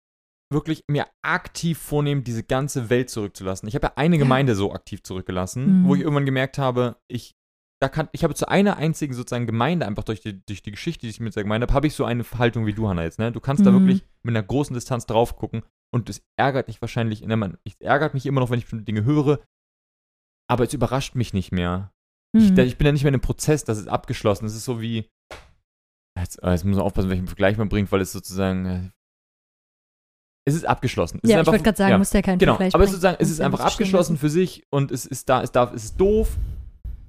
wirklich 0.54 0.84
mir 0.90 1.08
aktiv 1.24 1.78
vornehmen, 1.80 2.24
diese 2.24 2.44
ganze 2.44 2.90
Welt 2.90 3.10
zurückzulassen. 3.10 3.68
Ich 3.68 3.76
habe 3.76 3.88
ja 3.88 3.94
eine 3.96 4.18
Gemeinde 4.18 4.56
so 4.56 4.74
aktiv 4.74 5.04
zurückgelassen, 5.04 5.82
Mhm. 5.82 5.88
wo 5.88 5.96
ich 5.96 6.02
irgendwann 6.02 6.26
gemerkt 6.26 6.58
habe, 6.58 6.98
ich 7.08 7.34
da 7.82 7.90
kann, 7.90 8.08
ich 8.14 8.24
habe 8.24 8.34
zu 8.34 8.48
einer 8.48 8.78
einzigen 8.78 9.14
sozusagen 9.14 9.46
Gemeinde, 9.46 9.86
einfach 9.86 10.06
durch 10.06 10.22
die, 10.22 10.42
durch 10.46 10.62
die 10.62 10.72
Geschichte, 10.72 11.02
die 11.06 11.10
ich 11.10 11.20
mit 11.20 11.36
der 11.36 11.44
Gemeinde 11.44 11.66
habe, 11.66 11.74
habe 11.74 11.88
ich 11.88 11.96
so 11.96 12.06
eine 12.06 12.24
Haltung 12.38 12.66
wie 12.66 12.72
du, 12.74 12.88
Hannah, 12.88 13.04
jetzt. 13.04 13.20
Ne? 13.20 13.34
Du 13.34 13.42
kannst 13.42 13.66
da 13.66 13.72
Mhm. 13.72 13.76
wirklich 13.76 14.06
mit 14.24 14.34
einer 14.38 14.46
großen 14.46 14.74
Distanz 14.74 15.06
drauf 15.06 15.36
gucken 15.36 15.64
und 15.94 16.10
es 16.10 16.22
ärgert 16.40 16.70
dich 16.70 16.80
wahrscheinlich, 16.82 17.22
ne, 17.26 17.36
man, 17.36 17.58
es 17.66 17.76
ärgert 17.82 18.14
mich 18.14 18.26
immer 18.26 18.40
noch, 18.40 18.50
wenn 18.50 18.58
ich 18.60 18.64
bestimmte 18.66 18.86
Dinge 18.86 19.04
höre, 19.04 19.42
aber 20.50 20.64
es 20.64 20.74
überrascht 20.74 21.16
mich 21.16 21.34
nicht 21.34 21.52
mehr. 21.52 21.92
Ich, 22.38 22.52
Mhm. 22.52 22.56
da, 22.56 22.64
ich 22.64 22.78
bin 22.78 22.86
ja 22.86 22.94
nicht 22.94 23.04
mehr 23.04 23.10
in 23.10 23.16
einem 23.16 23.22
Prozess, 23.22 23.66
das 23.66 23.78
ist 23.80 23.88
abgeschlossen. 23.90 24.46
Das 24.46 24.56
ist 24.56 24.64
so 24.66 24.80
wie. 24.82 25.10
Jetzt, 26.18 26.42
äh, 26.42 26.52
jetzt 26.52 26.64
muss 26.64 26.78
man 26.78 26.86
aufpassen, 26.86 27.10
welchen 27.10 27.28
Vergleich 27.28 27.58
man 27.58 27.70
bringt, 27.70 27.92
weil 27.92 28.02
es 28.02 28.12
sozusagen. 28.14 28.94
Es 30.46 30.56
ist 30.56 30.66
abgeschlossen. 30.66 31.20
Es 31.24 31.30
ja, 31.30 31.36
ist 31.38 31.38
ich 31.38 31.40
einfach, 31.40 31.52
wollte 31.54 31.64
gerade 31.64 31.78
sagen, 31.78 31.92
ja, 31.92 31.98
musst 31.98 32.14
ja 32.14 32.22
keinen 32.22 32.38
Genau, 32.40 32.54
Vergleich 32.54 32.76
aber 32.76 32.84
es 32.84 32.90
bringen. 32.90 32.96
ist, 32.98 33.02
sozusagen, 33.02 33.24
es 33.24 33.30
ist 33.32 33.40
einfach 33.42 33.60
abgeschlossen 33.62 34.18
für 34.18 34.30
sich 34.30 34.64
und 34.72 34.92
es 34.92 35.06
ist 35.06 35.30
da, 35.30 35.42
es 35.42 35.52
darf, 35.52 35.74
es 35.74 35.86
ist 35.86 36.00
doof. 36.02 36.38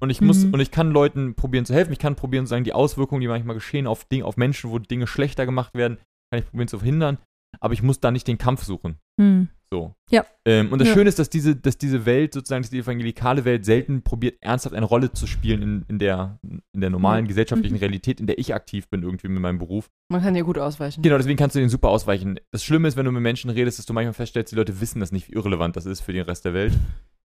Und 0.01 0.11
ich 0.11 0.21
muss, 0.21 0.45
Mhm. 0.45 0.55
und 0.55 0.61
ich 0.61 0.71
kann 0.71 0.91
Leuten 0.91 1.35
probieren 1.35 1.65
zu 1.65 1.73
helfen. 1.73 1.93
Ich 1.93 1.99
kann 1.99 2.15
probieren, 2.15 2.45
sozusagen 2.45 2.65
die 2.65 2.75
Auswirkungen, 2.75 3.23
die 3.23 3.29
manchmal 3.29 3.55
geschehen 3.55 3.87
auf, 3.87 4.05
Ding, 4.05 4.23
auf 4.23 4.37
Menschen, 4.37 4.71
wo 4.71 4.79
Dinge 4.79 5.07
schlechter 5.07 5.47
gemacht 5.47 5.75
werden, 5.75 5.97
kann 6.31 6.41
ich 6.43 6.47
probieren 6.51 6.69
zu 6.69 6.79
verhindern. 6.79 7.19
Aber 7.61 7.73
ich 7.75 7.83
muss 7.83 8.01
da 8.01 8.11
nicht 8.11 8.29
den 8.29 8.37
Kampf 8.39 8.65
suchen. 8.65 8.99
Hm. 9.19 9.49
So. 9.75 9.93
Ja. 10.09 10.25
Ähm, 10.47 10.71
und 10.73 10.79
das 10.79 10.87
Ja. 10.87 10.95
Schöne 10.95 11.09
ist, 11.09 11.19
dass 11.19 11.29
diese, 11.29 11.57
dass 11.57 11.77
diese 11.77 12.07
Welt, 12.07 12.33
sozusagen, 12.33 12.65
die 12.71 12.79
evangelikale 12.79 13.45
Welt 13.45 13.65
selten 13.65 14.03
probiert, 14.03 14.37
ernsthaft 14.41 14.73
eine 14.77 14.87
Rolle 14.87 15.11
zu 15.13 15.27
spielen 15.27 15.63
in, 15.63 15.85
in, 15.89 15.99
der, 15.99 16.39
in 16.73 16.81
der 16.81 16.91
normalen 16.91 17.27
gesellschaftlichen 17.27 17.75
Mhm. 17.75 17.81
Realität, 17.81 18.21
in 18.21 18.29
der 18.29 18.39
ich 18.39 18.55
aktiv 18.55 18.87
bin, 18.89 19.03
irgendwie 19.03 19.27
mit 19.27 19.43
meinem 19.43 19.59
Beruf. 19.59 19.91
Man 20.13 20.23
kann 20.23 20.37
ja 20.37 20.43
gut 20.43 20.59
ausweichen. 20.59 21.03
Genau, 21.03 21.17
deswegen 21.17 21.37
kannst 21.37 21.57
du 21.57 21.61
den 21.61 21.69
super 21.71 21.89
ausweichen. 21.89 22.39
Das 22.53 22.63
Schlimme 22.63 22.87
ist, 22.87 22.97
wenn 22.97 23.05
du 23.05 23.11
mit 23.11 23.23
Menschen 23.23 23.51
redest, 23.51 23.81
dass 23.81 23.87
du 23.87 23.93
manchmal 23.93 24.15
feststellst, 24.15 24.53
die 24.53 24.57
Leute 24.57 24.81
wissen 24.81 25.01
das 25.01 25.11
nicht, 25.11 25.27
wie 25.29 25.33
irrelevant 25.33 25.75
das 25.75 25.87
ist 25.87 26.03
für 26.03 26.13
den 26.13 26.23
Rest 26.23 26.45
der 26.45 26.55
Welt. 26.55 26.73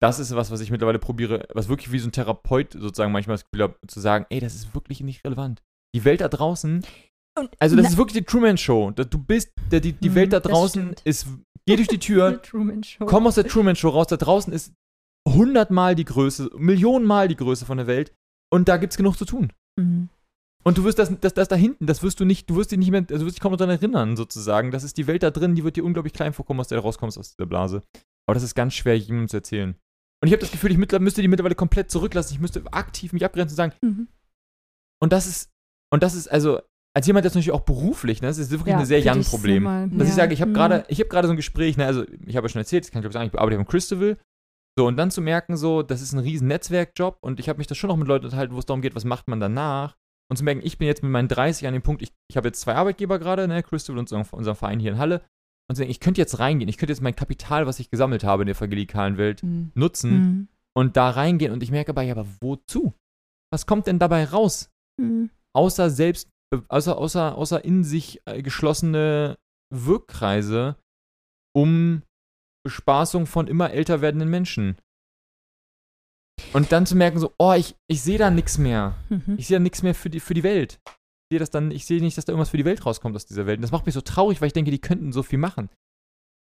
Das 0.02 0.20
ist 0.20 0.36
was, 0.36 0.52
was 0.52 0.62
ich 0.62 0.70
mittlerweile 0.70 1.00
probiere, 1.00 1.48
was 1.54 1.68
wirklich 1.68 1.92
wie 1.92 1.98
so 2.00 2.08
ein 2.08 2.12
Therapeut 2.12 2.74
sozusagen 2.74 3.12
manchmal 3.12 3.36
das 3.38 3.46
Gefühl 3.46 3.64
habe, 3.64 3.76
zu 3.88 4.00
sagen, 4.00 4.28
ey, 4.30 4.40
das 4.40 4.54
ist 4.54 4.76
wirklich 4.76 5.02
nicht 5.02 5.26
relevant. 5.26 5.64
Die 5.96 6.04
Welt 6.06 6.22
da 6.22 6.28
draußen, 6.28 6.84
also 7.60 7.76
das 7.76 7.84
Na- 7.84 7.90
ist 7.90 7.98
wirklich 7.98 8.18
die 8.22 8.26
Truman 8.26 8.58
Show. 8.58 8.92
Du 8.92 9.18
bist, 9.18 9.52
der, 9.72 9.80
die, 9.82 9.92
die 9.94 10.10
Mhm, 10.10 10.16
Welt 10.16 10.34
da 10.34 10.40
draußen 10.40 10.96
ist, 11.04 11.28
geh 11.68 11.76
durch 11.76 11.88
die 11.88 12.00
Tür, 12.00 12.42
komm 13.06 13.28
aus 13.28 13.36
der 13.36 13.48
Truman 13.48 13.76
Show 13.76 13.90
raus, 13.90 14.08
da 14.08 14.18
draußen 14.18 14.52
ist 14.54 14.74
hundertmal 15.28 15.96
die 15.96 16.06
Größe, 16.06 16.52
Millionenmal 16.58 17.28
die 17.28 17.36
Größe 17.36 17.66
von 17.66 17.78
der 17.78 17.88
Welt 17.88 18.14
und 18.54 18.68
da 18.68 18.78
gibt's 18.78 18.98
genug 18.98 19.18
zu 19.18 19.26
tun. 19.26 19.52
Mhm. 19.80 20.10
Und 20.64 20.80
du 20.80 20.84
wirst 20.84 20.98
das, 20.98 21.12
das, 21.20 21.34
das 21.36 21.48
da 21.48 21.56
hinten, 21.56 21.86
das 21.86 22.02
wirst 22.02 22.20
du 22.20 22.26
nicht, 22.26 22.50
du 22.50 22.56
wirst 22.56 22.72
dich 22.72 22.80
nicht 22.80 22.90
mehr, 22.90 23.02
also 23.02 23.20
du 23.20 23.26
wirst 23.26 23.38
dich 23.38 23.42
kaum 23.42 23.52
noch 23.52 23.58
daran 23.60 23.76
erinnern, 23.76 24.18
sozusagen. 24.18 24.72
Das 24.72 24.84
ist 24.84 24.98
die 24.98 25.06
Welt 25.06 25.22
da 25.22 25.30
drin, 25.30 25.54
die 25.54 25.64
wird 25.64 25.76
dir 25.76 25.86
unglaublich 25.86 26.14
klein 26.14 26.34
vorkommen, 26.34 26.60
aus 26.60 26.70
der 26.70 26.80
du 26.80 26.84
rauskommst 26.84 27.20
aus 27.20 27.36
dieser 27.36 27.46
Blase. 27.46 27.84
Aber 28.28 28.34
das 28.34 28.42
ist 28.42 28.56
ganz 28.56 28.74
schwer, 28.74 28.98
jemandem 28.98 29.30
zu 29.30 29.38
erzählen. 29.38 29.76
Und 30.24 30.28
ich 30.28 30.32
habe 30.32 30.42
das 30.42 30.50
Gefühl, 30.52 30.72
ich 30.72 30.78
müsste 30.78 31.22
die 31.22 31.28
mittlerweile 31.28 31.54
komplett 31.54 31.92
zurücklassen. 31.92 32.34
Ich 32.34 32.40
müsste 32.40 32.64
aktiv 32.74 33.14
mich 33.14 33.24
abgrenzen 33.24 33.54
und 33.54 33.58
sagen, 33.58 33.74
Mhm. 33.82 34.08
und 35.00 35.14
das 35.14 35.28
ist, 35.28 35.52
und 35.94 36.02
das 36.02 36.16
ist 36.16 36.30
also, 36.30 36.60
als 36.96 37.08
jemand, 37.08 37.26
der 37.26 37.32
natürlich 37.32 37.52
auch 37.52 37.62
beruflich, 37.62 38.22
ne, 38.22 38.28
das 38.30 38.38
ist 38.38 38.52
wirklich 38.52 38.72
Ja, 38.74 38.80
ein 38.80 38.86
sehr 38.86 39.00
Jan-Problem. 39.02 39.64
Dass 39.98 40.08
ich 40.08 40.14
ja. 40.14 40.16
sage, 40.16 40.34
ich 40.34 40.42
habe 40.42 40.52
Mhm. 40.52 40.56
gerade, 40.56 40.86
ich 40.88 41.00
habe 41.00 41.10
gerade 41.10 41.28
so 41.28 41.34
ein 41.34 41.38
Gespräch, 41.38 41.76
ne, 41.78 41.86
also 41.86 42.04
ich 42.26 42.36
habe 42.38 42.46
ja 42.46 42.50
schon 42.50 42.60
erzählt, 42.62 42.84
das 42.86 42.92
kann 42.92 43.00
ich 43.00 43.04
glaube 43.04 43.10
ich 43.10 43.14
sagen, 43.14 43.30
ich 43.34 43.40
arbeite 43.40 43.58
beim 43.58 43.68
Christabel. 43.68 44.18
So, 44.78 44.88
und 44.88 44.98
dann 44.98 45.12
zu 45.12 45.22
merken, 45.22 45.56
so, 45.58 45.84
das 45.84 46.02
ist 46.02 46.14
ein 46.14 46.20
riesen 46.20 46.48
Netzwerkjob 46.48 47.18
und 47.22 47.40
ich 47.40 47.48
habe 47.50 47.58
mich 47.58 47.68
da 47.68 47.76
schon 47.76 47.88
noch 47.90 47.98
mit 47.98 48.08
Leuten 48.08 48.26
unterhalten, 48.26 48.54
wo 48.56 48.60
es 48.60 48.66
darum 48.66 48.82
geht, 48.82 48.96
was 48.96 49.06
macht 49.06 49.28
man 49.28 49.40
danach. 49.40 49.96
Und 50.30 50.38
zu 50.38 50.44
merken, 50.44 50.62
ich 50.64 50.78
bin 50.78 50.88
jetzt 50.88 51.04
mit 51.04 51.12
meinen 51.12 51.28
30 51.28 51.68
an 51.68 51.74
dem 51.74 51.82
Punkt, 51.84 52.02
ich, 52.02 52.12
ich 52.30 52.36
habe 52.38 52.48
jetzt 52.48 52.60
zwei 52.62 52.76
Arbeitgeber 52.76 53.20
gerade, 53.20 53.48
ne, 53.48 53.62
Christabel 53.64 54.00
und 54.00 54.12
unser, 54.12 54.34
unser 54.34 54.56
Verein 54.56 54.80
hier 54.80 54.92
in 54.94 54.98
Halle. 54.98 55.22
Und 55.70 55.76
zu 55.76 55.82
denken, 55.82 55.92
ich 55.92 56.00
könnte 56.00 56.20
jetzt 56.22 56.40
reingehen, 56.40 56.68
ich 56.70 56.78
könnte 56.78 56.94
jetzt 56.94 57.02
mein 57.02 57.16
Kapital, 57.16 57.68
was 57.68 57.80
ich 57.80 57.90
gesammelt 57.90 58.24
habe 58.24 58.44
in 58.44 58.48
der 58.48 58.56
evangelikalen 58.56 59.18
Welt, 59.18 59.44
Mhm. 59.44 59.72
nutzen 59.76 60.12
Mhm. 60.12 60.48
und 60.78 60.98
da 60.98 61.10
reingehen 61.10 61.52
und 61.54 61.62
ich 61.64 61.72
merke 61.72 61.92
aber, 61.92 62.02
ja, 62.04 62.14
aber 62.16 62.26
wozu? 62.42 62.94
Was 63.52 63.66
kommt 63.66 63.88
denn 63.88 64.00
dabei 64.00 64.24
raus? 64.26 64.70
Mhm. 65.02 65.30
außer 65.54 65.90
selbst, 65.90 66.30
außer, 66.68 66.98
außer, 66.98 67.38
außer 67.38 67.64
in 67.64 67.84
sich 67.84 68.22
äh, 68.26 68.42
geschlossene 68.42 69.38
Wirkkreise 69.74 70.76
um 71.56 72.04
Bespaßung 72.66 73.28
von 73.28 73.48
immer 73.48 73.72
älter 73.72 74.02
werdenden 74.02 74.30
Menschen. 74.30 74.78
Und 76.54 76.72
dann 76.72 76.86
zu 76.86 76.96
merken, 76.96 77.20
so, 77.20 77.34
oh, 77.38 77.54
ich, 77.54 77.76
ich 77.88 78.02
sehe 78.02 78.18
da 78.18 78.30
nichts 78.30 78.58
mehr. 78.58 78.96
Mhm. 79.10 79.36
Ich 79.38 79.48
sehe 79.48 79.58
da 79.58 79.64
nichts 79.64 79.84
mehr 79.84 79.96
für 79.96 80.10
die, 80.10 80.20
für 80.20 80.34
die 80.34 80.44
Welt. 80.44 80.80
Ich 80.86 81.34
sehe 81.34 81.40
das 81.40 81.50
dann, 81.50 81.72
ich 81.72 81.86
sehe 81.86 82.02
nicht, 82.02 82.18
dass 82.18 82.26
da 82.26 82.34
irgendwas 82.34 82.50
für 82.50 82.58
die 82.58 82.66
Welt 82.66 82.86
rauskommt 82.86 83.16
aus 83.16 83.26
dieser 83.26 83.46
Welt. 83.46 83.60
Und 83.60 83.62
das 83.62 83.72
macht 83.72 83.86
mich 83.86 83.96
so 83.96 84.02
traurig, 84.02 84.42
weil 84.42 84.48
ich 84.48 84.54
denke, 84.54 84.72
die 84.72 84.82
könnten 84.82 85.12
so 85.12 85.24
viel 85.24 85.40
machen. 85.40 85.70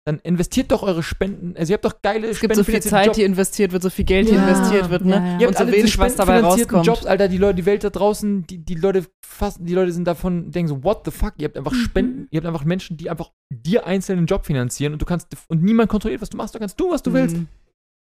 Dann 0.10 0.20
investiert 0.24 0.72
doch 0.72 0.82
eure 0.82 1.03
Spenden. 1.03 1.55
Also 1.55 1.72
ihr 1.72 1.76
habt 1.76 1.86
doch 1.86 2.01
geile 2.01 2.28
Es 2.30 2.39
gibt 2.39 2.55
so 2.55 2.64
viel 2.64 2.82
Zeit, 2.82 3.05
Jobs. 3.05 3.18
die 3.18 3.24
investiert 3.24 3.72
wird, 3.72 3.84
so 3.84 3.91
viel 3.91 4.05
Geld, 4.05 4.28
die 4.28 4.34
Ja, 4.34 4.41
investiert 4.47 4.89
wird, 4.89 5.05
ne? 5.05 5.12
ja, 5.16 5.18
ja. 5.20 5.26
Ihr 5.26 5.34
Und 5.36 5.43
habt 5.53 5.57
so 5.60 5.64
alle 5.66 5.72
wenig, 5.74 5.97
was 5.99 6.16
dabei 6.16 6.39
rauskommt. 6.39 6.88
Jobs, 6.88 7.05
Alter, 7.05 7.28
die 7.28 7.38
Leute, 7.38 7.53
die 7.55 7.66
Welt 7.68 7.84
da 7.84 7.91
draußen, 7.91 8.47
die, 8.47 8.57
die 8.57 8.74
Leute 8.74 9.05
fast, 9.24 9.60
die 9.62 9.74
Leute 9.76 9.91
sind 9.91 10.05
davon, 10.07 10.49
denken 10.49 10.68
so, 10.70 10.84
what 10.84 11.01
the 11.05 11.12
fuck? 11.12 11.34
Ihr 11.38 11.45
habt 11.45 11.57
einfach 11.57 11.74
Mhm. 11.74 11.76
Spenden, 11.76 12.28
ihr 12.32 12.38
habt 12.39 12.47
einfach 12.47 12.66
Menschen, 12.66 12.97
die 12.97 13.07
einfach 13.12 13.30
dir 13.51 13.86
einzelnen 13.86 14.26
Job 14.26 14.47
finanzieren 14.47 14.93
und 14.93 15.01
du 15.01 15.05
kannst, 15.05 15.28
und 15.47 15.62
niemand 15.62 15.89
kontrolliert, 15.89 16.22
was 16.24 16.32
du 16.32 16.38
machst, 16.38 16.55
du 16.55 16.60
kannst 16.60 16.76
tun, 16.78 16.88
was 16.89 17.03
du 17.03 17.14
willst. 17.14 17.38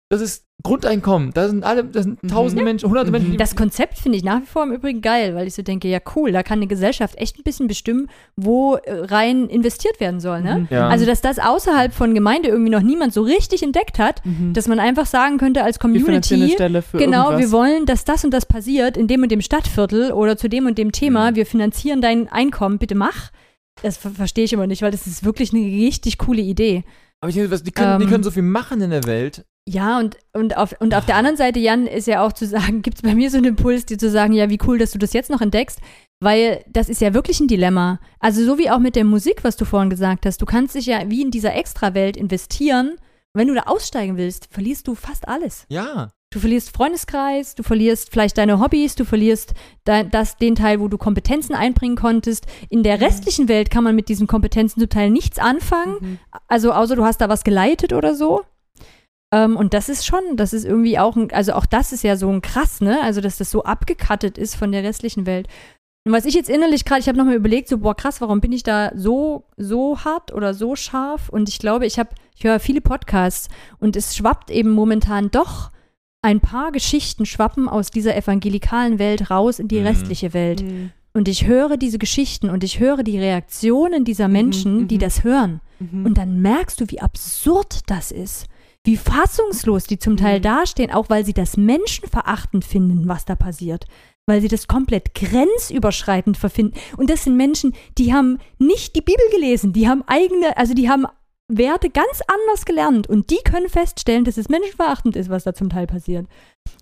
Mhm. 0.08 0.14
Das 0.14 0.20
ist 0.20 0.44
Grundeinkommen. 0.62 1.32
Da 1.32 1.48
sind 1.48 1.62
alle, 1.64 1.84
da 1.84 2.02
sind 2.02 2.22
Mhm. 2.22 2.28
tausende 2.28 2.64
Menschen, 2.64 2.88
hunderte 2.88 3.10
Mhm. 3.10 3.18
Menschen, 3.18 3.36
Das 3.36 3.54
Konzept 3.54 3.98
finde 3.98 4.18
ich 4.18 4.24
nach 4.24 4.40
wie 4.40 4.46
vor 4.46 4.62
im 4.64 4.72
Übrigen 4.72 5.00
geil, 5.00 5.34
weil 5.34 5.46
ich 5.46 5.54
so 5.54 5.62
denke, 5.62 5.86
ja 5.88 5.98
cool, 6.16 6.32
da 6.32 6.42
kann 6.42 6.58
eine 6.58 6.66
Gesellschaft 6.66 7.16
echt 7.18 7.38
ein 7.38 7.42
bisschen 7.44 7.66
bestimmen, 7.68 8.08
wo 8.36 8.74
äh, 8.76 8.92
rein 9.04 9.48
investiert 9.48 10.00
werden 10.00 10.18
soll, 10.18 10.40
ne? 10.42 10.60
Mhm. 10.60 10.68
Ja. 10.70 10.88
Also, 10.88 11.06
dass 11.06 11.20
das 11.20 11.38
außerhalb 11.38 11.92
von 11.92 12.14
Gemeinde 12.14 12.48
irgendwie 12.48 12.70
noch 12.70 12.80
niemand 12.82 13.12
so 13.12 13.22
richtig 13.22 13.62
entdeckt 13.62 13.98
hat, 13.98 14.24
Mhm. 14.24 14.54
dass 14.54 14.66
man 14.66 14.80
einfach 14.80 15.06
sagen 15.06 15.38
könnte 15.38 15.62
als 15.62 15.76
wir 15.76 15.80
finanzieren 16.00 16.08
eine 16.14 16.20
Community, 16.22 16.54
Stelle 16.54 16.82
für 16.82 16.96
genau, 16.98 17.30
irgendwas. 17.30 17.40
wir 17.50 17.52
wollen, 17.58 17.86
dass 17.86 18.04
das 18.04 18.24
und 18.24 18.30
das 18.32 18.46
passiert 18.46 18.96
in 18.96 19.06
dem 19.08 19.22
und 19.22 19.30
dem 19.30 19.42
Stadtviertel 19.42 20.12
oder 20.12 20.36
zu 20.36 20.48
dem 20.48 20.66
und 20.66 20.78
dem 20.78 20.90
Thema, 20.90 21.30
Mhm. 21.30 21.36
wir 21.36 21.46
finanzieren 21.46 22.00
dein 22.00 22.28
Einkommen, 22.28 22.78
bitte 22.78 22.94
mach. 22.94 23.30
Das 23.82 23.98
ver 23.98 24.10
verstehe 24.10 24.44
ich 24.44 24.52
immer 24.52 24.66
nicht, 24.66 24.82
weil 24.82 24.90
das 24.90 25.06
ist 25.06 25.24
wirklich 25.24 25.52
eine 25.52 25.62
richtig 25.62 26.16
coole 26.18 26.40
Idee. 26.42 26.82
Aber 27.20 27.28
ich 27.28 27.34
denke, 27.36 27.50
was- 27.50 27.62
die 27.62 27.72
können, 27.72 27.98
die 27.98 28.04
Ähm. 28.04 28.10
können 28.10 28.24
so 28.24 28.30
viel 28.30 28.42
machen 28.42 28.80
in 28.80 28.90
der 28.90 29.04
Welt. 29.04 29.44
Ja, 29.68 29.98
und, 29.98 30.16
und, 30.32 30.56
auf, 30.56 30.76
und 30.80 30.94
auf 30.94 31.06
der 31.06 31.16
anderen 31.16 31.36
Seite, 31.36 31.58
Jan, 31.58 31.86
ist 31.86 32.06
ja 32.06 32.24
auch 32.24 32.32
zu 32.32 32.46
sagen, 32.46 32.82
gibt 32.82 32.98
es 32.98 33.02
bei 33.02 33.14
mir 33.14 33.30
so 33.30 33.38
einen 33.38 33.46
Impuls, 33.46 33.86
dir 33.86 33.98
zu 33.98 34.10
sagen, 34.10 34.32
ja, 34.32 34.48
wie 34.48 34.60
cool, 34.66 34.78
dass 34.78 34.92
du 34.92 34.98
das 34.98 35.12
jetzt 35.12 35.30
noch 35.30 35.40
entdeckst, 35.40 35.80
weil 36.20 36.64
das 36.68 36.88
ist 36.88 37.00
ja 37.00 37.14
wirklich 37.14 37.40
ein 37.40 37.48
Dilemma. 37.48 38.00
Also 38.20 38.44
so 38.44 38.58
wie 38.58 38.70
auch 38.70 38.78
mit 38.78 38.96
der 38.96 39.04
Musik, 39.04 39.42
was 39.42 39.56
du 39.56 39.64
vorhin 39.64 39.90
gesagt 39.90 40.24
hast, 40.24 40.40
du 40.40 40.46
kannst 40.46 40.76
dich 40.76 40.86
ja 40.86 41.10
wie 41.10 41.22
in 41.22 41.30
dieser 41.30 41.54
Extrawelt 41.54 42.16
investieren. 42.16 42.96
Wenn 43.34 43.48
du 43.48 43.54
da 43.54 43.62
aussteigen 43.62 44.16
willst, 44.16 44.48
verlierst 44.50 44.88
du 44.88 44.94
fast 44.94 45.28
alles. 45.28 45.66
Ja. 45.68 46.10
Du 46.30 46.40
verlierst 46.40 46.74
Freundeskreis, 46.74 47.54
du 47.54 47.62
verlierst 47.62 48.10
vielleicht 48.10 48.38
deine 48.38 48.60
Hobbys, 48.60 48.94
du 48.94 49.04
verlierst 49.04 49.54
dein, 49.84 50.10
das, 50.10 50.36
den 50.36 50.54
Teil, 50.54 50.80
wo 50.80 50.88
du 50.88 50.98
Kompetenzen 50.98 51.54
einbringen 51.54 51.96
konntest. 51.96 52.46
In 52.68 52.82
der 52.82 53.00
restlichen 53.00 53.48
Welt 53.48 53.70
kann 53.70 53.84
man 53.84 53.94
mit 53.94 54.08
diesen 54.08 54.26
Kompetenzen 54.26 54.80
zum 54.80 54.88
Teil 54.88 55.10
nichts 55.10 55.38
anfangen. 55.38 55.96
Mhm. 56.00 56.18
Also 56.48 56.72
außer 56.72 56.96
du 56.96 57.04
hast 57.04 57.20
da 57.20 57.28
was 57.28 57.44
geleitet 57.44 57.92
oder 57.92 58.14
so. 58.14 58.42
Ähm, 59.32 59.56
und 59.56 59.74
das 59.74 59.88
ist 59.88 60.06
schon, 60.06 60.20
das 60.36 60.52
ist 60.52 60.64
irgendwie 60.64 60.98
auch, 60.98 61.16
ein, 61.16 61.32
also 61.32 61.54
auch 61.54 61.66
das 61.66 61.92
ist 61.92 62.04
ja 62.04 62.16
so 62.16 62.30
ein 62.30 62.42
krass, 62.42 62.80
ne? 62.80 63.00
Also 63.02 63.20
dass 63.20 63.38
das 63.38 63.50
so 63.50 63.64
abgekattet 63.64 64.38
ist 64.38 64.54
von 64.54 64.72
der 64.72 64.84
restlichen 64.84 65.26
Welt. 65.26 65.48
Und 66.06 66.12
was 66.12 66.24
ich 66.24 66.34
jetzt 66.34 66.48
innerlich 66.48 66.84
gerade, 66.84 67.00
ich 67.00 67.08
habe 67.08 67.18
nochmal 67.18 67.34
überlegt, 67.34 67.68
so, 67.68 67.78
boah, 67.78 67.96
krass, 67.96 68.20
warum 68.20 68.40
bin 68.40 68.52
ich 68.52 68.62
da 68.62 68.92
so, 68.94 69.44
so 69.56 69.98
hart 70.04 70.32
oder 70.32 70.54
so 70.54 70.76
scharf? 70.76 71.28
Und 71.28 71.48
ich 71.48 71.58
glaube, 71.58 71.84
ich 71.84 71.98
habe, 71.98 72.10
ich 72.36 72.44
höre 72.44 72.60
viele 72.60 72.80
Podcasts 72.80 73.48
und 73.80 73.96
es 73.96 74.16
schwappt 74.16 74.52
eben 74.52 74.70
momentan 74.70 75.32
doch 75.32 75.72
ein 76.22 76.40
paar 76.40 76.70
Geschichten 76.70 77.26
schwappen 77.26 77.68
aus 77.68 77.90
dieser 77.90 78.16
evangelikalen 78.16 79.00
Welt 79.00 79.30
raus 79.30 79.58
in 79.58 79.66
die 79.66 79.80
Mhm. 79.80 79.86
restliche 79.86 80.32
Welt. 80.32 80.62
Mhm. 80.62 80.90
Und 81.12 81.28
ich 81.28 81.46
höre 81.46 81.76
diese 81.76 81.98
Geschichten 81.98 82.50
und 82.50 82.62
ich 82.62 82.78
höre 82.78 83.02
die 83.02 83.18
Reaktionen 83.18 84.04
dieser 84.04 84.28
Menschen, 84.28 84.82
mhm. 84.82 84.88
die 84.88 84.98
das 84.98 85.24
hören. 85.24 85.60
Mhm. 85.80 86.04
Und 86.06 86.18
dann 86.18 86.40
merkst 86.40 86.80
du, 86.80 86.84
wie 86.88 87.00
absurd 87.00 87.80
das 87.86 88.12
ist. 88.12 88.46
Wie 88.86 88.96
fassungslos 88.96 89.84
die 89.84 89.98
zum 89.98 90.16
Teil 90.16 90.38
Mhm. 90.38 90.42
dastehen, 90.42 90.90
auch 90.92 91.10
weil 91.10 91.24
sie 91.24 91.34
das 91.34 91.56
menschenverachtend 91.56 92.64
finden, 92.64 93.08
was 93.08 93.24
da 93.24 93.34
passiert. 93.34 93.86
Weil 94.26 94.40
sie 94.40 94.48
das 94.48 94.68
komplett 94.68 95.14
grenzüberschreitend 95.14 96.36
verfinden. 96.36 96.78
Und 96.96 97.10
das 97.10 97.24
sind 97.24 97.36
Menschen, 97.36 97.74
die 97.98 98.12
haben 98.12 98.38
nicht 98.58 98.94
die 98.94 99.00
Bibel 99.00 99.24
gelesen, 99.32 99.72
die 99.72 99.88
haben 99.88 100.02
eigene, 100.06 100.56
also 100.56 100.72
die 100.72 100.88
haben 100.88 101.06
Werte 101.48 101.90
ganz 101.90 102.20
anders 102.26 102.64
gelernt 102.64 103.08
und 103.08 103.30
die 103.30 103.38
können 103.44 103.68
feststellen, 103.68 104.24
dass 104.24 104.36
es 104.36 104.48
menschenverachtend 104.48 105.14
ist, 105.16 105.30
was 105.30 105.44
da 105.44 105.54
zum 105.54 105.68
Teil 105.68 105.86
passiert. 105.86 106.26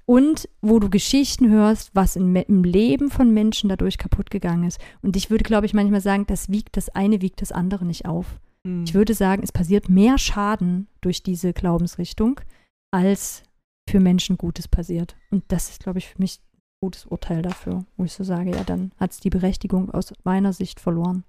Und 0.06 0.48
wo 0.62 0.78
du 0.78 0.88
Geschichten 0.88 1.50
hörst, 1.50 1.90
was 1.94 2.16
im, 2.16 2.34
im 2.36 2.64
Leben 2.64 3.10
von 3.10 3.32
Menschen 3.32 3.68
dadurch 3.68 3.98
kaputt 3.98 4.30
gegangen 4.30 4.64
ist. 4.64 4.78
Und 5.02 5.16
ich 5.16 5.30
würde, 5.30 5.44
glaube 5.44 5.66
ich, 5.66 5.74
manchmal 5.74 6.00
sagen, 6.00 6.26
das 6.26 6.50
wiegt 6.50 6.76
das 6.76 6.88
eine, 6.90 7.20
wiegt 7.20 7.42
das 7.42 7.52
andere 7.52 7.84
nicht 7.84 8.06
auf. 8.06 8.26
Mhm. 8.64 8.84
Ich 8.84 8.94
würde 8.94 9.14
sagen, 9.14 9.42
es 9.42 9.52
passiert 9.52 9.88
mehr 9.88 10.18
Schaden 10.18 10.88
durch 11.00 11.22
diese 11.22 11.52
Glaubensrichtung, 11.52 12.40
als 12.90 13.42
für 13.88 14.00
Menschen 14.00 14.36
Gutes 14.38 14.68
passiert. 14.68 15.16
Und 15.30 15.44
das 15.48 15.70
ist, 15.70 15.82
glaube 15.82 15.98
ich, 15.98 16.08
für 16.08 16.18
mich 16.18 16.38
ein 16.38 16.60
gutes 16.80 17.06
Urteil 17.06 17.42
dafür, 17.42 17.84
wo 17.96 18.04
ich 18.04 18.12
so 18.12 18.24
sage, 18.24 18.50
ja, 18.50 18.64
dann 18.64 18.92
hat 18.98 19.12
es 19.12 19.20
die 19.20 19.30
Berechtigung 19.30 19.90
aus 19.90 20.12
meiner 20.24 20.52
Sicht 20.52 20.80
verloren. 20.80 21.24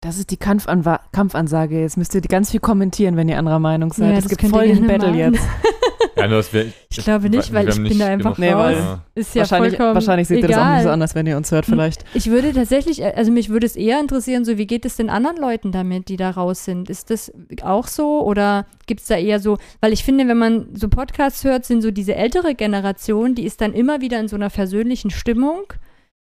Das 0.00 0.18
ist 0.18 0.30
die 0.30 0.36
Kampfanwa 0.36 1.00
Kampfansage. 1.12 1.80
Jetzt 1.80 1.96
müsst 1.96 2.14
ihr 2.14 2.20
ganz 2.22 2.50
viel 2.50 2.58
kommentieren, 2.58 3.16
wenn 3.16 3.28
ihr 3.28 3.38
anderer 3.38 3.60
Meinung 3.60 3.92
seid. 3.92 4.18
Es 4.18 4.28
gibt 4.28 4.42
voll 4.48 4.66
den 4.66 4.86
Battle 4.86 5.10
machen. 5.10 5.18
jetzt. 5.18 5.46
Ja, 6.16 6.28
wir, 6.30 6.72
Ich 6.90 6.96
glaube 7.04 7.30
nicht, 7.30 7.52
weil 7.52 7.68
ich 7.68 7.74
bin 7.82 7.98
da 7.98 8.06
einfach 8.06 8.36
Nee, 8.38 8.52
raus. 8.52 8.64
weil- 8.64 8.76
Ja. 8.76 9.04
Ist 9.14 9.34
ja 9.34 9.40
wahrscheinlich 9.40 9.70
vollkommen 9.76 9.94
wahrscheinlich 9.94 10.28
seht 10.28 10.42
ihr 10.42 10.48
das 10.48 10.56
auch 10.56 10.60
egal. 10.60 10.74
nicht 10.76 10.82
so 10.84 10.90
anders, 10.90 11.14
wenn 11.14 11.26
ihr 11.26 11.36
uns 11.36 11.50
hört, 11.50 11.66
vielleicht. 11.66 12.04
Ich 12.14 12.30
würde 12.30 12.52
tatsächlich, 12.52 13.04
also 13.04 13.30
mich 13.32 13.48
würde 13.48 13.66
es 13.66 13.76
eher 13.76 13.98
interessieren, 14.00 14.44
so 14.44 14.58
wie 14.58 14.66
geht 14.66 14.84
es 14.84 14.96
den 14.96 15.10
anderen 15.10 15.36
Leuten 15.38 15.72
damit, 15.72 16.08
die 16.08 16.16
da 16.16 16.30
raus 16.30 16.64
sind? 16.64 16.90
Ist 16.90 17.10
das 17.10 17.32
auch 17.62 17.86
so 17.86 18.22
oder 18.24 18.66
gibt 18.86 19.00
es 19.00 19.06
da 19.06 19.16
eher 19.16 19.40
so, 19.40 19.58
weil 19.80 19.92
ich 19.92 20.04
finde, 20.04 20.28
wenn 20.28 20.38
man 20.38 20.68
so 20.74 20.88
Podcasts 20.88 21.44
hört, 21.44 21.64
sind 21.64 21.82
so 21.82 21.90
diese 21.90 22.14
ältere 22.14 22.54
Generation, 22.54 23.34
die 23.34 23.44
ist 23.44 23.60
dann 23.60 23.72
immer 23.72 24.00
wieder 24.00 24.20
in 24.20 24.28
so 24.28 24.36
einer 24.36 24.50
versöhnlichen 24.50 25.10
Stimmung. 25.10 25.62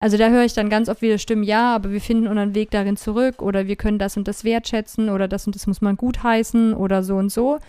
Also 0.02 0.18
da 0.18 0.30
höre 0.30 0.44
ich 0.44 0.54
dann 0.54 0.70
ganz 0.70 0.90
oft 0.90 1.02
wieder 1.02 1.18
Stimmen, 1.18 1.44
ja, 1.44 1.74
aber 1.74 1.92
wir 1.92 2.02
finden 2.02 2.28
unseren 2.28 2.54
Weg 2.54 2.70
darin 2.72 2.98
zurück 2.98 3.42
oder 3.42 3.66
wir 3.68 3.76
können 3.78 3.98
das 3.98 4.18
und 4.18 4.28
das 4.28 4.44
wertschätzen 4.44 5.10
oder 5.10 5.28
das 5.28 5.46
und 5.48 5.56
das 5.56 5.68
muss 5.68 5.82
man 5.82 5.96
gutheißen 5.96 6.74
oder 6.74 7.02
so 7.02 7.16
und 7.16 7.32
so. 7.32 7.60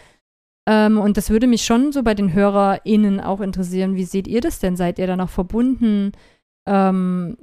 Ähm, 0.68 0.98
und 0.98 1.16
das 1.16 1.30
würde 1.30 1.46
mich 1.46 1.64
schon 1.64 1.92
so 1.92 2.02
bei 2.02 2.14
den 2.14 2.32
HörerInnen 2.32 3.20
auch 3.20 3.40
interessieren. 3.40 3.96
Wie 3.96 4.04
seht 4.04 4.26
ihr 4.26 4.40
das 4.40 4.58
denn? 4.58 4.76
Seid 4.76 4.98
ihr 4.98 5.06
da 5.06 5.16
noch 5.16 5.30
verbunden? 5.30 6.12
Ähm, 6.66 7.36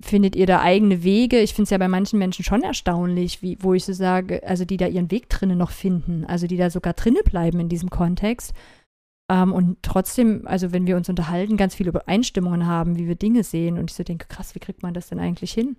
findet 0.00 0.36
ihr 0.36 0.46
da 0.46 0.60
eigene 0.60 1.02
Wege? 1.02 1.40
Ich 1.40 1.54
finde 1.54 1.64
es 1.64 1.70
ja 1.70 1.78
bei 1.78 1.88
manchen 1.88 2.18
Menschen 2.18 2.44
schon 2.44 2.62
erstaunlich, 2.62 3.42
wie, 3.42 3.58
wo 3.60 3.74
ich 3.74 3.84
so 3.84 3.92
sage, 3.92 4.46
also 4.46 4.64
die 4.64 4.76
da 4.76 4.86
ihren 4.86 5.10
Weg 5.10 5.28
drinnen 5.28 5.58
noch 5.58 5.72
finden, 5.72 6.24
also 6.24 6.46
die 6.46 6.56
da 6.56 6.70
sogar 6.70 6.92
drinnen 6.92 7.22
bleiben 7.24 7.58
in 7.58 7.68
diesem 7.68 7.90
Kontext. 7.90 8.54
Ähm, 9.30 9.52
und 9.52 9.82
trotzdem, 9.82 10.46
also 10.46 10.72
wenn 10.72 10.86
wir 10.86 10.96
uns 10.96 11.08
unterhalten, 11.08 11.56
ganz 11.56 11.74
viele 11.74 11.90
Übereinstimmungen 11.90 12.66
haben, 12.66 12.96
wie 12.96 13.08
wir 13.08 13.16
Dinge 13.16 13.42
sehen. 13.42 13.78
Und 13.78 13.90
ich 13.90 13.96
so 13.96 14.04
denke, 14.04 14.26
krass, 14.28 14.54
wie 14.54 14.60
kriegt 14.60 14.82
man 14.82 14.94
das 14.94 15.08
denn 15.08 15.18
eigentlich 15.18 15.52
hin? 15.52 15.76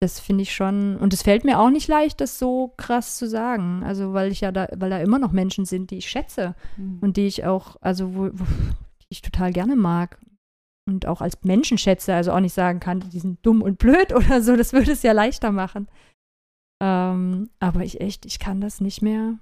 Das 0.00 0.20
finde 0.20 0.42
ich 0.42 0.54
schon, 0.54 0.96
und 0.96 1.12
es 1.12 1.22
fällt 1.22 1.44
mir 1.44 1.58
auch 1.58 1.70
nicht 1.70 1.88
leicht, 1.88 2.20
das 2.20 2.38
so 2.38 2.72
krass 2.76 3.16
zu 3.16 3.28
sagen. 3.28 3.82
Also, 3.82 4.12
weil 4.12 4.30
ich 4.30 4.40
ja 4.40 4.52
da, 4.52 4.68
weil 4.76 4.90
da 4.90 4.98
immer 4.98 5.18
noch 5.18 5.32
Menschen 5.32 5.64
sind, 5.64 5.90
die 5.90 5.98
ich 5.98 6.08
schätze 6.08 6.54
und 7.00 7.16
die 7.16 7.26
ich 7.26 7.44
auch, 7.44 7.76
also 7.80 8.14
wo, 8.14 8.30
wo, 8.32 8.44
die 9.02 9.06
ich 9.08 9.22
total 9.22 9.52
gerne 9.52 9.74
mag 9.74 10.20
und 10.88 11.06
auch 11.06 11.20
als 11.20 11.42
Menschen 11.42 11.78
schätze, 11.78 12.14
also 12.14 12.32
auch 12.32 12.40
nicht 12.40 12.54
sagen 12.54 12.78
kann, 12.78 13.00
die 13.00 13.18
sind 13.18 13.44
dumm 13.44 13.60
und 13.60 13.78
blöd 13.78 14.12
oder 14.14 14.40
so, 14.40 14.56
das 14.56 14.72
würde 14.72 14.92
es 14.92 15.02
ja 15.02 15.12
leichter 15.12 15.50
machen. 15.50 15.88
Ähm, 16.80 17.50
aber 17.58 17.82
ich 17.82 18.00
echt, 18.00 18.24
ich 18.24 18.38
kann 18.38 18.60
das 18.60 18.80
nicht 18.80 19.02
mehr. 19.02 19.38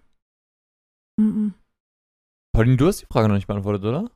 Mm 1.20 1.22
-mm. 1.22 1.52
Pauline, 2.54 2.78
du 2.78 2.86
hast 2.86 3.02
die 3.02 3.06
Frage 3.06 3.28
noch 3.28 3.34
nicht 3.34 3.46
beantwortet, 3.46 3.84
oder? 3.84 4.10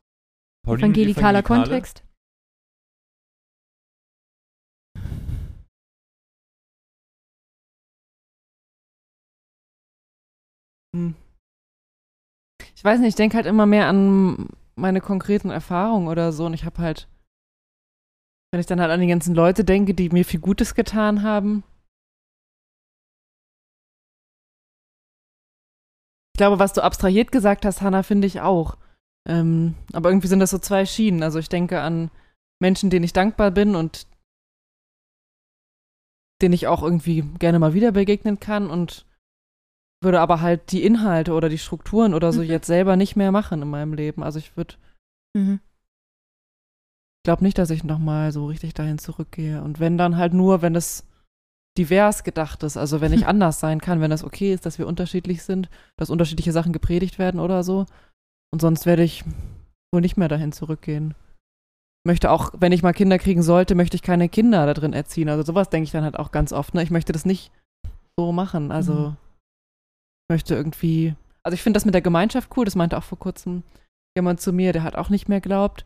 Pauline, 0.65 0.87
Evangelikaler 0.87 1.39
Evangelikale? 1.39 1.43
Kontext. 1.43 2.03
Hm. 10.95 11.15
Ich 12.75 12.83
weiß 12.83 12.99
nicht, 12.99 13.09
ich 13.09 13.15
denke 13.15 13.37
halt 13.37 13.45
immer 13.45 13.65
mehr 13.65 13.87
an 13.87 14.49
meine 14.75 15.01
konkreten 15.01 15.49
Erfahrungen 15.49 16.07
oder 16.07 16.31
so 16.31 16.45
und 16.45 16.53
ich 16.53 16.65
habe 16.65 16.81
halt, 16.81 17.07
wenn 18.51 18.59
ich 18.59 18.65
dann 18.65 18.81
halt 18.81 18.91
an 18.91 18.99
die 18.99 19.07
ganzen 19.07 19.35
Leute 19.35 19.63
denke, 19.63 19.93
die 19.93 20.09
mir 20.09 20.25
viel 20.25 20.39
Gutes 20.39 20.75
getan 20.75 21.23
haben. 21.23 21.63
Ich 26.33 26.37
glaube, 26.37 26.59
was 26.59 26.73
du 26.73 26.83
abstrahiert 26.83 27.31
gesagt 27.31 27.65
hast, 27.65 27.81
Hannah, 27.81 28.03
finde 28.03 28.27
ich 28.27 28.41
auch. 28.41 28.77
Ähm, 29.27 29.75
aber 29.93 30.09
irgendwie 30.09 30.27
sind 30.27 30.39
das 30.39 30.49
so 30.49 30.57
zwei 30.57 30.85
Schienen. 30.85 31.21
Also 31.21 31.37
ich 31.37 31.49
denke 31.49 31.81
an 31.81 32.09
Menschen, 32.59 32.89
denen 32.89 33.05
ich 33.05 33.13
dankbar 33.13 33.51
bin 33.51 33.75
und 33.75 34.07
denen 36.41 36.53
ich 36.53 36.67
auch 36.67 36.81
irgendwie 36.81 37.21
gerne 37.37 37.59
mal 37.59 37.73
wieder 37.73 37.91
begegnen 37.91 38.39
kann 38.39 38.69
und 38.69 39.05
würde 40.03 40.19
aber 40.19 40.41
halt 40.41 40.71
die 40.71 40.83
Inhalte 40.83 41.33
oder 41.33 41.47
die 41.49 41.57
Strukturen 41.59 42.13
oder 42.13 42.33
so 42.33 42.41
Mhm. 42.41 42.47
jetzt 42.47 42.67
selber 42.67 42.95
nicht 42.95 43.15
mehr 43.15 43.31
machen 43.31 43.61
in 43.61 43.69
meinem 43.69 43.93
Leben. 43.93 44.23
Also 44.23 44.39
ich 44.39 44.55
würde 44.57 44.75
Mhm. 45.35 45.59
glaube 47.23 47.43
nicht, 47.43 47.57
dass 47.57 47.69
ich 47.69 47.83
nochmal 47.83 48.31
so 48.31 48.47
richtig 48.47 48.73
dahin 48.73 48.97
zurückgehe. 48.97 49.61
Und 49.61 49.79
wenn 49.79 49.97
dann 49.97 50.17
halt 50.17 50.33
nur, 50.33 50.61
wenn 50.61 50.75
es 50.75 51.05
divers 51.77 52.23
gedacht 52.23 52.63
ist, 52.63 52.77
also 52.77 52.99
wenn 52.99 53.13
ich 53.13 53.25
anders 53.27 53.59
sein 53.59 53.79
kann, 53.79 54.01
wenn 54.01 54.11
das 54.11 54.23
okay 54.23 54.53
ist, 54.53 54.65
dass 54.65 54.79
wir 54.79 54.87
unterschiedlich 54.87 55.43
sind, 55.43 55.69
dass 55.97 56.09
unterschiedliche 56.09 56.51
Sachen 56.51 56.73
gepredigt 56.73 57.19
werden 57.19 57.39
oder 57.39 57.63
so. 57.63 57.85
Und 58.51 58.59
sonst 58.61 58.85
werde 58.85 59.03
ich 59.03 59.23
wohl 59.93 60.01
nicht 60.01 60.17
mehr 60.17 60.27
dahin 60.27 60.51
zurückgehen. 60.51 61.13
Möchte 62.05 62.31
auch, 62.31 62.51
wenn 62.57 62.71
ich 62.71 62.81
mal 62.81 62.93
Kinder 62.93 63.19
kriegen 63.19 63.43
sollte, 63.43 63.75
möchte 63.75 63.95
ich 63.95 64.01
keine 64.01 64.27
Kinder 64.27 64.65
da 64.65 64.73
drin 64.73 64.93
erziehen. 64.93 65.29
Also 65.29 65.43
sowas 65.43 65.69
denke 65.69 65.85
ich 65.85 65.91
dann 65.91 66.03
halt 66.03 66.17
auch 66.17 66.31
ganz 66.31 66.51
oft. 66.51 66.73
Ne? 66.73 66.81
Ich 66.81 66.89
möchte 66.89 67.13
das 67.13 67.25
nicht 67.25 67.51
so 68.17 68.31
machen. 68.31 68.71
Also 68.71 68.93
Mhm. 68.93 69.17
Ich 70.31 70.35
möchte 70.43 70.55
irgendwie, 70.55 71.13
also 71.43 71.53
ich 71.53 71.61
finde 71.61 71.77
das 71.77 71.85
mit 71.85 71.93
der 71.93 72.01
Gemeinschaft 72.01 72.51
cool. 72.55 72.65
Das 72.65 72.75
meinte 72.75 72.97
auch 72.97 73.03
vor 73.03 73.19
kurzem 73.19 73.63
jemand 74.15 74.39
zu 74.41 74.53
mir, 74.53 74.71
der 74.73 74.83
hat 74.83 74.95
auch 74.95 75.09
nicht 75.09 75.27
mehr 75.29 75.41
glaubt. 75.41 75.83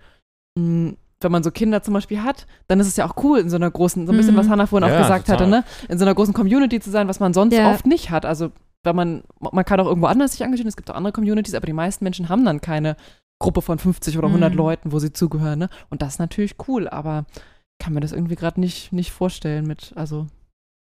Mm, 0.57 0.91
Wenn 1.22 1.31
man 1.31 1.43
so 1.43 1.49
Kinder 1.49 1.81
zum 1.81 1.93
Beispiel 1.93 2.22
hat, 2.22 2.45
dann 2.67 2.80
ist 2.80 2.88
es 2.88 2.97
ja 2.97 3.07
auch 3.09 3.15
cool, 3.23 3.39
in 3.39 3.49
so 3.49 3.55
einer 3.55 3.72
großen, 3.72 4.05
so 4.05 4.11
ein 4.13 4.17
bisschen, 4.17 4.35
Mhm. 4.35 4.39
was 4.39 4.49
Hannah 4.49 4.67
vorhin 4.67 4.88
Ja, 4.88 4.93
auch 4.95 5.01
gesagt 5.01 5.26
total. 5.27 5.39
hatte, 5.39 5.49
ne? 5.49 5.63
in 5.89 5.97
so 5.97 6.03
einer 6.05 6.13
großen 6.13 6.34
Community 6.34 6.80
zu 6.80 6.91
sein, 6.91 7.07
was 7.07 7.19
man 7.19 7.34
sonst 7.34 7.55
Ja. 7.55 7.72
oft 7.72 7.88
nicht 7.88 8.11
hat. 8.11 8.26
Also 8.26 8.51
wenn 8.84 8.95
man, 8.95 9.23
man 9.39 9.65
kann 9.65 9.80
auch 9.80 9.88
irgendwo 9.88 10.07
anders 10.07 10.34
sich 10.34 10.41
engagieren, 10.41 10.67
es 10.67 10.76
gibt 10.76 10.91
auch 10.91 10.95
andere 10.95 11.13
Communities, 11.13 11.55
aber 11.55 11.65
die 11.65 11.73
meisten 11.73 12.03
Menschen 12.03 12.30
haben 12.30 12.45
dann 12.45 12.61
keine 12.61 12.95
Gruppe 13.41 13.61
von 13.63 13.80
50 13.80 14.17
oder 14.19 14.27
100 14.27 14.51
Mhm. 14.51 14.57
Leuten, 14.57 14.91
wo 14.91 14.99
sie 14.99 15.11
zugehören. 15.13 15.57
Ne? 15.57 15.69
Und 15.89 16.01
das 16.03 16.13
ist 16.15 16.19
natürlich 16.19 16.55
cool, 16.67 16.88
aber 16.89 17.26
ich 17.34 17.84
kann 17.84 17.93
mir 17.93 18.01
das 18.01 18.11
irgendwie 18.11 18.35
gerade 18.35 18.59
nicht, 18.59 18.91
nicht 18.93 19.11
vorstellen 19.11 19.65
mit, 19.65 19.93
also, 19.95 20.27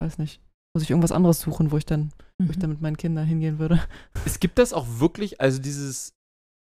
weiß 0.03 0.17
nicht, 0.19 0.41
muss 0.75 0.83
ich 0.83 0.89
irgendwas 0.91 1.11
anderes 1.13 1.39
suchen, 1.41 1.71
wo 1.71 1.77
ich 1.77 1.85
dann, 1.85 2.11
wo 2.39 2.49
ich 2.49 2.57
Mhm. 2.57 2.61
dann 2.61 2.69
mit 2.71 2.81
meinen 2.81 2.97
Kindern 2.97 3.25
hingehen 3.25 3.59
würde. 3.59 3.85
Es 4.25 4.39
gibt 4.39 4.57
das 4.57 4.73
auch 4.73 4.85
wirklich, 4.99 5.39
also 5.39 5.61
dieses, 5.61 6.13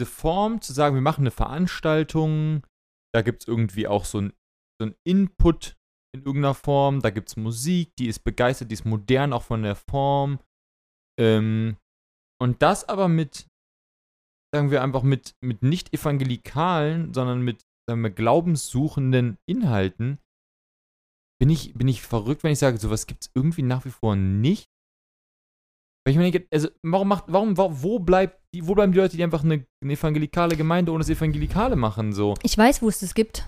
diese 0.00 0.10
Form 0.10 0.60
zu 0.60 0.72
sagen, 0.72 0.94
wir 0.94 1.02
machen 1.02 1.22
eine 1.22 1.30
Veranstaltung, 1.30 2.66
da 3.14 3.22
gibt 3.22 3.42
es 3.42 3.48
irgendwie 3.48 3.86
auch 3.86 4.04
so 4.04 4.20
ein, 4.20 4.32
so 4.80 4.86
ein 4.86 4.94
Input 5.04 5.76
in 6.14 6.22
irgendeiner 6.22 6.54
Form, 6.54 7.00
da 7.00 7.10
gibt 7.10 7.28
es 7.28 7.36
Musik, 7.36 7.92
die 7.98 8.06
ist 8.06 8.20
begeistert, 8.20 8.70
die 8.70 8.74
ist 8.74 8.84
modern 8.84 9.32
auch 9.32 9.42
von 9.42 9.62
der 9.62 9.76
Form. 9.76 10.40
Ähm, 11.18 11.76
und 12.40 12.62
das 12.62 12.88
aber 12.88 13.08
mit, 13.08 13.48
sagen 14.54 14.70
wir 14.70 14.82
einfach, 14.82 15.02
mit, 15.02 15.34
mit 15.42 15.62
nicht 15.62 15.92
evangelikalen, 15.92 17.12
sondern 17.12 17.42
mit, 17.42 17.66
sagen 17.88 18.02
wir, 18.02 18.10
glaubenssuchenden 18.10 19.36
Inhalten, 19.46 20.18
bin 21.40 21.50
ich, 21.50 21.74
bin 21.74 21.88
ich 21.88 22.02
verrückt, 22.02 22.42
wenn 22.42 22.52
ich 22.52 22.58
sage, 22.58 22.78
sowas 22.78 23.06
gibt 23.06 23.24
es 23.24 23.30
irgendwie 23.34 23.62
nach 23.62 23.84
wie 23.84 23.90
vor 23.90 24.16
nicht. 24.16 24.70
Weil 26.08 26.12
ich 26.12 26.16
mir 26.16 26.30
denke, 26.30 26.48
also 26.50 26.68
warum 26.82 27.08
macht, 27.08 27.24
warum, 27.26 27.54
wo, 27.58 27.98
bleibt 27.98 28.40
die, 28.54 28.66
wo 28.66 28.74
bleiben 28.74 28.92
die 28.92 28.98
Leute, 28.98 29.18
die 29.18 29.22
einfach 29.22 29.44
eine, 29.44 29.66
eine 29.82 29.92
evangelikale 29.92 30.56
Gemeinde 30.56 30.90
ohne 30.90 31.00
das 31.00 31.10
Evangelikale 31.10 31.76
machen, 31.76 32.14
so? 32.14 32.32
Ich 32.42 32.56
weiß, 32.56 32.80
wo 32.80 32.88
es 32.88 33.00
das 33.00 33.12
gibt. 33.12 33.44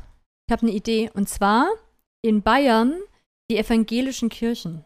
Ich 0.47 0.53
habe 0.53 0.67
eine 0.67 0.73
Idee. 0.73 1.11
Und 1.15 1.27
zwar 1.31 1.71
in 2.21 2.43
Bayern 2.43 3.01
die 3.51 3.57
evangelischen 3.57 4.29
Kirchen. 4.29 4.85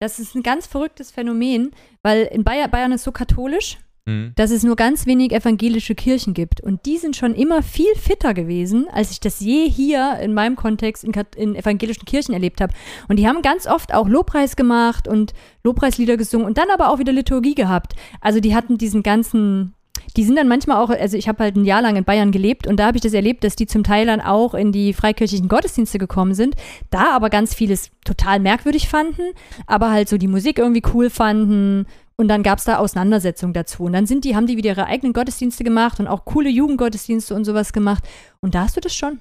Das 0.00 0.18
ist 0.18 0.34
ein 0.34 0.42
ganz 0.42 0.66
verrücktes 0.66 1.12
Phänomen, 1.12 1.70
weil 2.02 2.24
in 2.24 2.42
Bayern, 2.42 2.72
Bayern 2.72 2.90
ist 2.90 3.04
so 3.04 3.12
katholisch, 3.12 3.78
Hm. 4.04 4.32
dass 4.34 4.50
es 4.50 4.64
nur 4.64 4.74
ganz 4.74 5.06
wenig 5.06 5.30
evangelische 5.30 5.94
Kirchen 5.94 6.34
gibt. 6.34 6.60
Und 6.60 6.86
die 6.86 6.96
sind 6.96 7.14
schon 7.14 7.36
immer 7.36 7.62
viel 7.62 7.94
fitter 7.94 8.34
gewesen, 8.34 8.88
als 8.90 9.12
ich 9.12 9.20
das 9.20 9.38
je 9.38 9.70
hier 9.70 10.18
in 10.20 10.34
meinem 10.34 10.56
Kontext 10.56 11.04
in, 11.04 11.12
in 11.36 11.54
evangelischen 11.54 12.04
Kirchen 12.04 12.32
erlebt 12.32 12.60
habe. 12.60 12.74
Und 13.06 13.20
die 13.20 13.28
haben 13.28 13.42
ganz 13.42 13.68
oft 13.68 13.94
auch 13.94 14.08
Lobpreis 14.08 14.56
gemacht 14.56 15.06
und 15.06 15.34
Lobpreislieder 15.62 16.16
gesungen 16.16 16.48
und 16.48 16.58
dann 16.58 16.68
aber 16.74 16.90
auch 16.90 16.98
wieder 16.98 17.12
Liturgie 17.12 17.54
gehabt. 17.54 17.94
Also 18.20 18.40
die 18.40 18.56
hatten 18.56 18.76
diesen 18.76 19.04
ganzen, 19.04 19.74
die 20.16 20.24
sind 20.24 20.34
dann 20.34 20.48
manchmal 20.48 20.78
auch, 20.78 20.90
also 20.90 21.16
ich 21.16 21.28
habe 21.28 21.44
halt 21.44 21.54
ein 21.54 21.64
Jahr 21.64 21.82
lang 21.82 21.94
in 21.94 22.02
Bayern 22.02 22.32
gelebt 22.32 22.66
und 22.66 22.80
da 22.80 22.86
habe 22.86 22.96
ich 22.96 23.02
das 23.02 23.12
erlebt, 23.12 23.44
dass 23.44 23.54
die 23.54 23.66
zum 23.66 23.84
Teil 23.84 24.06
dann 24.06 24.20
auch 24.20 24.54
in 24.54 24.72
die 24.72 24.94
freikirchlichen 24.94 25.46
Gottesdienste 25.46 25.98
gekommen 25.98 26.34
sind, 26.34 26.56
da 26.90 27.12
aber 27.12 27.30
ganz 27.30 27.54
vieles 27.54 27.90
total 28.04 28.40
merkwürdig 28.40 28.88
fanden, 28.88 29.22
aber 29.68 29.92
halt 29.92 30.08
so 30.08 30.18
die 30.18 30.26
Musik 30.26 30.58
irgendwie 30.58 30.82
cool 30.92 31.08
fanden 31.08 31.86
und 32.22 32.28
dann 32.28 32.44
gab 32.44 32.58
es 32.60 32.64
da 32.64 32.78
Auseinandersetzungen 32.78 33.52
dazu. 33.52 33.82
Und 33.82 33.94
dann 33.94 34.06
sind 34.06 34.24
die, 34.24 34.36
haben 34.36 34.46
die 34.46 34.56
wieder 34.56 34.70
ihre 34.70 34.86
eigenen 34.86 35.12
Gottesdienste 35.12 35.64
gemacht 35.64 35.98
und 35.98 36.06
auch 36.06 36.24
coole 36.24 36.48
Jugendgottesdienste 36.48 37.34
und 37.34 37.44
sowas 37.44 37.72
gemacht. 37.72 38.04
Und 38.40 38.54
da 38.54 38.62
hast 38.62 38.76
du 38.76 38.80
das 38.80 38.94
schon. 38.94 39.18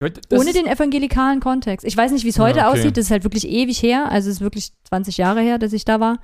Das 0.00 0.40
ohne 0.40 0.52
den 0.52 0.66
evangelikalen 0.66 1.38
Kontext. 1.38 1.86
Ich 1.86 1.96
weiß 1.96 2.10
nicht, 2.10 2.24
wie 2.24 2.30
es 2.30 2.38
Ja, 2.38 2.44
heute 2.44 2.58
okay. 2.60 2.68
aussieht. 2.68 2.96
Das 2.96 3.04
ist 3.04 3.10
halt 3.12 3.22
wirklich 3.22 3.46
ewig 3.46 3.80
her. 3.84 4.10
Also 4.10 4.30
es 4.30 4.36
ist 4.36 4.40
wirklich 4.40 4.72
20 4.88 5.16
Jahre 5.16 5.42
her, 5.42 5.58
dass 5.58 5.72
ich 5.72 5.84
da 5.84 6.00
war. 6.00 6.18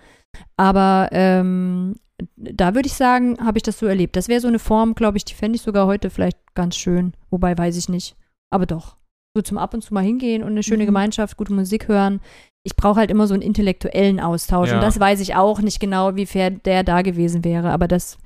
Aber 0.57 1.11
ähm, 1.13 1.95
da 2.35 2.75
würde 2.75 2.89
ich 2.89 2.95
sagen, 2.95 3.37
habe 3.39 3.59
ich 3.59 3.63
das 3.63 3.79
so 3.79 3.87
erlebt. 3.87 4.17
Das 4.17 4.27
wäre 4.27 4.41
so 4.41 4.49
eine 4.49 4.59
Form, 4.59 4.97
glaube 4.97 5.19
ich, 5.19 5.25
die 5.25 5.35
fände 5.35 5.55
ich 5.55 5.63
sogar 5.63 5.87
heute 5.87 6.11
vielleicht 6.11 6.39
ganz 6.57 6.75
schön. 6.75 7.13
Wobei 7.31 7.57
weiß 7.57 7.77
ich 7.77 7.89
nicht. 7.89 8.17
Aber 8.51 8.67
doch. 8.67 8.97
So 9.37 9.43
zum 9.43 9.59
ab 9.59 9.75
und 9.75 9.83
zu 9.83 9.93
mal 9.93 10.03
hingehen 10.03 10.43
und 10.43 10.49
eine 10.53 10.63
schöne 10.63 10.85
Mhm. 10.85 10.87
Gemeinschaft, 10.87 11.37
gute 11.37 11.53
Musik 11.53 11.89
hören. 11.89 12.21
Ich 12.65 12.75
brauche 12.75 12.99
halt 13.01 13.11
immer 13.11 13.27
so 13.27 13.35
einen 13.35 13.43
intellektuellen 13.43 14.19
Austausch. 14.19 14.71
Ja. 14.71 14.77
Und 14.77 14.81
das 14.81 14.99
weiß 14.99 15.21
ich 15.21 15.35
auch 15.35 15.61
nicht 15.61 15.79
genau, 15.79 16.17
wie 16.17 16.25
fair 16.25 16.51
der 16.51 16.85
da 16.85 17.03
gewesen 17.03 17.45
wäre. 17.45 17.71
Aber 17.71 17.87
das, 17.87 18.17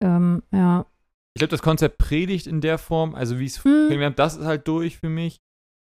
ähm, 0.00 0.44
ja. 0.52 0.86
Ich 1.34 1.40
glaube, 1.40 1.50
das 1.50 1.60
Konzept 1.60 1.98
Predigt 1.98 2.46
in 2.46 2.60
der 2.60 2.78
Form, 2.78 3.16
also 3.16 3.40
wie 3.40 3.46
es 3.46 3.64
Hm. 3.64 4.12
das 4.14 4.36
ist 4.36 4.46
halt 4.46 4.68
durch 4.68 4.98
für 4.98 5.08
mich. 5.08 5.38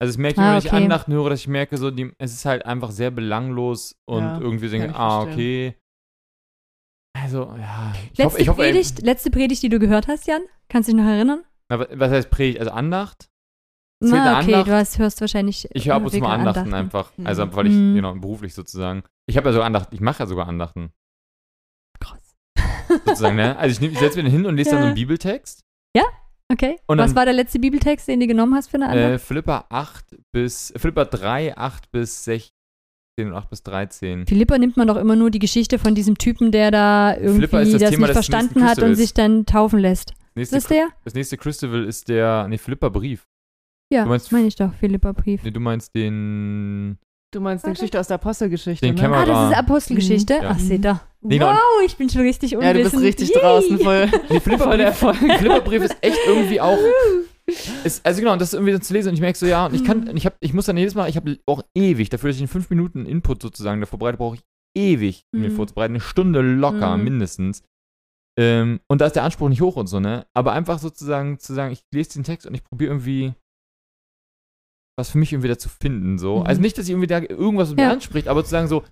Also 0.02 0.10
es 0.10 0.18
merke 0.18 0.42
ich, 0.42 0.46
Ah, 0.46 0.52
wenn 0.54 0.58
ich 0.58 0.66
okay. 0.66 0.84
Andachten 0.84 1.14
höre, 1.14 1.30
dass 1.30 1.42
ich 1.42 1.48
merke, 1.48 1.78
so 1.78 1.92
die, 1.92 2.12
es 2.18 2.34
ist 2.34 2.46
halt 2.46 2.66
einfach 2.66 2.90
sehr 2.90 3.12
belanglos 3.12 3.96
und 4.10 4.24
Ja, 4.24 4.40
irgendwie 4.40 4.68
denke, 4.68 4.88
ich 4.88 4.96
ah, 4.96 5.22
verstehen. 5.22 5.74
okay. 5.74 5.76
Also, 7.18 7.54
ja. 7.58 7.94
Ich 8.12 8.18
Letzte, 8.18 8.24
hoffe, 8.26 8.42
ich 8.42 8.50
hoffe, 8.50 8.62
Predigt, 8.62 9.02
letzte 9.04 9.30
Predigt, 9.30 9.62
die 9.62 9.70
du 9.70 9.78
gehört 9.80 10.08
hast, 10.08 10.26
Jan? 10.28 10.42
Kannst 10.70 10.90
du 10.90 10.94
dich 10.94 11.02
noch 11.02 11.10
erinnern? 11.10 11.44
Aber 11.70 11.88
was 11.94 12.12
heißt 12.12 12.30
Predigt? 12.32 12.60
Also 12.60 12.72
Andacht? 12.72 13.30
Na, 14.02 14.40
okay, 14.40 14.54
Andacht? 14.54 14.68
du 14.68 14.72
hast, 14.74 15.00
hörst 15.00 15.22
wahrscheinlich. 15.22 15.68
Ich 15.74 15.88
höre 15.88 15.96
ab 15.96 16.04
und 16.04 16.12
zu 16.12 16.20
mal 16.20 16.36
Andachten, 16.36 16.74
einfach. 16.74 17.12
Mhm. 17.18 17.28
Also 17.28 17.56
weil 17.56 17.68
ich, 17.68 17.74
Mhm. 17.74 17.96
genau, 17.96 18.14
beruflich 18.16 18.54
sozusagen. 18.54 19.04
Ich 19.28 19.38
habe 19.38 19.48
ja 19.50 19.54
sogar 19.54 19.66
Andachten, 19.68 19.96
ich 19.96 20.02
mache 20.02 20.20
ja 20.24 20.28
sogar 20.28 20.48
Andachten, 20.48 20.92
Krass. 22.00 22.36
sozusagen, 23.06 23.36
ne? 23.38 23.58
Also 23.58 23.74
ich, 23.74 23.80
nehm- 23.82 23.92
ich 23.94 24.00
setze 24.00 24.22
mich 24.22 24.32
hin 24.32 24.46
und 24.46 24.56
lese 24.58 24.72
dann 24.72 24.80
so 24.80 24.84
Ja. 24.84 24.88
einen 24.88 24.96
Bibeltext. 24.96 25.62
Okay. 26.54 26.76
Und 26.86 27.00
Was 27.00 27.08
dann- 27.10 27.16
war 27.16 27.26
der 27.26 27.34
letzte 27.34 27.58
Bibeltext, 27.58 28.08
den 28.08 28.20
du 28.20 28.28
genommen 28.28 28.54
hast 28.54 28.70
für 28.70 28.78
eine 28.78 28.86
Äh, 28.96 29.04
Andacht? 29.06 29.26
Philippa 29.26 29.66
8 29.70 30.16
bis, 30.32 30.72
Philippa 30.78 31.04
3, 31.06 31.58
8 31.58 31.90
bis 31.92 32.24
16 32.24 32.52
und 33.18 33.34
8 33.34 33.50
bis 33.50 33.64
13. 33.64 34.28
Philippa 34.28 34.60
nimmt 34.60 34.78
man 34.78 34.88
doch 34.88 34.98
immer 34.98 35.16
nur 35.16 35.32
die 35.32 35.40
Geschichte 35.40 35.80
von 35.80 35.96
diesem 35.96 36.20
Typen, 36.20 36.52
der 36.52 36.70
da 36.70 37.10
ist 37.14 37.24
irgendwie 37.24 37.48
das 37.48 37.72
das, 37.82 37.90
Thema 37.90 38.06
nicht 38.06 38.14
verstanden 38.14 38.64
hat 38.64 38.78
und 38.78 38.94
sich 38.94 39.16
dann 39.16 39.48
taufen 39.48 39.80
lässt. 39.80 40.12
Ist 40.12 40.36
Nächste, 40.36 40.56
das 40.58 40.68
der? 40.68 40.88
das 41.04 41.14
nächste 41.16 41.38
Christabel 41.38 41.84
ist 41.84 42.10
der, 42.10 42.48
nee, 42.48 42.60
Philippa 42.60 42.90
Brief. 42.90 43.26
Ja, 43.96 44.04
Du 44.04 44.10
meinst- 44.10 44.32
meine 44.32 44.48
ich 44.48 44.56
doch, 44.56 44.74
Philippa 44.74 45.12
Brief. 45.14 45.44
Nee, 45.44 45.52
du 45.52 45.60
meinst 45.60 45.96
den, 45.96 46.98
Du 47.32 47.42
meinst 47.42 47.64
die 47.66 47.68
Warte. 47.68 47.80
Geschichte 47.80 48.00
aus 48.00 48.08
der 48.08 48.16
Apostelgeschichte, 48.16 48.86
Den 48.86 48.96
ne? 48.96 49.02
wir 49.02 49.12
Ah, 49.12 49.26
das 49.26 49.52
ist 49.52 49.58
Apostelgeschichte. 49.58 50.36
Mhm. 50.38 50.44
Ja. 50.44 50.50
Ach, 50.52 50.60
seht 50.60 50.86
ihr. 50.86 51.02
Nee, 51.22 51.38
genau. 51.38 51.52
Wow, 51.52 51.84
ich 51.86 51.98
bin 51.98 52.10
schon 52.10 52.22
richtig 52.22 52.52
Ja, 52.52 52.60
unwissend. 52.60 52.86
du 52.86 52.90
bist 52.92 53.04
richtig 53.04 53.30
Yay. 53.30 53.42
draußen 53.42 53.80
voll. 53.80 54.06
nee, 54.30 54.40
Voll 54.40 54.58
der 54.58 54.58
Brief, 54.58 54.80
Erfolg. 54.86 55.16
Philippa 55.18 55.60
Brief 55.60 55.82
ist 55.84 55.98
echt 56.02 56.20
irgendwie 56.28 56.62
auch, 56.62 56.78
ist, 57.84 58.06
also 58.06 58.20
genau, 58.22 58.34
und 58.34 58.42
das 58.42 58.50
ist 58.50 58.54
irgendwie 58.54 58.74
so 58.74 58.80
zu 58.80 58.94
lesen 58.94 59.10
und 59.10 59.16
ich 59.16 59.22
merke 59.22 59.38
so, 59.38 59.46
ja, 59.48 59.66
und 59.66 59.74
ich 59.76 59.84
kann, 59.84 60.16
ich 60.16 60.26
hab, 60.26 60.38
ich 60.40 60.54
muss 60.54 60.66
dann 60.66 60.78
jedes 60.78 60.96
Mal, 60.96 61.10
ich 61.10 61.18
habe 61.18 61.38
auch 61.46 61.62
ewig, 61.76 62.10
dafür, 62.10 62.30
dass 62.30 62.38
ich 62.38 62.42
in 62.44 62.48
fünf 62.48 62.70
Minuten 62.70 63.06
Input 63.06 63.42
sozusagen 63.42 63.82
davor 63.82 64.00
bereite, 64.00 64.18
brauche 64.18 64.36
ich 64.36 64.44
ewig, 64.78 65.24
um 65.34 65.42
mir 65.42 65.50
Mhm. 65.50 65.56
vorzubereiten, 65.56 65.94
eine 65.94 66.02
Stunde 66.02 66.42
locker, 66.42 66.96
Mhm. 66.98 67.04
mindestens. 67.04 67.64
Ähm, 68.38 68.80
und 68.88 69.02
da 69.02 69.06
ist 69.08 69.16
der 69.16 69.24
Anspruch 69.24 69.50
nicht 69.50 69.62
hoch 69.62 69.76
und 69.78 69.88
so, 69.88 70.00
ne? 70.00 70.26
Aber 70.34 70.54
einfach 70.54 70.80
sozusagen 70.80 71.40
zu 71.40 71.54
sagen, 71.54 71.72
ich 71.74 71.84
lese 71.94 72.14
den 72.14 72.24
Text 72.24 72.46
und 72.48 72.54
ich 72.54 72.64
probiere 72.64 72.92
irgendwie 72.92 73.34
was 74.98 75.10
für 75.10 75.18
mich 75.18 75.34
irgendwie 75.34 75.50
da 75.50 75.58
zu 75.58 75.70
finden, 75.70 76.18
so. 76.18 76.40
Mhm. 76.40 76.46
Also 76.46 76.62
nicht, 76.62 76.78
dass 76.78 76.86
ich 76.86 76.92
irgendwie 76.92 77.08
da 77.08 77.20
irgendwas 77.22 77.70
mit 77.72 77.80
Ja. 77.80 77.88
mir 77.88 77.94
anspricht, 77.94 78.28
aber 78.28 78.44
zu 78.44 78.50
sagen 78.52 78.68
so, 78.68 78.84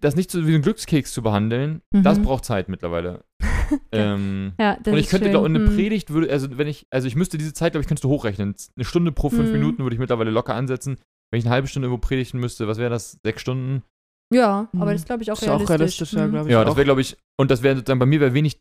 das 0.00 0.14
nicht 0.16 0.30
so 0.30 0.46
wie 0.46 0.54
einen 0.54 0.62
Glückskeks 0.62 1.12
zu 1.12 1.22
behandeln, 1.22 1.82
Mhm. 1.92 2.02
das 2.04 2.20
braucht 2.22 2.44
Zeit 2.44 2.68
mittlerweile. 2.68 3.24
ähm, 3.92 4.52
Ja, 4.58 4.76
das 4.82 4.92
und 4.92 4.98
ich 4.98 5.06
ist 5.06 5.10
könnte, 5.10 5.26
schön. 5.26 5.32
glaub, 5.32 5.44
und 5.44 5.56
eine 5.56 5.66
Hm. 5.66 5.74
Predigt 5.74 6.10
würde, 6.10 6.30
also 6.30 6.56
wenn 6.56 6.68
ich, 6.68 6.86
also 6.90 7.06
ich 7.08 7.16
müsste 7.16 7.38
diese 7.38 7.52
Zeit, 7.52 7.72
glaube 7.72 7.82
ich, 7.82 7.88
könntest 7.88 8.04
du 8.04 8.08
hochrechnen. 8.08 8.54
Eine 8.76 8.84
Stunde 8.84 9.12
pro 9.12 9.28
fünf 9.30 9.46
Mhm. 9.48 9.52
Minuten 9.52 9.82
würde 9.82 9.94
ich 9.94 10.00
mittlerweile 10.00 10.30
locker 10.30 10.54
ansetzen. 10.54 10.98
Wenn 11.30 11.38
ich 11.40 11.44
eine 11.46 11.52
halbe 11.54 11.68
Stunde 11.68 11.88
irgendwo 11.88 12.06
predigen 12.06 12.40
müsste, 12.40 12.66
was 12.68 12.78
wäre 12.78 12.90
das? 12.90 13.18
Sechs 13.24 13.40
Stunden? 13.42 13.82
Ja, 14.32 14.68
Mhm. 14.72 14.82
aber 14.82 14.92
das 14.92 15.04
glaube 15.04 15.22
ich 15.22 15.30
auch 15.30 15.40
Ist 15.40 15.48
auch 15.48 15.68
realistisch. 15.68 15.70
realistisch, 15.78 16.12
ja, 16.14 16.26
Mhm. 16.26 16.30
glaub 16.32 16.46
ich. 16.46 16.52
Ja, 16.52 16.60
auch. 16.62 16.64
das 16.66 16.76
wäre, 16.76 16.84
glaube 16.84 17.00
ich, 17.00 17.16
und 17.38 17.50
das 17.50 17.62
wäre 17.62 17.76
sozusagen, 17.76 17.98
bei 17.98 18.06
mir 18.06 18.20
wäre 18.20 18.34
wenig, 18.34 18.58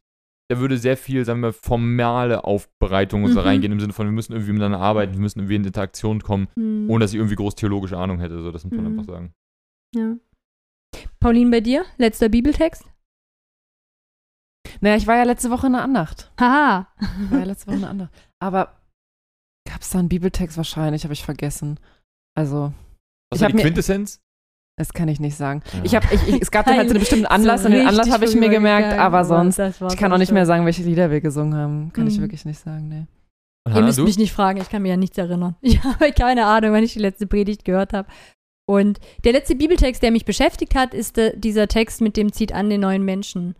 da 0.49 0.59
würde 0.59 0.77
sehr 0.77 0.95
viel, 0.97 1.25
sagen 1.25 1.41
wir, 1.41 1.51
formale 1.53 2.43
Aufbereitung 2.45 3.23
und 3.23 3.33
so 3.33 3.41
Mhm. 3.41 3.45
reingehen, 3.47 3.71
im 3.73 3.79
Sinne 3.79 3.93
von, 3.93 4.07
wir 4.07 4.11
müssen 4.13 4.31
irgendwie 4.33 4.53
miteinander 4.53 4.79
arbeiten, 4.79 5.13
wir 5.13 5.19
müssen 5.19 5.39
irgendwie 5.39 5.55
in 5.55 5.65
Interaktion 5.65 6.21
kommen, 6.23 6.47
Hm. 6.55 6.89
ohne 6.89 7.03
dass 7.03 7.11
ich 7.11 7.17
irgendwie 7.17 7.35
groß 7.35 7.55
theologische 7.55 7.97
Ahnung 7.97 8.19
hätte. 8.19 8.41
So, 8.41 8.51
das 8.51 8.63
muss 8.63 8.73
man 8.73 8.85
Mhm. 8.91 8.99
einfach 8.99 9.13
sagen. 9.13 9.33
Ja. 9.95 10.15
Pauline, 11.19 11.51
bei 11.51 11.59
dir? 11.61 11.85
Letzter 11.97 12.29
Bibeltext? 12.29 12.85
Naja, 14.81 14.95
ich 14.97 15.07
war 15.07 15.15
ja 15.17 15.23
letzte 15.23 15.49
Woche 15.49 15.67
in 15.67 15.73
der 15.73 15.81
Andacht. 15.83 16.31
Haha. 16.39 16.87
Ich 16.99 17.31
war 17.31 17.39
ja 17.39 17.45
letzte 17.45 17.67
Woche 17.67 17.75
in 17.75 17.81
der 17.81 17.89
Andacht. 17.89 18.13
Aber 18.39 18.81
gab 19.67 19.81
es 19.81 19.89
da 19.89 19.99
einen 19.99 20.09
Bibeltext 20.09 20.57
wahrscheinlich? 20.57 21.03
Habe 21.03 21.13
ich 21.13 21.23
vergessen. 21.23 21.79
Also, 22.35 22.73
Was 23.31 23.39
Ich 23.39 23.41
war 23.41 23.49
die 23.49 23.55
mir- 23.55 23.63
Quintessenz? 23.63 24.21
Das 24.77 24.93
kann 24.93 25.07
ich 25.09 25.19
nicht 25.19 25.35
sagen. 25.35 25.61
Ja. 25.73 25.79
Ich 25.83 25.95
hab, 25.95 26.11
ich, 26.13 26.27
ich, 26.27 26.41
es 26.41 26.51
gab 26.51 26.65
dann 26.65 26.77
halt 26.77 26.87
so 26.87 26.91
einen 26.95 26.99
bestimmten 27.01 27.25
Anlass 27.25 27.61
So 27.63 27.67
und 27.67 27.73
den 27.73 27.87
Anlass 27.87 28.11
habe 28.11 28.25
ich 28.25 28.35
mir 28.35 28.49
gemerkt, 28.49 28.85
vorübergegangen, 28.93 28.99
aber 28.99 29.25
sonst, 29.25 29.59
ich 29.59 29.97
kann 29.97 30.13
auch 30.13 30.17
nicht 30.17 30.31
mehr 30.31 30.45
sagen, 30.45 30.65
welche 30.65 30.83
Lieder 30.83 31.11
wir 31.11 31.19
gesungen 31.19 31.55
haben. 31.55 31.91
Kann 31.93 32.07
ich 32.07 32.17
Mhm. 32.17 32.21
wirklich 32.21 32.45
nicht 32.45 32.59
sagen, 32.59 32.87
nee. 32.87 33.05
Ihr 33.75 33.81
müsst 33.81 33.97
du? 33.97 34.03
mich 34.05 34.17
nicht 34.17 34.31
fragen, 34.31 34.61
ich 34.61 34.69
kann 34.69 34.81
mir 34.83 34.89
ja 34.89 34.97
nichts 34.97 35.17
erinnern. 35.17 35.55
Ich 35.61 35.83
habe 35.83 36.11
keine 36.13 36.45
Ahnung, 36.45 36.71
wann 36.71 36.83
ich 36.83 36.93
die 36.93 36.99
letzte 36.99 37.27
Predigt 37.27 37.65
gehört 37.65 37.91
habe. 37.93 38.07
Und 38.69 38.99
der 39.23 39.31
letzte 39.33 39.55
Bibeltext, 39.55 40.03
der 40.03 40.11
mich 40.11 40.25
beschäftigt 40.25 40.75
hat, 40.75 40.93
ist 40.93 41.17
äh, 41.17 41.37
dieser 41.37 41.67
Text 41.67 42.01
mit 42.01 42.15
dem 42.17 42.31
zieht 42.31 42.53
an 42.53 42.69
den 42.69 42.81
neuen 42.81 43.03
Menschen. 43.03 43.55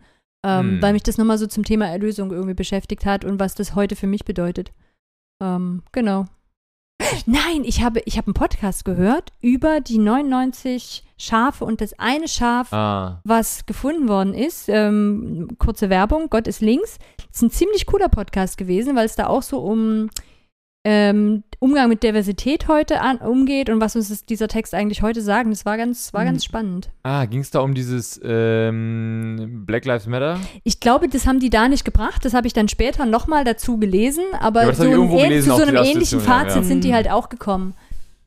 Ähm, 0.46 0.72
Hm. 0.72 0.82
Weil 0.82 0.92
mich 0.92 1.02
das 1.02 1.18
nochmal 1.18 1.36
so 1.36 1.46
zum 1.48 1.64
Thema 1.64 1.86
Erlösung 1.88 2.30
irgendwie 2.30 2.54
beschäftigt 2.54 3.04
hat 3.06 3.24
und 3.24 3.40
was 3.40 3.54
das 3.56 3.74
heute 3.74 3.96
für 3.96 4.06
mich 4.06 4.24
bedeutet. 4.24 4.72
Ähm, 5.42 5.82
genau. 5.92 6.26
Nein, 7.26 7.64
ich 7.64 7.82
habe, 7.82 8.00
ich 8.04 8.16
habe 8.18 8.28
einen 8.28 8.34
Podcast 8.34 8.84
gehört 8.84 9.32
über 9.40 9.80
die 9.80 9.98
99 9.98 11.04
Schafe 11.18 11.64
und 11.64 11.80
das 11.80 11.98
eine 11.98 12.28
Schaf, 12.28 12.72
Ah, 12.72 13.20
was 13.24 13.66
gefunden 13.66 14.08
worden 14.08 14.34
ist. 14.34 14.68
Ähm, 14.68 15.48
kurze 15.58 15.90
Werbung, 15.90 16.28
Gott 16.30 16.46
ist 16.46 16.60
links. 16.62 16.98
Ist 17.32 17.42
ein 17.42 17.50
ziemlich 17.50 17.86
cooler 17.86 18.08
Podcast 18.08 18.56
gewesen, 18.56 18.96
weil 18.96 19.06
es 19.06 19.16
da 19.16 19.26
auch 19.26 19.42
so 19.42 19.58
um 19.58 20.08
ähm, 20.84 21.42
Umgang 21.58 21.88
mit 21.88 22.02
Diversität 22.04 22.68
heute 22.68 23.00
an, 23.00 23.18
umgeht 23.18 23.68
und 23.68 23.80
was 23.80 23.96
uns 23.96 24.08
das, 24.10 24.24
dieser 24.24 24.46
Text 24.48 24.74
eigentlich 24.74 25.02
heute 25.02 25.20
sagen. 25.20 25.50
Das 25.50 25.66
war 25.66 25.76
ganz, 25.76 26.14
war 26.14 26.22
Mhm. 26.22 26.26
ganz 26.26 26.44
spannend. 26.44 26.88
ah 27.02 27.24
ging 27.26 27.40
es 27.40 27.50
da 27.50 27.60
um 27.60 27.74
dieses 27.74 28.18
ähm, 28.24 29.64
Black 29.66 29.84
Lives 29.84 30.06
Matter? 30.06 30.38
Ich 30.64 30.78
glaube, 30.80 31.08
das 31.08 31.26
haben 31.26 31.40
die 31.40 31.50
da 31.50 31.68
nicht 31.68 31.84
gebracht. 31.84 32.24
Das 32.24 32.32
habe 32.32 32.46
ich 32.46 32.52
dann 32.52 32.68
später 32.68 33.06
nochmal 33.06 33.44
dazu 33.44 33.76
gelesen. 33.78 34.22
Aber, 34.40 34.62
Ja, 34.62 34.68
aber 34.68 34.76
so 34.76 34.84
ein 34.84 35.08
gelesen, 35.10 35.50
zu 35.50 35.56
so 35.56 35.62
einem 35.64 35.76
ähnlichen 35.84 36.20
Fazit 36.20 36.56
ja. 36.56 36.62
sind 36.62 36.84
die 36.84 36.88
Mhm. 36.90 36.94
halt 36.94 37.10
auch 37.10 37.28
gekommen. 37.28 37.74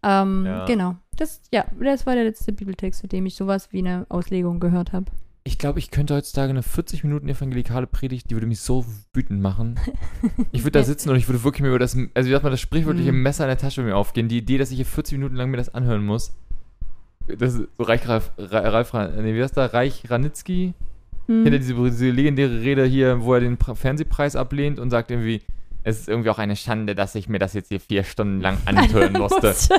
Ähm, 0.04 0.46
Ja. 0.46 0.66
Genau. 0.66 0.96
Das, 1.18 1.42
ja, 1.52 1.66
das 1.80 2.06
war 2.06 2.16
der 2.16 2.24
letzte 2.24 2.52
Bibeltext, 2.52 3.04
mit 3.04 3.12
dem 3.12 3.26
ich 3.26 3.36
sowas 3.36 3.70
wie 3.72 3.80
eine 3.80 4.06
Auslegung 4.10 4.60
gehört 4.60 4.92
habe. 4.94 5.06
Ich 5.44 5.58
glaube, 5.58 5.80
ich 5.80 5.90
könnte 5.92 6.16
heutzutage 6.16 6.50
eine 6.52 6.64
40 6.64 7.04
Minuten 7.04 7.28
evangelikale 7.28 7.88
Predigt, 7.88 8.30
die 8.30 8.36
würde 8.36 8.48
mich 8.48 8.60
so 8.62 8.86
wütend 9.14 9.42
machen. 9.42 9.80
Ich 10.52 10.64
würde 10.64 10.80
da 10.80 10.84
sitzen 10.84 11.10
und 11.10 11.16
ich 11.16 11.28
würde 11.28 11.44
wirklich 11.44 11.62
mir 11.62 11.70
über 11.70 11.80
das, 11.80 11.96
also 12.14 12.28
wie 12.28 12.32
sagt 12.32 12.44
man, 12.44 12.52
das 12.52 12.60
sprichwörtliche 12.62 13.12
Mhm. 13.12 13.22
Messer 13.24 13.44
in 13.46 13.50
der 13.50 13.58
Tasche 13.58 13.82
mir 13.84 13.96
aufgehen. 13.96 14.28
Die 14.28 14.38
Idee, 14.38 14.58
dass 14.58 14.70
ich 14.72 14.78
hier 14.78 14.86
40 14.86 15.18
Minuten 15.18 15.36
lang 15.36 15.50
mir 15.52 15.58
das 15.58 15.74
anhören 15.74 16.06
muss. 16.06 16.34
Das 17.28 17.54
ist 17.54 17.68
so 17.78 17.84
Reich 17.84 18.08
Ralf, 18.08 18.32
Ra- 18.38 18.70
Ralf 18.70 18.94
Ra- 18.94 19.08
nee, 19.22 19.34
wie 19.36 19.42
heißt 19.44 19.56
der? 19.58 19.74
Reich 19.74 20.10
Ranitzky? 20.10 20.74
Hm. 21.28 21.44
Hinter 21.44 21.60
diese, 21.60 21.74
diese 21.76 22.10
legendäre 22.10 22.62
Rede 22.62 22.86
hier, 22.86 23.22
wo 23.24 23.34
er 23.34 23.40
den 23.42 23.58
Pra- 23.58 23.76
Fernsehpreis 23.76 24.36
ablehnt 24.36 24.80
und 24.80 24.90
sagt 24.90 25.12
irgendwie, 25.12 25.42
es 25.84 26.02
ist 26.02 26.10
irgendwie 26.10 26.30
auch 26.30 26.38
eine 26.40 26.56
Schande, 26.56 26.96
dass 26.96 27.16
ich 27.16 27.28
mir 27.28 27.40
das 27.40 27.54
jetzt 27.54 27.70
hier 27.70 27.80
vier 27.80 28.04
Stunden 28.04 28.42
lang 28.42 28.58
anhören 28.66 29.14
musste. 29.14 29.54
So, 29.54 29.76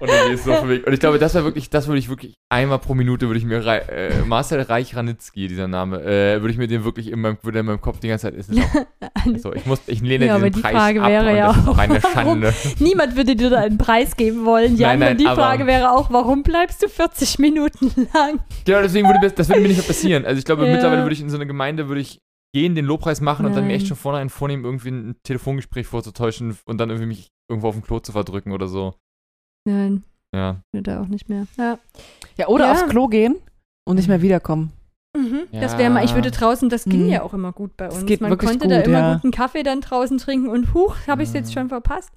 und 0.00 0.10
so 0.38 0.54
für 0.54 0.66
mich. 0.66 0.86
Und 0.86 0.92
ich 0.92 1.00
glaube, 1.00 1.18
das 1.18 1.34
wäre 1.34 1.44
wirklich, 1.44 1.70
das 1.70 1.86
würde 1.88 1.98
ich 1.98 2.08
wirklich 2.08 2.34
einmal 2.50 2.78
pro 2.78 2.94
Minute 2.94 3.26
würde 3.26 3.38
ich 3.38 3.44
mir 3.44 3.64
äh, 3.66 4.22
Marcel 4.24 4.60
Reich 4.62 4.96
Ranitzky, 4.96 5.48
dieser 5.48 5.68
Name, 5.68 6.00
äh, 6.02 6.40
würde 6.40 6.50
ich 6.50 6.58
mir 6.58 6.68
den 6.68 6.84
wirklich 6.84 7.10
in 7.10 7.20
meinem, 7.20 7.38
würde 7.42 7.58
in 7.58 7.66
meinem 7.66 7.80
Kopf 7.80 8.00
die 8.00 8.08
ganze 8.08 8.28
Zeit 8.30 8.34
ist 8.34 8.50
es 8.50 8.56
so, 9.42 9.52
ich 9.52 9.66
muss, 9.66 9.80
ich 9.86 10.00
lehne 10.00 10.26
Ja, 10.26 10.36
diesen 10.36 10.52
die 10.52 10.60
Preis 10.60 10.72
Frage 10.72 11.02
ab 11.02 11.08
wäre 11.08 11.30
und 11.30 11.36
ja 11.36 11.46
das 11.48 11.56
ist 11.58 11.68
auch, 11.68 11.78
eine 11.78 12.00
Schande. 12.00 12.54
Niemand 12.78 13.16
würde 13.16 13.36
dir 13.36 13.50
da 13.50 13.58
einen 13.60 13.78
Preis 13.78 14.16
geben 14.16 14.44
wollen, 14.44 14.76
Jan. 14.76 14.90
Nein, 14.90 14.98
nein, 15.00 15.10
und 15.12 15.20
die 15.20 15.24
Frage 15.24 15.66
wäre 15.66 15.90
auch, 15.92 16.10
warum 16.10 16.42
bleibst 16.42 16.82
du 16.82 16.88
40 16.88 17.38
Minuten 17.38 18.08
lang? 18.14 18.38
Genau, 18.64 18.82
deswegen 18.82 19.06
würde 19.08 19.20
das, 19.22 19.34
das 19.34 19.48
würde 19.48 19.60
mir 19.62 19.68
nicht 19.68 19.78
mehr 19.78 19.86
passieren. 19.86 20.24
Also 20.24 20.38
ich 20.38 20.44
glaube, 20.44 20.64
Ja. 20.64 20.72
mittlerweile 20.72 21.02
würde 21.02 21.14
ich 21.14 21.20
in 21.20 21.30
so 21.30 21.36
eine 21.36 21.46
Gemeinde 21.46 21.88
würde 21.88 22.00
ich 22.00 22.18
gehen, 22.54 22.74
den 22.74 22.84
Lobpreis 22.84 23.20
machen 23.20 23.44
und 23.46 23.52
dann 23.54 23.64
mir 23.64 23.68
Nein. 23.72 23.76
echt 23.76 23.86
schon 23.88 23.96
vornherein 23.96 24.30
vornehmen, 24.30 24.64
irgendwie 24.64 24.90
ein 24.90 25.16
Telefongespräch 25.22 25.86
vorzutäuschen 25.86 26.56
und 26.66 26.78
dann 26.78 26.88
irgendwie 26.90 27.06
mich 27.08 27.28
irgendwo 27.50 27.68
auf 27.68 27.74
dem 27.74 27.82
Klo 27.84 28.00
zu 28.00 28.12
verdrücken 28.12 28.52
oder 28.52 28.68
so. 28.68 28.94
Nein, 29.66 30.04
Ja. 30.34 30.62
er 30.72 31.00
auch 31.02 31.06
nicht 31.08 31.28
mehr. 31.28 31.46
Ja. 31.58 31.78
Ja, 32.36 32.48
oder 32.48 32.66
Ja. 32.66 32.72
aufs 32.72 32.86
Klo 32.86 33.08
gehen 33.08 33.36
und 33.86 33.96
nicht 33.96 34.08
mehr 34.08 34.22
wiederkommen. 34.22 34.72
Mhm. 35.16 35.40
Das 35.52 35.72
Ja. 35.72 35.78
wäre 35.78 35.90
mal, 35.90 36.04
ich 36.04 36.14
würde 36.14 36.30
draußen, 36.30 36.68
das 36.68 36.84
ging 36.84 37.04
Mhm. 37.04 37.08
ja 37.10 37.22
auch 37.22 37.34
immer 37.34 37.52
gut 37.52 37.76
bei 37.76 37.86
Das 37.86 37.96
uns. 37.96 38.06
geht 38.06 38.20
Man 38.20 38.36
konnte 38.38 38.68
da 38.68 38.78
gut, 38.78 38.86
immer 38.88 38.98
ja. 38.98 39.14
guten 39.14 39.30
Kaffee 39.30 39.62
dann 39.62 39.80
draußen 39.80 40.18
trinken 40.18 40.48
und 40.48 40.74
huch, 40.74 40.96
habe 41.06 41.22
ich 41.22 41.28
es 41.28 41.34
jetzt 41.34 41.52
Ja. 41.54 41.60
schon 41.60 41.68
verpasst. 41.68 42.10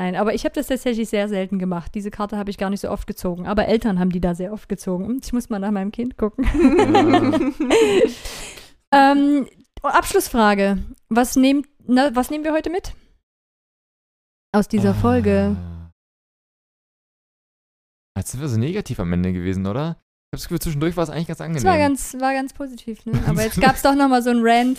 Nein, 0.00 0.16
aber 0.16 0.32
ich 0.34 0.44
habe 0.46 0.54
das 0.54 0.68
tatsächlich 0.68 1.10
sehr 1.10 1.28
selten 1.28 1.58
gemacht. 1.58 1.94
Diese 1.94 2.10
Karte 2.10 2.38
habe 2.38 2.48
ich 2.48 2.56
gar 2.56 2.70
nicht 2.70 2.80
so 2.80 2.88
oft 2.90 3.06
gezogen. 3.06 3.46
Aber 3.46 3.66
Eltern 3.68 3.98
haben 3.98 4.08
die 4.10 4.20
da 4.22 4.34
sehr 4.34 4.50
oft 4.54 4.66
gezogen. 4.68 5.06
Hm, 5.06 5.20
Ich 5.22 5.32
muss 5.34 5.50
mal 5.50 5.58
nach 5.58 5.70
meinem 5.70 5.92
Kind 5.92 6.16
gucken. 6.16 6.44
ähm, 8.92 9.46
Abschlussfrage. 9.88 10.78
Was, 11.08 11.36
nehmt, 11.36 11.66
na, 11.86 12.14
was 12.14 12.30
nehmen 12.30 12.44
wir 12.44 12.52
heute 12.52 12.70
mit? 12.70 12.92
Aus 14.52 14.68
dieser 14.68 14.94
Folge. 14.94 15.56
Ah. 15.58 15.90
Jetzt 18.18 18.32
sind 18.32 18.40
wir 18.40 18.48
so 18.48 18.58
negativ 18.58 19.00
am 19.00 19.12
Ende 19.12 19.32
gewesen, 19.32 19.66
oder? 19.66 19.96
Ich 20.32 20.36
habe 20.36 20.42
das 20.42 20.42
Gefühl, 20.48 20.60
zwischendurch 20.60 20.96
war 20.96 21.04
es 21.04 21.10
eigentlich 21.10 21.28
ganz 21.28 21.40
angenehm. 21.40 21.62
Das 21.64 21.70
war 21.72 21.78
ganz, 21.78 22.14
war 22.20 22.32
ganz 22.34 22.52
positiv, 22.52 23.04
ne? 23.06 23.12
Aber 23.26 23.42
jetzt 23.42 23.60
gab 23.60 23.76
es 23.76 23.82
doch 23.82 23.94
noch 23.94 24.08
mal 24.08 24.22
so 24.22 24.30
einen 24.30 24.40
Rant. 24.42 24.78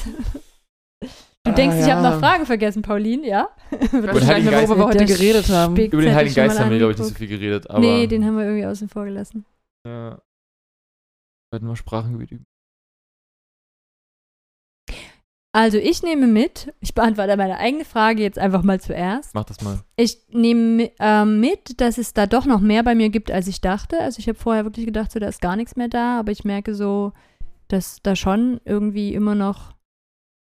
Du 1.44 1.52
Ah, 1.52 1.52
denkst, 1.54 1.78
ich 1.78 1.90
habe 1.92 2.04
ja. 2.04 2.12
noch 2.12 2.20
Fragen 2.20 2.46
vergessen, 2.46 2.84
Pauline, 2.84 3.28
ja? 3.28 3.50
Weiß 3.72 3.92
nicht 3.92 4.28
Heiligen 4.28 4.50
mehr, 4.52 4.68
worüber 4.70 4.88
wir 4.90 4.94
Geist- 4.94 5.00
heute 5.00 5.06
geredet 5.06 5.50
haben. 5.50 5.76
Über 5.76 6.02
den 6.02 6.14
Heiligen 6.14 6.36
Geist 6.36 6.60
haben 6.60 6.70
wir, 6.70 6.78
glaube 6.78 6.94
ich, 6.94 7.00
nicht 7.00 7.08
so 7.08 7.16
viel 7.16 7.28
geredet. 7.28 7.68
Aber, 7.70 7.80
nee, 7.80 8.06
den 8.06 8.24
haben 8.26 8.38
wir 8.38 8.44
irgendwie 8.44 8.66
außen 8.68 8.88
vor 8.90 9.06
gelassen. 9.06 9.46
Ja. 9.88 10.12
Wir 11.50 11.56
hatten 11.56 11.66
mal 11.66 11.76
Sprachengebiet 11.76 12.32
üben. 12.32 12.46
Also 15.54 15.78
ich 15.78 16.02
nehme 16.02 16.28
mit, 16.28 16.74
ich 16.80 16.94
beantworte 16.94 17.36
meine 17.36 17.58
eigene 17.58 17.84
Frage 17.84 18.24
jetzt 18.24 18.40
einfach 18.40 18.64
mal 18.64 18.80
zuerst. 18.80 19.36
Mach 19.36 19.44
das 19.44 19.62
mal. 19.62 19.80
Ich 19.98 20.18
nehme 20.30 20.92
ähm, 21.00 21.42
mit, 21.42 21.82
dass 21.82 21.98
es 21.98 22.14
da 22.14 22.26
doch 22.26 22.46
noch 22.46 22.62
mehr 22.62 22.84
bei 22.84 22.96
mir 22.96 23.10
gibt, 23.10 23.30
als 23.32 23.48
ich 23.48 23.60
dachte. 23.60 24.00
Also 24.00 24.20
ich 24.20 24.30
habe 24.30 24.40
vorher 24.40 24.64
wirklich 24.64 24.86
gedacht, 24.86 25.12
so 25.12 25.20
da 25.20 25.28
ist 25.28 25.42
gar 25.42 25.58
nichts 25.58 25.76
mehr 25.76 25.90
da, 25.90 26.20
aber 26.20 26.32
ich 26.32 26.46
merke 26.46 26.74
so, 26.74 27.12
dass 27.68 28.02
da 28.02 28.16
schon 28.16 28.62
irgendwie 28.64 29.14
immer 29.14 29.36
noch, 29.36 29.74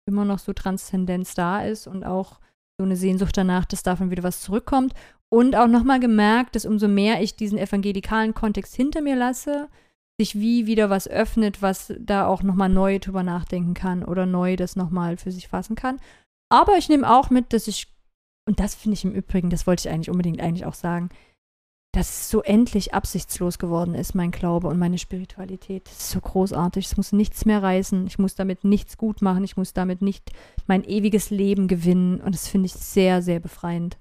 immer 0.07 0.27
noch 0.27 0.39
so 0.39 0.53
Transzendenz 0.53 1.35
da 1.35 1.63
ist 1.63 1.87
und 1.87 2.05
auch 2.05 2.41
so 2.79 2.85
eine 2.85 2.97
Sehnsucht 2.97 3.37
danach, 3.37 3.65
dass 3.65 3.83
davon 3.83 4.11
wieder 4.11 4.23
was 4.23 4.43
zurückkommt. 4.43 4.93
Und 5.31 5.57
auch 5.57 5.69
nochmal 5.69 6.01
gemerkt, 6.01 6.55
dass 6.55 6.65
umso 6.65 6.89
mehr 6.89 7.23
ich 7.23 7.37
diesen 7.37 7.59
evangelikalen 7.59 8.35
Kontext 8.35 8.75
hinter 8.75 9.01
mir 9.01 9.17
lasse, 9.17 9.69
sich 10.21 10.35
wie 10.35 10.67
wieder 10.67 10.91
was 10.91 11.09
öffnet, 11.09 11.63
was 11.63 11.93
da 11.99 12.27
auch 12.27 12.43
nochmal 12.43 12.69
neu 12.69 12.99
drüber 12.99 13.23
nachdenken 13.23 13.75
kann 13.75 14.05
oder 14.05 14.27
neu 14.27 14.57
das 14.57 14.77
nochmal 14.77 15.17
für 15.17 15.31
sich 15.31 15.49
fassen 15.49 15.77
kann. 15.77 16.01
Aber 16.51 16.77
ich 16.77 16.89
nehme 16.89 17.09
auch 17.09 17.31
mit, 17.31 17.53
dass 17.53 17.69
ich, 17.69 17.87
und 18.47 18.59
das 18.59 18.75
finde 18.75 18.95
ich 18.95 19.05
im 19.05 19.13
Übrigen, 19.13 19.51
das 19.51 19.67
wollte 19.67 19.89
ich 19.89 19.95
eigentlich 19.95 20.11
unbedingt 20.11 20.41
eigentlich 20.41 20.67
auch 20.67 20.75
sagen, 20.75 21.11
dass 21.93 22.09
es 22.09 22.31
so 22.31 22.43
endlich 22.43 22.95
absichtslos 22.95 23.59
geworden 23.59 23.95
ist, 23.95 24.15
mein 24.15 24.31
Glaube 24.31 24.69
und 24.69 24.79
meine 24.79 24.99
Spiritualität. 24.99 25.87
Das 25.87 25.99
ist 25.99 26.11
so 26.11 26.21
großartig. 26.21 26.87
Es 26.87 26.97
muss 26.97 27.13
nichts 27.13 27.45
mehr 27.45 27.63
reißen. 27.63 28.07
Ich 28.07 28.19
muss 28.19 28.35
damit 28.35 28.65
nichts 28.65 28.99
gut 28.99 29.23
machen. 29.23 29.43
Ich 29.43 29.57
muss 29.57 29.73
damit 29.73 30.03
nicht 30.03 30.31
mein 30.67 30.85
ewiges 30.85 31.31
Leben 31.31 31.67
gewinnen. 31.67 32.21
Und 32.21 32.35
das 32.35 32.47
finde 32.47 32.67
ich 32.67 32.75
sehr, 32.75 33.23
sehr 33.23 33.41
befreiend. 33.41 33.97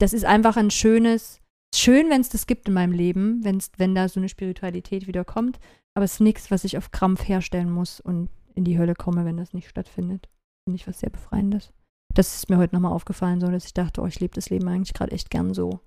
Das 0.00 0.12
ist 0.12 0.24
einfach 0.24 0.56
ein 0.56 0.70
schönes, 0.70 1.40
schön, 1.74 2.10
wenn 2.10 2.20
es 2.20 2.28
das 2.28 2.46
gibt 2.46 2.68
in 2.68 2.74
meinem 2.74 2.92
Leben, 2.92 3.44
wenn's, 3.44 3.70
wenn 3.76 3.94
da 3.94 4.08
so 4.08 4.20
eine 4.20 4.28
Spiritualität 4.28 5.06
wieder 5.06 5.24
kommt. 5.24 5.58
Aber 5.94 6.04
es 6.04 6.14
ist 6.14 6.20
nichts, 6.20 6.50
was 6.50 6.64
ich 6.64 6.78
auf 6.78 6.90
Krampf 6.90 7.26
herstellen 7.26 7.70
muss 7.70 8.00
und 8.00 8.30
in 8.54 8.64
die 8.64 8.78
Hölle 8.78 8.94
komme, 8.94 9.24
wenn 9.24 9.36
das 9.36 9.52
nicht 9.52 9.68
stattfindet. 9.68 10.28
Finde 10.64 10.80
ich 10.80 10.86
was 10.86 11.00
sehr 11.00 11.10
Befreiendes. 11.10 11.72
Das 12.14 12.36
ist 12.36 12.50
mir 12.50 12.56
heute 12.56 12.74
nochmal 12.74 12.92
aufgefallen, 12.92 13.40
so 13.40 13.48
dass 13.48 13.66
ich 13.66 13.74
dachte, 13.74 14.00
oh, 14.00 14.06
ich 14.06 14.20
lebe 14.20 14.34
das 14.34 14.50
Leben 14.50 14.68
eigentlich 14.68 14.94
gerade 14.94 15.12
echt 15.12 15.30
gern 15.30 15.54
so, 15.54 15.80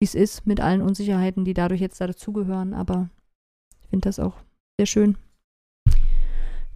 wie 0.00 0.06
es 0.06 0.14
ist, 0.14 0.46
mit 0.46 0.60
allen 0.60 0.82
Unsicherheiten, 0.82 1.44
die 1.44 1.54
dadurch 1.54 1.80
jetzt 1.80 2.00
da 2.00 2.06
dazugehören. 2.06 2.74
Aber 2.74 3.10
ich 3.82 3.88
finde 3.88 4.08
das 4.08 4.18
auch 4.18 4.34
sehr 4.78 4.86
schön. 4.86 5.18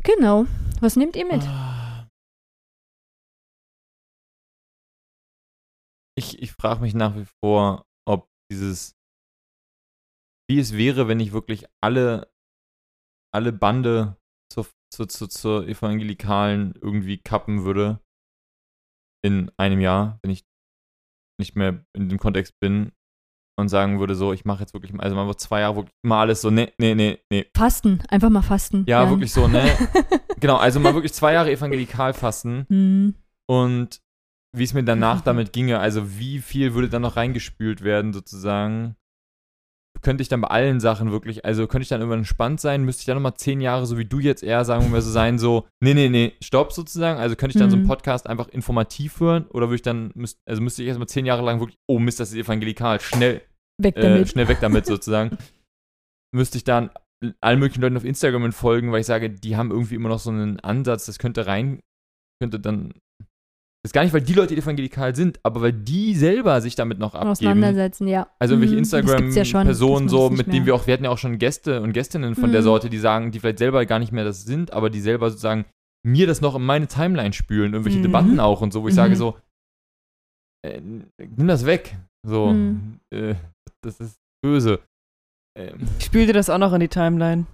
Genau. 0.03 0.47
Was 0.81 0.97
nehmt 0.97 1.17
ihr 1.17 1.27
mit? 1.27 1.43
Ah. 1.43 2.09
Ich, 6.17 6.43
ich 6.43 6.53
frage 6.53 6.81
mich 6.81 6.95
nach 6.95 7.17
wie 7.17 7.27
vor, 7.43 7.85
dieses, 8.51 8.97
wie 10.49 10.59
es 10.59 10.77
wäre, 10.77 11.09
wenn 11.09 11.21
ich 11.21 11.33
wirklich 11.33 11.67
alle, 11.83 12.33
alle 13.33 13.53
Bande 13.53 14.17
zur, 14.53 14.67
zur, 14.93 15.09
zur, 15.09 15.31
zur 15.31 15.69
evangelikalen 15.69 16.75
irgendwie 16.81 17.19
kappen 17.19 17.65
würde 17.65 18.01
in 19.25 19.51
einem 19.59 19.81
Jahr, 19.81 20.19
wenn 20.23 20.31
ich 20.31 20.45
nicht 21.39 21.57
mehr 21.57 21.85
in 21.97 22.09
dem 22.09 22.19
Kontext 22.19 22.59
bin 22.61 22.93
und 23.59 23.69
sagen 23.69 24.01
würde, 24.01 24.15
so, 24.15 24.33
ich 24.33 24.45
mache 24.45 24.61
jetzt 24.61 24.73
wirklich, 24.75 24.93
also 24.99 25.15
mal 25.15 25.37
zwei 25.37 25.61
Jahre 25.61 25.77
wirklich 25.77 25.95
mal 26.03 26.21
alles 26.21 26.41
so, 26.41 26.51
nee, 26.51 26.73
nee, 26.79 26.95
nee, 26.95 27.23
nee. 27.31 27.51
Fasten. 27.57 28.03
Einfach 28.09 28.31
mal 28.31 28.43
fasten. 28.43 28.85
Ja, 28.89 29.09
wirklich 29.09 29.33
so, 29.33 29.47
ne? 29.49 29.77
Genau, 30.41 30.57
also 30.57 30.81
mal 30.81 30.95
wirklich 30.95 31.13
zwei 31.13 31.35
Jahre 31.35 31.51
evangelikal 31.51 32.15
fasten 32.15 32.65
Hm. 32.71 33.15
und 33.47 34.01
wie 34.57 34.65
es 34.65 34.75
mir 34.75 34.83
danach 34.85 35.21
damit 35.21 35.53
ginge, 35.53 35.79
also 35.79 36.19
wie 36.19 36.41
viel 36.41 36.75
würde 36.75 36.89
dann 36.89 37.03
noch 37.03 37.17
reingespült 37.17 37.83
werden, 37.83 38.13
sozusagen. 38.13 38.97
Könnte 40.03 40.23
ich 40.23 40.29
dann 40.29 40.41
bei 40.41 40.49
allen 40.49 40.81
Sachen 40.81 41.11
wirklich, 41.11 41.45
also 41.45 41.67
könnte 41.67 41.83
ich 41.83 41.89
dann 41.89 42.01
irgendwann 42.01 42.21
entspannt 42.21 42.59
sein, 42.61 42.85
müsste 42.85 43.01
ich 43.03 43.07
dann 43.07 43.17
nochmal 43.17 43.35
zehn 43.35 43.61
Jahre, 43.61 43.85
so 43.85 43.99
wie 43.99 44.07
du 44.07 44.19
jetzt 44.19 44.43
eher, 44.43 44.65
sagen 44.65 44.93
wir 44.93 45.03
so 45.03 45.11
sein, 45.11 45.39
so, 45.39 45.67
nee, 45.83 45.93
nee, 45.93 46.09
nee, 46.09 46.33
stopp 46.43 46.73
sozusagen. 46.73 47.21
Also 47.21 47.37
könnte 47.37 47.55
ich 47.57 47.61
dann 47.61 47.71
so 47.71 47.77
einen 47.77 47.85
Mhm. 47.85 47.89
Podcast 47.89 48.27
einfach 48.27 48.49
informativ 48.49 49.21
hören 49.21 49.47
oder 49.49 49.67
würde 49.67 49.75
ich 49.77 49.83
dann, 49.83 50.11
müsst, 50.15 50.41
also 50.49 50.63
müsste 50.63 50.83
ich 50.83 50.89
erstmal 50.89 51.09
zehn 51.09 51.27
Jahre 51.27 51.43
lang 51.45 51.61
wirklich, 51.61 51.79
oh 51.87 51.99
Mist, 51.99 52.19
das 52.19 52.31
ist 52.31 52.37
evangelikal, 52.39 52.99
schnell, 53.01 53.43
Weg 53.79 53.97
äh, 53.97 54.01
damit. 54.03 54.29
schnell 54.31 54.49
weg 54.49 54.59
damit 54.61 54.87
sozusagen. 54.87 55.37
müsste 56.35 56.57
ich 56.57 56.65
dann 56.65 56.91
allen 57.43 57.59
möglichen 57.59 57.83
Leuten 57.83 57.97
auf 57.99 58.05
Instagram 58.05 58.53
folgen, 58.53 58.93
weil 58.93 59.01
ich 59.01 59.07
sage, 59.07 59.29
die 59.29 59.57
haben 59.57 59.71
irgendwie 59.71 59.97
immer 59.97 60.09
noch 60.09 60.21
so 60.21 60.31
einen 60.31 60.61
Ansatz, 60.61 61.05
das 61.07 61.19
könnte 61.19 61.47
rein, 61.47 61.81
könnte 62.41 62.59
dann 62.59 62.95
Das 63.83 63.91
ist 63.91 63.93
gar 63.95 64.03
nicht, 64.05 64.13
weil 64.13 64.21
die 64.21 64.35
Leute 64.35 64.55
evangelikal 64.55 65.17
sind, 65.17 65.41
aber 65.43 65.63
weil 65.63 65.73
die 65.73 66.15
selber 66.15 66.61
sich 66.61 66.75
damit 66.75 66.99
noch 66.99 67.15
abgeben. 67.15 67.31
Auseinandersetzen, 67.31 68.07
ja. 68.09 68.29
Also 68.39 68.55
irgendwelche 68.55 68.75
Mhm, 68.75 68.79
ja 68.79 68.79
Instagram-Personen 69.41 70.05
man 70.05 70.09
so, 70.11 70.29
mit 70.29 70.53
denen 70.53 70.67
wir 70.67 70.75
auch, 70.75 70.87
wir 70.87 70.93
hatten 70.93 71.05
ja 71.05 71.11
auch 71.11 71.17
schon 71.19 71.39
Gäste 71.39 71.81
und 71.81 71.95
Gästinnen 71.95 72.35
von 72.35 72.53
der 72.53 72.61
Mhm. 72.61 72.65
Sorte, 72.65 72.91
die 72.91 72.99
sagen, 72.99 73.31
die 73.33 73.41
vielleicht 73.41 73.59
selber 73.59 73.87
gar 73.87 73.99
nicht 73.99 74.13
mehr 74.13 74.25
das 74.25 74.45
sind, 74.45 74.73
aber 74.75 74.91
die 74.91 75.01
selber 75.01 75.31
sozusagen 75.31 75.65
mir 76.07 76.27
das 76.27 76.43
noch 76.43 76.57
in 76.57 76.63
meine 76.63 76.89
Timeline 76.89 77.33
spülen, 77.33 77.73
irgendwelche 77.73 77.99
Mhm. 77.99 78.03
Debatten 78.03 78.41
auch 78.41 78.61
und 78.61 78.73
so, 78.73 78.83
wo 78.83 78.89
ich 78.89 78.93
Mhm. 78.95 78.97
sage 78.97 79.17
so, 79.17 79.39
äh, 80.63 80.81
nimm 80.81 81.47
das 81.47 81.65
weg. 81.65 81.97
So, 82.27 82.49
Mhm. 82.53 83.01
äh, 83.15 83.35
das 83.83 83.99
ist 84.01 84.17
böse. 84.45 84.81
Ähm, 85.59 85.81
Ich 85.99 86.05
spüle 86.07 86.27
dir 86.27 86.33
das 86.35 86.51
auch 86.51 86.59
noch 86.59 86.73
in 86.75 86.81
die 86.81 86.89
Timeline. 86.89 87.47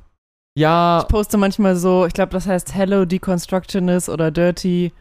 ja, 0.59 1.01
Ich 1.03 1.09
poste 1.09 1.37
manchmal 1.39 1.77
so, 1.77 2.05
ich 2.07 2.15
glaube, 2.15 2.33
das 2.33 2.47
heißt 2.49 2.75
Hello 2.75 3.05
Deconstructionist 3.05 4.09
oder 4.09 4.31
Dirty 4.33 4.93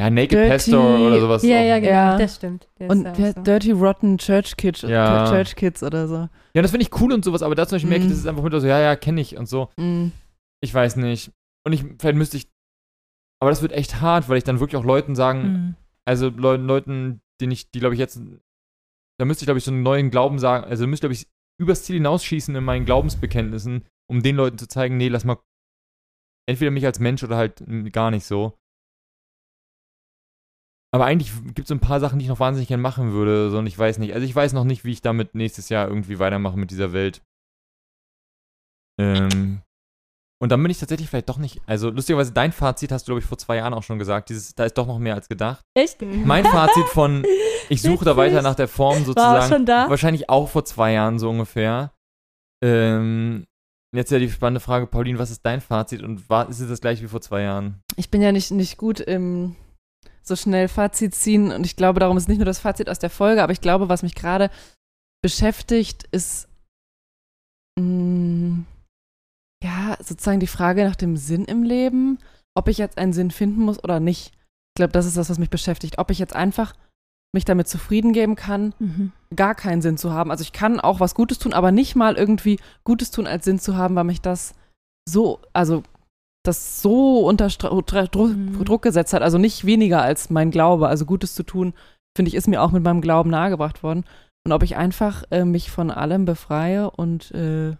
ja, 0.00 0.10
Naked 0.10 0.32
Dirty- 0.32 0.48
Pastor 0.48 0.98
oder 1.00 1.20
sowas. 1.20 1.42
Ja, 1.42 1.60
ja, 1.60 1.78
genau, 1.78 1.90
Ja. 1.92 2.16
das 2.18 2.36
stimmt. 2.36 2.68
Der 2.78 2.90
und 2.90 3.04
wer- 3.18 3.32
so. 3.34 3.40
Dirty 3.42 3.72
Rotten 3.72 4.18
Church 4.18 4.56
Kids, 4.56 4.82
Ja. 4.82 5.26
Church 5.30 5.54
Kids 5.56 5.82
oder 5.82 6.08
so. 6.08 6.28
Ja, 6.54 6.62
das 6.62 6.70
finde 6.70 6.86
ich 6.86 7.00
cool 7.00 7.12
und 7.12 7.24
sowas, 7.24 7.42
aber 7.42 7.54
da 7.54 7.66
zum 7.66 7.76
Beispiel 7.76 7.90
merke 7.90 8.02
ich, 8.04 8.08
Mhm. 8.08 8.12
das 8.12 8.18
ist 8.20 8.26
einfach 8.26 8.44
wieder 8.44 8.60
so, 8.60 8.66
ja, 8.66 8.80
ja, 8.80 8.96
kenne 8.96 9.20
ich 9.20 9.36
und 9.36 9.46
so. 9.46 9.68
Mm. 9.76 10.08
Ich 10.62 10.72
weiß 10.74 10.96
nicht. 10.96 11.30
Und 11.66 11.72
ich, 11.72 11.84
vielleicht 11.98 12.16
müsste 12.16 12.36
ich, 12.38 12.48
aber 13.40 13.50
das 13.50 13.62
wird 13.62 13.72
echt 13.72 14.00
hart, 14.00 14.28
weil 14.28 14.38
ich 14.38 14.44
dann 14.44 14.58
wirklich 14.60 14.80
auch 14.80 14.84
Leuten 14.84 15.14
sagen, 15.14 15.42
Mhm. 15.42 15.74
also 16.06 16.28
Leu 16.30 16.56
Leuten, 16.56 17.20
denen 17.40 17.52
ich, 17.52 17.70
die 17.70 17.78
glaube 17.80 17.94
ich 17.94 17.98
jetzt, 18.00 18.20
da 19.18 19.24
müsste 19.26 19.42
ich 19.42 19.46
glaube 19.46 19.58
ich 19.58 19.64
so 19.64 19.70
einen 19.70 19.82
neuen 19.82 20.10
Glauben 20.10 20.38
sagen, 20.38 20.64
also 20.64 20.86
müsste 20.86 21.06
glaube 21.06 21.14
ich 21.14 21.26
übers 21.60 21.84
Ziel 21.84 21.96
hinausschießen 21.96 22.54
in 22.56 22.64
meinen 22.64 22.86
Glaubensbekenntnissen, 22.86 23.84
um 24.10 24.22
den 24.22 24.36
Leuten 24.36 24.56
zu 24.58 24.66
zeigen, 24.66 24.96
nee, 24.96 25.08
lass 25.08 25.24
mal 25.24 25.36
entweder 26.48 26.70
mich 26.70 26.86
als 26.86 26.98
Mensch 27.00 27.22
oder 27.22 27.36
halt 27.36 27.60
mm, 27.66 27.88
gar 27.88 28.10
nicht 28.10 28.24
so. 28.24 28.58
Aber 30.92 31.04
eigentlich 31.04 31.32
gibt 31.46 31.60
es 31.60 31.68
so 31.68 31.74
ein 31.74 31.80
paar 31.80 32.00
Sachen, 32.00 32.18
die 32.18 32.24
ich 32.24 32.28
noch 32.28 32.40
wahnsinnig 32.40 32.68
gern 32.68 32.80
machen 32.80 33.12
würde, 33.12 33.50
so 33.50 33.58
und 33.58 33.66
ich 33.66 33.78
weiß 33.78 33.98
nicht. 33.98 34.12
Also 34.12 34.24
ich 34.26 34.34
weiß 34.34 34.52
noch 34.52 34.64
nicht, 34.64 34.84
wie 34.84 34.90
ich 34.90 35.02
damit 35.02 35.34
nächstes 35.34 35.68
Jahr 35.68 35.88
irgendwie 35.88 36.18
weitermache 36.18 36.58
mit 36.58 36.70
dieser 36.70 36.92
Welt. 36.92 37.22
Ähm, 39.00 39.62
und 40.42 40.50
dann 40.50 40.62
bin 40.62 40.70
ich 40.70 40.78
tatsächlich 40.78 41.08
vielleicht 41.08 41.28
doch 41.28 41.36
nicht, 41.36 41.60
also 41.66 41.90
lustigerweise 41.90 42.32
dein 42.32 42.50
Fazit 42.50 42.90
hast 42.92 43.06
du, 43.06 43.10
glaube 43.10 43.20
ich, 43.20 43.26
vor 43.26 43.38
zwei 43.38 43.56
Jahren 43.56 43.74
auch 43.74 43.82
schon 43.82 43.98
gesagt, 43.98 44.30
dieses, 44.30 44.54
da 44.54 44.64
ist 44.64 44.76
doch 44.78 44.86
noch 44.86 44.98
mehr 44.98 45.14
als 45.14 45.28
gedacht. 45.28 45.62
Echt? 45.74 46.00
Mein 46.02 46.44
Fazit 46.44 46.86
von, 46.86 47.24
ich 47.68 47.82
suche 47.82 48.04
da 48.04 48.16
weiter 48.16 48.42
nach 48.42 48.54
der 48.54 48.68
Form 48.68 48.98
War 48.98 49.04
sozusagen, 49.04 49.52
schon 49.52 49.66
da? 49.66 49.88
wahrscheinlich 49.88 50.28
auch 50.28 50.48
vor 50.48 50.64
zwei 50.64 50.92
Jahren 50.92 51.18
so 51.18 51.28
ungefähr. 51.30 51.92
Ähm, 52.64 53.46
jetzt 53.94 54.10
ja 54.10 54.18
die 54.18 54.30
spannende 54.30 54.60
Frage, 54.60 54.86
Pauline, 54.86 55.18
was 55.18 55.30
ist 55.30 55.44
dein 55.44 55.60
Fazit 55.60 56.02
und 56.02 56.28
war, 56.30 56.48
ist 56.48 56.60
es 56.60 56.68
das 56.68 56.80
gleiche 56.80 57.02
wie 57.02 57.08
vor 57.08 57.20
zwei 57.20 57.42
Jahren? 57.42 57.82
Ich 57.96 58.10
bin 58.10 58.22
ja 58.22 58.32
nicht, 58.32 58.50
nicht 58.50 58.78
gut 58.78 59.00
im 59.00 59.56
so 60.22 60.36
schnell 60.36 60.68
Fazit 60.68 61.14
ziehen 61.14 61.50
und 61.52 61.64
ich 61.66 61.76
glaube, 61.76 62.00
darum 62.00 62.16
ist 62.16 62.28
nicht 62.28 62.38
nur 62.38 62.44
das 62.46 62.58
Fazit 62.58 62.88
aus 62.88 62.98
der 62.98 63.10
Folge, 63.10 63.42
aber 63.42 63.52
ich 63.52 63.60
glaube, 63.60 63.88
was 63.88 64.02
mich 64.02 64.14
gerade 64.14 64.50
beschäftigt, 65.22 66.04
ist 66.12 66.48
mh, 67.78 68.64
ja 69.62 69.96
sozusagen 70.02 70.40
die 70.40 70.46
Frage 70.46 70.84
nach 70.84 70.96
dem 70.96 71.16
Sinn 71.16 71.44
im 71.44 71.62
Leben, 71.62 72.18
ob 72.54 72.68
ich 72.68 72.78
jetzt 72.78 72.98
einen 72.98 73.12
Sinn 73.12 73.30
finden 73.30 73.62
muss 73.62 73.82
oder 73.82 74.00
nicht. 74.00 74.32
Ich 74.72 74.76
glaube, 74.76 74.92
das 74.92 75.06
ist 75.06 75.16
das, 75.16 75.30
was 75.30 75.38
mich 75.38 75.50
beschäftigt. 75.50 75.98
Ob 75.98 76.10
ich 76.10 76.18
jetzt 76.18 76.34
einfach 76.34 76.74
mich 77.32 77.44
damit 77.44 77.68
zufrieden 77.68 78.12
geben 78.12 78.34
kann, 78.34 78.74
Mhm. 78.78 79.12
gar 79.36 79.54
keinen 79.54 79.82
Sinn 79.82 79.96
zu 79.98 80.12
haben. 80.12 80.30
Also 80.30 80.42
ich 80.42 80.52
kann 80.52 80.80
auch 80.80 80.98
was 81.00 81.14
Gutes 81.14 81.38
tun, 81.38 81.52
aber 81.52 81.70
nicht 81.70 81.94
mal 81.94 82.16
irgendwie 82.16 82.58
Gutes 82.84 83.10
tun 83.10 83.26
als 83.26 83.44
Sinn 83.44 83.58
zu 83.58 83.76
haben, 83.76 83.94
weil 83.94 84.04
mich 84.04 84.20
das 84.20 84.54
so, 85.08 85.40
also 85.52 85.82
das 86.42 86.80
so 86.80 87.26
unter 87.26 87.48
Druck, 87.48 88.30
Mhm. 88.30 88.64
Druck 88.64 88.82
gesetzt 88.82 89.12
hat. 89.12 89.22
Also 89.22 89.38
nicht 89.38 89.66
weniger 89.66 90.02
als 90.02 90.30
mein 90.30 90.50
Glaube. 90.50 90.88
Also 90.88 91.04
Gutes 91.04 91.34
zu 91.34 91.42
tun, 91.42 91.74
finde 92.16 92.28
ich, 92.28 92.34
ist 92.34 92.48
mir 92.48 92.62
auch 92.62 92.72
mit 92.72 92.82
meinem 92.82 93.00
Glauben 93.00 93.30
nahegebracht 93.30 93.82
worden. 93.82 94.04
Und 94.46 94.52
ob 94.52 94.62
ich 94.62 94.76
einfach 94.76 95.24
äh, 95.30 95.44
mich 95.44 95.70
von 95.70 95.90
allem 95.90 96.24
befreie 96.24 96.90
und 96.90 97.30
äh, 97.32 97.76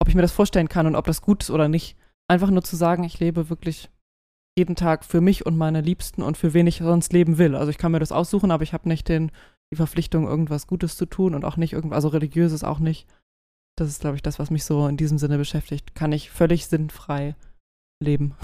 ob 0.00 0.08
ich 0.08 0.14
mir 0.14 0.22
das 0.22 0.32
vorstellen 0.32 0.68
kann 0.68 0.86
und 0.86 0.96
ob 0.96 1.06
das 1.06 1.22
gut 1.22 1.42
ist 1.42 1.50
oder 1.50 1.68
nicht. 1.68 1.96
Einfach 2.30 2.50
nur 2.50 2.62
zu 2.62 2.76
sagen, 2.76 3.04
ich 3.04 3.20
lebe 3.20 3.48
wirklich 3.48 3.90
jeden 4.58 4.76
Tag 4.76 5.04
für 5.04 5.20
mich 5.20 5.46
und 5.46 5.56
meine 5.56 5.80
Liebsten 5.80 6.20
und 6.22 6.36
für 6.36 6.52
wen 6.52 6.66
ich 6.66 6.78
sonst 6.78 7.12
leben 7.12 7.38
will. 7.38 7.54
Also 7.54 7.70
ich 7.70 7.78
kann 7.78 7.92
mir 7.92 8.00
das 8.00 8.12
aussuchen, 8.12 8.50
aber 8.50 8.64
ich 8.64 8.74
habe 8.74 8.88
nicht 8.88 9.08
den, 9.08 9.30
die 9.72 9.76
Verpflichtung, 9.76 10.26
irgendwas 10.26 10.66
Gutes 10.66 10.96
zu 10.96 11.06
tun 11.06 11.34
und 11.34 11.44
auch 11.44 11.56
nicht 11.56 11.72
irgendwas, 11.72 11.96
also 11.96 12.08
religiöses 12.08 12.64
auch 12.64 12.80
nicht. 12.80 13.08
Das 13.78 13.88
ist, 13.88 14.00
glaube 14.00 14.16
ich, 14.16 14.22
das, 14.22 14.38
was 14.38 14.50
mich 14.50 14.64
so 14.64 14.86
in 14.88 14.96
diesem 14.96 15.16
Sinne 15.16 15.38
beschäftigt. 15.38 15.94
Kann 15.94 16.12
ich 16.12 16.30
völlig 16.30 16.66
sinnfrei 16.66 17.34
leben. 18.00 18.34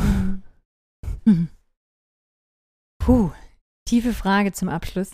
Puh, 2.98 3.30
tiefe 3.86 4.12
Frage 4.12 4.52
zum 4.52 4.68
Abschluss. 4.68 5.10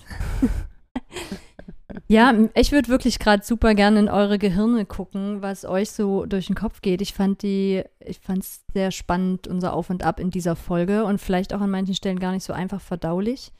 ja, 2.08 2.32
ich 2.54 2.72
würde 2.72 2.88
wirklich 2.88 3.18
gerade 3.18 3.44
super 3.44 3.74
gerne 3.74 3.98
in 3.98 4.08
eure 4.08 4.38
Gehirne 4.38 4.86
gucken, 4.86 5.42
was 5.42 5.64
euch 5.64 5.90
so 5.90 6.24
durch 6.24 6.46
den 6.46 6.54
Kopf 6.54 6.80
geht. 6.82 7.02
Ich 7.02 7.14
fand 7.14 7.42
die, 7.42 7.82
ich 7.98 8.20
fand 8.20 8.44
es 8.44 8.64
sehr 8.72 8.90
spannend, 8.90 9.48
unser 9.48 9.72
Auf 9.72 9.90
und 9.90 10.04
Ab 10.04 10.20
in 10.20 10.30
dieser 10.30 10.56
Folge 10.56 11.04
und 11.04 11.20
vielleicht 11.20 11.52
auch 11.52 11.60
an 11.60 11.70
manchen 11.70 11.94
Stellen 11.94 12.20
gar 12.20 12.32
nicht 12.32 12.44
so 12.44 12.52
einfach 12.52 12.80
verdaulich. 12.80 13.52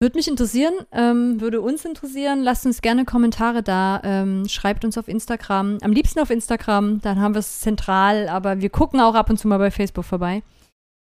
Würde 0.00 0.16
mich 0.16 0.28
interessieren, 0.28 0.74
ähm, 0.92 1.40
würde 1.40 1.60
uns 1.60 1.84
interessieren. 1.84 2.42
Lasst 2.42 2.64
uns 2.66 2.82
gerne 2.82 3.04
Kommentare 3.04 3.64
da. 3.64 4.00
Ähm, 4.04 4.48
schreibt 4.48 4.84
uns 4.84 4.96
auf 4.96 5.08
Instagram. 5.08 5.78
Am 5.82 5.90
liebsten 5.92 6.20
auf 6.20 6.30
Instagram, 6.30 7.00
dann 7.00 7.20
haben 7.20 7.34
wir 7.34 7.40
es 7.40 7.58
zentral, 7.60 8.28
aber 8.28 8.60
wir 8.60 8.70
gucken 8.70 9.00
auch 9.00 9.14
ab 9.16 9.28
und 9.28 9.38
zu 9.38 9.48
mal 9.48 9.58
bei 9.58 9.72
Facebook 9.72 10.04
vorbei. 10.04 10.44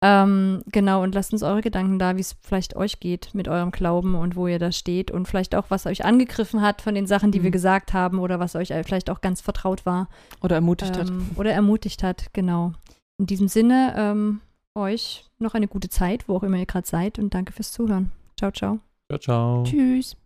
Ähm, 0.03 0.63
genau, 0.73 1.03
und 1.03 1.15
lasst 1.15 1.35
uns 1.35 1.43
eure 1.43 1.61
Gedanken 1.61 1.99
da, 1.99 2.17
wie 2.17 2.23
es 2.23 2.35
vielleicht 2.41 2.75
euch 2.75 3.01
geht 3.01 3.35
mit 3.35 3.49
eurem 3.49 3.71
Glauben 3.71 4.15
und 4.15 4.35
wo 4.35 4.47
ihr 4.47 4.59
da 4.59 4.73
steht 4.73 5.11
und 5.11 5.29
vielleicht 5.29 5.55
auch, 5.55 5.67
was 5.69 5.85
euch 5.85 6.07
angegriffen 6.07 6.63
hat 6.63 6.81
von 6.81 6.95
den 6.95 7.07
Sachen, 7.07 7.33
die 7.33 7.43
wir 7.43 7.51
Mhm. 7.51 7.53
gesagt 7.53 7.93
haben 7.93 8.19
oder 8.19 8.41
was 8.41 8.57
euch 8.57 8.71
äh, 8.71 8.83
vielleicht 8.83 9.11
auch 9.11 9.21
ganz 9.21 9.43
vertraut 9.43 9.85
war 9.85 10.09
Oder 10.41 10.55
ermutigt 10.55 10.97
hat. 10.97 11.11
ähm, 11.11 11.29
oder 11.37 11.53
ermutigt 11.53 12.03
hat, 12.03 12.33
genau. 12.33 12.73
In 13.19 13.27
diesem 13.27 13.49
Sinne, 13.49 13.93
ähm, 13.95 14.41
euch 14.75 15.27
noch 15.39 15.53
eine 15.53 15.69
gute 15.69 15.91
Zeit, 15.91 16.29
wo 16.31 16.37
auch 16.37 16.45
immer 16.45 16.57
ihr 16.57 16.65
gerade 16.65 16.89
seid 16.89 17.19
und 17.19 17.35
danke 17.35 17.53
fürs 17.53 17.71
Zuhören. 17.71 18.11
Ciao, 18.41 18.51
ciao. 18.51 18.81
Ciao, 19.11 19.19
ciao. 19.19 19.63
Tschüss. 19.65 20.17